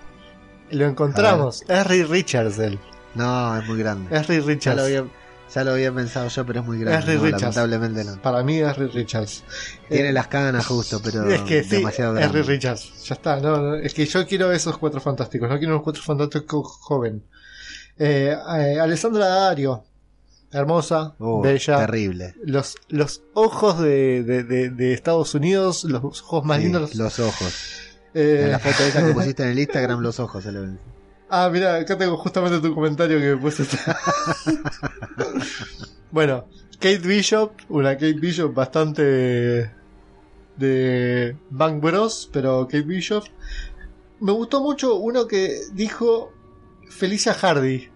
Lo 0.72 0.86
encontramos. 0.86 1.64
Es 1.68 1.88
Ray 1.88 2.04
Richards 2.04 2.60
él. 2.60 2.78
No, 3.14 3.58
es 3.58 3.66
muy 3.66 3.78
grande. 3.80 4.14
Es 4.16 4.28
Ya 4.28 4.40
Richards. 4.42 4.82
Lo 5.48 5.54
ya 5.54 5.64
lo 5.64 5.72
había 5.72 5.92
pensado 5.94 6.28
yo, 6.28 6.46
pero 6.46 6.60
es 6.62 6.66
muy 6.66 6.78
Es 6.78 6.84
grande. 6.84 7.06
Ray 7.08 7.16
No, 7.18 7.24
Richards. 7.24 7.42
lamentablemente 7.56 8.04
no. 8.04 8.22
Para 8.22 8.44
mí 8.44 8.58
es 8.60 8.78
Richards. 8.78 9.44
Tiene 9.90 10.10
Eh, 10.10 10.14
las 10.14 10.28
canas 10.28 10.66
justo, 10.66 11.02
pero 11.04 11.24
es 11.32 11.42
que 11.42 11.64
sí, 11.64 11.78
demasiado 11.78 12.14
es 12.18 12.20
grande. 12.22 12.44
Richards. 12.44 13.04
Ya 13.06 13.16
está. 13.16 13.40
No, 13.40 13.58
no, 13.58 13.76
es 13.76 13.94
que 13.94 14.06
yo 14.06 14.26
quiero 14.28 14.52
esos 14.52 14.78
cuatro 14.78 15.00
fantásticos. 15.00 15.50
No 15.50 15.58
quiero 15.58 15.74
unos 15.74 15.84
cuatro 15.84 16.02
fantásticos 16.04 16.68
joven. 16.82 17.24
Eh, 17.98 18.36
eh, 18.58 18.80
Alessandra 18.80 19.28
Dario. 19.28 19.84
Hermosa, 20.52 21.16
Uh, 21.20 21.42
bella. 21.42 21.78
terrible. 21.80 22.34
Los, 22.44 22.76
los 22.88 23.22
ojos 23.34 23.80
de, 23.80 24.24
de- 24.24 24.44
de- 24.44 24.70
de 24.70 24.94
Estados 24.94 25.34
Unidos, 25.36 25.84
los 25.84 26.22
ojos 26.22 26.46
más 26.46 26.58
Sí, 26.58 26.64
lindos. 26.64 26.96
los 26.96 27.20
ojos. 27.20 27.54
eh, 28.14 28.44
En 28.46 28.52
la 28.52 28.60
foto 28.60 28.84
esa 28.84 29.06
que 29.06 29.12
pusiste 29.14 29.44
en 29.44 29.50
el 29.50 29.60
Instagram, 29.60 30.00
los 30.00 30.20
ojos 30.20 30.44
se 30.44 30.52
le 30.54 30.60
ven. 30.62 30.80
Ah, 31.30 31.50
mira, 31.52 31.76
acá 31.76 31.98
tengo 31.98 32.18
justamente 32.18 32.60
tu 32.60 32.74
comentario 32.76 33.20
que 33.20 33.36
me 33.36 33.38
pusiste. 33.38 33.78
bueno, 36.12 36.46
Kate 36.74 37.00
Bishop, 37.00 37.54
una 37.70 37.94
Kate 37.94 38.14
Bishop 38.14 38.54
bastante 38.54 39.72
de 40.58 41.36
Bank 41.50 41.82
Bros, 41.82 42.30
pero 42.32 42.66
Kate 42.66 42.84
Bishop. 42.84 43.26
Me 44.20 44.32
gustó 44.32 44.62
mucho 44.62 44.96
uno 44.96 45.28
que 45.28 45.62
dijo 45.74 46.32
Felicia 46.90 47.34
Hardy. 47.34 47.90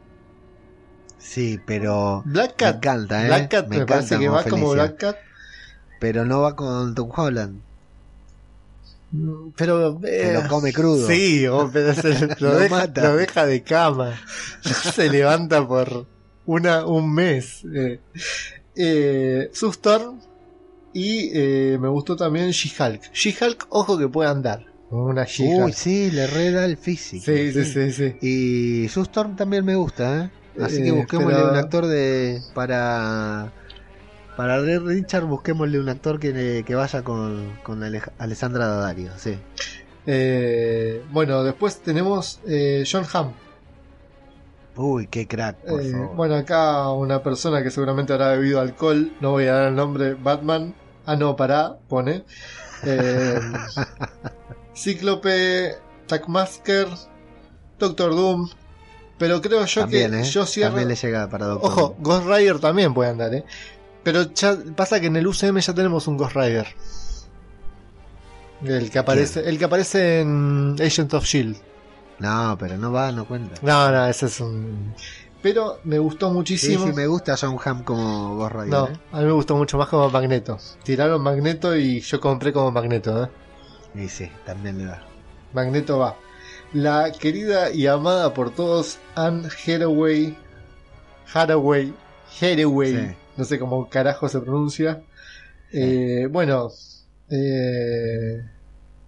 Sí, 1.17 1.59
pero. 1.65 2.23
Black 2.25 2.55
Cat. 2.55 2.73
Me 2.73 2.77
encanta, 2.77 3.23
¿eh? 3.23 3.27
Black 3.27 3.51
Cat 3.51 3.67
me, 3.67 3.85
parece 3.85 4.17
que 4.17 4.29
va 4.29 4.43
como 4.43 4.71
Felicia. 4.71 4.73
Black 4.73 4.97
Cat. 4.97 5.17
Pero 5.99 6.25
no 6.25 6.41
va 6.41 6.55
con 6.55 6.95
Tom 6.95 7.11
Holland. 7.15 7.61
Pero. 9.55 9.99
Que 9.99 10.29
eh, 10.29 10.33
lo 10.33 10.47
come 10.47 10.71
crudo. 10.73 11.07
Sí, 11.07 11.45
oh, 11.47 11.69
pero 11.71 11.93
se- 11.95 12.27
lo, 12.39 12.53
Lo 12.53 12.59
deja, 12.59 12.75
mata. 12.77 13.03
lo 13.09 13.15
deja 13.17 13.45
de 13.45 13.63
cama. 13.63 14.19
se 14.93 15.09
levanta 15.09 15.67
por 15.67 16.05
una, 16.45 16.85
un 16.85 17.13
mes. 17.13 17.63
Eh, 17.73 17.99
eh. 18.75 19.51
Y 20.91 21.29
eh, 21.33 21.77
me 21.79 21.87
gustó 21.87 22.15
también 22.15 22.49
She-Hulk. 22.49 23.11
She-Hulk, 23.13 23.67
ojo 23.69 23.97
que 23.97 24.07
puede 24.07 24.29
andar. 24.29 24.65
Una 24.89 25.21
Uy, 25.21 25.27
She-Hulk. 25.27 25.73
sí, 25.73 26.09
le 26.11 26.25
reda 26.25 26.65
el 26.65 26.77
físico. 26.77 27.23
Sí, 27.25 27.51
sí, 27.53 27.63
sí, 27.65 27.91
sí. 27.91 28.15
Y 28.21 28.87
Sue 28.89 29.03
Storm 29.03 29.35
también 29.35 29.63
me 29.63 29.75
gusta, 29.75 30.23
¿eh? 30.25 30.29
Así 30.61 30.81
que 30.83 30.91
busquémosle 30.91 31.35
pero- 31.35 31.49
un 31.51 31.55
actor 31.57 31.85
de. 31.87 32.41
Para. 32.55 33.51
Para 34.39 34.57
Richard, 34.61 35.25
busquémosle 35.25 35.81
un 35.81 35.89
actor 35.89 36.17
que, 36.17 36.63
que 36.65 36.73
vaya 36.73 37.03
con, 37.03 37.57
con 37.61 37.83
Alessandra 37.83 38.67
Daddario, 38.67 39.11
sí. 39.17 39.37
Eh, 40.07 41.03
bueno, 41.11 41.43
después 41.43 41.81
tenemos 41.81 42.39
eh, 42.47 42.85
John 42.89 43.03
Hamm. 43.11 43.33
Uy, 44.77 45.07
qué 45.07 45.27
crack, 45.27 45.57
por 45.67 45.81
Eh, 45.81 45.91
favor. 45.91 46.15
bueno, 46.15 46.35
acá 46.35 46.89
una 46.91 47.21
persona 47.21 47.61
que 47.61 47.69
seguramente 47.69 48.13
habrá 48.13 48.29
bebido 48.29 48.61
alcohol, 48.61 49.11
no 49.19 49.31
voy 49.31 49.47
a 49.47 49.53
dar 49.55 49.67
el 49.67 49.75
nombre, 49.75 50.13
Batman. 50.13 50.73
Ah, 51.05 51.17
no, 51.17 51.35
pará, 51.35 51.75
pone. 51.89 52.23
Eh, 52.83 53.41
Cíclope, 54.73 55.75
Tackmasker, 56.07 56.87
Doctor 57.77 58.15
Doom. 58.15 58.49
Pero 59.17 59.41
creo 59.41 59.65
yo 59.65 59.81
también, 59.81 60.11
que 60.11 60.21
¿eh? 60.21 60.23
yo 60.23 60.45
cierro. 60.45 60.69
También 60.69 60.87
le 60.87 60.95
llega 60.95 61.27
para 61.27 61.47
Doctor 61.47 61.71
Ojo. 61.71 61.95
Ghost 61.99 62.25
Rider 62.25 62.59
también 62.59 62.93
puede 62.93 63.09
andar, 63.09 63.33
¿eh? 63.33 63.43
Pero 64.03 64.33
ya 64.33 64.57
pasa 64.75 64.99
que 64.99 65.07
en 65.07 65.15
el 65.15 65.27
UCM 65.27 65.59
ya 65.59 65.73
tenemos 65.73 66.07
un 66.07 66.17
Ghost 66.17 66.35
Rider. 66.35 66.67
El 68.63 68.89
que 68.91 68.99
aparece, 68.99 69.47
el 69.47 69.57
que 69.57 69.65
aparece 69.65 70.21
en 70.21 70.75
Agent 70.79 71.13
of 71.13 71.23
Shield. 71.25 71.57
No, 72.19 72.57
pero 72.59 72.77
no 72.77 72.91
va, 72.91 73.11
no 73.11 73.25
cuenta. 73.25 73.55
No, 73.61 73.91
no, 73.91 74.05
ese 74.07 74.25
es 74.25 74.39
un. 74.41 74.93
Pero 75.41 75.79
me 75.85 75.97
gustó 75.99 76.27
Sí, 76.27 76.33
muchísimo. 76.33 76.85
sí, 76.87 76.93
me 76.93 77.07
gusta 77.07 77.37
John 77.39 77.57
Hamm 77.63 77.83
como 77.83 78.35
Ghost 78.35 78.51
Rider. 78.53 78.67
No, 78.69 78.87
¿eh? 78.87 78.99
a 79.13 79.19
mí 79.19 79.25
me 79.25 79.31
gustó 79.31 79.55
mucho 79.55 79.77
más 79.77 79.87
como 79.87 80.09
Magneto. 80.09 80.57
Tiraron 80.83 81.21
Magneto 81.21 81.75
y 81.77 82.01
yo 82.01 82.19
compré 82.19 82.51
como 82.51 82.71
Magneto, 82.71 83.23
¿eh? 83.23 83.29
Y 83.95 84.09
sí, 84.09 84.29
también 84.45 84.77
le 84.79 84.87
va. 84.87 85.01
Magneto 85.53 85.97
va. 85.97 86.15
La 86.73 87.11
querida 87.13 87.71
y 87.71 87.87
amada 87.87 88.33
por 88.33 88.51
todos 88.51 88.99
Anne 89.15 89.47
Hathaway. 89.65 90.37
Hathaway. 91.33 91.93
Hathaway. 92.41 92.93
Sí. 92.93 93.15
No 93.39 93.45
sé 93.45 93.57
cómo 93.57 93.87
carajo 93.89 94.27
se 94.27 94.41
pronuncia. 94.41 95.01
Eh, 95.71 96.27
bueno. 96.29 96.67
eh, 97.29 98.43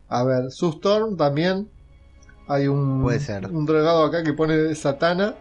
a 0.07 0.23
ver, 0.23 0.49
Sue 0.51 0.69
Storm 0.69 1.17
también. 1.17 1.69
Hay 2.47 2.67
un, 2.67 3.01
Puede 3.01 3.19
ser. 3.19 3.45
un 3.47 3.65
drogado 3.65 4.05
acá 4.05 4.23
que 4.23 4.31
pone 4.31 4.73
Satana. 4.73 5.35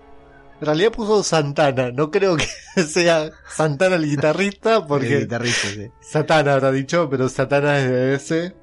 En 0.61 0.67
realidad 0.67 0.91
puso 0.91 1.23
Santana. 1.23 1.93
No 1.93 2.11
creo 2.11 2.37
que 2.37 2.47
sea 2.83 3.31
Santana 3.49 3.95
el 3.95 4.07
guitarrista 4.07 4.79
El 4.79 4.87
porque 4.87 5.21
guitarrista, 5.21 5.69
sí. 5.69 5.89
Satana 6.01 6.55
habrá 6.55 6.73
dicho, 6.73 7.09
pero 7.09 7.29
Satana 7.29 7.79
es 7.79 7.89
de 7.89 8.15
ese. 8.15 8.55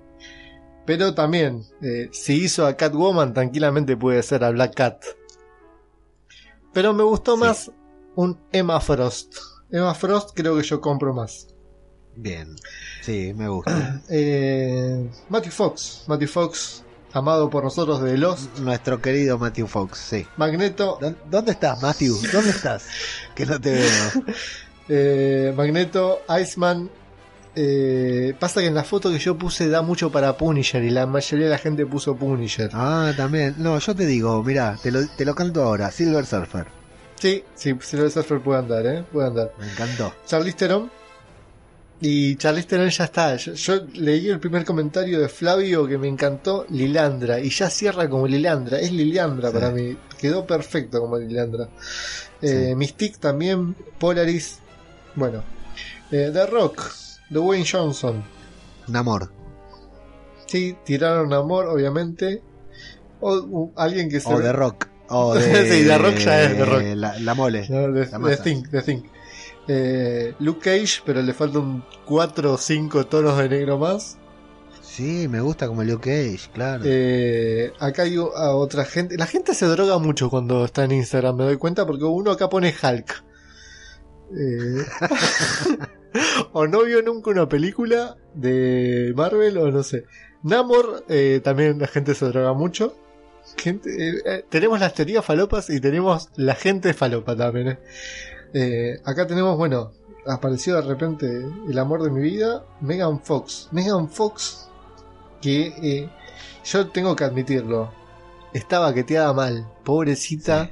Pero 0.85 1.13
también, 1.13 1.63
eh, 1.81 2.09
si 2.11 2.43
hizo 2.43 2.65
a 2.65 2.75
Catwoman, 2.75 3.33
tranquilamente 3.33 3.95
puede 3.95 4.21
ser 4.23 4.43
a 4.43 4.49
Black 4.51 4.75
Cat. 4.75 5.03
Pero 6.73 6.93
me 6.93 7.03
gustó 7.03 7.35
Sí. 7.35 7.39
más 7.41 7.71
un 8.15 8.37
Emma 8.51 8.79
Frost. 8.81 9.35
Emma 9.71 9.93
Frost 9.93 10.31
creo 10.33 10.55
que 10.57 10.63
yo 10.63 10.79
compro 10.81 11.13
más. 11.13 11.47
Bien. 12.15 12.55
Sí, 13.01 13.33
me 13.35 13.47
gusta. 13.47 14.01
Eh, 14.09 15.09
Matthew 15.29 15.51
Fox. 15.51 16.03
Matthew 16.07 16.27
Fox, 16.29 16.83
amado 17.13 17.49
por 17.49 17.63
nosotros 17.63 18.01
de 18.01 18.17
Lost. 18.17 18.57
Nuestro 18.59 19.01
querido 19.01 19.37
Matthew 19.37 19.67
Fox, 19.67 19.97
sí. 19.99 20.25
Magneto. 20.37 20.97
¿Dó- 21.01 21.15
¿Dónde 21.29 21.51
estás, 21.51 21.81
Matthew? 21.81 22.17
¿Dónde 22.31 22.49
estás? 22.51 22.85
Que 23.35 23.45
no 23.45 23.59
te 23.61 23.71
veo. 23.73 24.23
eh, 24.89 25.53
Magneto, 25.55 26.21
Iceman. 26.41 26.89
eh, 27.55 28.33
pasa 28.39 28.61
que 28.61 28.67
en 28.67 28.75
la 28.75 28.83
foto 28.83 29.11
que 29.11 29.19
yo 29.19 29.37
puse 29.37 29.67
da 29.67 29.81
mucho 29.81 30.11
para 30.11 30.37
Punisher 30.37 30.83
y 30.83 30.89
la 30.89 31.05
mayoría 31.05 31.45
de 31.45 31.51
la 31.51 31.57
gente 31.57 31.85
puso 31.85 32.15
Punisher. 32.15 32.69
Ah, 32.73 33.11
también. 33.17 33.55
No, 33.57 33.77
yo 33.79 33.95
te 33.95 34.05
digo, 34.05 34.41
mira, 34.43 34.77
te 34.81 34.91
lo, 34.91 35.05
te 35.07 35.25
lo 35.25 35.35
canto 35.35 35.63
ahora. 35.63 35.91
Silver 35.91 36.25
Surfer. 36.25 36.65
Sí, 37.19 37.43
sí, 37.55 37.75
Silver 37.81 38.11
Surfer 38.11 38.41
puede 38.41 38.59
andar, 38.59 38.85
¿eh? 38.85 39.03
Puede 39.11 39.27
andar. 39.27 39.51
Me 39.59 39.71
encantó. 39.71 40.13
Charlize 40.25 40.57
Theron. 40.57 40.91
Y 41.99 42.35
Charlize 42.35 42.67
Theron 42.67 42.89
ya 42.89 43.05
está. 43.05 43.35
Yo, 43.37 43.53
yo 43.53 43.75
leí 43.95 44.29
el 44.29 44.39
primer 44.39 44.63
comentario 44.65 45.19
de 45.19 45.27
Flavio 45.29 45.87
que 45.87 45.97
me 45.97 46.07
encantó, 46.07 46.65
Lilandra. 46.69 47.39
Y 47.39 47.49
ya 47.49 47.69
cierra 47.71 48.07
como 48.07 48.27
Lilandra. 48.27 48.79
Es 48.79 48.91
Lilandra 48.91 49.49
Sí. 49.49 49.53
para 49.55 49.71
mí. 49.71 49.97
Quedó 50.19 50.45
perfecto 50.45 50.99
como 51.01 51.17
Lilandra. 51.17 51.69
Eh, 52.41 52.67
Sí. 52.69 52.75
Mystique 52.75 53.17
también, 53.17 53.73
Polaris. 53.99 54.59
Bueno. 55.15 55.43
Eh, 56.11 56.29
The 56.31 56.45
Rock, 56.45 56.83
The 57.31 57.39
Wayne 57.39 57.65
Johnson. 57.69 58.23
Un 58.87 58.95
amor. 58.95 59.31
Sí, 60.45 60.77
tiraron 60.85 61.33
amor, 61.33 61.65
obviamente. 61.65 62.41
O 63.19 63.71
alguien 63.75 64.07
que 64.09 64.19
se 64.19 64.31
O 64.31 64.39
de 64.39 64.53
rock. 64.53 64.86
O 65.09 65.33
de, 65.35 65.69
Sí, 65.69 65.85
The 65.87 65.97
Rock 65.97 66.17
ya 66.17 66.43
es 66.43 66.57
The 66.57 66.65
Rock. 66.65 66.83
La, 66.95 67.19
la 67.19 67.33
mole. 67.33 67.67
No, 67.69 67.91
de, 67.91 68.05
La 68.05 68.05
de 68.05 68.19
masa. 68.19 68.43
Think, 68.43 68.67
de 68.67 68.81
Think. 68.81 69.05
Eh, 69.67 70.33
Luke 70.39 70.61
Cage, 70.61 71.01
pero 71.05 71.21
le 71.21 71.33
faltan 71.33 71.83
4 72.05 72.53
o 72.53 72.57
5 72.57 73.05
tonos 73.07 73.37
de 73.37 73.49
negro 73.49 73.77
más. 73.77 74.17
Sí, 74.81 75.27
me 75.27 75.41
gusta 75.41 75.67
como 75.67 75.83
Luke 75.83 76.09
Cage, 76.09 76.49
claro. 76.53 76.83
Eh, 76.85 77.73
acá 77.79 78.03
hay 78.03 78.15
a 78.15 78.51
otra 78.51 78.85
gente. 78.85 79.17
La 79.17 79.27
gente 79.27 79.53
se 79.53 79.65
droga 79.65 79.97
mucho 79.99 80.29
cuando 80.29 80.65
está 80.65 80.85
en 80.85 80.93
Instagram, 80.93 81.35
me 81.35 81.43
doy 81.43 81.57
cuenta, 81.57 81.85
porque 81.85 82.05
uno 82.05 82.31
acá 82.31 82.49
pone 82.49 82.73
Hulk. 82.81 83.23
Eh, 84.37 84.85
o 86.53 86.67
no 86.67 86.83
vio 86.83 87.01
nunca 87.01 87.29
una 87.29 87.47
película 87.47 88.15
de 88.33 89.13
Marvel, 89.15 89.57
o 89.57 89.71
no 89.71 89.83
sé. 89.83 90.05
Namor, 90.43 91.05
también 91.43 91.79
la 91.79 91.87
gente 91.87 92.15
se 92.15 92.25
droga 92.25 92.53
mucho. 92.53 92.95
Gente, 93.55 93.89
eh, 93.89 94.21
eh, 94.25 94.45
tenemos 94.49 94.79
las 94.79 94.93
teorías 94.93 95.23
falopas 95.23 95.69
y 95.69 95.79
tenemos 95.79 96.29
la 96.35 96.55
gente 96.55 96.93
falopa 96.93 97.35
también. 97.35 97.67
eh. 97.69 97.79
Eh, 98.53 98.99
acá 99.03 99.27
tenemos, 99.27 99.57
bueno, 99.57 99.91
apareció 100.25 100.75
de 100.75 100.81
repente 100.81 101.45
el 101.69 101.79
amor 101.79 102.03
de 102.03 102.11
mi 102.11 102.21
vida, 102.21 102.65
Megan 102.81 103.21
Fox. 103.21 103.69
Megan 103.71 104.09
Fox, 104.09 104.69
que 105.41 106.09
yo 106.65 106.87
tengo 106.87 107.15
que 107.15 107.23
admitirlo, 107.23 107.91
estaba 108.53 108.93
queteada 108.93 109.33
mal, 109.33 109.67
pobrecita. 109.83 110.71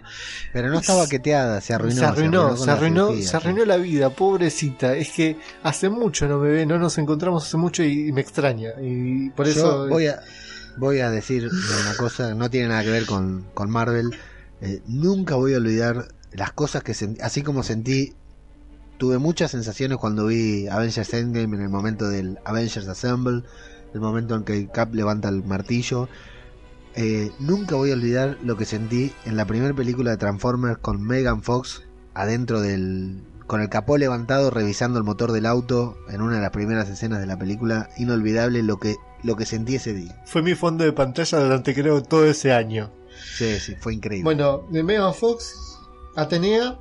Pero 0.54 0.70
no 0.70 0.80
estaba 0.80 1.08
queteada, 1.08 1.62
se 1.62 1.74
arruinó. 1.74 1.96
se 2.00 2.06
arruinó, 2.06 2.58
se 2.58 2.72
arruinó, 2.72 3.08
cirugía, 3.08 3.28
se 3.30 3.38
arruinó 3.38 3.66
la 3.66 3.78
vida, 3.78 4.10
pobrecita. 4.10 4.96
Es 4.96 5.12
que 5.12 5.38
hace 5.64 5.90
mucho 5.90 6.28
no 6.28 6.38
me 6.40 6.50
ve, 6.50 6.66
no 6.66 6.78
nos 6.80 6.98
encontramos 6.98 7.46
hace 7.46 7.58
mucho 7.58 7.84
y, 7.84 8.08
y 8.08 8.12
me 8.12 8.22
extraña. 8.22 8.72
Y 8.82 9.30
por 9.32 9.46
Yo 9.48 9.52
eso. 9.52 9.88
voy 9.88 10.08
a, 10.08 10.22
voy 10.78 11.00
a 11.00 11.10
decir 11.10 11.50
una 11.50 11.96
cosa, 11.98 12.34
no 12.36 12.50
tiene 12.50 12.70
nada 12.70 12.84
que 12.84 12.92
ver 12.92 13.06
con, 13.06 13.46
con 13.54 13.70
Marvel. 13.70 14.12
Eh, 14.62 14.82
nunca 14.88 15.36
voy 15.36 15.54
a 15.54 15.58
olvidar 15.58 16.08
las 16.32 16.52
cosas 16.52 16.84
que 16.84 16.94
sentí, 16.94 17.22
así 17.22 17.42
como 17.42 17.64
sentí, 17.64 18.14
tuve 18.98 19.18
muchas 19.18 19.52
sensaciones 19.52 19.98
cuando 19.98 20.28
vi 20.28 20.68
Avengers 20.68 21.14
Endgame 21.14 21.58
en 21.58 21.64
el 21.64 21.70
momento 21.70 22.08
del 22.08 22.40
Avengers 22.46 22.88
Assemble, 22.88 23.44
el 23.94 24.00
momento 24.00 24.36
en 24.36 24.44
que 24.44 24.68
Cap 24.68 24.94
levanta 24.94 25.30
el 25.30 25.44
martillo. 25.44 26.10
Eh, 26.96 27.32
nunca 27.40 27.76
voy 27.76 27.92
a 27.92 27.94
olvidar 27.94 28.38
lo 28.42 28.56
que 28.56 28.66
sentí 28.66 29.14
en 29.26 29.36
la 29.36 29.46
primera 29.46 29.74
película 29.74 30.12
de 30.12 30.18
Transformers 30.18 30.78
con 30.78 31.02
Megan 31.02 31.44
Fox 31.44 31.84
adentro 32.14 32.62
del 32.62 33.22
con 33.48 33.62
el 33.62 33.70
capó 33.70 33.98
levantado 33.98 34.50
revisando 34.50 34.98
el 34.98 35.04
motor 35.04 35.32
del 35.32 35.46
auto 35.46 35.98
en 36.10 36.22
una 36.22 36.38
de 36.38 36.42
las 36.42 36.50
primeras 36.50 36.90
escenas 36.90 37.20
de 37.20 37.28
la 37.28 37.38
película 37.38 37.90
inolvidable 37.98 38.64
lo 38.64 38.78
que 38.78 38.96
lo 39.26 39.36
que 39.36 39.46
sentí 39.46 39.76
ese 39.76 39.94
día 39.94 40.22
Fue 40.26 40.42
mi 40.42 40.56
fondo 40.56 40.84
de 40.84 40.94
pantalla 40.94 41.40
durante 41.40 41.74
creo 41.74 42.02
todo 42.04 42.26
ese 42.26 42.54
año. 42.54 42.92
sí 43.38 43.60
sí 43.60 43.76
fue 43.80 43.94
increíble 43.94 44.24
Bueno, 44.24 44.66
de 44.70 44.84
Megan 44.84 45.14
Fox, 45.14 45.80
Atenea, 46.16 46.78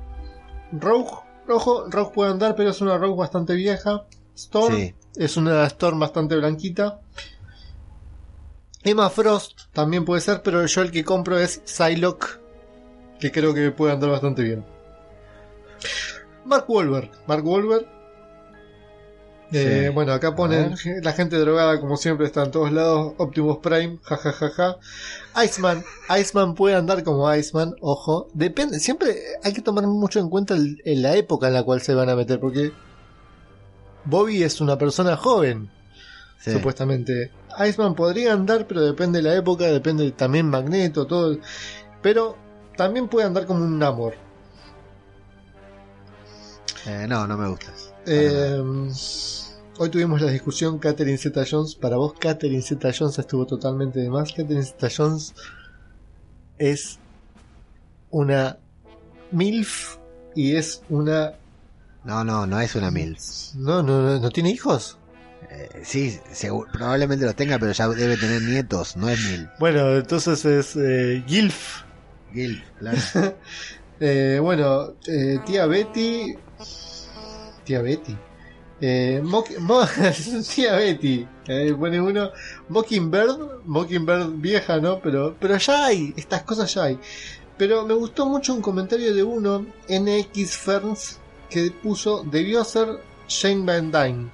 Rogue, 0.71 1.11
Rojo, 1.47 1.85
Rogue 1.89 2.11
puede 2.13 2.31
andar, 2.31 2.55
pero 2.55 2.69
es 2.69 2.81
una 2.81 2.97
Rogue 2.97 3.17
bastante 3.17 3.53
vieja. 3.55 4.05
Storm 4.35 4.75
Sí. 4.75 4.95
es 5.15 5.37
una 5.37 5.65
Storm 5.65 5.99
bastante 5.99 6.35
blanquita. 6.35 6.99
Emma 8.83 9.09
Frost 9.09 9.61
también 9.73 10.05
puede 10.05 10.21
ser, 10.21 10.41
pero 10.43 10.65
yo 10.65 10.81
el 10.81 10.91
que 10.91 11.03
compro 11.03 11.39
es 11.39 11.61
Psylocke, 11.65 12.39
que 13.19 13.31
creo 13.31 13.53
que 13.53 13.71
puede 13.71 13.93
andar 13.93 14.11
bastante 14.11 14.43
bien. 14.43 14.63
Mark 16.45 16.65
Wahlberg, 16.67 17.09
Mark 17.27 17.45
Wahlberg 17.45 17.87
Eh, 19.51 19.83
Sí. 19.87 19.93
bueno, 19.93 20.11
acá 20.11 20.35
ponen 20.35 20.75
la 21.03 21.13
gente 21.13 21.37
drogada, 21.37 21.79
como 21.79 21.97
siempre, 21.97 22.25
está 22.25 22.43
en 22.43 22.51
todos 22.51 22.71
lados. 22.71 23.13
Optimus 23.17 23.57
Prime, 23.59 23.99
jajajaja. 24.03 24.77
Iceman, 25.43 25.83
Iceman 26.19 26.55
puede 26.55 26.75
andar 26.75 27.03
como 27.03 27.31
Iceman, 27.33 27.75
ojo. 27.79 28.27
Depende, 28.33 28.79
siempre 28.79 29.15
hay 29.43 29.53
que 29.53 29.61
tomar 29.61 29.85
mucho 29.85 30.19
en 30.19 30.29
cuenta 30.29 30.55
el- 30.55 30.81
la 30.83 31.15
época 31.15 31.47
en 31.47 31.53
la 31.53 31.63
cual 31.63 31.81
se 31.81 31.93
van 31.93 32.09
a 32.09 32.15
meter, 32.15 32.39
porque 32.39 32.71
Bobby 34.05 34.41
es 34.43 34.61
una 34.61 34.77
persona 34.77 35.15
joven, 35.15 35.69
Sí. 36.39 36.51
supuestamente. 36.51 37.31
Iceman 37.59 37.95
podría 37.95 38.33
andar, 38.33 38.65
pero 38.67 38.81
depende 38.81 39.19
de 39.21 39.29
la 39.29 39.35
época, 39.35 39.65
depende 39.65 40.11
también 40.11 40.49
Magneto, 40.49 41.05
todo. 41.05 41.37
Pero 42.01 42.35
también 42.75 43.07
puede 43.07 43.27
andar 43.27 43.45
como 43.45 43.63
un 43.63 43.77
Namor. 43.79 44.15
Eh, 46.87 47.05
no, 47.07 47.25
no 47.27 47.37
me 47.37 47.47
gusta. 47.47 47.71
Eh, 48.05 48.63
hoy 49.77 49.89
tuvimos 49.89 50.21
la 50.21 50.31
discusión 50.31 50.79
Catherine 50.79 51.17
Zeta 51.17 51.43
Jones. 51.49 51.75
Para 51.75 51.97
vos, 51.97 52.13
Catherine 52.19 52.61
Zeta 52.61 52.91
Jones 52.97 53.17
estuvo 53.19 53.45
totalmente 53.45 53.99
de 53.99 54.09
más. 54.09 54.31
Catherine 54.31 54.63
Zeta 54.63 54.89
Jones 54.95 55.33
es 56.57 56.99
una 58.11 58.57
MILF 59.31 59.97
y 60.35 60.55
es 60.55 60.81
una. 60.89 61.33
No, 62.03 62.23
no, 62.23 62.45
no 62.45 62.59
es 62.59 62.75
una 62.75 62.91
Mills. 62.91 63.53
No, 63.55 63.81
no, 63.81 64.01
no, 64.01 64.19
¿no 64.19 64.29
tiene 64.29 64.51
hijos. 64.51 64.97
Eh, 65.49 65.81
sí, 65.83 66.19
probablemente 66.71 67.25
los 67.25 67.35
tenga, 67.35 67.59
pero 67.59 67.71
ya 67.71 67.87
debe 67.87 68.17
tener 68.17 68.41
nietos, 68.41 68.97
no 68.97 69.09
es 69.09 69.19
Mil. 69.29 69.49
Bueno, 69.59 69.95
entonces 69.95 70.43
es 70.45 70.75
eh, 70.75 71.23
GILF. 71.25 71.83
Gil, 72.33 72.63
claro. 72.79 72.97
Eh, 73.97 74.39
bueno, 74.41 74.95
eh, 75.07 75.39
tía 75.45 75.67
Betty. 75.67 76.35
Tía 77.65 77.81
Betty. 77.81 78.15
Eh, 78.79 79.21
tía 80.55 80.75
Betty. 80.75 81.27
Eh, 81.47 81.75
pone 81.77 81.99
uno. 81.99 82.31
Mockingbird. 82.69 83.65
Mockingbird 83.65 84.29
vieja, 84.35 84.77
¿no? 84.77 84.99
Pero, 84.99 85.35
pero 85.39 85.57
ya 85.57 85.85
hay. 85.85 86.13
Estas 86.15 86.43
cosas 86.43 86.73
ya 86.73 86.83
hay. 86.83 86.99
Pero 87.57 87.85
me 87.85 87.93
gustó 87.93 88.25
mucho 88.25 88.53
un 88.53 88.61
comentario 88.61 89.13
de 89.13 89.23
uno, 89.23 89.65
NX 89.89 90.57
Ferns, 90.57 91.19
que 91.49 91.71
puso: 91.71 92.23
debió 92.23 92.63
ser 92.63 92.99
Shane 93.27 93.65
Van 93.65 93.91
Dyne. 93.91 94.31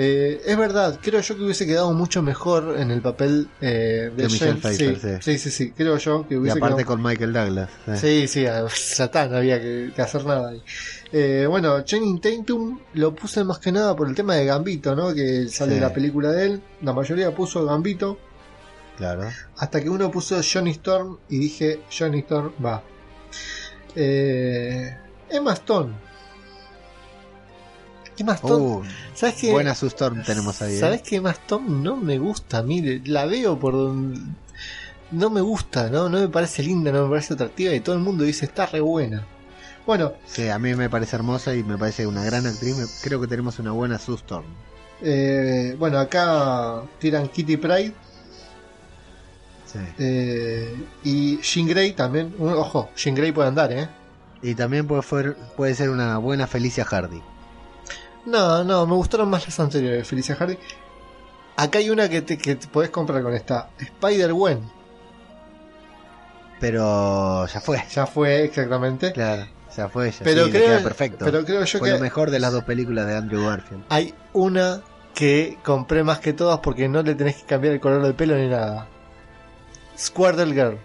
Eh, 0.00 0.42
es 0.46 0.56
verdad, 0.56 1.00
creo 1.02 1.20
yo 1.20 1.36
que 1.36 1.42
hubiese 1.42 1.66
quedado 1.66 1.92
mucho 1.92 2.22
mejor 2.22 2.76
en 2.78 2.92
el 2.92 3.00
papel 3.02 3.48
eh, 3.60 4.12
de 4.14 4.22
Que 4.22 4.28
Michelle. 4.28 4.54
Pfeiffer, 4.60 5.20
sí, 5.20 5.32
sí, 5.32 5.38
sí, 5.38 5.50
sí, 5.50 5.70
creo 5.72 5.96
yo 5.98 6.24
que 6.28 6.34
Y 6.34 6.36
hubiese 6.36 6.58
aparte 6.58 6.84
quedado 6.84 6.86
con 6.96 7.02
Michael 7.02 7.32
Douglas. 7.32 7.68
eh. 7.88 7.96
Sí, 7.96 8.28
sí, 8.28 8.46
a- 8.46 8.60
ya 8.96 9.04
está, 9.06 9.26
no 9.26 9.38
había 9.38 9.60
que, 9.60 9.90
que 9.96 10.00
hacer 10.02 10.24
nada 10.24 10.50
ahí. 10.50 10.62
Eh, 11.10 11.46
bueno, 11.48 11.80
Channing 11.82 12.20
Tatum 12.20 12.78
lo 12.94 13.12
puse 13.12 13.42
más 13.42 13.58
que 13.58 13.72
nada 13.72 13.96
por 13.96 14.08
el 14.08 14.14
tema 14.14 14.36
de 14.36 14.44
Gambito, 14.46 14.94
¿no? 14.94 15.12
Que 15.12 15.48
sale 15.48 15.74
Sí. 15.74 15.80
la 15.80 15.92
película 15.92 16.30
de 16.30 16.46
él. 16.46 16.62
La 16.82 16.92
mayoría 16.92 17.34
puso 17.34 17.64
Gambito. 17.64 18.18
Claro. 18.98 19.22
Hasta 19.56 19.80
que 19.80 19.90
uno 19.90 20.10
puso 20.12 20.40
Johnny 20.42 20.70
Storm 20.72 21.18
y 21.28 21.38
dije, 21.38 21.80
Johnny 21.90 22.20
Storm 22.20 22.52
va. 22.64 22.82
Eh, 23.96 24.96
Emma 25.30 25.52
Stone. 25.54 25.92
Emma 28.22 28.34
Stone. 28.34 28.64
Uh, 28.64 28.82
¿Sabes 29.14 29.34
qué? 29.36 29.50
buena 29.52 29.72
Storm 29.72 30.22
tenemos 30.22 30.60
ahí. 30.62 30.74
eh. 30.74 30.78
¿Sabes 30.80 31.02
que 31.02 31.16
Emma 31.16 31.30
Stone 31.30 31.68
no 31.68 31.96
me 31.96 32.18
gusta? 32.18 32.62
Mire, 32.62 33.00
la 33.04 33.26
veo 33.26 33.58
por 33.58 33.72
donde. 33.74 34.20
No 35.10 35.30
me 35.30 35.40
gusta, 35.40 35.88
¿no? 35.88 36.08
No 36.08 36.18
me 36.20 36.28
parece 36.28 36.62
linda, 36.62 36.92
no 36.92 37.04
me 37.04 37.10
parece 37.10 37.34
atractiva 37.34 37.72
y 37.74 37.80
todo 37.80 37.94
el 37.94 38.02
mundo 38.02 38.24
dice 38.24 38.44
está 38.44 38.66
re 38.66 38.80
buena. 38.80 39.24
Bueno, 39.86 40.12
Sí, 40.26 40.48
a 40.48 40.58
mí 40.58 40.74
me 40.74 40.90
parece 40.90 41.16
hermosa 41.16 41.54
y 41.54 41.64
me 41.64 41.78
parece 41.78 42.06
una 42.06 42.22
gran 42.22 42.46
actriz. 42.46 42.76
Me- 42.76 42.84
Creo 43.02 43.18
que 43.20 43.26
tenemos 43.26 43.58
una 43.58 43.72
buena 43.72 43.98
Sue 43.98 44.16
Storm. 44.16 44.44
eh, 45.00 45.74
bueno, 45.78 45.98
acá 45.98 46.82
tiran 46.98 47.28
Kitty 47.28 47.56
Pride 47.56 47.94
Sí. 49.66 49.78
eh, 49.98 50.76
y 51.04 51.38
Jean 51.40 51.66
Grey 51.68 51.92
también. 51.92 52.34
Ojo, 52.38 52.90
Jean 52.96 53.14
Grey 53.14 53.32
puede 53.32 53.48
andar, 53.48 53.72
¿eh? 53.72 53.88
Y 54.42 54.54
también 54.54 54.86
puede, 54.86 55.02
puede 55.56 55.74
ser 55.74 55.90
una 55.90 56.18
buena 56.18 56.46
Felicia 56.46 56.84
Hardy. 56.84 57.20
No, 58.28 58.62
no, 58.64 58.86
me 58.86 58.94
gustaron 58.94 59.28
más 59.30 59.44
las 59.46 59.58
anteriores, 59.60 60.06
Felicia 60.06 60.34
Hardy. 60.36 60.58
Acá 61.56 61.78
hay 61.78 61.90
una 61.90 62.08
que 62.08 62.22
te, 62.22 62.36
que 62.38 62.54
te 62.56 62.66
podés 62.68 62.90
comprar 62.90 63.22
con 63.22 63.32
esta. 63.34 63.70
Spider-Gwen. 63.78 64.60
Pero 66.60 67.46
ya 67.46 67.60
fue. 67.60 67.82
Ya 67.90 68.06
fue 68.06 68.44
exactamente. 68.44 69.12
Claro, 69.12 69.46
ya 69.76 69.88
fue. 69.88 70.10
Ya, 70.10 70.18
Pero 70.24 70.44
sí, 70.46 70.52
le 70.52 70.58
creo- 70.58 70.68
queda 70.70 70.82
perfecto. 70.82 71.24
Pero 71.24 71.44
creo 71.44 71.64
yo 71.64 71.78
fue 71.78 71.88
que 71.88 71.94
lo 71.94 72.00
mejor 72.00 72.30
de 72.30 72.38
las 72.40 72.52
dos 72.52 72.64
películas 72.64 73.06
de 73.06 73.16
Andrew 73.16 73.44
Garfield. 73.46 73.84
hay 73.88 74.14
una 74.32 74.82
que 75.14 75.58
compré 75.64 76.04
más 76.04 76.20
que 76.20 76.32
todas 76.32 76.58
porque 76.60 76.88
no 76.88 77.02
le 77.02 77.14
tenés 77.14 77.36
que 77.36 77.44
cambiar 77.46 77.74
el 77.74 77.80
color 77.80 78.02
del 78.02 78.14
pelo 78.14 78.36
ni 78.36 78.48
nada. 78.48 78.88
Squirtle 79.96 80.52
Girl. 80.54 80.78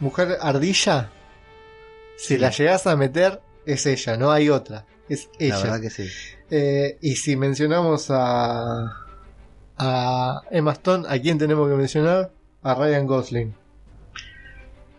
Mujer 0.00 0.36
ardilla. 0.40 1.10
Si 2.16 2.34
Sí. 2.34 2.38
la 2.38 2.50
llegás 2.50 2.86
a 2.86 2.96
meter, 2.96 3.40
es 3.66 3.86
ella, 3.86 4.16
no 4.16 4.30
hay 4.30 4.50
otra. 4.50 4.84
Es 5.08 5.28
La 5.38 5.46
ella. 5.46 5.56
verdad 5.58 5.80
que 5.80 5.90
sí. 5.90 6.08
Eh, 6.54 6.98
y 7.00 7.16
si 7.16 7.34
mencionamos 7.34 8.10
a, 8.10 9.06
a 9.78 10.42
Emma 10.50 10.72
Stone, 10.72 11.06
¿a 11.08 11.18
quién 11.18 11.38
tenemos 11.38 11.66
que 11.66 11.76
mencionar? 11.76 12.30
A 12.62 12.74
Ryan 12.74 13.06
Gosling. 13.06 13.54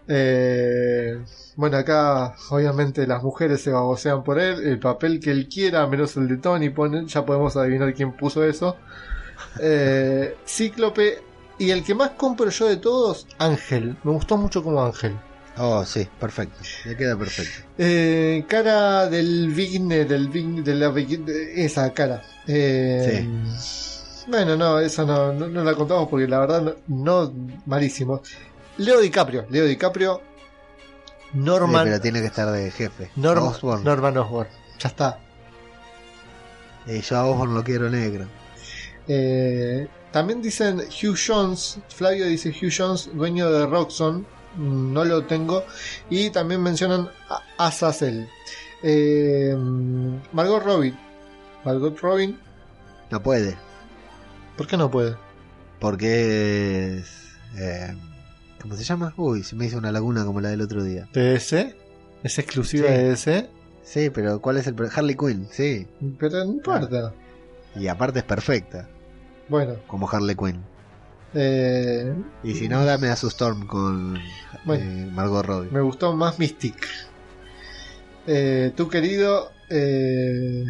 Eh, 0.08 1.24
bueno, 1.56 1.78
acá 1.78 2.34
obviamente 2.50 3.06
las 3.06 3.22
mujeres 3.22 3.62
se 3.62 3.70
babosean 3.70 4.24
por 4.24 4.40
él, 4.40 4.66
el 4.66 4.80
papel 4.80 5.20
que 5.20 5.30
él 5.30 5.48
quiera, 5.48 5.86
menos 5.86 6.18
el 6.18 6.28
de 6.28 6.38
Tony, 6.38 6.74
ya 7.06 7.24
podemos 7.24 7.56
adivinar 7.56 7.94
quién 7.94 8.14
puso 8.14 8.44
eso. 8.44 8.76
Eh, 9.62 10.36
Cíclope, 10.48 11.20
y 11.60 11.70
el 11.70 11.84
que 11.84 11.94
más 11.94 12.10
compro 12.18 12.50
yo 12.50 12.68
de 12.68 12.78
todos, 12.78 13.28
Ángel. 13.38 13.96
Me 14.04 14.12
gustó 14.12 14.38
mucho 14.38 14.64
como 14.64 14.84
Ángel. 14.84 15.16
Oh, 15.58 15.86
sí, 15.86 16.08
perfecto. 16.20 16.58
Le 16.86 16.98
queda 16.98 17.16
perfecto. 17.18 17.68
Eh, 17.78 18.44
cara 18.48 19.08
del 19.08 19.50
Vigne, 19.50 20.06
del 20.06 20.30
Vig- 20.32 20.64
de 20.64 20.74
la 20.76 20.90
de 20.90 21.64
esa 21.66 21.94
cara. 21.94 22.24
Eh, 22.48 23.28
Bueno, 24.28 24.56
no, 24.56 24.80
eso 24.80 25.06
no, 25.06 25.32
no, 25.34 25.48
no 25.48 25.64
la 25.64 25.76
contamos 25.76 26.08
porque 26.10 26.28
la 26.28 26.40
verdad 26.40 26.62
no, 26.88 27.26
no- 27.28 27.34
malísimo. 27.66 28.22
Leo 28.78 29.00
DiCaprio, 29.00 29.46
Leo 29.50 29.66
DiCaprio, 29.66 30.22
Sí, 31.32 31.38
Norman, 31.40 31.86
pero 31.86 32.00
tiene 32.02 32.22
que 32.22 32.28
estar 32.28 32.50
de 32.52 32.72
jefe. 32.72 33.10
Norm- 33.16 33.48
Osborn. 33.50 33.84
Norman 33.84 34.18
Osborn, 34.18 34.50
ya 34.80 34.90
está. 34.90 35.20
Eh, 36.88 37.02
yo 37.02 37.18
a 37.18 37.26
Osborn 37.26 37.54
lo 37.54 37.64
quiero 37.64 37.90
negro. 37.90 38.26
Eh, 39.08 39.88
también 40.12 40.42
dicen 40.42 40.80
Hugh 40.80 41.18
Jones, 41.28 41.80
Flavio 41.90 42.26
dice 42.26 42.50
Hugh 42.50 42.72
Jones, 42.76 43.10
dueño 43.14 43.52
de 43.52 43.66
Roxxon, 43.66 44.26
no 44.58 45.04
lo 45.06 45.26
tengo, 45.26 45.64
y 46.10 46.30
también 46.30 46.62
mencionan 46.62 47.10
a 47.30 47.68
Azazel. 47.68 48.28
Eh, 48.82 49.56
Margot 50.34 50.64
Robbie, 50.64 50.94
Margot 51.64 51.98
Robin, 52.00 52.38
No 53.12 53.22
puede. 53.24 53.56
¿por 54.58 54.68
qué 54.68 54.78
no 54.78 54.90
puede? 54.92 55.16
Porque 55.80 56.98
es. 57.00 57.30
eh, 57.58 57.96
¿Cómo 58.62 58.76
se 58.76 58.84
llama? 58.84 59.14
Uy, 59.18 59.44
se 59.44 59.56
me 59.56 59.66
hizo 59.66 59.78
una 59.78 59.92
laguna 59.92 60.24
como 60.26 60.40
la 60.42 60.50
del 60.50 60.62
otro 60.62 60.84
día. 60.84 61.08
¿DS? 61.14 61.54
¿Es 62.24 62.40
exclusiva 62.40 62.88
Sí. 62.88 62.94
de 62.94 63.10
DC? 63.10 63.50
Sí, 63.84 64.10
pero 64.10 64.40
¿cuál 64.42 64.58
es 64.58 64.68
el. 64.68 64.76
Harley 64.96 65.16
Quinn, 65.16 65.48
sí. 65.52 65.86
Pero 66.20 66.46
no 66.46 66.54
importa. 66.54 67.14
Y 67.76 67.88
aparte 67.88 68.20
es 68.20 68.26
perfecta, 68.26 68.88
Bueno, 69.50 69.76
como 69.88 70.10
Harley 70.10 70.36
Quinn. 70.36 70.64
Eh, 71.34 72.14
Y 72.44 72.54
si 72.56 72.68
no, 72.68 72.84
dame 72.86 73.10
a 73.10 73.16
su 73.16 73.28
Storm 73.28 73.66
con 73.68 74.20
Bueno. 74.66 74.84
eh, 74.84 75.10
Margot 75.12 75.46
Robbie. 75.46 75.72
me 75.72 75.82
gustó 75.82 76.16
más 76.16 76.40
Mystic. 76.40 76.88
Eh, 78.28 78.72
tu 78.76 78.88
querido 78.90 79.52
eh, 79.70 80.66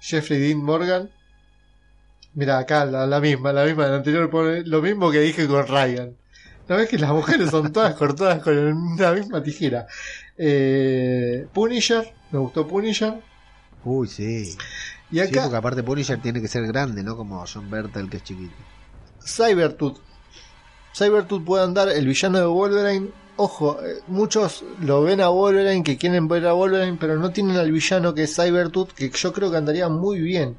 Jeffrey 0.00 0.40
Dean 0.40 0.58
Morgan. 0.62 1.10
Mira, 2.34 2.58
acá 2.58 2.84
la, 2.84 3.06
la 3.06 3.20
misma, 3.20 3.52
la 3.52 3.64
misma 3.64 3.84
del 3.86 3.94
anterior 3.94 4.28
pone 4.28 4.62
lo 4.64 4.82
mismo 4.82 5.10
que 5.10 5.20
dije 5.20 5.46
con 5.46 5.66
Ryan. 5.66 6.16
¿No 6.68 6.76
ves 6.76 6.88
que 6.88 6.98
las 6.98 7.10
mujeres 7.10 7.50
son 7.50 7.72
todas 7.72 7.94
cortadas 7.98 8.42
con 8.42 8.96
la 8.98 9.12
misma 9.12 9.42
tijera? 9.42 9.86
Eh, 10.36 11.46
Punisher, 11.52 12.12
me 12.32 12.38
gustó 12.40 12.66
Punisher. 12.66 13.20
Uy, 13.84 14.08
sí. 14.08 14.56
Y 15.10 15.16
Sí, 15.16 15.20
acá 15.20 15.42
porque 15.42 15.56
aparte 15.58 15.82
Punisher 15.84 16.20
tiene 16.20 16.40
que 16.40 16.48
ser 16.48 16.66
grande, 16.66 17.04
¿no? 17.04 17.16
Como 17.16 17.44
John 17.46 17.70
Bertel, 17.70 18.08
que 18.10 18.16
es 18.16 18.24
chiquito. 18.24 18.54
Cybertooth. 19.24 19.98
Cybertooth 20.94 21.44
puede 21.44 21.64
andar, 21.64 21.88
el 21.88 22.06
villano 22.06 22.38
de 22.38 22.46
Wolverine. 22.46 23.10
Ojo, 23.36 23.80
eh, 23.82 23.96
muchos 24.06 24.64
lo 24.80 25.02
ven 25.02 25.20
a 25.20 25.28
Wolverine, 25.28 25.82
que 25.82 25.98
quieren 25.98 26.28
ver 26.28 26.46
a 26.46 26.52
Wolverine, 26.52 26.98
pero 27.00 27.18
no 27.18 27.30
tienen 27.30 27.56
al 27.56 27.72
villano 27.72 28.14
que 28.14 28.24
es 28.24 28.36
Cybertooth, 28.36 28.92
que 28.92 29.10
yo 29.10 29.32
creo 29.32 29.50
que 29.50 29.56
andaría 29.56 29.88
muy 29.88 30.20
bien. 30.20 30.56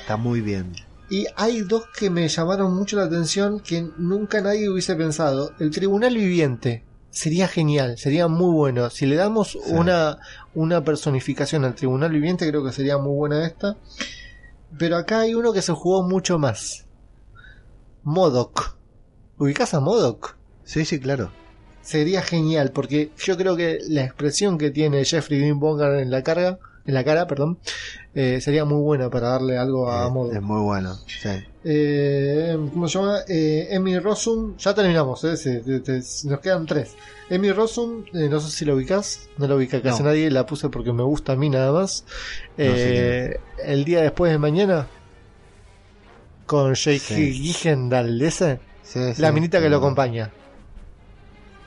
Está 0.00 0.16
muy 0.16 0.40
bien. 0.40 0.72
Y 1.10 1.26
hay 1.36 1.60
dos 1.62 1.84
que 1.96 2.10
me 2.10 2.28
llamaron 2.28 2.74
mucho 2.74 2.96
la 2.96 3.04
atención 3.04 3.60
que 3.60 3.88
nunca 3.96 4.40
nadie 4.40 4.68
hubiese 4.68 4.94
pensado. 4.96 5.52
El 5.58 5.70
Tribunal 5.70 6.14
Viviente 6.14 6.84
sería 7.10 7.48
genial, 7.48 7.96
sería 7.98 8.28
muy 8.28 8.52
bueno. 8.52 8.90
Si 8.90 9.06
le 9.06 9.16
damos 9.16 9.54
una, 9.54 10.18
una 10.54 10.84
personificación 10.84 11.64
al 11.64 11.74
Tribunal 11.74 12.10
Viviente, 12.10 12.48
creo 12.48 12.64
que 12.64 12.72
sería 12.72 12.98
muy 12.98 13.14
buena 13.14 13.46
esta. 13.46 13.76
Pero 14.76 14.96
acá 14.96 15.20
hay 15.20 15.34
uno 15.34 15.52
que 15.52 15.62
se 15.62 15.72
jugó 15.72 16.02
mucho 16.02 16.38
más. 16.38 16.87
Modoc. 18.02 18.76
¿Ubicás 19.38 19.74
a 19.74 19.80
Modoc? 19.80 20.36
Sí, 20.64 20.84
sí, 20.84 20.98
claro. 21.00 21.30
Sería 21.82 22.22
genial, 22.22 22.72
porque 22.72 23.10
yo 23.18 23.36
creo 23.36 23.56
que 23.56 23.78
la 23.88 24.04
expresión 24.04 24.58
que 24.58 24.70
tiene 24.70 25.04
Jeffrey 25.04 25.38
Dean 25.38 25.58
Bogart 25.58 26.00
en 26.00 26.10
la 26.10 26.22
carga, 26.22 26.58
en 26.84 26.94
la 26.94 27.04
cara, 27.04 27.26
perdón, 27.26 27.58
eh, 28.14 28.40
sería 28.40 28.64
muy 28.64 28.80
buena 28.82 29.08
para 29.10 29.28
darle 29.30 29.56
algo 29.58 29.90
a 29.90 30.06
Eh, 30.06 30.10
Modoc. 30.10 30.34
es 30.34 30.42
muy 30.42 30.60
bueno. 30.60 30.96
Sí. 31.06 31.28
Eh, 31.64 32.56
¿Cómo 32.72 32.88
se 32.88 32.98
llama? 32.98 33.18
Eh, 33.28 33.68
Emi 33.70 33.98
Rossum. 33.98 34.56
Ya 34.56 34.74
terminamos, 34.74 35.22
eh, 35.24 35.36
se- 35.36 35.60
te- 35.60 35.80
te- 35.80 36.02
nos 36.24 36.40
quedan 36.40 36.66
tres. 36.66 36.94
Emi 37.30 37.52
Rossum, 37.52 38.04
eh, 38.14 38.28
no 38.30 38.40
sé 38.40 38.50
si 38.50 38.64
lo 38.64 38.74
ubicás. 38.74 39.28
No 39.36 39.46
lo 39.46 39.56
ubica 39.56 39.80
casi 39.82 40.02
No. 40.02 40.08
nadie. 40.08 40.30
La 40.30 40.46
puse 40.46 40.68
porque 40.70 40.92
me 40.92 41.02
gusta 41.02 41.32
a 41.32 41.36
mí 41.36 41.48
nada 41.50 41.72
más. 41.72 42.04
No 42.56 42.64
Eh, 42.64 43.38
el 43.64 43.84
día 43.84 44.00
después 44.02 44.32
de 44.32 44.38
mañana. 44.38 44.88
Con 46.48 46.74
Jake 46.74 46.98
Sí. 46.98 47.32
Gyllenhaal, 47.62 48.20
ese. 48.22 48.58
Sí, 48.82 48.98
La 49.18 49.30
minita 49.30 49.60
que 49.60 49.68
lo 49.68 49.76
acompaña. 49.76 50.32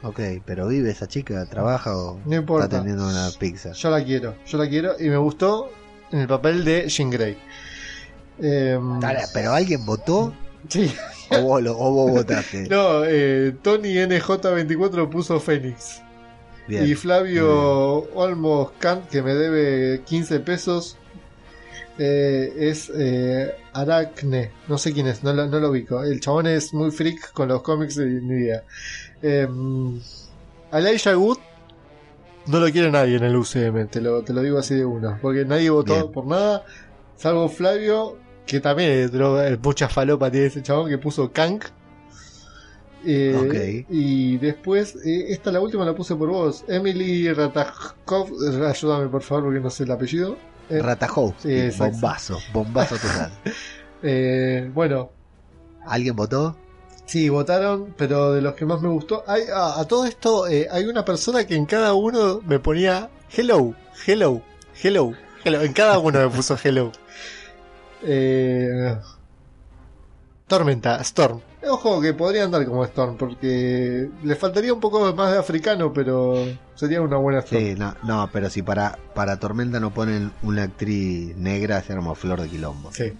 Ok, 0.04 0.20
pero 0.44 0.68
vive 0.68 0.90
esa 0.90 1.08
chica, 1.08 1.46
trabaja 1.46 1.96
o 1.96 2.20
No 2.26 2.36
importa. 2.36 2.66
está 2.66 2.80
teniendo 2.80 3.08
una 3.08 3.30
pizza. 3.40 3.72
Yo 3.74 3.90
la 3.92 4.04
quiero, 4.04 4.36
yo 4.48 4.58
la 4.58 4.68
quiero. 4.68 4.96
Y 5.00 5.08
me 5.10 5.18
gustó 5.18 5.72
en 6.12 6.22
el 6.22 6.28
papel 6.28 6.66
de 6.66 6.90
Jean 6.90 7.12
Grey. 7.12 7.38
Eh, 8.42 8.80
Dale, 9.00 9.22
pero 9.34 9.54
alguien 9.54 9.86
votó 9.86 10.34
sí. 10.68 10.92
o 11.30 11.42
vos, 11.44 11.62
lo- 11.62 11.78
o 11.78 11.92
vos 11.92 12.12
votaste. 12.12 12.64
No, 12.70 13.04
eh, 13.06 13.56
Tony 13.62 13.94
NJ24 13.94 15.08
puso 15.10 15.40
Fénix. 15.40 16.02
Bien. 16.68 16.88
Y 16.88 16.96
Flavio 16.96 18.10
Olmos 18.16 18.72
Kant, 18.80 19.08
que 19.10 19.22
me 19.22 19.36
debe 19.36 20.02
15 20.04 20.40
pesos, 20.40 20.98
eh, 22.04 22.52
es 22.58 22.92
eh, 22.96 23.54
Aracne. 23.74 24.50
No 24.68 24.78
sé 24.80 24.92
quién 24.92 25.06
es, 25.08 25.24
no 25.24 25.32
lo, 25.34 25.46
no 25.46 25.60
lo 25.60 25.70
ubico. 25.70 26.02
El 26.04 26.20
chabón 26.20 26.48
es 26.48 26.74
muy 26.74 26.90
freak 26.90 27.32
con 27.34 27.48
los 27.50 27.62
cómics 27.62 27.98
y 27.98 28.02
ni 28.06 28.42
idea. 28.46 28.64
Eh, 29.22 29.48
Elijah 30.74 31.16
Wood 31.18 31.38
no 32.48 32.60
lo 32.60 32.72
quiere 32.72 32.90
nadie 32.90 33.18
en 33.18 33.24
el 33.24 33.36
UCM, 33.36 33.88
te 33.88 34.02
lo, 34.02 34.24
te 34.24 34.34
lo 34.34 34.42
digo 34.42 34.58
así 34.58 34.74
de 34.76 34.84
una. 34.86 35.20
Porque 35.22 35.46
nadie 35.46 35.70
votó 35.70 35.94
Bien. 35.94 36.12
por 36.12 36.26
nada, 36.26 36.66
salvo 37.16 37.48
Flavio, 37.50 38.18
que 38.48 38.60
también 38.60 38.90
es 38.92 39.12
droga- 39.12 39.56
mucha 39.62 39.88
falopa 39.88 40.32
tiene 40.32 40.48
ese 40.48 40.64
chabón 40.64 40.90
que 40.90 40.98
puso 40.98 41.32
Kank. 41.32 41.66
Eh. 43.06 43.86
Y 43.90 44.38
después, 44.38 44.96
eh, 45.06 45.26
esta 45.30 45.52
la 45.52 45.60
última 45.60 45.86
la 45.86 45.96
puse 45.96 46.16
por 46.16 46.30
vos. 46.30 46.64
Emily 46.68 47.32
Ratajkov, 47.34 48.30
eh, 48.30 48.66
ayúdame 48.68 49.08
por 49.08 49.22
favor 49.24 49.46
porque 49.46 49.60
no 49.60 49.70
sé 49.70 49.84
el 49.84 49.92
apellido. 49.92 50.38
Eh, 50.72 50.82
Ratajou. 50.82 51.34
Sí, 51.38 51.54
exacto. 51.54 51.94
bombazo, 51.94 52.40
bombazo 52.54 52.96
total. 52.96 53.32
eh, 54.04 54.70
bueno, 54.74 55.12
¿Alguien 55.86 56.16
votó? 56.16 56.56
sí, 57.06 57.28
votaron, 57.28 57.94
pero 57.98 58.32
de 58.32 58.42
los 58.42 58.54
que 58.54 58.66
más 58.66 58.82
me 58.82 58.88
gustó, 58.88 59.24
hay, 59.28 59.44
a 59.54 59.84
todo 59.86 60.06
esto 60.06 60.48
eh, 60.48 60.68
hay 60.72 60.86
una 60.86 61.04
persona 61.04 61.46
que 61.46 61.56
en 61.56 61.66
cada 61.66 61.94
uno 61.94 62.40
me 62.46 62.60
ponía 62.60 63.10
hello, 63.36 63.74
hello, 64.08 64.42
hello, 64.82 65.14
hello. 65.44 65.62
En 65.62 65.74
cada 65.74 66.00
uno 66.00 66.20
me 66.20 66.30
puso 66.30 66.58
hello. 66.64 66.92
Eh, 68.04 68.98
Tormenta, 70.48 71.00
Storm. 71.02 71.40
Ojo 71.68 72.02
que 72.02 72.14
podría 72.14 72.44
andar 72.46 72.66
como 72.66 72.84
Storm, 72.86 73.18
porque 73.18 74.10
le 74.24 74.36
faltaría 74.36 74.74
un 74.74 74.80
poco 74.80 75.14
más 75.14 75.32
de 75.32 75.38
africano, 75.38 75.94
pero 75.94 76.48
sería 76.76 77.02
una 77.02 77.18
buena 77.18 77.40
Storm. 77.40 77.62
Sí, 77.64 77.76
no, 77.78 77.96
no, 78.04 78.30
pero 78.34 78.50
si 78.50 78.64
para, 78.64 78.98
para 79.14 79.38
Tormenta 79.38 79.80
no 79.80 79.94
ponen 79.94 80.32
una 80.42 80.64
actriz 80.64 81.36
negra, 81.38 81.82
se 81.84 81.94
arma 81.94 82.16
flor 82.16 82.42
de 82.42 82.50
quilombo. 82.50 82.92
Sí. 82.92 83.14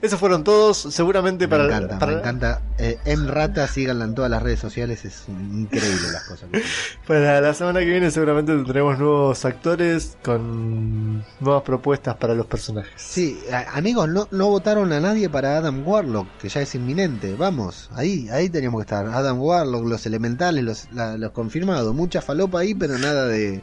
Esos 0.00 0.20
fueron 0.20 0.44
todos, 0.44 0.76
seguramente 0.78 1.46
Me 1.46 1.50
para... 1.50 1.64
encanta, 1.64 1.98
para- 1.98 2.12
me 2.12 2.18
encanta. 2.20 2.62
Eh, 2.78 2.98
en 3.06 3.26
Rata, 3.26 3.66
síganla 3.66 4.04
en 4.04 4.14
todas 4.14 4.30
las 4.30 4.42
redes 4.42 4.60
sociales, 4.60 5.04
es 5.04 5.24
increíble 5.28 6.12
las 6.12 6.24
cosas 6.28 6.48
que. 6.50 6.62
Para 7.08 7.40
la 7.40 7.52
semana 7.54 7.80
que 7.80 7.86
viene 7.86 8.10
seguramente 8.12 8.52
tendremos 8.54 8.98
nuevos 9.00 9.44
actores 9.44 10.16
con 10.22 11.24
nuevas 11.40 11.62
propuestas 11.64 12.14
para 12.16 12.34
los 12.34 12.46
personajes. 12.46 12.92
Sí, 12.96 13.40
amigos, 13.74 14.08
no, 14.08 14.28
no 14.30 14.46
votaron 14.48 14.92
a 14.92 15.00
nadie 15.00 15.28
para 15.28 15.56
Adam 15.56 15.82
Warlock, 15.86 16.28
que 16.40 16.48
ya 16.48 16.60
es 16.60 16.74
inminente. 16.76 17.34
Vamos, 17.34 17.79
ahí, 17.94 18.28
ahí 18.30 18.48
teníamos 18.48 18.80
que 18.80 18.82
estar. 18.82 19.06
Adam 19.06 19.40
Warlock, 19.40 19.86
los 19.86 20.04
elementales, 20.06 20.64
los, 20.64 20.92
la- 20.92 21.16
los 21.16 21.30
confirmados. 21.32 21.94
Mucha 21.94 22.20
falopa 22.20 22.60
ahí, 22.60 22.74
pero 22.74 22.98
nada 22.98 23.26
de, 23.26 23.60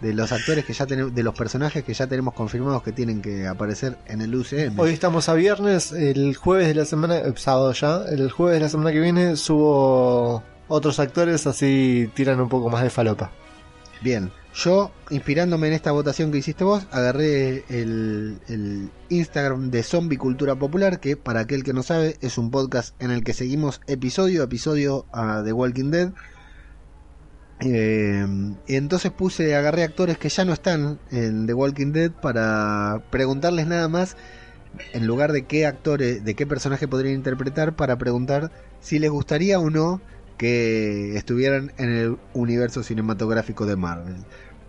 de 0.00 0.12
los 0.14 0.32
actores 0.32 0.64
que 0.64 0.72
ya 0.72 0.86
tenemos, 0.86 1.14
de 1.14 1.22
los 1.22 1.34
personajes 1.34 1.84
que 1.84 1.94
ya 1.94 2.06
tenemos 2.06 2.34
confirmados 2.34 2.82
que 2.82 2.92
tienen 2.92 3.22
que 3.22 3.46
aparecer 3.46 3.96
en 4.06 4.20
el 4.20 4.34
UCM. 4.34 4.78
Hoy 4.78 4.90
estamos 4.92 5.28
a 5.28 5.34
viernes, 5.34 5.92
el 5.92 6.36
jueves 6.36 6.68
de 6.68 6.74
la 6.74 6.84
semana, 6.84 7.18
eh, 7.18 7.32
sábado 7.36 7.72
ya, 7.72 8.02
el 8.10 8.30
jueves 8.30 8.56
de 8.58 8.60
la 8.64 8.68
semana 8.68 8.92
que 8.92 9.00
viene 9.00 9.36
subo 9.36 10.42
otros 10.68 10.98
actores 10.98 11.46
así 11.46 12.10
tiran 12.14 12.40
un 12.40 12.48
poco 12.48 12.70
más 12.70 12.82
de 12.82 12.90
falopa. 12.90 13.30
Bien, 14.02 14.30
yo, 14.54 14.92
inspirándome 15.10 15.66
en 15.66 15.72
esta 15.72 15.90
votación 15.90 16.30
que 16.30 16.38
hiciste 16.38 16.62
vos, 16.62 16.86
agarré 16.92 17.64
el, 17.68 18.38
Instagram 19.08 19.70
de 19.70 19.82
Zombie 19.82 20.16
Cultura 20.16 20.54
Popular, 20.54 21.00
que 21.00 21.16
para 21.16 21.40
aquel 21.40 21.64
que 21.64 21.72
no 21.72 21.82
sabe, 21.82 22.16
es 22.20 22.38
un 22.38 22.50
podcast 22.52 22.94
en 23.02 23.10
el 23.10 23.24
que 23.24 23.32
seguimos 23.32 23.80
episodio 23.88 24.42
a 24.42 24.44
episodio 24.44 25.06
a 25.12 25.42
The 25.44 25.52
Walking 25.52 25.90
Dead. 25.90 26.12
Eh, 27.60 28.26
y 28.68 28.76
entonces 28.76 29.10
puse, 29.10 29.56
agarré 29.56 29.82
actores 29.82 30.18
que 30.18 30.28
ya 30.28 30.44
no 30.44 30.52
están 30.52 31.00
en 31.10 31.46
The 31.46 31.54
Walking 31.54 31.92
Dead 31.92 32.12
para 32.12 33.02
preguntarles 33.10 33.66
nada 33.66 33.88
más, 33.88 34.16
en 34.92 35.06
lugar 35.06 35.32
de 35.32 35.46
qué 35.46 35.66
actores, 35.66 36.24
de 36.24 36.34
qué 36.34 36.46
personaje 36.46 36.86
podrían 36.86 37.16
interpretar, 37.16 37.74
para 37.74 37.98
preguntar 37.98 38.52
si 38.80 39.00
les 39.00 39.10
gustaría 39.10 39.58
o 39.58 39.68
no 39.68 40.00
que 40.36 41.16
estuvieran 41.16 41.72
en 41.78 41.90
el 41.90 42.18
universo 42.34 42.82
cinematográfico 42.82 43.66
de 43.66 43.76
Marvel. 43.76 44.16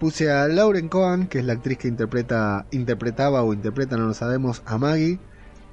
Puse 0.05 0.29
a 0.29 0.47
Lauren 0.47 0.87
Cohen, 0.87 1.25
que 1.25 1.39
es 1.39 1.45
la 1.45 1.53
actriz 1.53 1.79
que 1.79 1.87
interpreta, 1.87 2.67
interpretaba 2.69 3.41
o 3.41 3.53
interpreta, 3.53 3.97
no 3.97 4.05
lo 4.05 4.13
sabemos, 4.13 4.61
a 4.67 4.77
Maggie, 4.77 5.17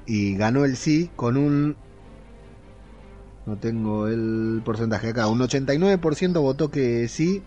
y 0.07 0.37
ganó 0.37 0.65
el 0.65 0.79
sí 0.79 1.11
con 1.17 1.37
un... 1.37 1.77
No 3.45 3.59
tengo 3.59 4.09
el 4.09 4.63
porcentaje 4.65 5.11
acá, 5.11 5.27
un 5.27 5.39
89% 5.39 6.41
votó 6.41 6.71
que 6.71 7.09
sí. 7.09 7.43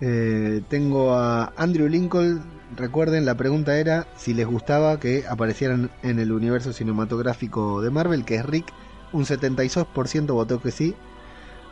Eh, 0.00 0.62
tengo 0.68 1.14
a 1.16 1.52
Andrew 1.56 1.88
Lincoln, 1.88 2.44
recuerden, 2.76 3.26
la 3.26 3.36
pregunta 3.36 3.76
era 3.76 4.06
si 4.16 4.34
les 4.34 4.46
gustaba 4.46 5.00
que 5.00 5.24
aparecieran 5.28 5.90
en 6.04 6.20
el 6.20 6.30
universo 6.30 6.72
cinematográfico 6.72 7.82
de 7.82 7.90
Marvel, 7.90 8.24
que 8.24 8.36
es 8.36 8.46
Rick, 8.46 8.72
un 9.12 9.24
76% 9.24 10.26
votó 10.26 10.62
que 10.62 10.70
sí. 10.70 10.94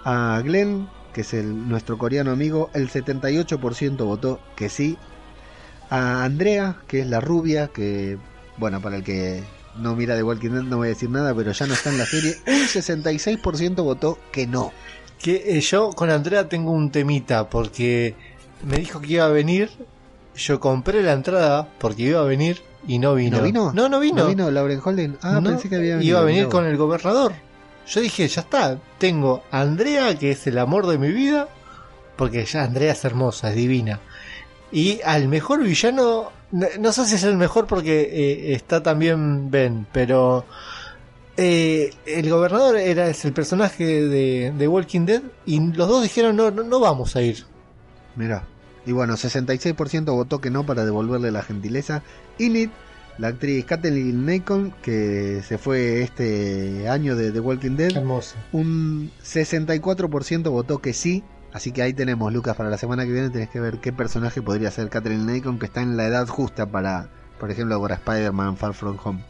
A 0.02 0.42
Glenn, 0.42 0.88
que 1.12 1.22
es 1.22 1.34
el, 1.34 1.68
nuestro 1.68 1.98
coreano 1.98 2.30
amigo, 2.30 2.70
el 2.74 2.90
78% 2.90 3.96
votó 4.04 4.40
que 4.56 4.68
sí. 4.68 4.96
A 5.90 6.24
Andrea, 6.24 6.76
que 6.86 7.00
es 7.00 7.06
la 7.06 7.20
rubia, 7.20 7.68
que, 7.68 8.18
bueno, 8.56 8.80
para 8.80 8.96
el 8.96 9.04
que 9.04 9.42
no 9.76 9.94
mira 9.94 10.14
de 10.14 10.22
Walking 10.22 10.50
Dead 10.50 10.62
no 10.62 10.78
voy 10.78 10.86
a 10.86 10.90
decir 10.90 11.10
nada, 11.10 11.34
pero 11.34 11.52
ya 11.52 11.66
no 11.66 11.74
está 11.74 11.90
en 11.90 11.98
la 11.98 12.06
serie, 12.06 12.36
un 12.46 12.62
66% 12.62 13.82
votó 13.82 14.18
que 14.30 14.46
no. 14.46 14.72
Que 15.18 15.56
eh, 15.56 15.60
yo 15.60 15.90
con 15.90 16.10
Andrea 16.10 16.48
tengo 16.48 16.72
un 16.72 16.90
temita 16.90 17.48
porque 17.48 18.14
me 18.66 18.78
dijo 18.78 19.00
que 19.00 19.14
iba 19.14 19.24
a 19.24 19.28
venir, 19.28 19.70
yo 20.34 20.60
compré 20.60 21.02
la 21.02 21.12
entrada 21.12 21.68
porque 21.78 22.02
iba 22.02 22.20
a 22.20 22.24
venir 22.24 22.60
y 22.86 22.98
no 22.98 23.14
vino. 23.14 23.38
¿No 23.38 23.44
vino? 23.44 23.72
No, 23.72 23.88
no 23.88 24.00
vino. 24.00 24.22
¿No 24.22 24.28
vino 24.28 24.50
Lauren 24.50 24.80
Holden? 24.82 25.18
Ah, 25.22 25.40
No, 25.40 25.50
pensé 25.50 25.68
que 25.68 25.76
había 25.76 25.96
venido. 25.96 26.10
Iba 26.10 26.20
a 26.20 26.24
venir 26.24 26.48
con 26.48 26.64
el 26.66 26.76
gobernador. 26.76 27.32
Yo 27.86 28.00
dije, 28.00 28.28
ya 28.28 28.42
está, 28.42 28.78
tengo 28.98 29.42
a 29.50 29.60
Andrea, 29.60 30.16
que 30.18 30.30
es 30.30 30.46
el 30.46 30.58
amor 30.58 30.86
de 30.86 30.98
mi 30.98 31.08
vida, 31.10 31.48
porque 32.16 32.44
ya 32.44 32.64
Andrea 32.64 32.92
es 32.92 33.04
hermosa, 33.04 33.50
es 33.50 33.56
divina. 33.56 34.00
Y 34.70 35.00
al 35.04 35.28
mejor 35.28 35.62
villano, 35.62 36.30
no, 36.50 36.92
sé 36.92 37.04
si 37.06 37.16
es 37.16 37.24
el 37.24 37.36
mejor 37.36 37.66
porque 37.66 38.02
eh, 38.02 38.54
está 38.54 38.82
también 38.82 39.50
Ben, 39.50 39.86
pero 39.92 40.46
eh, 41.36 41.92
el 42.06 42.30
gobernador 42.30 42.76
era 42.76 43.08
es 43.08 43.24
el 43.24 43.32
personaje 43.32 43.84
de, 43.84 44.52
de 44.56 44.68
Walking 44.68 45.06
Dead 45.06 45.22
y 45.46 45.60
los 45.72 45.88
dos 45.88 46.02
dijeron 46.02 46.36
no, 46.36 46.50
no, 46.50 46.62
no 46.62 46.80
vamos 46.80 47.16
a 47.16 47.22
ir. 47.22 47.44
Mirá. 48.16 48.44
Y 48.84 48.92
bueno, 48.92 49.14
66% 49.14 50.04
votó 50.06 50.40
que 50.40 50.50
no 50.50 50.66
para 50.66 50.84
devolverle 50.84 51.30
la 51.30 51.42
gentileza. 51.42 52.02
Init, 52.38 52.70
la 53.18 53.28
actriz 53.28 53.64
Kathleen 53.64 54.24
Nacon, 54.26 54.72
que 54.82 55.42
se 55.46 55.58
fue 55.58 56.02
este 56.02 56.88
año 56.88 57.16
de 57.16 57.30
The 57.30 57.40
Walking 57.40 57.76
Dead, 57.76 57.96
Hermosa. 57.96 58.36
un 58.52 59.10
64% 59.22 60.50
votó 60.50 60.78
que 60.78 60.92
sí. 60.92 61.22
Así 61.52 61.70
que 61.70 61.82
ahí 61.82 61.92
tenemos, 61.92 62.32
Lucas, 62.32 62.56
para 62.56 62.70
la 62.70 62.78
semana 62.78 63.04
que 63.04 63.12
viene 63.12 63.28
tenés 63.28 63.50
que 63.50 63.60
ver 63.60 63.78
qué 63.78 63.92
personaje 63.92 64.40
podría 64.40 64.70
ser 64.70 64.88
Kathleen 64.88 65.26
Nacon, 65.26 65.58
que 65.58 65.66
está 65.66 65.82
en 65.82 65.98
la 65.98 66.06
edad 66.06 66.26
justa 66.26 66.66
para, 66.66 67.10
por 67.38 67.50
ejemplo, 67.50 67.80
para 67.80 67.96
Spider-Man 67.96 68.56
Far 68.56 68.72
From 68.72 68.96
Home. 69.04 69.22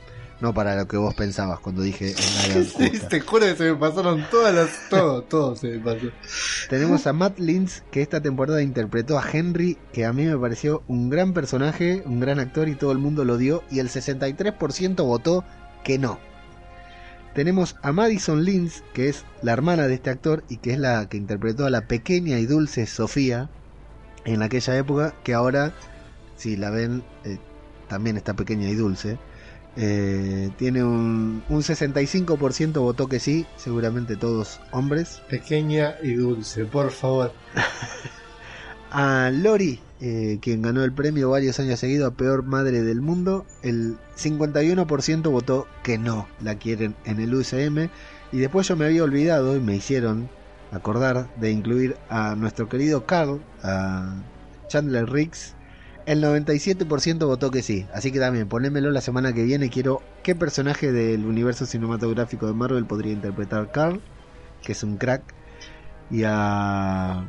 No 0.43 0.52
para 0.52 0.74
lo 0.74 0.89
que 0.89 0.97
vos 0.97 1.14
pensabas 1.14 1.60
cuando 1.60 1.82
dije 1.82 2.10
en 2.10 2.35
la 2.36 2.60
edad 2.60 2.66
Sí, 2.77 2.90
te 3.09 3.20
juro 3.20 3.47
que 3.47 3.55
se 3.55 3.70
me 3.70 3.77
pasaron 3.77 4.27
todas 4.28 4.52
las. 4.52 4.89
Todo, 4.90 5.23
todo 5.23 5.55
se 5.55 5.69
me 5.69 5.78
pasó. 5.78 6.09
Tenemos 6.69 7.06
a 7.06 7.12
Matt 7.12 7.39
Lintz, 7.39 7.82
que 7.93 8.02
esta 8.02 8.20
temporada 8.20 8.60
interpretó 8.60 9.19
a 9.19 9.24
Henry, 9.32 9.78
que 9.93 10.05
a 10.05 10.12
mí 10.12 10.24
me 10.24 10.36
pareció 10.36 10.82
un 10.89 11.09
gran 11.10 11.32
personaje, 11.32 12.02
un 12.06 12.19
gran 12.19 12.40
actor 12.40 12.69
y 12.69 12.74
todo 12.74 12.90
el 12.90 12.98
mundo 12.98 13.24
lo 13.24 13.39
dio, 13.39 13.62
y 13.70 13.78
el 13.78 13.89
63% 13.89 15.05
votó 15.05 15.44
que 15.85 15.98
no. 15.98 16.19
Tenemos 17.35 17.77
a 17.82 17.93
Madison 17.93 18.44
Lintz, 18.44 18.82
que 18.93 19.09
es 19.09 19.24
la 19.43 19.52
hermana 19.52 19.86
de 19.86 19.94
este 19.94 20.10
actor 20.10 20.43
y 20.48 20.56
que 20.56 20.73
es 20.73 20.78
la 20.78 21.09
que 21.09 21.16
interpretó 21.16 21.66
a 21.66 21.70
la 21.70 21.86
pequeña 21.86 22.39
y 22.40 22.47
dulce 22.47 22.86
Sofía 22.86 23.48
en 24.24 24.43
aquella 24.43 24.77
época, 24.77 25.14
que 25.23 25.35
ahora, 25.35 25.73
si 26.36 26.56
la 26.56 26.70
ven, 26.70 27.05
eh, 27.24 27.39
también 27.89 28.16
está 28.16 28.35
pequeña 28.35 28.69
y 28.69 28.74
dulce. 28.74 29.19
Eh, 29.77 30.51
tiene 30.59 30.85
un, 30.85 31.43
un 31.49 31.62
65% 31.62 32.81
votó 32.81 33.09
que 33.09 33.20
sí, 33.20 33.47
seguramente 33.57 34.16
todos 34.16 34.61
hombres. 34.70 35.23
Pequeña 35.31 35.97
y 36.03 36.15
dulce, 36.15 36.65
por 36.65 36.90
favor. 36.90 37.32
A 38.90 39.31
Lori, 39.31 39.81
eh, 40.03 40.39
quien 40.43 40.61
ganó 40.61 40.85
el 40.85 40.93
premio 40.93 41.31
varios 41.31 41.59
años 41.61 41.81
seguidos 41.81 42.12
a 42.12 42.15
Peor 42.15 42.43
Madre 42.43 42.82
del 42.82 43.01
Mundo, 43.01 43.47
el 43.62 43.97
51% 44.19 45.31
votó 45.31 45.66
que 45.82 45.97
no 45.97 46.28
la 46.43 46.57
quieren 46.57 46.94
en 47.07 47.19
el 47.19 47.35
UCM. 47.35 47.89
Y 48.32 48.39
después 48.39 48.69
yo 48.69 48.77
me 48.77 48.85
había 48.85 49.03
olvidado 49.03 49.57
y 49.57 49.61
me 49.61 49.77
hicieron 49.77 50.28
acordar 50.73 51.35
de 51.36 51.53
incluir 51.53 51.97
a 52.11 52.35
nuestro 52.35 52.69
querido 52.69 53.07
Carl, 53.07 53.40
a 53.62 54.15
Chandler 54.69 55.09
Riggs. 55.09 55.55
El 56.05 56.23
97% 56.23 57.27
votó 57.27 57.51
que 57.51 57.62
sí, 57.62 57.87
así 57.95 58.11
que 58.11 58.19
también 58.19 58.49
ponémelo 58.49 58.91
la 58.91 59.01
semana 59.01 59.33
que 59.33 59.45
viene. 59.45 59.70
Quiero 59.70 60.03
qué 60.23 60.35
personaje 60.35 60.91
del 60.91 61.24
universo 61.24 61.65
cinematográfico 61.65 62.47
de 62.47 62.55
Marvel 62.55 62.87
podría 62.87 63.12
interpretar 63.12 63.70
Carl, 63.70 64.01
que 64.62 64.73
es 64.73 64.83
un 64.83 64.97
crack, 64.97 65.23
y 66.11 66.24
a 66.24 67.24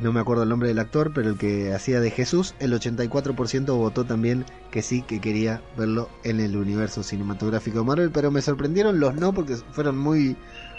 no 0.00 0.12
me 0.12 0.20
acuerdo 0.20 0.44
el 0.44 0.48
nombre 0.48 0.68
del 0.68 0.78
actor, 0.78 1.12
pero 1.14 1.28
el 1.28 1.38
que 1.38 1.74
hacía 1.74 2.00
de 2.00 2.10
Jesús, 2.10 2.54
el 2.60 2.72
84% 2.72 3.76
votó 3.76 4.04
también 4.04 4.44
que 4.70 4.82
sí, 4.82 5.02
que 5.02 5.20
quería 5.20 5.62
verlo 5.76 6.08
en 6.24 6.40
el 6.40 6.56
universo 6.56 7.02
cinematográfico 7.02 7.78
de 7.78 7.84
Marvel, 7.84 8.10
pero 8.10 8.30
me 8.30 8.40
sorprendieron 8.40 9.00
los 9.00 9.14
no 9.14 9.34
porque 9.34 9.56
fueron 9.56 9.98
muy 9.98 10.36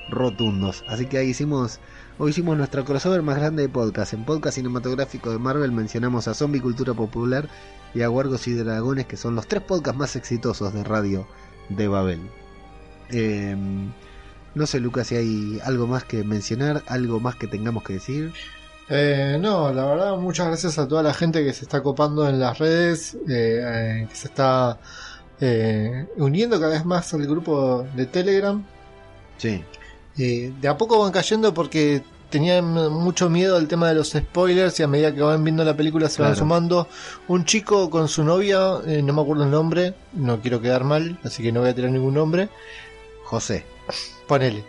rotundos. 0.10 0.84
Así 0.88 1.06
que 1.06 1.20
ahí 1.20 1.30
hicimos, 1.30 1.80
hoy 2.18 2.32
hicimos 2.32 2.58
nuestro 2.58 2.86
crossover 2.86 3.22
más 3.22 3.38
grande 3.38 3.64
de 3.64 3.70
podcast. 3.70 4.14
En 4.14 4.26
podcast 4.26 4.56
cinematográfico 4.56 5.32
de 5.32 5.40
Marvel 5.40 5.72
mencionamos 5.72 6.28
a 6.28 6.34
Zombie 6.34 6.62
Cultura 6.62 6.94
Popular 6.94 7.48
y 7.94 8.02
a 8.02 8.10
Huargos 8.10 8.48
y 8.48 8.54
Dragones, 8.54 9.06
que 9.06 9.18
son 9.18 9.36
los 9.36 9.48
tres 9.48 9.62
podcasts 9.64 9.98
más 9.98 10.16
exitosos 10.16 10.74
de 10.74 10.84
radio 10.84 11.28
de 11.70 11.88
Babel. 11.88 12.22
Eh, 13.10 13.56
no 14.56 14.68
sé, 14.68 14.80
Lucas, 14.80 15.08
si 15.08 15.16
hay 15.16 15.60
algo 15.64 15.88
más 15.88 16.04
que 16.04 16.24
mencionar, 16.24 16.84
algo 16.88 17.20
más 17.20 17.36
que 17.36 17.48
tengamos 17.48 17.84
que 17.84 17.94
decir. 17.94 18.32
Eh, 18.90 19.38
no, 19.40 19.72
la 19.72 19.86
verdad, 19.86 20.18
muchas 20.18 20.48
gracias 20.48 20.78
a 20.78 20.88
toda 20.88 21.04
la 21.04 21.14
gente 21.14 21.44
que 21.44 21.54
se 21.54 21.64
está 21.64 21.82
copando 21.82 22.28
en 22.28 22.40
las 22.40 22.60
redes, 22.60 23.16
eh, 23.28 23.62
eh, 23.64 24.08
que 24.10 24.16
se 24.16 24.28
está 24.28 24.78
eh, 25.40 26.08
uniendo 26.18 26.60
cada 26.60 26.74
vez 26.74 26.86
más 26.86 27.14
al 27.14 27.26
grupo 27.26 27.88
de 27.96 28.06
Telegram. 28.06 28.64
Sí. 29.38 29.64
Eh, 30.18 30.54
de 30.62 30.68
a 30.68 30.78
poco 30.78 31.00
van 31.00 31.12
cayendo 31.12 31.54
porque 31.54 32.04
tenían 32.30 32.74
mucho 32.92 33.30
miedo 33.30 33.58
al 33.58 33.68
tema 33.68 33.90
de 33.90 33.96
los 33.96 34.10
spoilers 34.10 34.80
y 34.80 34.84
a 34.84 34.88
medida 34.88 35.14
que 35.14 35.22
van 35.22 35.44
viendo 35.44 35.64
la 35.64 35.78
película 35.78 36.10
se 36.10 36.22
van 36.22 36.36
sumando. 36.36 36.88
Un 37.28 37.46
chico 37.46 37.92
con 37.92 38.08
su 38.08 38.24
novia, 38.24 38.80
eh, 38.88 39.04
no 39.04 39.14
me 39.14 39.22
acuerdo 39.22 39.44
el 39.44 39.52
nombre, 39.52 39.94
no 40.14 40.42
quiero 40.42 40.60
quedar 40.60 40.84
mal, 40.84 41.20
así 41.24 41.44
que 41.44 41.52
no 41.52 41.60
voy 41.60 41.70
a 41.70 41.76
tirar 41.76 41.92
ningún 41.92 42.16
nombre. 42.16 42.50
José, 43.24 43.66
Ponele. 44.28 44.64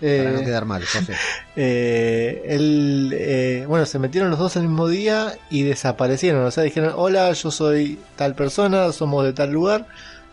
para 0.00 0.10
Eh, 0.10 0.32
no 0.34 0.40
quedar 0.40 0.64
mal, 0.64 0.84
José. 0.84 1.14
eh, 1.56 2.42
él, 2.46 3.14
eh, 3.16 3.64
bueno, 3.68 3.86
se 3.86 3.98
metieron 3.98 4.30
los 4.30 4.38
dos 4.38 4.56
el 4.56 4.62
mismo 4.62 4.88
día 4.88 5.38
y 5.50 5.62
desaparecieron. 5.62 6.44
O 6.44 6.50
sea, 6.50 6.64
dijeron, 6.64 6.94
hola, 6.96 7.32
yo 7.32 7.50
soy 7.50 7.98
tal 8.16 8.34
persona, 8.34 8.92
somos 8.92 9.24
de 9.24 9.32
tal 9.32 9.52
lugar. 9.52 9.86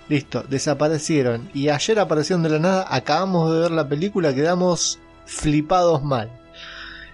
Listo, 0.07 0.43
desaparecieron. 0.43 1.49
Y 1.53 1.69
ayer 1.69 1.99
aparecieron 1.99 2.43
de 2.43 2.49
la 2.49 2.59
nada, 2.59 2.85
acabamos 2.89 3.53
de 3.53 3.59
ver 3.61 3.71
la 3.71 3.87
película, 3.87 4.33
quedamos 4.33 4.99
flipados 5.25 6.03
mal. 6.03 6.29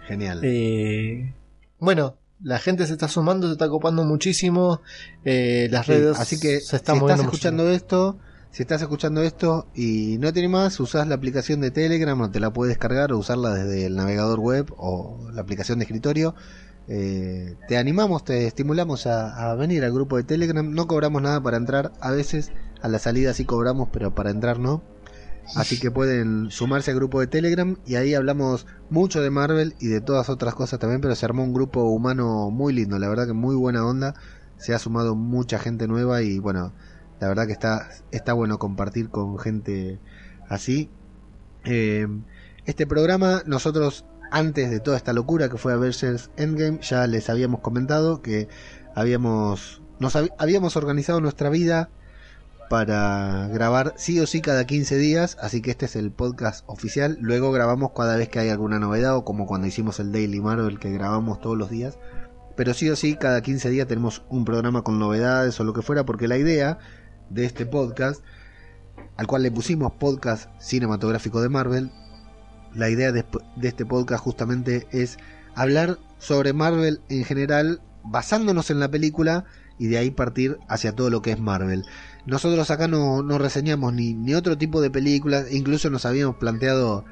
Genial. 0.07 0.39
Eh, 0.43 1.33
bueno, 1.79 2.17
la 2.41 2.59
gente 2.59 2.87
se 2.87 2.93
está 2.93 3.07
sumando, 3.07 3.47
se 3.47 3.53
está 3.53 3.69
copando 3.69 4.03
muchísimo. 4.03 4.81
eh, 5.25 5.67
las 5.71 5.85
Sí, 5.85 5.91
redes 5.91 6.17
así 6.17 6.39
que 6.39 6.59
se 6.61 6.61
si 6.61 6.75
están 6.75 6.97
estás 6.97 6.99
moviendo 6.99 7.23
escuchando 7.23 7.69
esto, 7.69 8.17
si 8.51 8.63
estás 8.63 8.81
escuchando 8.81 9.21
esto 9.21 9.67
y 9.75 10.17
no 10.19 10.31
tiene 10.33 10.47
más, 10.49 10.79
usás 10.79 11.07
la 11.07 11.15
aplicación 11.15 11.61
de 11.61 11.71
Telegram 11.71 12.19
o 12.21 12.31
te 12.31 12.39
la 12.39 12.51
puedes 12.53 12.71
descargar 12.71 13.11
o 13.11 13.17
usarla 13.19 13.53
desde 13.53 13.85
el 13.85 13.95
navegador 13.95 14.39
web 14.39 14.73
o 14.77 15.29
la 15.33 15.41
aplicación 15.41 15.79
de 15.79 15.83
escritorio. 15.85 16.33
Eh, 16.89 17.55
te 17.67 17.77
animamos, 17.77 18.23
te 18.23 18.47
estimulamos 18.47 19.07
a, 19.07 19.53
venir 19.55 19.83
al 19.83 19.93
grupo 19.93 20.17
de 20.17 20.23
Telegram. 20.23 20.69
No 20.69 20.87
cobramos 20.87 21.21
nada 21.21 21.41
para 21.41 21.57
entrar. 21.57 21.91
A 21.99 22.11
veces 22.11 22.51
a 22.81 22.87
la 22.87 22.99
salida 22.99 23.33
sí 23.33 23.45
cobramos, 23.45 23.89
pero 23.91 24.13
para 24.15 24.29
entrar 24.29 24.59
no. 24.59 24.81
Así 25.55 25.79
que 25.79 25.91
pueden 25.91 26.51
sumarse 26.51 26.91
al 26.91 26.97
grupo 26.97 27.21
de 27.21 27.27
Telegram 27.27 27.77
y 27.85 27.95
ahí 27.95 28.13
hablamos 28.13 28.67
mucho 28.89 29.21
de 29.21 29.29
Marvel 29.29 29.75
y 29.79 29.87
de 29.87 30.01
todas 30.01 30.27
otras 30.29 30.55
cosas 30.55 30.77
también, 30.77 30.99
pero 30.99 31.15
se 31.15 31.25
armó 31.25 31.41
un 31.43 31.53
grupo 31.53 31.83
humano 31.83 32.49
muy 32.51 32.73
lindo, 32.73 32.99
la 32.99 33.07
verdad 33.07 33.27
que 33.27 33.33
muy 33.33 33.55
buena 33.55 33.85
onda. 33.85 34.13
Se 34.57 34.73
ha 34.73 34.79
sumado 34.79 35.15
mucha 35.15 35.57
gente 35.57 35.87
nueva 35.87 36.21
y 36.21 36.39
bueno, 36.39 36.73
la 37.21 37.29
verdad 37.29 37.47
que 37.47 37.53
está, 37.53 37.89
está 38.11 38.33
bueno 38.33 38.59
compartir 38.59 39.09
con 39.09 39.39
gente 39.39 39.99
así. 40.49 40.89
Eh, 41.63 42.07
este 42.65 42.85
programa 42.85 43.43
nosotros 43.45 44.03
antes 44.31 44.69
de 44.69 44.79
toda 44.79 44.97
esta 44.97 45.13
locura 45.13 45.49
que 45.49 45.57
fue 45.57 45.73
Avengers 45.73 46.29
Endgame 46.37 46.79
ya 46.81 47.07
les 47.07 47.29
habíamos 47.29 47.61
comentado 47.61 48.21
que 48.21 48.47
habíamos 48.95 49.81
nos 49.99 50.15
hab- 50.15 50.33
habíamos 50.37 50.75
organizado 50.75 51.19
nuestra 51.21 51.49
vida 51.49 51.89
para 52.69 53.47
grabar 53.47 53.93
sí 53.97 54.19
o 54.19 54.27
sí 54.27 54.41
cada 54.41 54.65
15 54.65 54.97
días, 54.97 55.37
así 55.41 55.61
que 55.61 55.71
este 55.71 55.85
es 55.85 55.95
el 55.95 56.11
podcast 56.11 56.65
oficial. 56.67 57.17
Luego 57.21 57.51
grabamos 57.53 57.91
cada 57.95 58.17
vez 58.17 58.27
que 58.27 58.39
hay 58.39 58.49
alguna 58.49 58.77
novedad 58.77 59.15
o 59.15 59.23
como 59.23 59.45
cuando 59.45 59.67
hicimos 59.67 59.99
el 60.01 60.11
Daily 60.11 60.41
Marvel 60.41 60.77
que 60.77 60.91
grabamos 60.91 61.39
todos 61.39 61.57
los 61.57 61.69
días. 61.69 61.97
Pero 62.57 62.73
sí 62.73 62.89
o 62.89 62.95
sí 62.97 63.15
cada 63.15 63.41
15 63.41 63.69
días 63.69 63.87
tenemos 63.87 64.23
un 64.29 64.43
programa 64.43 64.81
con 64.83 64.99
novedades 64.99 65.57
o 65.59 65.63
lo 65.63 65.71
que 65.73 65.81
fuera 65.81 66.05
porque 66.05 66.27
la 66.27 66.37
idea 66.37 66.77
de 67.29 67.45
este 67.45 67.65
podcast 67.65 68.21
al 69.15 69.27
cual 69.27 69.43
le 69.43 69.51
pusimos 69.51 69.93
podcast 69.93 70.49
cinematográfico 70.59 71.41
de 71.41 71.49
Marvel, 71.49 71.91
la 72.77 72.89
idea 72.89 73.11
de, 73.11 73.25
de 73.55 73.67
este 73.67 73.85
podcast 73.85 74.23
justamente 74.23 74.87
es 74.91 75.17
hablar 75.55 75.97
sobre 76.19 76.53
Marvel 76.53 77.01
en 77.09 77.25
general 77.25 77.81
basándonos 78.03 78.69
en 78.69 78.79
la 78.79 78.89
película 78.89 79.45
y 79.79 79.87
de 79.87 79.97
ahí 79.97 80.11
partir 80.11 80.57
hacia 80.67 80.93
todo 80.93 81.09
lo 81.09 81.21
que 81.21 81.31
es 81.31 81.39
Marvel. 81.39 81.85
Nosotros 82.25 82.69
acá 82.71 82.87
no, 82.87 83.23
no 83.23 83.37
reseñamos 83.37 83.93
ni, 83.93 84.13
ni 84.13 84.33
otro 84.33 84.57
tipo 84.57 84.81
de 84.81 84.89
películas, 84.89 85.51
incluso 85.51 85.89
nos 85.89 86.05
habíamos 86.05 86.37
planteado 86.37 87.05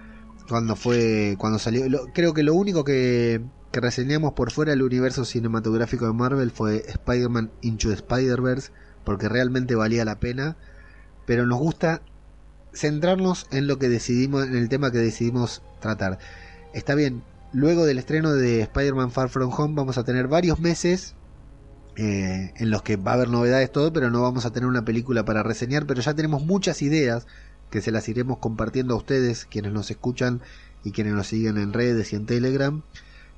cuando 0.47 0.75
fue, 0.75 1.35
cuando 1.37 1.59
salió, 1.59 1.85
creo 2.13 2.33
que 2.33 2.43
lo 2.43 2.53
único 2.53 2.83
que, 2.83 3.41
que 3.71 3.81
reseñamos 3.81 4.33
por 4.33 4.51
fuera 4.51 4.71
del 4.71 4.83
universo 4.83 5.25
cinematográfico 5.25 6.05
de 6.05 6.13
Marvel 6.13 6.51
fue 6.51 6.83
Spider-Man 6.87 7.51
Into 7.61 7.91
Spider-Verse, 7.91 8.71
porque 9.03 9.29
realmente 9.29 9.75
valía 9.75 10.05
la 10.05 10.19
pena, 10.19 10.57
pero 11.25 11.45
nos 11.45 11.59
gusta 11.59 12.01
centrarnos 12.75 13.47
en 13.51 13.67
lo 13.67 13.79
que 13.79 13.89
decidimos, 13.89 14.45
en 14.45 14.55
el 14.55 14.69
tema 14.69 14.91
que 14.91 14.99
decidimos 14.99 15.61
tratar. 15.79 16.19
Está 16.73 16.95
bien, 16.95 17.23
luego 17.53 17.85
del 17.85 17.97
estreno 17.97 18.33
de 18.33 18.61
Spider-Man 18.61 19.11
Far 19.11 19.29
From 19.29 19.51
Home 19.55 19.75
vamos 19.75 19.97
a 19.97 20.03
tener 20.03 20.27
varios 20.27 20.59
meses 20.59 21.15
eh, 21.97 22.51
en 22.57 22.69
los 22.69 22.81
que 22.81 22.97
va 22.97 23.11
a 23.11 23.13
haber 23.13 23.29
novedades 23.29 23.71
todo, 23.71 23.93
pero 23.93 24.11
no 24.11 24.21
vamos 24.21 24.45
a 24.45 24.51
tener 24.51 24.67
una 24.67 24.83
película 24.83 25.23
para 25.23 25.43
reseñar, 25.43 25.85
pero 25.85 26.01
ya 26.01 26.13
tenemos 26.13 26.43
muchas 26.43 26.81
ideas 26.81 27.25
que 27.69 27.81
se 27.81 27.91
las 27.91 28.09
iremos 28.09 28.39
compartiendo 28.39 28.93
a 28.93 28.97
ustedes, 28.97 29.45
quienes 29.45 29.71
nos 29.71 29.89
escuchan 29.89 30.41
y 30.83 30.91
quienes 30.91 31.13
nos 31.13 31.27
siguen 31.27 31.57
en 31.57 31.73
redes 31.73 32.11
y 32.11 32.17
en 32.17 32.25
Telegram. 32.25 32.83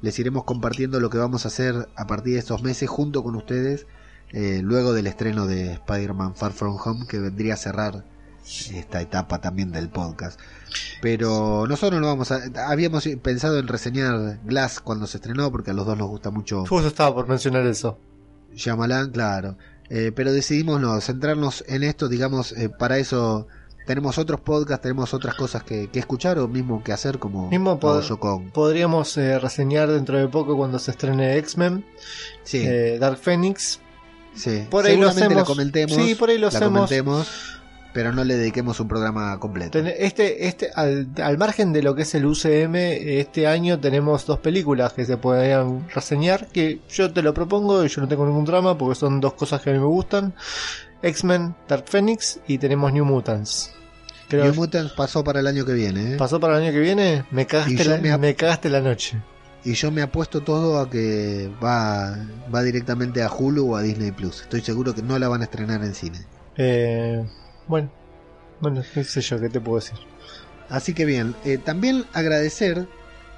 Les 0.02 0.18
iremos 0.20 0.44
compartiendo 0.44 1.00
lo 1.00 1.10
que 1.10 1.18
vamos 1.18 1.46
a 1.46 1.50
hacer 1.50 1.88
a 1.96 2.08
partir 2.08 2.34
de 2.34 2.40
estos 2.40 2.64
meses 2.64 2.90
junto 2.90 3.24
con 3.24 3.36
ustedes, 3.36 3.86
eh, 4.32 4.62
luego 4.64 4.94
del 4.94 5.08
estreno 5.08 5.46
de 5.46 5.74
Spider-Man 5.74 6.36
Far 6.36 6.52
From 6.52 6.78
Home, 6.84 7.06
que 7.08 7.20
vendría 7.20 7.54
a 7.54 7.58
cerrar 7.58 8.04
esta 8.74 9.02
etapa 9.02 9.40
también 9.42 9.72
del 9.72 9.90
podcast. 9.90 10.40
Pero 11.02 11.66
nosotros 11.68 12.00
no 12.02 12.08
vamos 12.08 12.32
a... 12.32 12.42
Habíamos 12.68 13.08
pensado 13.22 13.60
en 13.60 13.68
reseñar 13.68 14.40
Glass 14.44 14.80
cuando 14.80 15.08
se 15.08 15.18
estrenó, 15.18 15.52
porque 15.52 15.72
a 15.72 15.74
los 15.74 15.86
dos 15.86 15.98
nos 15.98 16.08
gusta 16.08 16.32
mucho 16.32 16.66
Justo 16.66 16.88
estaba 16.88 17.14
por 17.14 17.28
mencionar 17.28 17.66
eso. 17.66 18.00
Shyamalan, 18.54 19.12
claro. 19.12 19.58
Eh, 19.90 20.12
pero 20.16 20.34
decidimos 20.34 20.82
no, 20.82 21.00
centrarnos 21.02 21.64
en 21.68 21.84
esto, 21.84 22.10
digamos, 22.10 22.52
eh, 22.54 22.70
para 22.70 22.98
eso 22.98 23.48
tenemos 23.86 24.18
otros 24.18 24.42
podcasts, 24.42 24.82
tenemos 24.84 25.14
otras 25.14 25.34
cosas 25.36 25.64
que, 25.64 25.90
que 25.90 26.00
escuchar 26.00 26.38
o 26.40 26.48
mismo 26.50 26.84
que 26.84 26.92
hacer 26.92 27.20
como 27.20 27.50
Mismo 27.50 27.80
pod-. 27.80 28.52
Podríamos 28.52 29.18
eh, 29.18 29.40
reseñar 29.40 29.90
dentro 29.90 30.18
de 30.18 30.28
poco 30.28 30.58
cuando 30.58 30.78
se 30.78 30.92
estrene 30.92 31.38
X-Men, 31.38 31.86
Sí, 32.44 32.64
eh, 32.66 32.98
Dark 33.00 33.18
Phoenix. 33.18 33.80
sí. 34.36 34.68
Por 34.70 34.86
ahí 34.86 34.98
lo 34.98 35.06
la 35.06 35.12
hacemos. 35.12 35.44
comentemos. 35.46 35.96
Sí, 35.96 36.16
por 36.16 36.30
ahí 36.30 36.38
lo 36.38 36.48
hacemos. 36.48 36.90
comentemos, 36.90 37.30
pero 37.98 38.12
no 38.14 38.24
le 38.24 38.38
dediquemos 38.38 38.80
un 38.80 38.88
programa 38.88 39.40
completo. 39.40 39.80
Este, 39.80 40.46
este, 40.48 40.70
al, 40.76 41.08
al 41.20 41.36
margen 41.40 41.74
de 41.74 41.82
lo 41.82 41.96
que 41.96 42.04
es 42.04 42.14
el 42.14 42.28
UCM, 42.28 42.76
este 42.76 43.48
año 43.48 43.80
tenemos 43.80 44.28
dos 44.28 44.38
películas 44.38 44.94
que 44.94 45.04
se 45.04 45.18
podrían 45.18 45.90
reseñar, 45.90 46.46
que 46.50 46.80
yo 46.90 47.12
te 47.12 47.24
lo 47.24 47.34
propongo 47.34 47.84
y 47.84 47.88
yo 47.88 48.00
no 48.02 48.08
tengo 48.08 48.28
ningún 48.28 48.46
drama 48.46 48.78
porque 48.78 48.94
son 49.00 49.20
dos 49.20 49.34
cosas 49.34 49.62
que 49.62 49.72
a 49.72 49.74
mí 49.74 49.80
me 49.80 49.86
gustan. 49.88 50.36
X-Men, 51.02 51.56
Dark 51.68 51.86
Phoenix 51.88 52.40
y 52.48 52.60
tenemos 52.60 52.94
New 52.94 53.04
Mutants. 53.04 53.72
Creo 54.30 54.44
New 54.46 54.54
Mutants 54.54 54.94
pasó 54.94 55.24
para 55.24 55.40
el 55.40 55.48
año 55.48 55.66
que 55.66 55.74
viene, 55.74 56.14
¿eh? 56.14 56.18
pasó 56.18 56.40
para 56.40 56.58
el 56.58 56.64
año 56.66 56.72
que 56.74 56.80
viene, 56.82 57.26
me 57.32 57.42
Y 57.42 57.46
cagaste, 57.46 57.84
yo 57.84 57.90
la, 57.90 57.98
me 57.98 58.12
ap- 58.12 58.22
me 58.22 58.36
cagaste 58.36 58.70
la 58.70 58.82
noche. 58.82 59.18
Y 59.66 59.74
yo 59.74 59.90
me 59.92 60.04
apuesto 60.04 60.42
todo 60.42 60.80
a 60.80 60.88
que 60.88 61.50
va, 61.64 62.16
va 62.54 62.62
directamente 62.62 63.24
a 63.24 63.32
Hulu 63.32 63.72
o 63.74 63.76
a 63.76 63.82
Disney 63.82 64.12
Plus. 64.12 64.42
Estoy 64.44 64.62
seguro 64.62 64.94
que 64.94 65.02
no 65.02 65.18
la 65.18 65.28
van 65.30 65.42
a 65.42 65.46
estrenar 65.46 65.84
en 65.84 65.96
cine. 65.96 66.20
Eh, 66.58 67.26
bueno, 67.68 67.92
bueno, 68.60 68.82
qué 68.94 69.04
sé 69.04 69.22
yo, 69.22 69.40
qué 69.40 69.50
te 69.50 69.60
puedo 69.60 69.80
decir. 69.80 69.98
Así 70.70 70.94
que 70.94 71.06
bien, 71.06 71.36
eh, 71.46 71.58
también 71.58 72.06
agradecer 72.14 72.88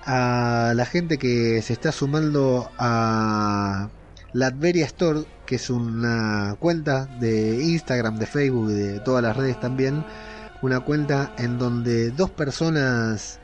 a 0.03 0.73
la 0.75 0.85
gente 0.85 1.17
que 1.17 1.61
se 1.61 1.73
está 1.73 1.91
sumando 1.91 2.71
a 2.77 3.89
Latveria 4.33 4.85
Store, 4.85 5.25
que 5.45 5.55
es 5.55 5.69
una 5.69 6.55
cuenta 6.59 7.05
de 7.19 7.63
Instagram, 7.63 8.17
de 8.17 8.25
Facebook 8.25 8.71
y 8.71 8.73
de 8.73 8.99
todas 8.99 9.23
las 9.23 9.35
redes 9.35 9.59
también. 9.59 10.05
Una 10.61 10.81
cuenta 10.81 11.33
en 11.37 11.57
donde 11.57 12.11
dos 12.11 12.29
personas 12.29 13.38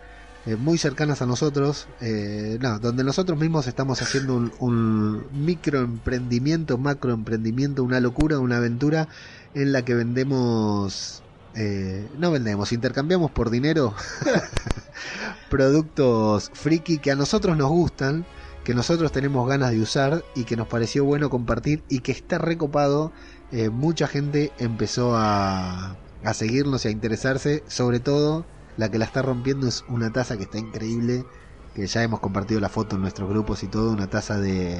eh, 0.45 0.55
muy 0.55 0.77
cercanas 0.77 1.23
a 1.23 1.25
nosotros, 1.25 1.87
eh, 2.01 2.59
donde 2.79 3.03
nosotros 3.03 3.39
mismos 3.39 3.65
estamos 3.65 4.01
haciendo 4.03 4.35
un, 4.35 4.53
un 4.59 5.25
microemprendimiento, 5.33 6.77
macroemprendimiento, 6.77 7.83
una 7.83 7.99
locura, 7.99 8.37
una 8.37 8.57
aventura 8.57 9.07
en 9.55 9.71
la 9.71 9.83
que 9.83 9.95
vendemos 9.95 11.23
eh, 11.55 12.07
no 12.19 12.31
vendemos, 12.31 12.73
intercambiamos 12.73 13.31
por 13.31 13.49
dinero 13.49 13.95
productos 15.49 16.51
friki 16.53 16.99
que 16.99 17.11
a 17.11 17.15
nosotros 17.15 17.57
nos 17.57 17.69
gustan, 17.69 18.25
que 18.63 18.75
nosotros 18.75 19.11
tenemos 19.11 19.47
ganas 19.47 19.71
de 19.71 19.81
usar 19.81 20.23
y 20.35 20.43
que 20.43 20.57
nos 20.57 20.67
pareció 20.67 21.05
bueno 21.05 21.31
compartir 21.31 21.83
y 21.89 21.99
que 21.99 22.11
está 22.11 22.37
recopado. 22.37 23.11
Mucha 23.71 24.07
gente 24.07 24.51
empezó 24.59 25.15
a, 25.15 25.95
a 26.25 26.33
seguirnos 26.33 26.83
y 26.83 26.89
a 26.89 26.91
interesarse, 26.91 27.63
sobre 27.67 28.01
todo 28.01 28.45
la 28.77 28.89
que 28.89 28.97
la 28.97 29.05
está 29.05 29.21
rompiendo 29.21 29.67
es 29.67 29.83
una 29.87 30.11
taza 30.11 30.37
que 30.37 30.43
está 30.43 30.57
increíble, 30.57 31.25
que 31.73 31.87
ya 31.87 32.03
hemos 32.03 32.19
compartido 32.19 32.59
la 32.59 32.69
foto 32.69 32.95
en 32.95 33.01
nuestros 33.01 33.29
grupos 33.29 33.63
y 33.63 33.67
todo, 33.67 33.91
una 33.91 34.07
taza 34.07 34.39
de, 34.39 34.79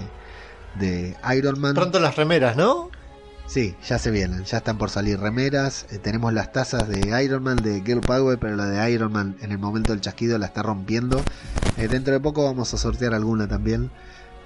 de 0.80 1.16
Iron 1.36 1.60
Man. 1.60 1.76
Pronto 1.76 2.00
las 2.00 2.16
remeras, 2.16 2.56
¿no? 2.56 2.90
Sí, 3.48 3.76
ya 3.88 4.00
se 4.00 4.10
vienen, 4.10 4.44
ya 4.44 4.58
están 4.58 4.78
por 4.80 4.90
salir 4.90 5.20
remeras. 5.20 5.86
eh, 5.92 6.00
tenemos 6.00 6.34
las 6.34 6.52
tazas 6.52 6.88
de 6.88 7.24
Iron 7.24 7.44
Man, 7.44 7.58
de 7.58 7.82
Girl 7.86 8.02
Power, 8.02 8.40
pero 8.40 8.56
la 8.56 8.66
de 8.66 8.92
Iron 8.92 9.12
Man 9.12 9.38
en 9.42 9.52
el 9.52 9.60
momento 9.60 9.92
del 9.92 10.02
chasquido 10.02 10.38
la 10.40 10.48
está 10.48 10.64
rompiendo. 10.64 11.22
Eh, 11.78 11.88
dentro 11.88 12.14
de 12.14 12.20
poco 12.20 12.44
vamos 12.44 12.74
a 12.74 12.78
sortear 12.78 13.14
alguna 13.14 13.48
también 13.48 13.92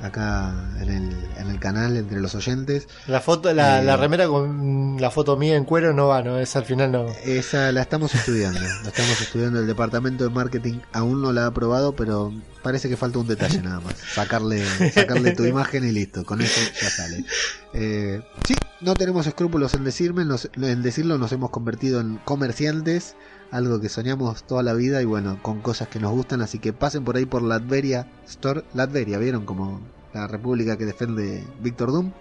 acá 0.02 0.54
en 0.82 0.90
el, 0.90 1.28
en 1.38 1.50
el 1.50 1.60
canal 1.60 1.98
entre 1.98 2.20
los 2.22 2.36
oyentes. 2.36 2.88
La 3.08 3.20
foto, 3.22 3.54
la, 3.54 3.82
Eh. 3.82 3.84
la 3.84 3.98
remera 3.98 4.28
con 4.28 4.98
la 5.00 5.12
foto 5.12 5.36
mía 5.38 5.56
en 5.56 5.66
cuero 5.66 5.94
no 5.94 6.08
va, 6.08 6.22
no, 6.22 6.40
esa 6.40 6.60
al 6.60 6.66
final 6.66 6.92
no. 6.92 7.06
Esa 7.26 7.72
la 7.72 7.82
estamos 7.82 8.14
estudiando, 8.16 8.60
la 8.60 8.88
estamos 8.90 9.22
estudiando. 9.22 9.60
El 9.60 9.68
departamento 9.68 10.24
de 10.24 10.30
marketing 10.30 10.80
aún 10.94 11.22
no 11.22 11.32
la 11.34 11.44
ha 11.44 11.48
aprobado, 11.48 11.96
pero 11.96 12.34
parece 12.64 12.90
que 12.90 12.98
falta 12.98 13.20
un 13.20 13.28
detalle 13.28 13.62
nada 13.62 13.80
más. 13.82 13.96
Sacarle, 14.14 14.64
sacarle 14.92 15.32
tu 15.36 15.44
imagen 15.46 15.84
y 15.88 15.92
listo, 15.92 16.26
con 16.26 16.42
eso 16.42 16.60
ya 16.82 16.90
sale. 16.90 17.26
Eh, 17.74 18.22
sí, 18.48 18.56
no 18.82 18.94
tenemos 18.96 19.28
escrúpulos 19.28 19.74
en 19.74 19.84
decirme, 19.84 20.26
nos- 20.26 20.50
en 20.56 20.82
decirlo, 20.82 21.18
nos 21.18 21.32
hemos 21.32 21.50
convertido 21.50 22.00
en 22.02 22.18
comerciantes, 22.26 23.16
algo 23.52 23.80
que 23.80 23.90
soñamos 23.90 24.44
toda 24.44 24.64
la 24.64 24.74
vida 24.74 25.02
y 25.02 25.06
bueno, 25.06 25.40
con 25.42 25.62
cosas 25.62 25.88
que 25.88 26.00
nos 26.00 26.12
gustan, 26.12 26.42
así 26.42 26.60
que 26.60 26.74
pasen 26.74 27.04
por 27.04 27.18
ahí 27.18 27.26
por 27.26 27.42
Latveria 27.42 28.08
Store, 28.28 28.64
Latveria, 28.74 29.18
¿vieron? 29.18 29.46
Como 29.46 29.82
la 30.14 30.28
república 30.28 30.78
que 30.78 30.86
defiende 30.86 31.44
Víctor 31.62 31.92
Doom. 31.92 32.12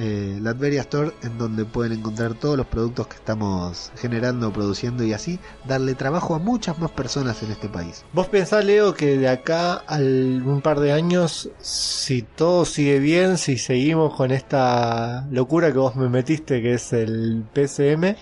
Eh, 0.00 0.38
Latveria 0.40 0.82
Store, 0.82 1.10
en 1.22 1.38
donde 1.38 1.64
pueden 1.64 1.92
encontrar 1.92 2.34
todos 2.34 2.56
los 2.56 2.66
productos 2.66 3.08
que 3.08 3.16
estamos 3.16 3.90
generando, 3.96 4.52
produciendo 4.52 5.02
y 5.02 5.12
así 5.12 5.40
darle 5.66 5.96
trabajo 5.96 6.36
a 6.36 6.38
muchas 6.38 6.78
más 6.78 6.92
personas 6.92 7.42
en 7.42 7.50
este 7.50 7.68
país. 7.68 8.04
Vos 8.12 8.28
pensás, 8.28 8.64
Leo, 8.64 8.94
que 8.94 9.18
de 9.18 9.28
acá 9.28 9.82
a 9.88 9.96
un 9.96 10.60
par 10.62 10.78
de 10.78 10.92
años, 10.92 11.50
si 11.58 12.22
todo 12.22 12.64
sigue 12.64 13.00
bien, 13.00 13.38
si 13.38 13.58
seguimos 13.58 14.14
con 14.14 14.30
esta 14.30 15.26
locura 15.32 15.72
que 15.72 15.78
vos 15.78 15.96
me 15.96 16.08
metiste, 16.08 16.62
que 16.62 16.74
es 16.74 16.92
el 16.92 17.44
PCM, 17.52 18.14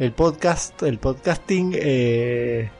el 0.00 0.12
podcast, 0.12 0.82
el 0.82 0.98
podcasting, 0.98 1.72
eh, 1.74 2.70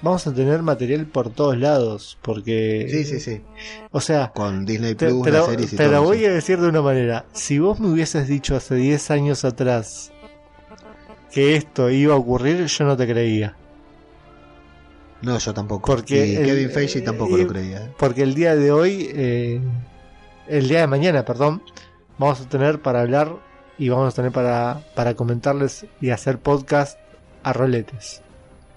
vamos 0.00 0.26
a 0.26 0.32
tener 0.34 0.62
material 0.62 1.06
por 1.06 1.30
todos 1.30 1.58
lados, 1.58 2.16
porque... 2.22 2.86
Sí, 2.90 3.04
sí, 3.04 3.20
sí. 3.20 3.40
O 3.90 4.00
sea, 4.00 4.30
Con 4.34 4.64
Disney 4.64 4.94
Plus, 4.94 5.22
te 5.22 5.30
las 5.32 5.40
lo, 5.42 5.50
series 5.50 5.72
y 5.72 5.76
te 5.76 5.84
lo 5.88 5.90
todo. 5.98 6.02
voy 6.04 6.18
sí. 6.18 6.24
a 6.26 6.30
decir 6.32 6.60
de 6.60 6.68
una 6.68 6.82
manera. 6.82 7.24
Si 7.32 7.58
vos 7.58 7.80
me 7.80 7.88
hubieses 7.88 8.28
dicho 8.28 8.54
hace 8.56 8.76
10 8.76 9.10
años 9.10 9.44
atrás 9.44 10.12
que 11.32 11.56
esto 11.56 11.90
iba 11.90 12.14
a 12.14 12.16
ocurrir, 12.16 12.64
yo 12.64 12.84
no 12.84 12.96
te 12.96 13.06
creía. 13.08 13.56
No, 15.22 15.38
yo 15.38 15.52
tampoco. 15.52 15.86
Porque 15.90 16.26
y 16.26 16.36
el- 16.36 16.44
Kevin 16.46 16.70
Feige 16.70 17.00
tampoco 17.00 17.36
lo 17.36 17.46
creía. 17.48 17.86
¿eh? 17.86 17.92
Porque 17.98 18.22
el 18.22 18.34
día 18.34 18.54
de 18.54 18.70
hoy, 18.70 19.10
eh, 19.12 19.60
el 20.46 20.68
día 20.68 20.80
de 20.80 20.86
mañana, 20.86 21.24
perdón, 21.24 21.62
vamos 22.18 22.40
a 22.40 22.48
tener 22.48 22.80
para 22.82 23.00
hablar 23.00 23.34
y 23.78 23.88
vamos 23.88 24.12
a 24.12 24.16
tener 24.16 24.32
para, 24.32 24.80
para 24.94 25.14
comentarles 25.14 25.86
y 26.00 26.10
hacer 26.10 26.38
podcast 26.38 26.98
a 27.42 27.52
roletes. 27.52 28.22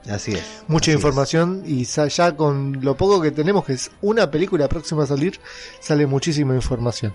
Así 0.10 0.34
es. 0.34 0.64
Mucha 0.68 0.86
así 0.86 0.92
es. 0.92 0.96
información 0.96 1.64
y 1.66 1.84
ya 1.84 2.36
con 2.36 2.80
lo 2.82 2.96
poco 2.96 3.22
que 3.22 3.32
tenemos, 3.32 3.66
que 3.66 3.74
es 3.74 3.92
una 4.02 4.32
película 4.32 4.68
próxima 4.68 5.04
a 5.04 5.08
salir, 5.08 5.40
sale 5.80 6.08
muchísima 6.08 6.56
información. 6.56 7.14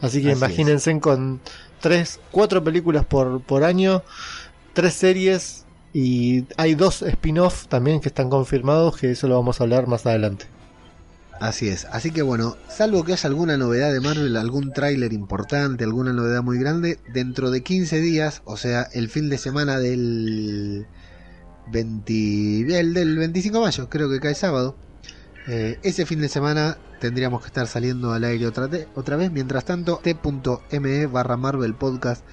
Así 0.00 0.22
que 0.22 0.30
Así 0.30 0.38
imagínense 0.38 0.98
con 1.00 1.40
tres, 1.80 2.20
cuatro 2.30 2.64
películas 2.64 3.04
por, 3.04 3.40
por 3.42 3.64
año, 3.64 4.02
tres 4.72 4.94
series 4.94 5.64
y 5.92 6.46
hay 6.56 6.74
dos 6.74 7.02
spin-off 7.02 7.66
también 7.68 8.00
que 8.00 8.08
están 8.08 8.30
confirmados, 8.30 8.96
que 8.96 9.10
eso 9.10 9.28
lo 9.28 9.36
vamos 9.36 9.60
a 9.60 9.64
hablar 9.64 9.86
más 9.86 10.06
adelante. 10.06 10.46
Así 11.42 11.66
es. 11.66 11.86
Así 11.86 12.12
que 12.12 12.22
bueno, 12.22 12.56
salvo 12.68 13.02
que 13.02 13.14
haya 13.14 13.28
alguna 13.28 13.56
novedad 13.56 13.92
de 13.92 13.98
Marvel, 13.98 14.36
algún 14.36 14.72
tráiler 14.72 15.12
importante, 15.12 15.82
alguna 15.82 16.12
novedad 16.12 16.40
muy 16.40 16.56
grande, 16.56 17.00
dentro 17.12 17.50
de 17.50 17.64
15 17.64 18.00
días, 18.00 18.42
o 18.44 18.56
sea, 18.56 18.86
el 18.92 19.08
fin 19.08 19.28
de 19.28 19.38
semana 19.38 19.80
del 19.80 20.86
20, 21.72 22.78
el 22.78 22.94
del 22.94 23.18
25 23.18 23.58
de 23.58 23.64
mayo, 23.64 23.88
creo 23.90 24.08
que 24.08 24.20
cae 24.20 24.36
sábado. 24.36 24.76
eh, 25.48 25.80
ese 25.82 26.06
fin 26.06 26.20
de 26.20 26.28
semana 26.28 26.78
tendríamos 27.00 27.40
que 27.40 27.48
estar 27.48 27.66
saliendo 27.66 28.12
al 28.12 28.22
aire 28.22 28.46
otra, 28.46 28.70
otra 28.94 29.16
vez. 29.16 29.32
Mientras 29.32 29.64
tanto, 29.64 30.00
t.me 30.00 31.06
barra 31.06 31.36
Marvel 31.36 31.74
Podcast 31.74 32.24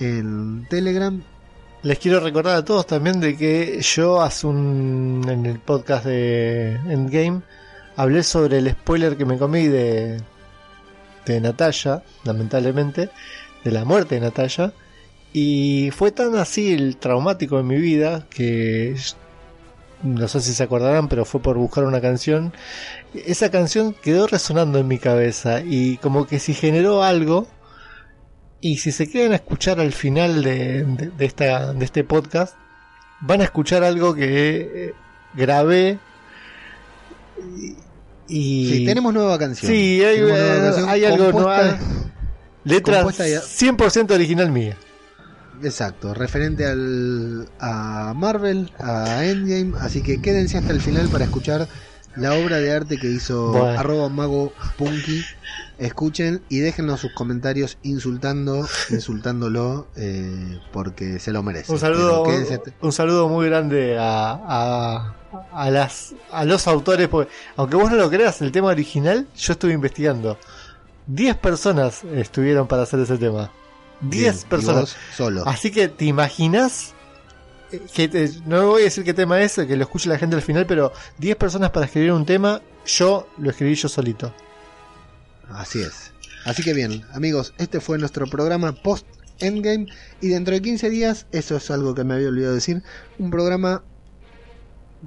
en 0.00 0.66
Telegram. 0.68 1.22
Les 1.84 2.00
quiero 2.00 2.18
recordar 2.18 2.56
a 2.56 2.64
todos 2.64 2.84
también 2.84 3.20
de 3.20 3.36
que 3.36 3.80
yo 3.80 4.22
hace 4.22 4.48
un 4.48 5.24
en 5.28 5.46
el 5.46 5.60
podcast 5.60 6.04
de 6.04 6.72
Endgame 6.88 7.42
hablé 7.96 8.22
sobre 8.22 8.58
el 8.58 8.70
spoiler 8.70 9.16
que 9.16 9.24
me 9.24 9.38
comí 9.38 9.66
de 9.68 10.20
de 11.26 11.40
Natalia, 11.40 12.02
lamentablemente, 12.24 13.10
de 13.64 13.70
la 13.72 13.84
muerte 13.84 14.14
de 14.14 14.20
Natalia 14.20 14.72
y 15.32 15.90
fue 15.90 16.12
tan 16.12 16.36
así 16.36 16.72
el 16.72 16.96
traumático 16.98 17.58
en 17.58 17.66
mi 17.66 17.76
vida 17.78 18.26
que 18.30 18.94
no 20.04 20.28
sé 20.28 20.40
si 20.40 20.52
se 20.52 20.62
acordarán, 20.62 21.08
pero 21.08 21.24
fue 21.24 21.40
por 21.42 21.56
buscar 21.58 21.84
una 21.84 22.00
canción. 22.00 22.52
Esa 23.12 23.50
canción 23.50 23.92
quedó 23.92 24.26
resonando 24.28 24.78
en 24.78 24.86
mi 24.86 24.98
cabeza 24.98 25.62
y 25.64 25.96
como 25.98 26.26
que 26.28 26.38
si 26.38 26.54
generó 26.54 27.02
algo 27.02 27.48
y 28.60 28.78
si 28.78 28.92
se 28.92 29.08
quedan 29.10 29.32
a 29.32 29.36
escuchar 29.36 29.80
al 29.80 29.92
final 29.92 30.42
de, 30.44 30.84
de- 30.84 31.24
esta, 31.24 31.72
de 31.72 31.84
este 31.84 32.04
podcast, 32.04 32.54
van 33.20 33.40
a 33.40 33.44
escuchar 33.44 33.82
algo 33.82 34.14
que 34.14 34.86
eh, 34.90 34.94
grabé. 35.34 35.98
Y, 38.28 38.68
Sí, 38.70 38.84
tenemos 38.84 39.12
nueva 39.14 39.38
canción. 39.38 39.70
Sí, 39.70 40.02
hay, 40.02 40.20
nueva 40.20 40.38
eh, 40.38 40.60
canción 40.60 40.88
hay 40.88 41.04
algo 41.04 41.32
nuevo. 41.32 41.50
Letra 42.64 42.96
compuesta 42.96 43.28
ya- 43.28 43.40
100% 43.42 44.10
original 44.14 44.50
mía. 44.50 44.76
Exacto, 45.62 46.12
referente 46.12 46.66
al, 46.66 47.48
a 47.60 48.12
Marvel, 48.14 48.70
a 48.78 49.24
Endgame, 49.24 49.72
así 49.80 50.02
que 50.02 50.20
quédense 50.20 50.58
hasta 50.58 50.72
el 50.72 50.80
final 50.82 51.08
para 51.08 51.24
escuchar 51.24 51.66
la 52.14 52.34
obra 52.34 52.58
de 52.58 52.72
arte 52.72 52.98
que 52.98 53.06
hizo 53.08 53.52
Bueno. 53.52 53.78
arroba 53.78 54.08
mago 54.08 54.52
punky. 54.76 55.22
Escuchen 55.78 56.42
y 56.48 56.58
déjenos 56.60 57.00
sus 57.00 57.12
comentarios 57.12 57.76
insultando, 57.82 58.66
insultándolo, 58.90 59.88
eh, 59.96 60.58
porque 60.72 61.18
se 61.20 61.32
lo 61.32 61.42
merece. 61.42 61.70
Un 61.72 61.78
saludo, 61.78 62.24
un 62.80 62.92
saludo 62.92 63.28
muy 63.28 63.46
grande 63.46 63.96
a, 63.98 64.40
a, 64.46 65.16
a 65.52 65.70
las, 65.70 66.14
a 66.30 66.44
los 66.44 66.66
autores, 66.66 67.08
porque 67.08 67.30
aunque 67.56 67.76
vos 67.76 67.90
no 67.90 67.96
lo 67.96 68.08
creas, 68.10 68.40
el 68.42 68.52
tema 68.52 68.68
original 68.68 69.26
yo 69.36 69.52
estuve 69.52 69.72
investigando. 69.72 70.38
10 71.06 71.36
personas 71.36 72.02
estuvieron 72.04 72.66
para 72.66 72.82
hacer 72.82 73.00
ese 73.00 73.16
tema. 73.18 73.50
10 74.00 74.10
Bien, 74.10 74.34
y 74.34 74.48
personas. 74.50 74.96
solo. 75.16 75.42
Así 75.46 75.70
que 75.70 75.88
te 75.88 76.04
imaginas 76.04 76.92
que 77.94 78.08
te- 78.08 78.30
no 78.46 78.66
voy 78.68 78.82
a 78.82 78.84
decir 78.84 79.04
qué 79.04 79.14
tema 79.14 79.40
es, 79.40 79.54
que 79.54 79.76
lo 79.76 79.82
escuche 79.84 80.08
la 80.08 80.18
gente 80.18 80.36
al 80.36 80.42
final, 80.42 80.66
pero 80.66 80.92
10 81.18 81.36
personas 81.36 81.70
para 81.70 81.86
escribir 81.86 82.12
un 82.12 82.26
tema, 82.26 82.60
yo 82.84 83.28
lo 83.38 83.50
escribí 83.50 83.74
yo 83.74 83.88
solito. 83.88 84.32
Así 85.50 85.80
es. 85.80 86.12
Así 86.44 86.62
que 86.62 86.74
bien, 86.74 87.04
amigos, 87.12 87.54
este 87.58 87.80
fue 87.80 87.98
nuestro 87.98 88.26
programa 88.26 88.72
post 88.72 89.06
Endgame 89.40 89.86
y 90.20 90.28
dentro 90.28 90.54
de 90.54 90.62
15 90.62 90.88
días, 90.90 91.26
eso 91.32 91.56
es 91.56 91.70
algo 91.70 91.94
que 91.94 92.04
me 92.04 92.14
había 92.14 92.28
olvidado 92.28 92.54
decir, 92.54 92.82
un 93.18 93.30
programa 93.30 93.82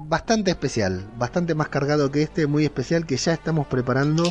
bastante 0.06 0.50
especial, 0.50 1.08
bastante 1.16 1.54
más 1.54 1.68
cargado 1.68 2.10
que 2.10 2.22
este, 2.22 2.46
muy 2.46 2.64
especial 2.64 3.06
que 3.06 3.16
ya 3.16 3.32
estamos 3.32 3.66
preparando, 3.66 4.24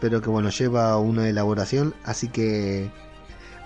pero 0.00 0.20
que 0.20 0.30
bueno, 0.30 0.50
lleva 0.50 0.96
una 0.98 1.28
elaboración, 1.28 1.94
así 2.04 2.28
que 2.28 2.90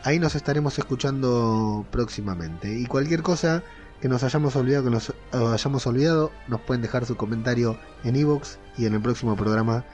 ahí 0.05 0.19
nos 0.19 0.35
estaremos 0.35 0.79
escuchando 0.79 1.85
próximamente. 1.91 2.79
Y 2.79 2.87
cualquier 2.87 3.23
cosa 3.23 3.63
que 4.01 4.09
nos 4.09 4.23
hayamos 4.23 4.57
olvidado, 4.57 4.85
que 4.85 4.91
nos 4.91 5.13
hayamos 5.33 5.87
olvidado, 5.87 6.31
nos 6.49 6.61
pueden 6.61 6.83
dejar 6.83 7.05
su 7.05 7.17
comentario 7.17 7.79
en 8.05 8.17
iVoox 8.17 8.57
y 8.79 8.87
en 8.87 8.95
el 8.95 9.03
próximo 9.03 9.37
programa 9.37 9.85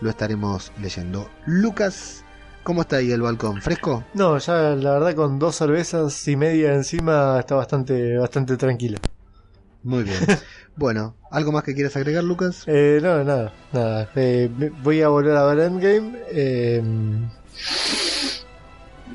lo 0.00 0.10
estaremos 0.10 0.72
leyendo. 0.80 1.28
Lucas, 1.46 2.24
¿cómo 2.62 2.82
está 2.82 2.96
ahí 2.96 3.10
el 3.10 3.22
balcón? 3.22 3.60
¿Fresco? 3.60 4.04
No, 4.14 4.38
ya 4.38 4.54
la 4.76 4.92
verdad 4.92 5.14
con 5.14 5.38
dos 5.38 5.56
cervezas 5.56 6.28
y 6.28 6.36
media 6.36 6.74
encima 6.74 7.38
está 7.40 7.56
bastante, 7.56 8.16
bastante 8.16 8.56
tranquilo. 8.56 8.98
Muy 9.82 10.04
bien. 10.04 10.18
bueno, 10.76 11.16
¿algo 11.30 11.52
más 11.52 11.64
que 11.64 11.74
quieras 11.74 11.96
agregar, 11.96 12.24
Lucas? 12.24 12.64
Eh, 12.66 13.00
no, 13.02 13.24
nada, 13.24 13.52
nada. 13.72 14.10
Eh, 14.14 14.50
voy 14.82 15.02
a 15.02 15.08
volver 15.08 15.36
a 15.36 15.44
ver 15.46 15.60
Endgame. 15.60 16.18
Eh, 16.30 16.82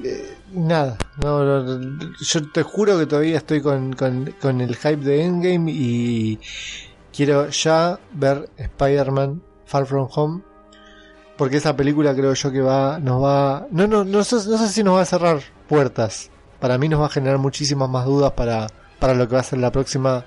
eh, 0.03 0.37
nada, 0.51 0.97
no, 1.23 1.43
no, 1.43 1.63
no, 1.63 2.13
yo 2.19 2.51
te 2.51 2.63
juro 2.63 2.97
que 2.97 3.05
todavía 3.05 3.37
estoy 3.37 3.61
con, 3.61 3.93
con, 3.93 4.33
con 4.41 4.61
el 4.61 4.75
hype 4.75 4.97
de 4.97 5.23
Endgame 5.23 5.71
y 5.71 6.39
quiero 7.13 7.49
ya 7.49 7.99
ver 8.13 8.49
Spider-Man 8.57 9.41
Far 9.65 9.85
From 9.85 10.07
Home. 10.11 10.41
Porque 11.37 11.57
esa 11.57 11.75
película 11.75 12.15
creo 12.15 12.33
yo 12.33 12.51
que 12.51 12.61
va, 12.61 12.97
nos 12.99 13.21
va, 13.21 13.67
no, 13.69 13.87
no, 13.87 14.05
no 14.05 14.23
sé, 14.23 14.35
no 14.35 14.57
sé 14.57 14.69
si 14.69 14.83
nos 14.83 14.95
va 14.95 15.01
a 15.01 15.05
cerrar 15.05 15.41
puertas. 15.67 16.31
Para 16.61 16.77
mí 16.77 16.87
nos 16.87 17.01
va 17.01 17.07
a 17.07 17.09
generar 17.09 17.37
muchísimas 17.39 17.89
más 17.89 18.05
dudas 18.05 18.31
para, 18.31 18.67
para 18.99 19.13
lo 19.13 19.27
que 19.27 19.35
va 19.35 19.41
a 19.41 19.43
ser 19.43 19.59
la 19.59 19.71
próxima 19.71 20.23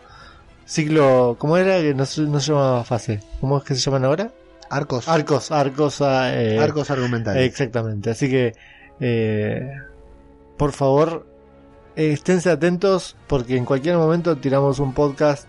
ciclo, 0.69 1.37
¿cómo 1.39 1.57
era? 1.57 1.79
Que 1.81 1.95
no, 1.95 2.05
se- 2.07 2.23
no 2.23 2.39
se 2.41 2.53
llamaba 2.53 2.85
fase. 2.85 3.21
¿Cómo 3.41 3.59
es 3.59 3.65
que 3.65 3.75
se 3.75 3.81
llaman 3.81 4.05
ahora? 4.05 4.31
Arcos. 4.71 5.09
Arcos, 5.09 5.51
arcos, 5.51 6.03
ah, 6.03 6.31
eh, 6.35 6.59
Arcos 6.59 6.91
argumentales. 6.91 7.45
Exactamente. 7.47 8.11
Así 8.11 8.29
que, 8.29 8.53
eh, 9.01 9.73
por 10.59 10.73
favor, 10.73 11.27
eh, 11.97 12.13
esténse 12.13 12.51
atentos 12.51 13.17
porque 13.27 13.57
en 13.57 13.65
cualquier 13.65 13.97
momento 13.97 14.37
tiramos 14.37 14.79
un 14.79 14.93
podcast 14.93 15.49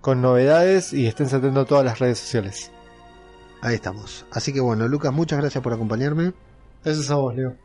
con 0.00 0.22
novedades 0.22 0.92
y 0.92 1.06
esténse 1.06 1.36
atentos 1.36 1.64
a 1.64 1.68
todas 1.68 1.84
las 1.84 1.98
redes 1.98 2.18
sociales. 2.20 2.70
Ahí 3.62 3.74
estamos. 3.74 4.24
Así 4.30 4.52
que 4.52 4.60
bueno, 4.60 4.86
Lucas, 4.88 5.12
muchas 5.12 5.40
gracias 5.40 5.62
por 5.62 5.72
acompañarme. 5.72 6.32
Eso 6.84 7.00
es 7.00 7.10
a 7.10 7.16
vos, 7.16 7.34
Leo. 7.34 7.56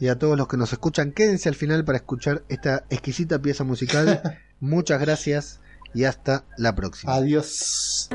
Y 0.00 0.08
a 0.08 0.18
todos 0.18 0.36
los 0.38 0.48
que 0.48 0.56
nos 0.56 0.72
escuchan, 0.72 1.12
quédense 1.12 1.50
al 1.50 1.54
final 1.54 1.84
para 1.84 1.98
escuchar 1.98 2.42
esta 2.48 2.84
exquisita 2.88 3.38
pieza 3.38 3.62
musical. 3.62 4.38
muchas 4.60 4.98
gracias 5.00 5.60
y 5.94 6.04
hasta 6.04 6.44
la 6.56 6.74
próxima. 6.74 7.14
Adiós. 7.14 8.08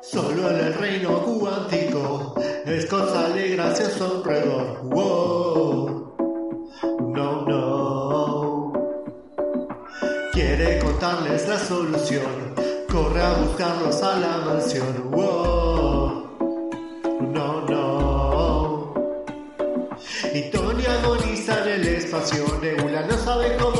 Solo 0.00 0.50
en 0.50 0.56
el 0.66 0.74
reino 0.74 1.20
cuántico 1.22 2.34
es 2.64 2.86
cosa 2.86 3.28
de 3.30 3.48
gracia 3.50 3.86
alrededor. 4.00 4.82
Wow. 4.84 6.16
No, 7.14 7.46
no. 7.46 8.72
Quiere 10.32 10.78
contarles 10.78 11.48
la 11.48 11.58
solución. 11.58 12.54
Corre 12.90 13.20
a 13.20 13.34
buscarlos 13.34 14.02
a 14.02 14.18
la 14.18 14.38
mansión. 14.38 15.10
Wow. 15.10 16.26
No, 17.32 17.66
no. 17.68 18.94
Y 20.32 20.50
Tony 20.50 20.84
agoniza 20.86 21.62
en 21.62 21.68
el 21.68 21.88
espacio. 21.88 22.44
Nebula 22.62 23.02
no 23.06 23.16
sabe 23.18 23.56
cómo 23.56 23.75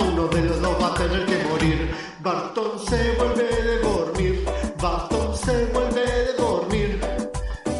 Uno 0.00 0.26
de 0.28 0.42
los 0.42 0.60
dos 0.60 0.76
va 0.82 0.88
a 0.88 0.94
tener 0.94 1.26
que 1.26 1.44
morir. 1.48 1.94
Barton 2.20 2.78
se 2.88 3.12
vuelve 3.16 3.44
de 3.44 3.78
dormir. 3.80 4.44
Barton 4.80 5.36
se 5.36 5.66
vuelve 5.66 6.00
de 6.00 6.32
dormir. 6.34 7.00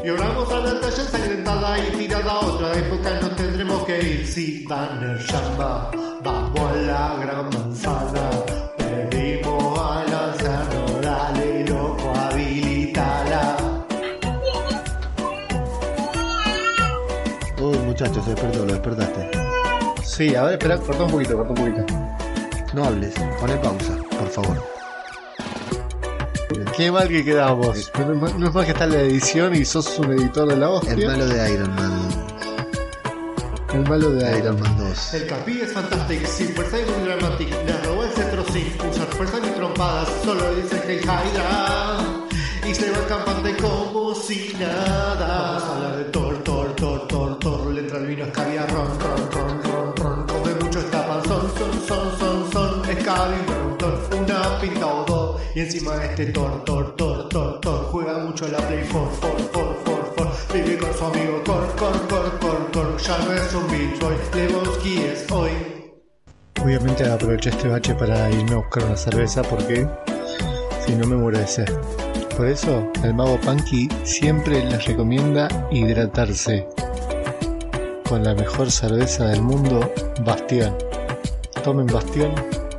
Lloramos 0.05 0.53
a 0.53 0.61
Natalia 0.61 0.89
ensangrentada 0.89 1.79
y 1.79 1.91
tirada 1.97 2.33
a 2.33 2.41
otra 2.41 2.73
época 2.75 3.11
nos 3.21 3.37
tendremos 3.37 3.85
que 3.85 4.01
ir. 4.01 4.27
Si 4.27 4.67
Banner 4.67 5.19
llama, 5.19 5.91
vamos 6.23 6.61
a 6.61 6.75
la 6.77 7.17
gran 7.21 7.49
manzana. 7.51 8.31
Pedimos 8.79 9.79
al 9.79 10.13
anciano, 10.13 11.01
dale 11.01 11.67
loco, 11.67 12.13
habilitala. 12.15 13.57
Uy, 17.61 17.79
muchachos, 17.79 18.27
despertó, 18.27 18.59
lo 18.67 18.73
despertaste. 18.73 19.42
Sí, 20.15 20.35
a 20.35 20.43
ver, 20.43 20.53
espera, 20.53 20.77
corta 20.77 21.05
un 21.05 21.11
poquito, 21.11 21.39
corta 21.39 21.53
un 21.53 21.73
poquito. 21.73 21.87
No 22.75 22.85
hables, 22.85 23.15
poné 23.41 23.57
pausa, 23.57 23.97
por 24.11 24.29
favor. 24.29 24.63
Qué 26.77 26.93
mal 26.93 27.09
que 27.09 27.25
quedamos. 27.25 27.91
No, 27.99 28.47
es 28.47 28.55
más 28.55 28.67
que 28.67 28.73
está 28.73 28.85
en 28.85 28.93
la 28.93 29.01
edición 29.01 29.55
y 29.55 29.65
sos 29.65 29.99
un 29.99 30.13
editor 30.13 30.49
de 30.49 30.57
la 30.59 30.69
hostia. 30.69 30.93
El 30.93 31.07
malo 31.07 31.27
de 31.27 31.53
Iron 31.55 31.75
Man. 31.75 32.09
El 33.73 33.89
malo 33.89 34.11
de 34.11 34.39
Iron 34.39 34.39
Iron 34.39 34.61
Man 34.61 34.77
2. 34.77 35.15
El 35.15 35.27
capi 35.29 35.61
es 35.63 35.73
fantástico, 35.73 36.27
sin 36.29 36.49
fuerza 36.49 36.77
y 36.79 36.85
muy 36.91 37.09
dramatic. 37.09 37.49
Le 37.49 37.79
robó 37.79 38.05
el 38.05 38.11
cetro 38.11 38.45
sin 38.53 38.67
usar 38.91 39.07
fuerza 39.17 39.41
ni 39.41 39.49
trompadas. 39.49 40.11
Solo 40.23 40.55
dice 40.57 40.79
que 40.83 40.97
Hydra. 40.97 41.99
Y 42.69 42.75
se 42.75 42.91
va 42.91 43.07
campante 43.07 43.57
como 43.57 44.15
si 44.15 44.55
nada. 44.61 45.27
Vamos 45.27 45.63
a 45.63 45.75
hablar 45.75 45.97
de 45.97 46.05
Thor, 46.05 46.45
Thor, 46.45 46.77
Thor, 46.77 47.09
Thor, 47.09 47.39
Thor. 47.39 47.73
Le 47.73 47.81
entra 47.81 47.99
el 47.99 48.07
vino 48.07 48.25
escabia, 48.25 48.67
ron, 48.67 48.89
ron, 49.01 49.01
ron, 49.01 49.31
ron, 49.32 49.32
Y 55.55 55.61
encima 55.61 56.03
este 56.05 56.27
Thor, 56.27 56.65
Thor, 56.65 56.97
Thor, 56.97 57.29
Thor, 57.29 57.61
Thor. 57.61 57.85
Juega 57.91 58.19
mucho 58.19 58.49
la 58.49 58.59
Play 58.59 58.89
4, 58.91 59.11
4, 59.21 59.51
4, 59.53 59.83
4, 59.85 60.15
4. 60.17 60.35
Vive 60.55 60.79
con 60.79 60.95
su 60.95 61.05
amigo 61.05 61.43
Cor, 61.45 61.77
Cor, 61.77 62.09
Cor, 62.09 62.39
Cor, 62.39 62.71
Cor. 62.73 62.97
Ya 62.99 63.19
no 63.19 63.33
es 63.35 63.55
un 63.55 63.65
hoy. 63.65 64.17
Lebowski 64.35 64.97
es 64.99 65.31
hoy. 65.31 65.51
Obviamente 66.63 67.05
aproveché 67.11 67.51
este 67.51 67.69
bache 67.69 67.95
para 67.95 68.31
irme 68.31 68.53
a 68.53 68.57
buscar 68.57 68.85
una 68.85 68.97
cerveza 68.97 69.43
porque 69.43 69.87
si 70.87 70.95
no 70.95 71.07
me 71.07 71.17
muero 71.17 71.39
de 71.39 71.47
sed. 71.47 71.69
Por 72.37 72.47
eso 72.47 72.91
el 73.05 73.13
mago 73.13 73.39
Punky 73.41 73.89
siempre 74.05 74.65
les 74.65 74.87
recomienda 74.87 75.49
hidratarse 75.71 76.67
con 78.09 78.25
la 78.25 78.35
mejor 78.35 78.71
cerveza 78.71 79.27
del 79.27 79.43
mundo, 79.43 79.93
Bastión. 80.25 80.75
Tomen 81.63 81.87
Bastión 81.87 82.35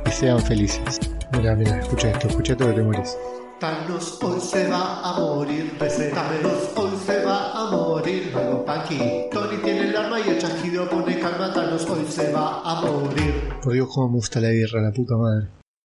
y 0.06 0.10
sean 0.10 0.40
felices. 0.40 0.98
Mira, 1.36 1.56
mira, 1.56 1.80
escucha 1.80 2.10
esto, 2.10 2.28
escucha 2.28 2.52
esto 2.52 2.66
que 2.68 2.72
te 2.74 2.82
mueres. 2.82 3.18
Thanos 3.58 4.22
hoy 4.22 4.40
se 4.40 4.68
va 4.68 5.00
a 5.00 5.18
morir, 5.18 5.76
PC. 5.78 6.10
Thanos 6.10 6.70
hoy 6.76 6.90
se 7.04 7.24
va 7.24 7.52
a 7.52 7.70
morir. 7.70 8.30
Mago 8.34 8.64
Punky. 8.64 9.30
Tony 9.32 9.56
tiene 9.62 9.88
el 9.88 9.96
arma 9.96 10.20
y 10.20 10.28
el 10.28 10.38
chasquido 10.38 10.88
pone 10.88 11.18
calma. 11.18 11.52
Thanos 11.52 11.88
hoy 11.88 12.04
se 12.08 12.32
va 12.32 12.60
a 12.62 12.82
morir. 12.82 13.48
Por 13.62 13.72
Dios, 13.72 13.88
cómo 13.92 14.08
me 14.08 14.14
gusta 14.16 14.40
la 14.40 14.50
guerra, 14.50 14.82
la 14.82 14.92
puta 14.92 15.16
madre. 15.16 15.63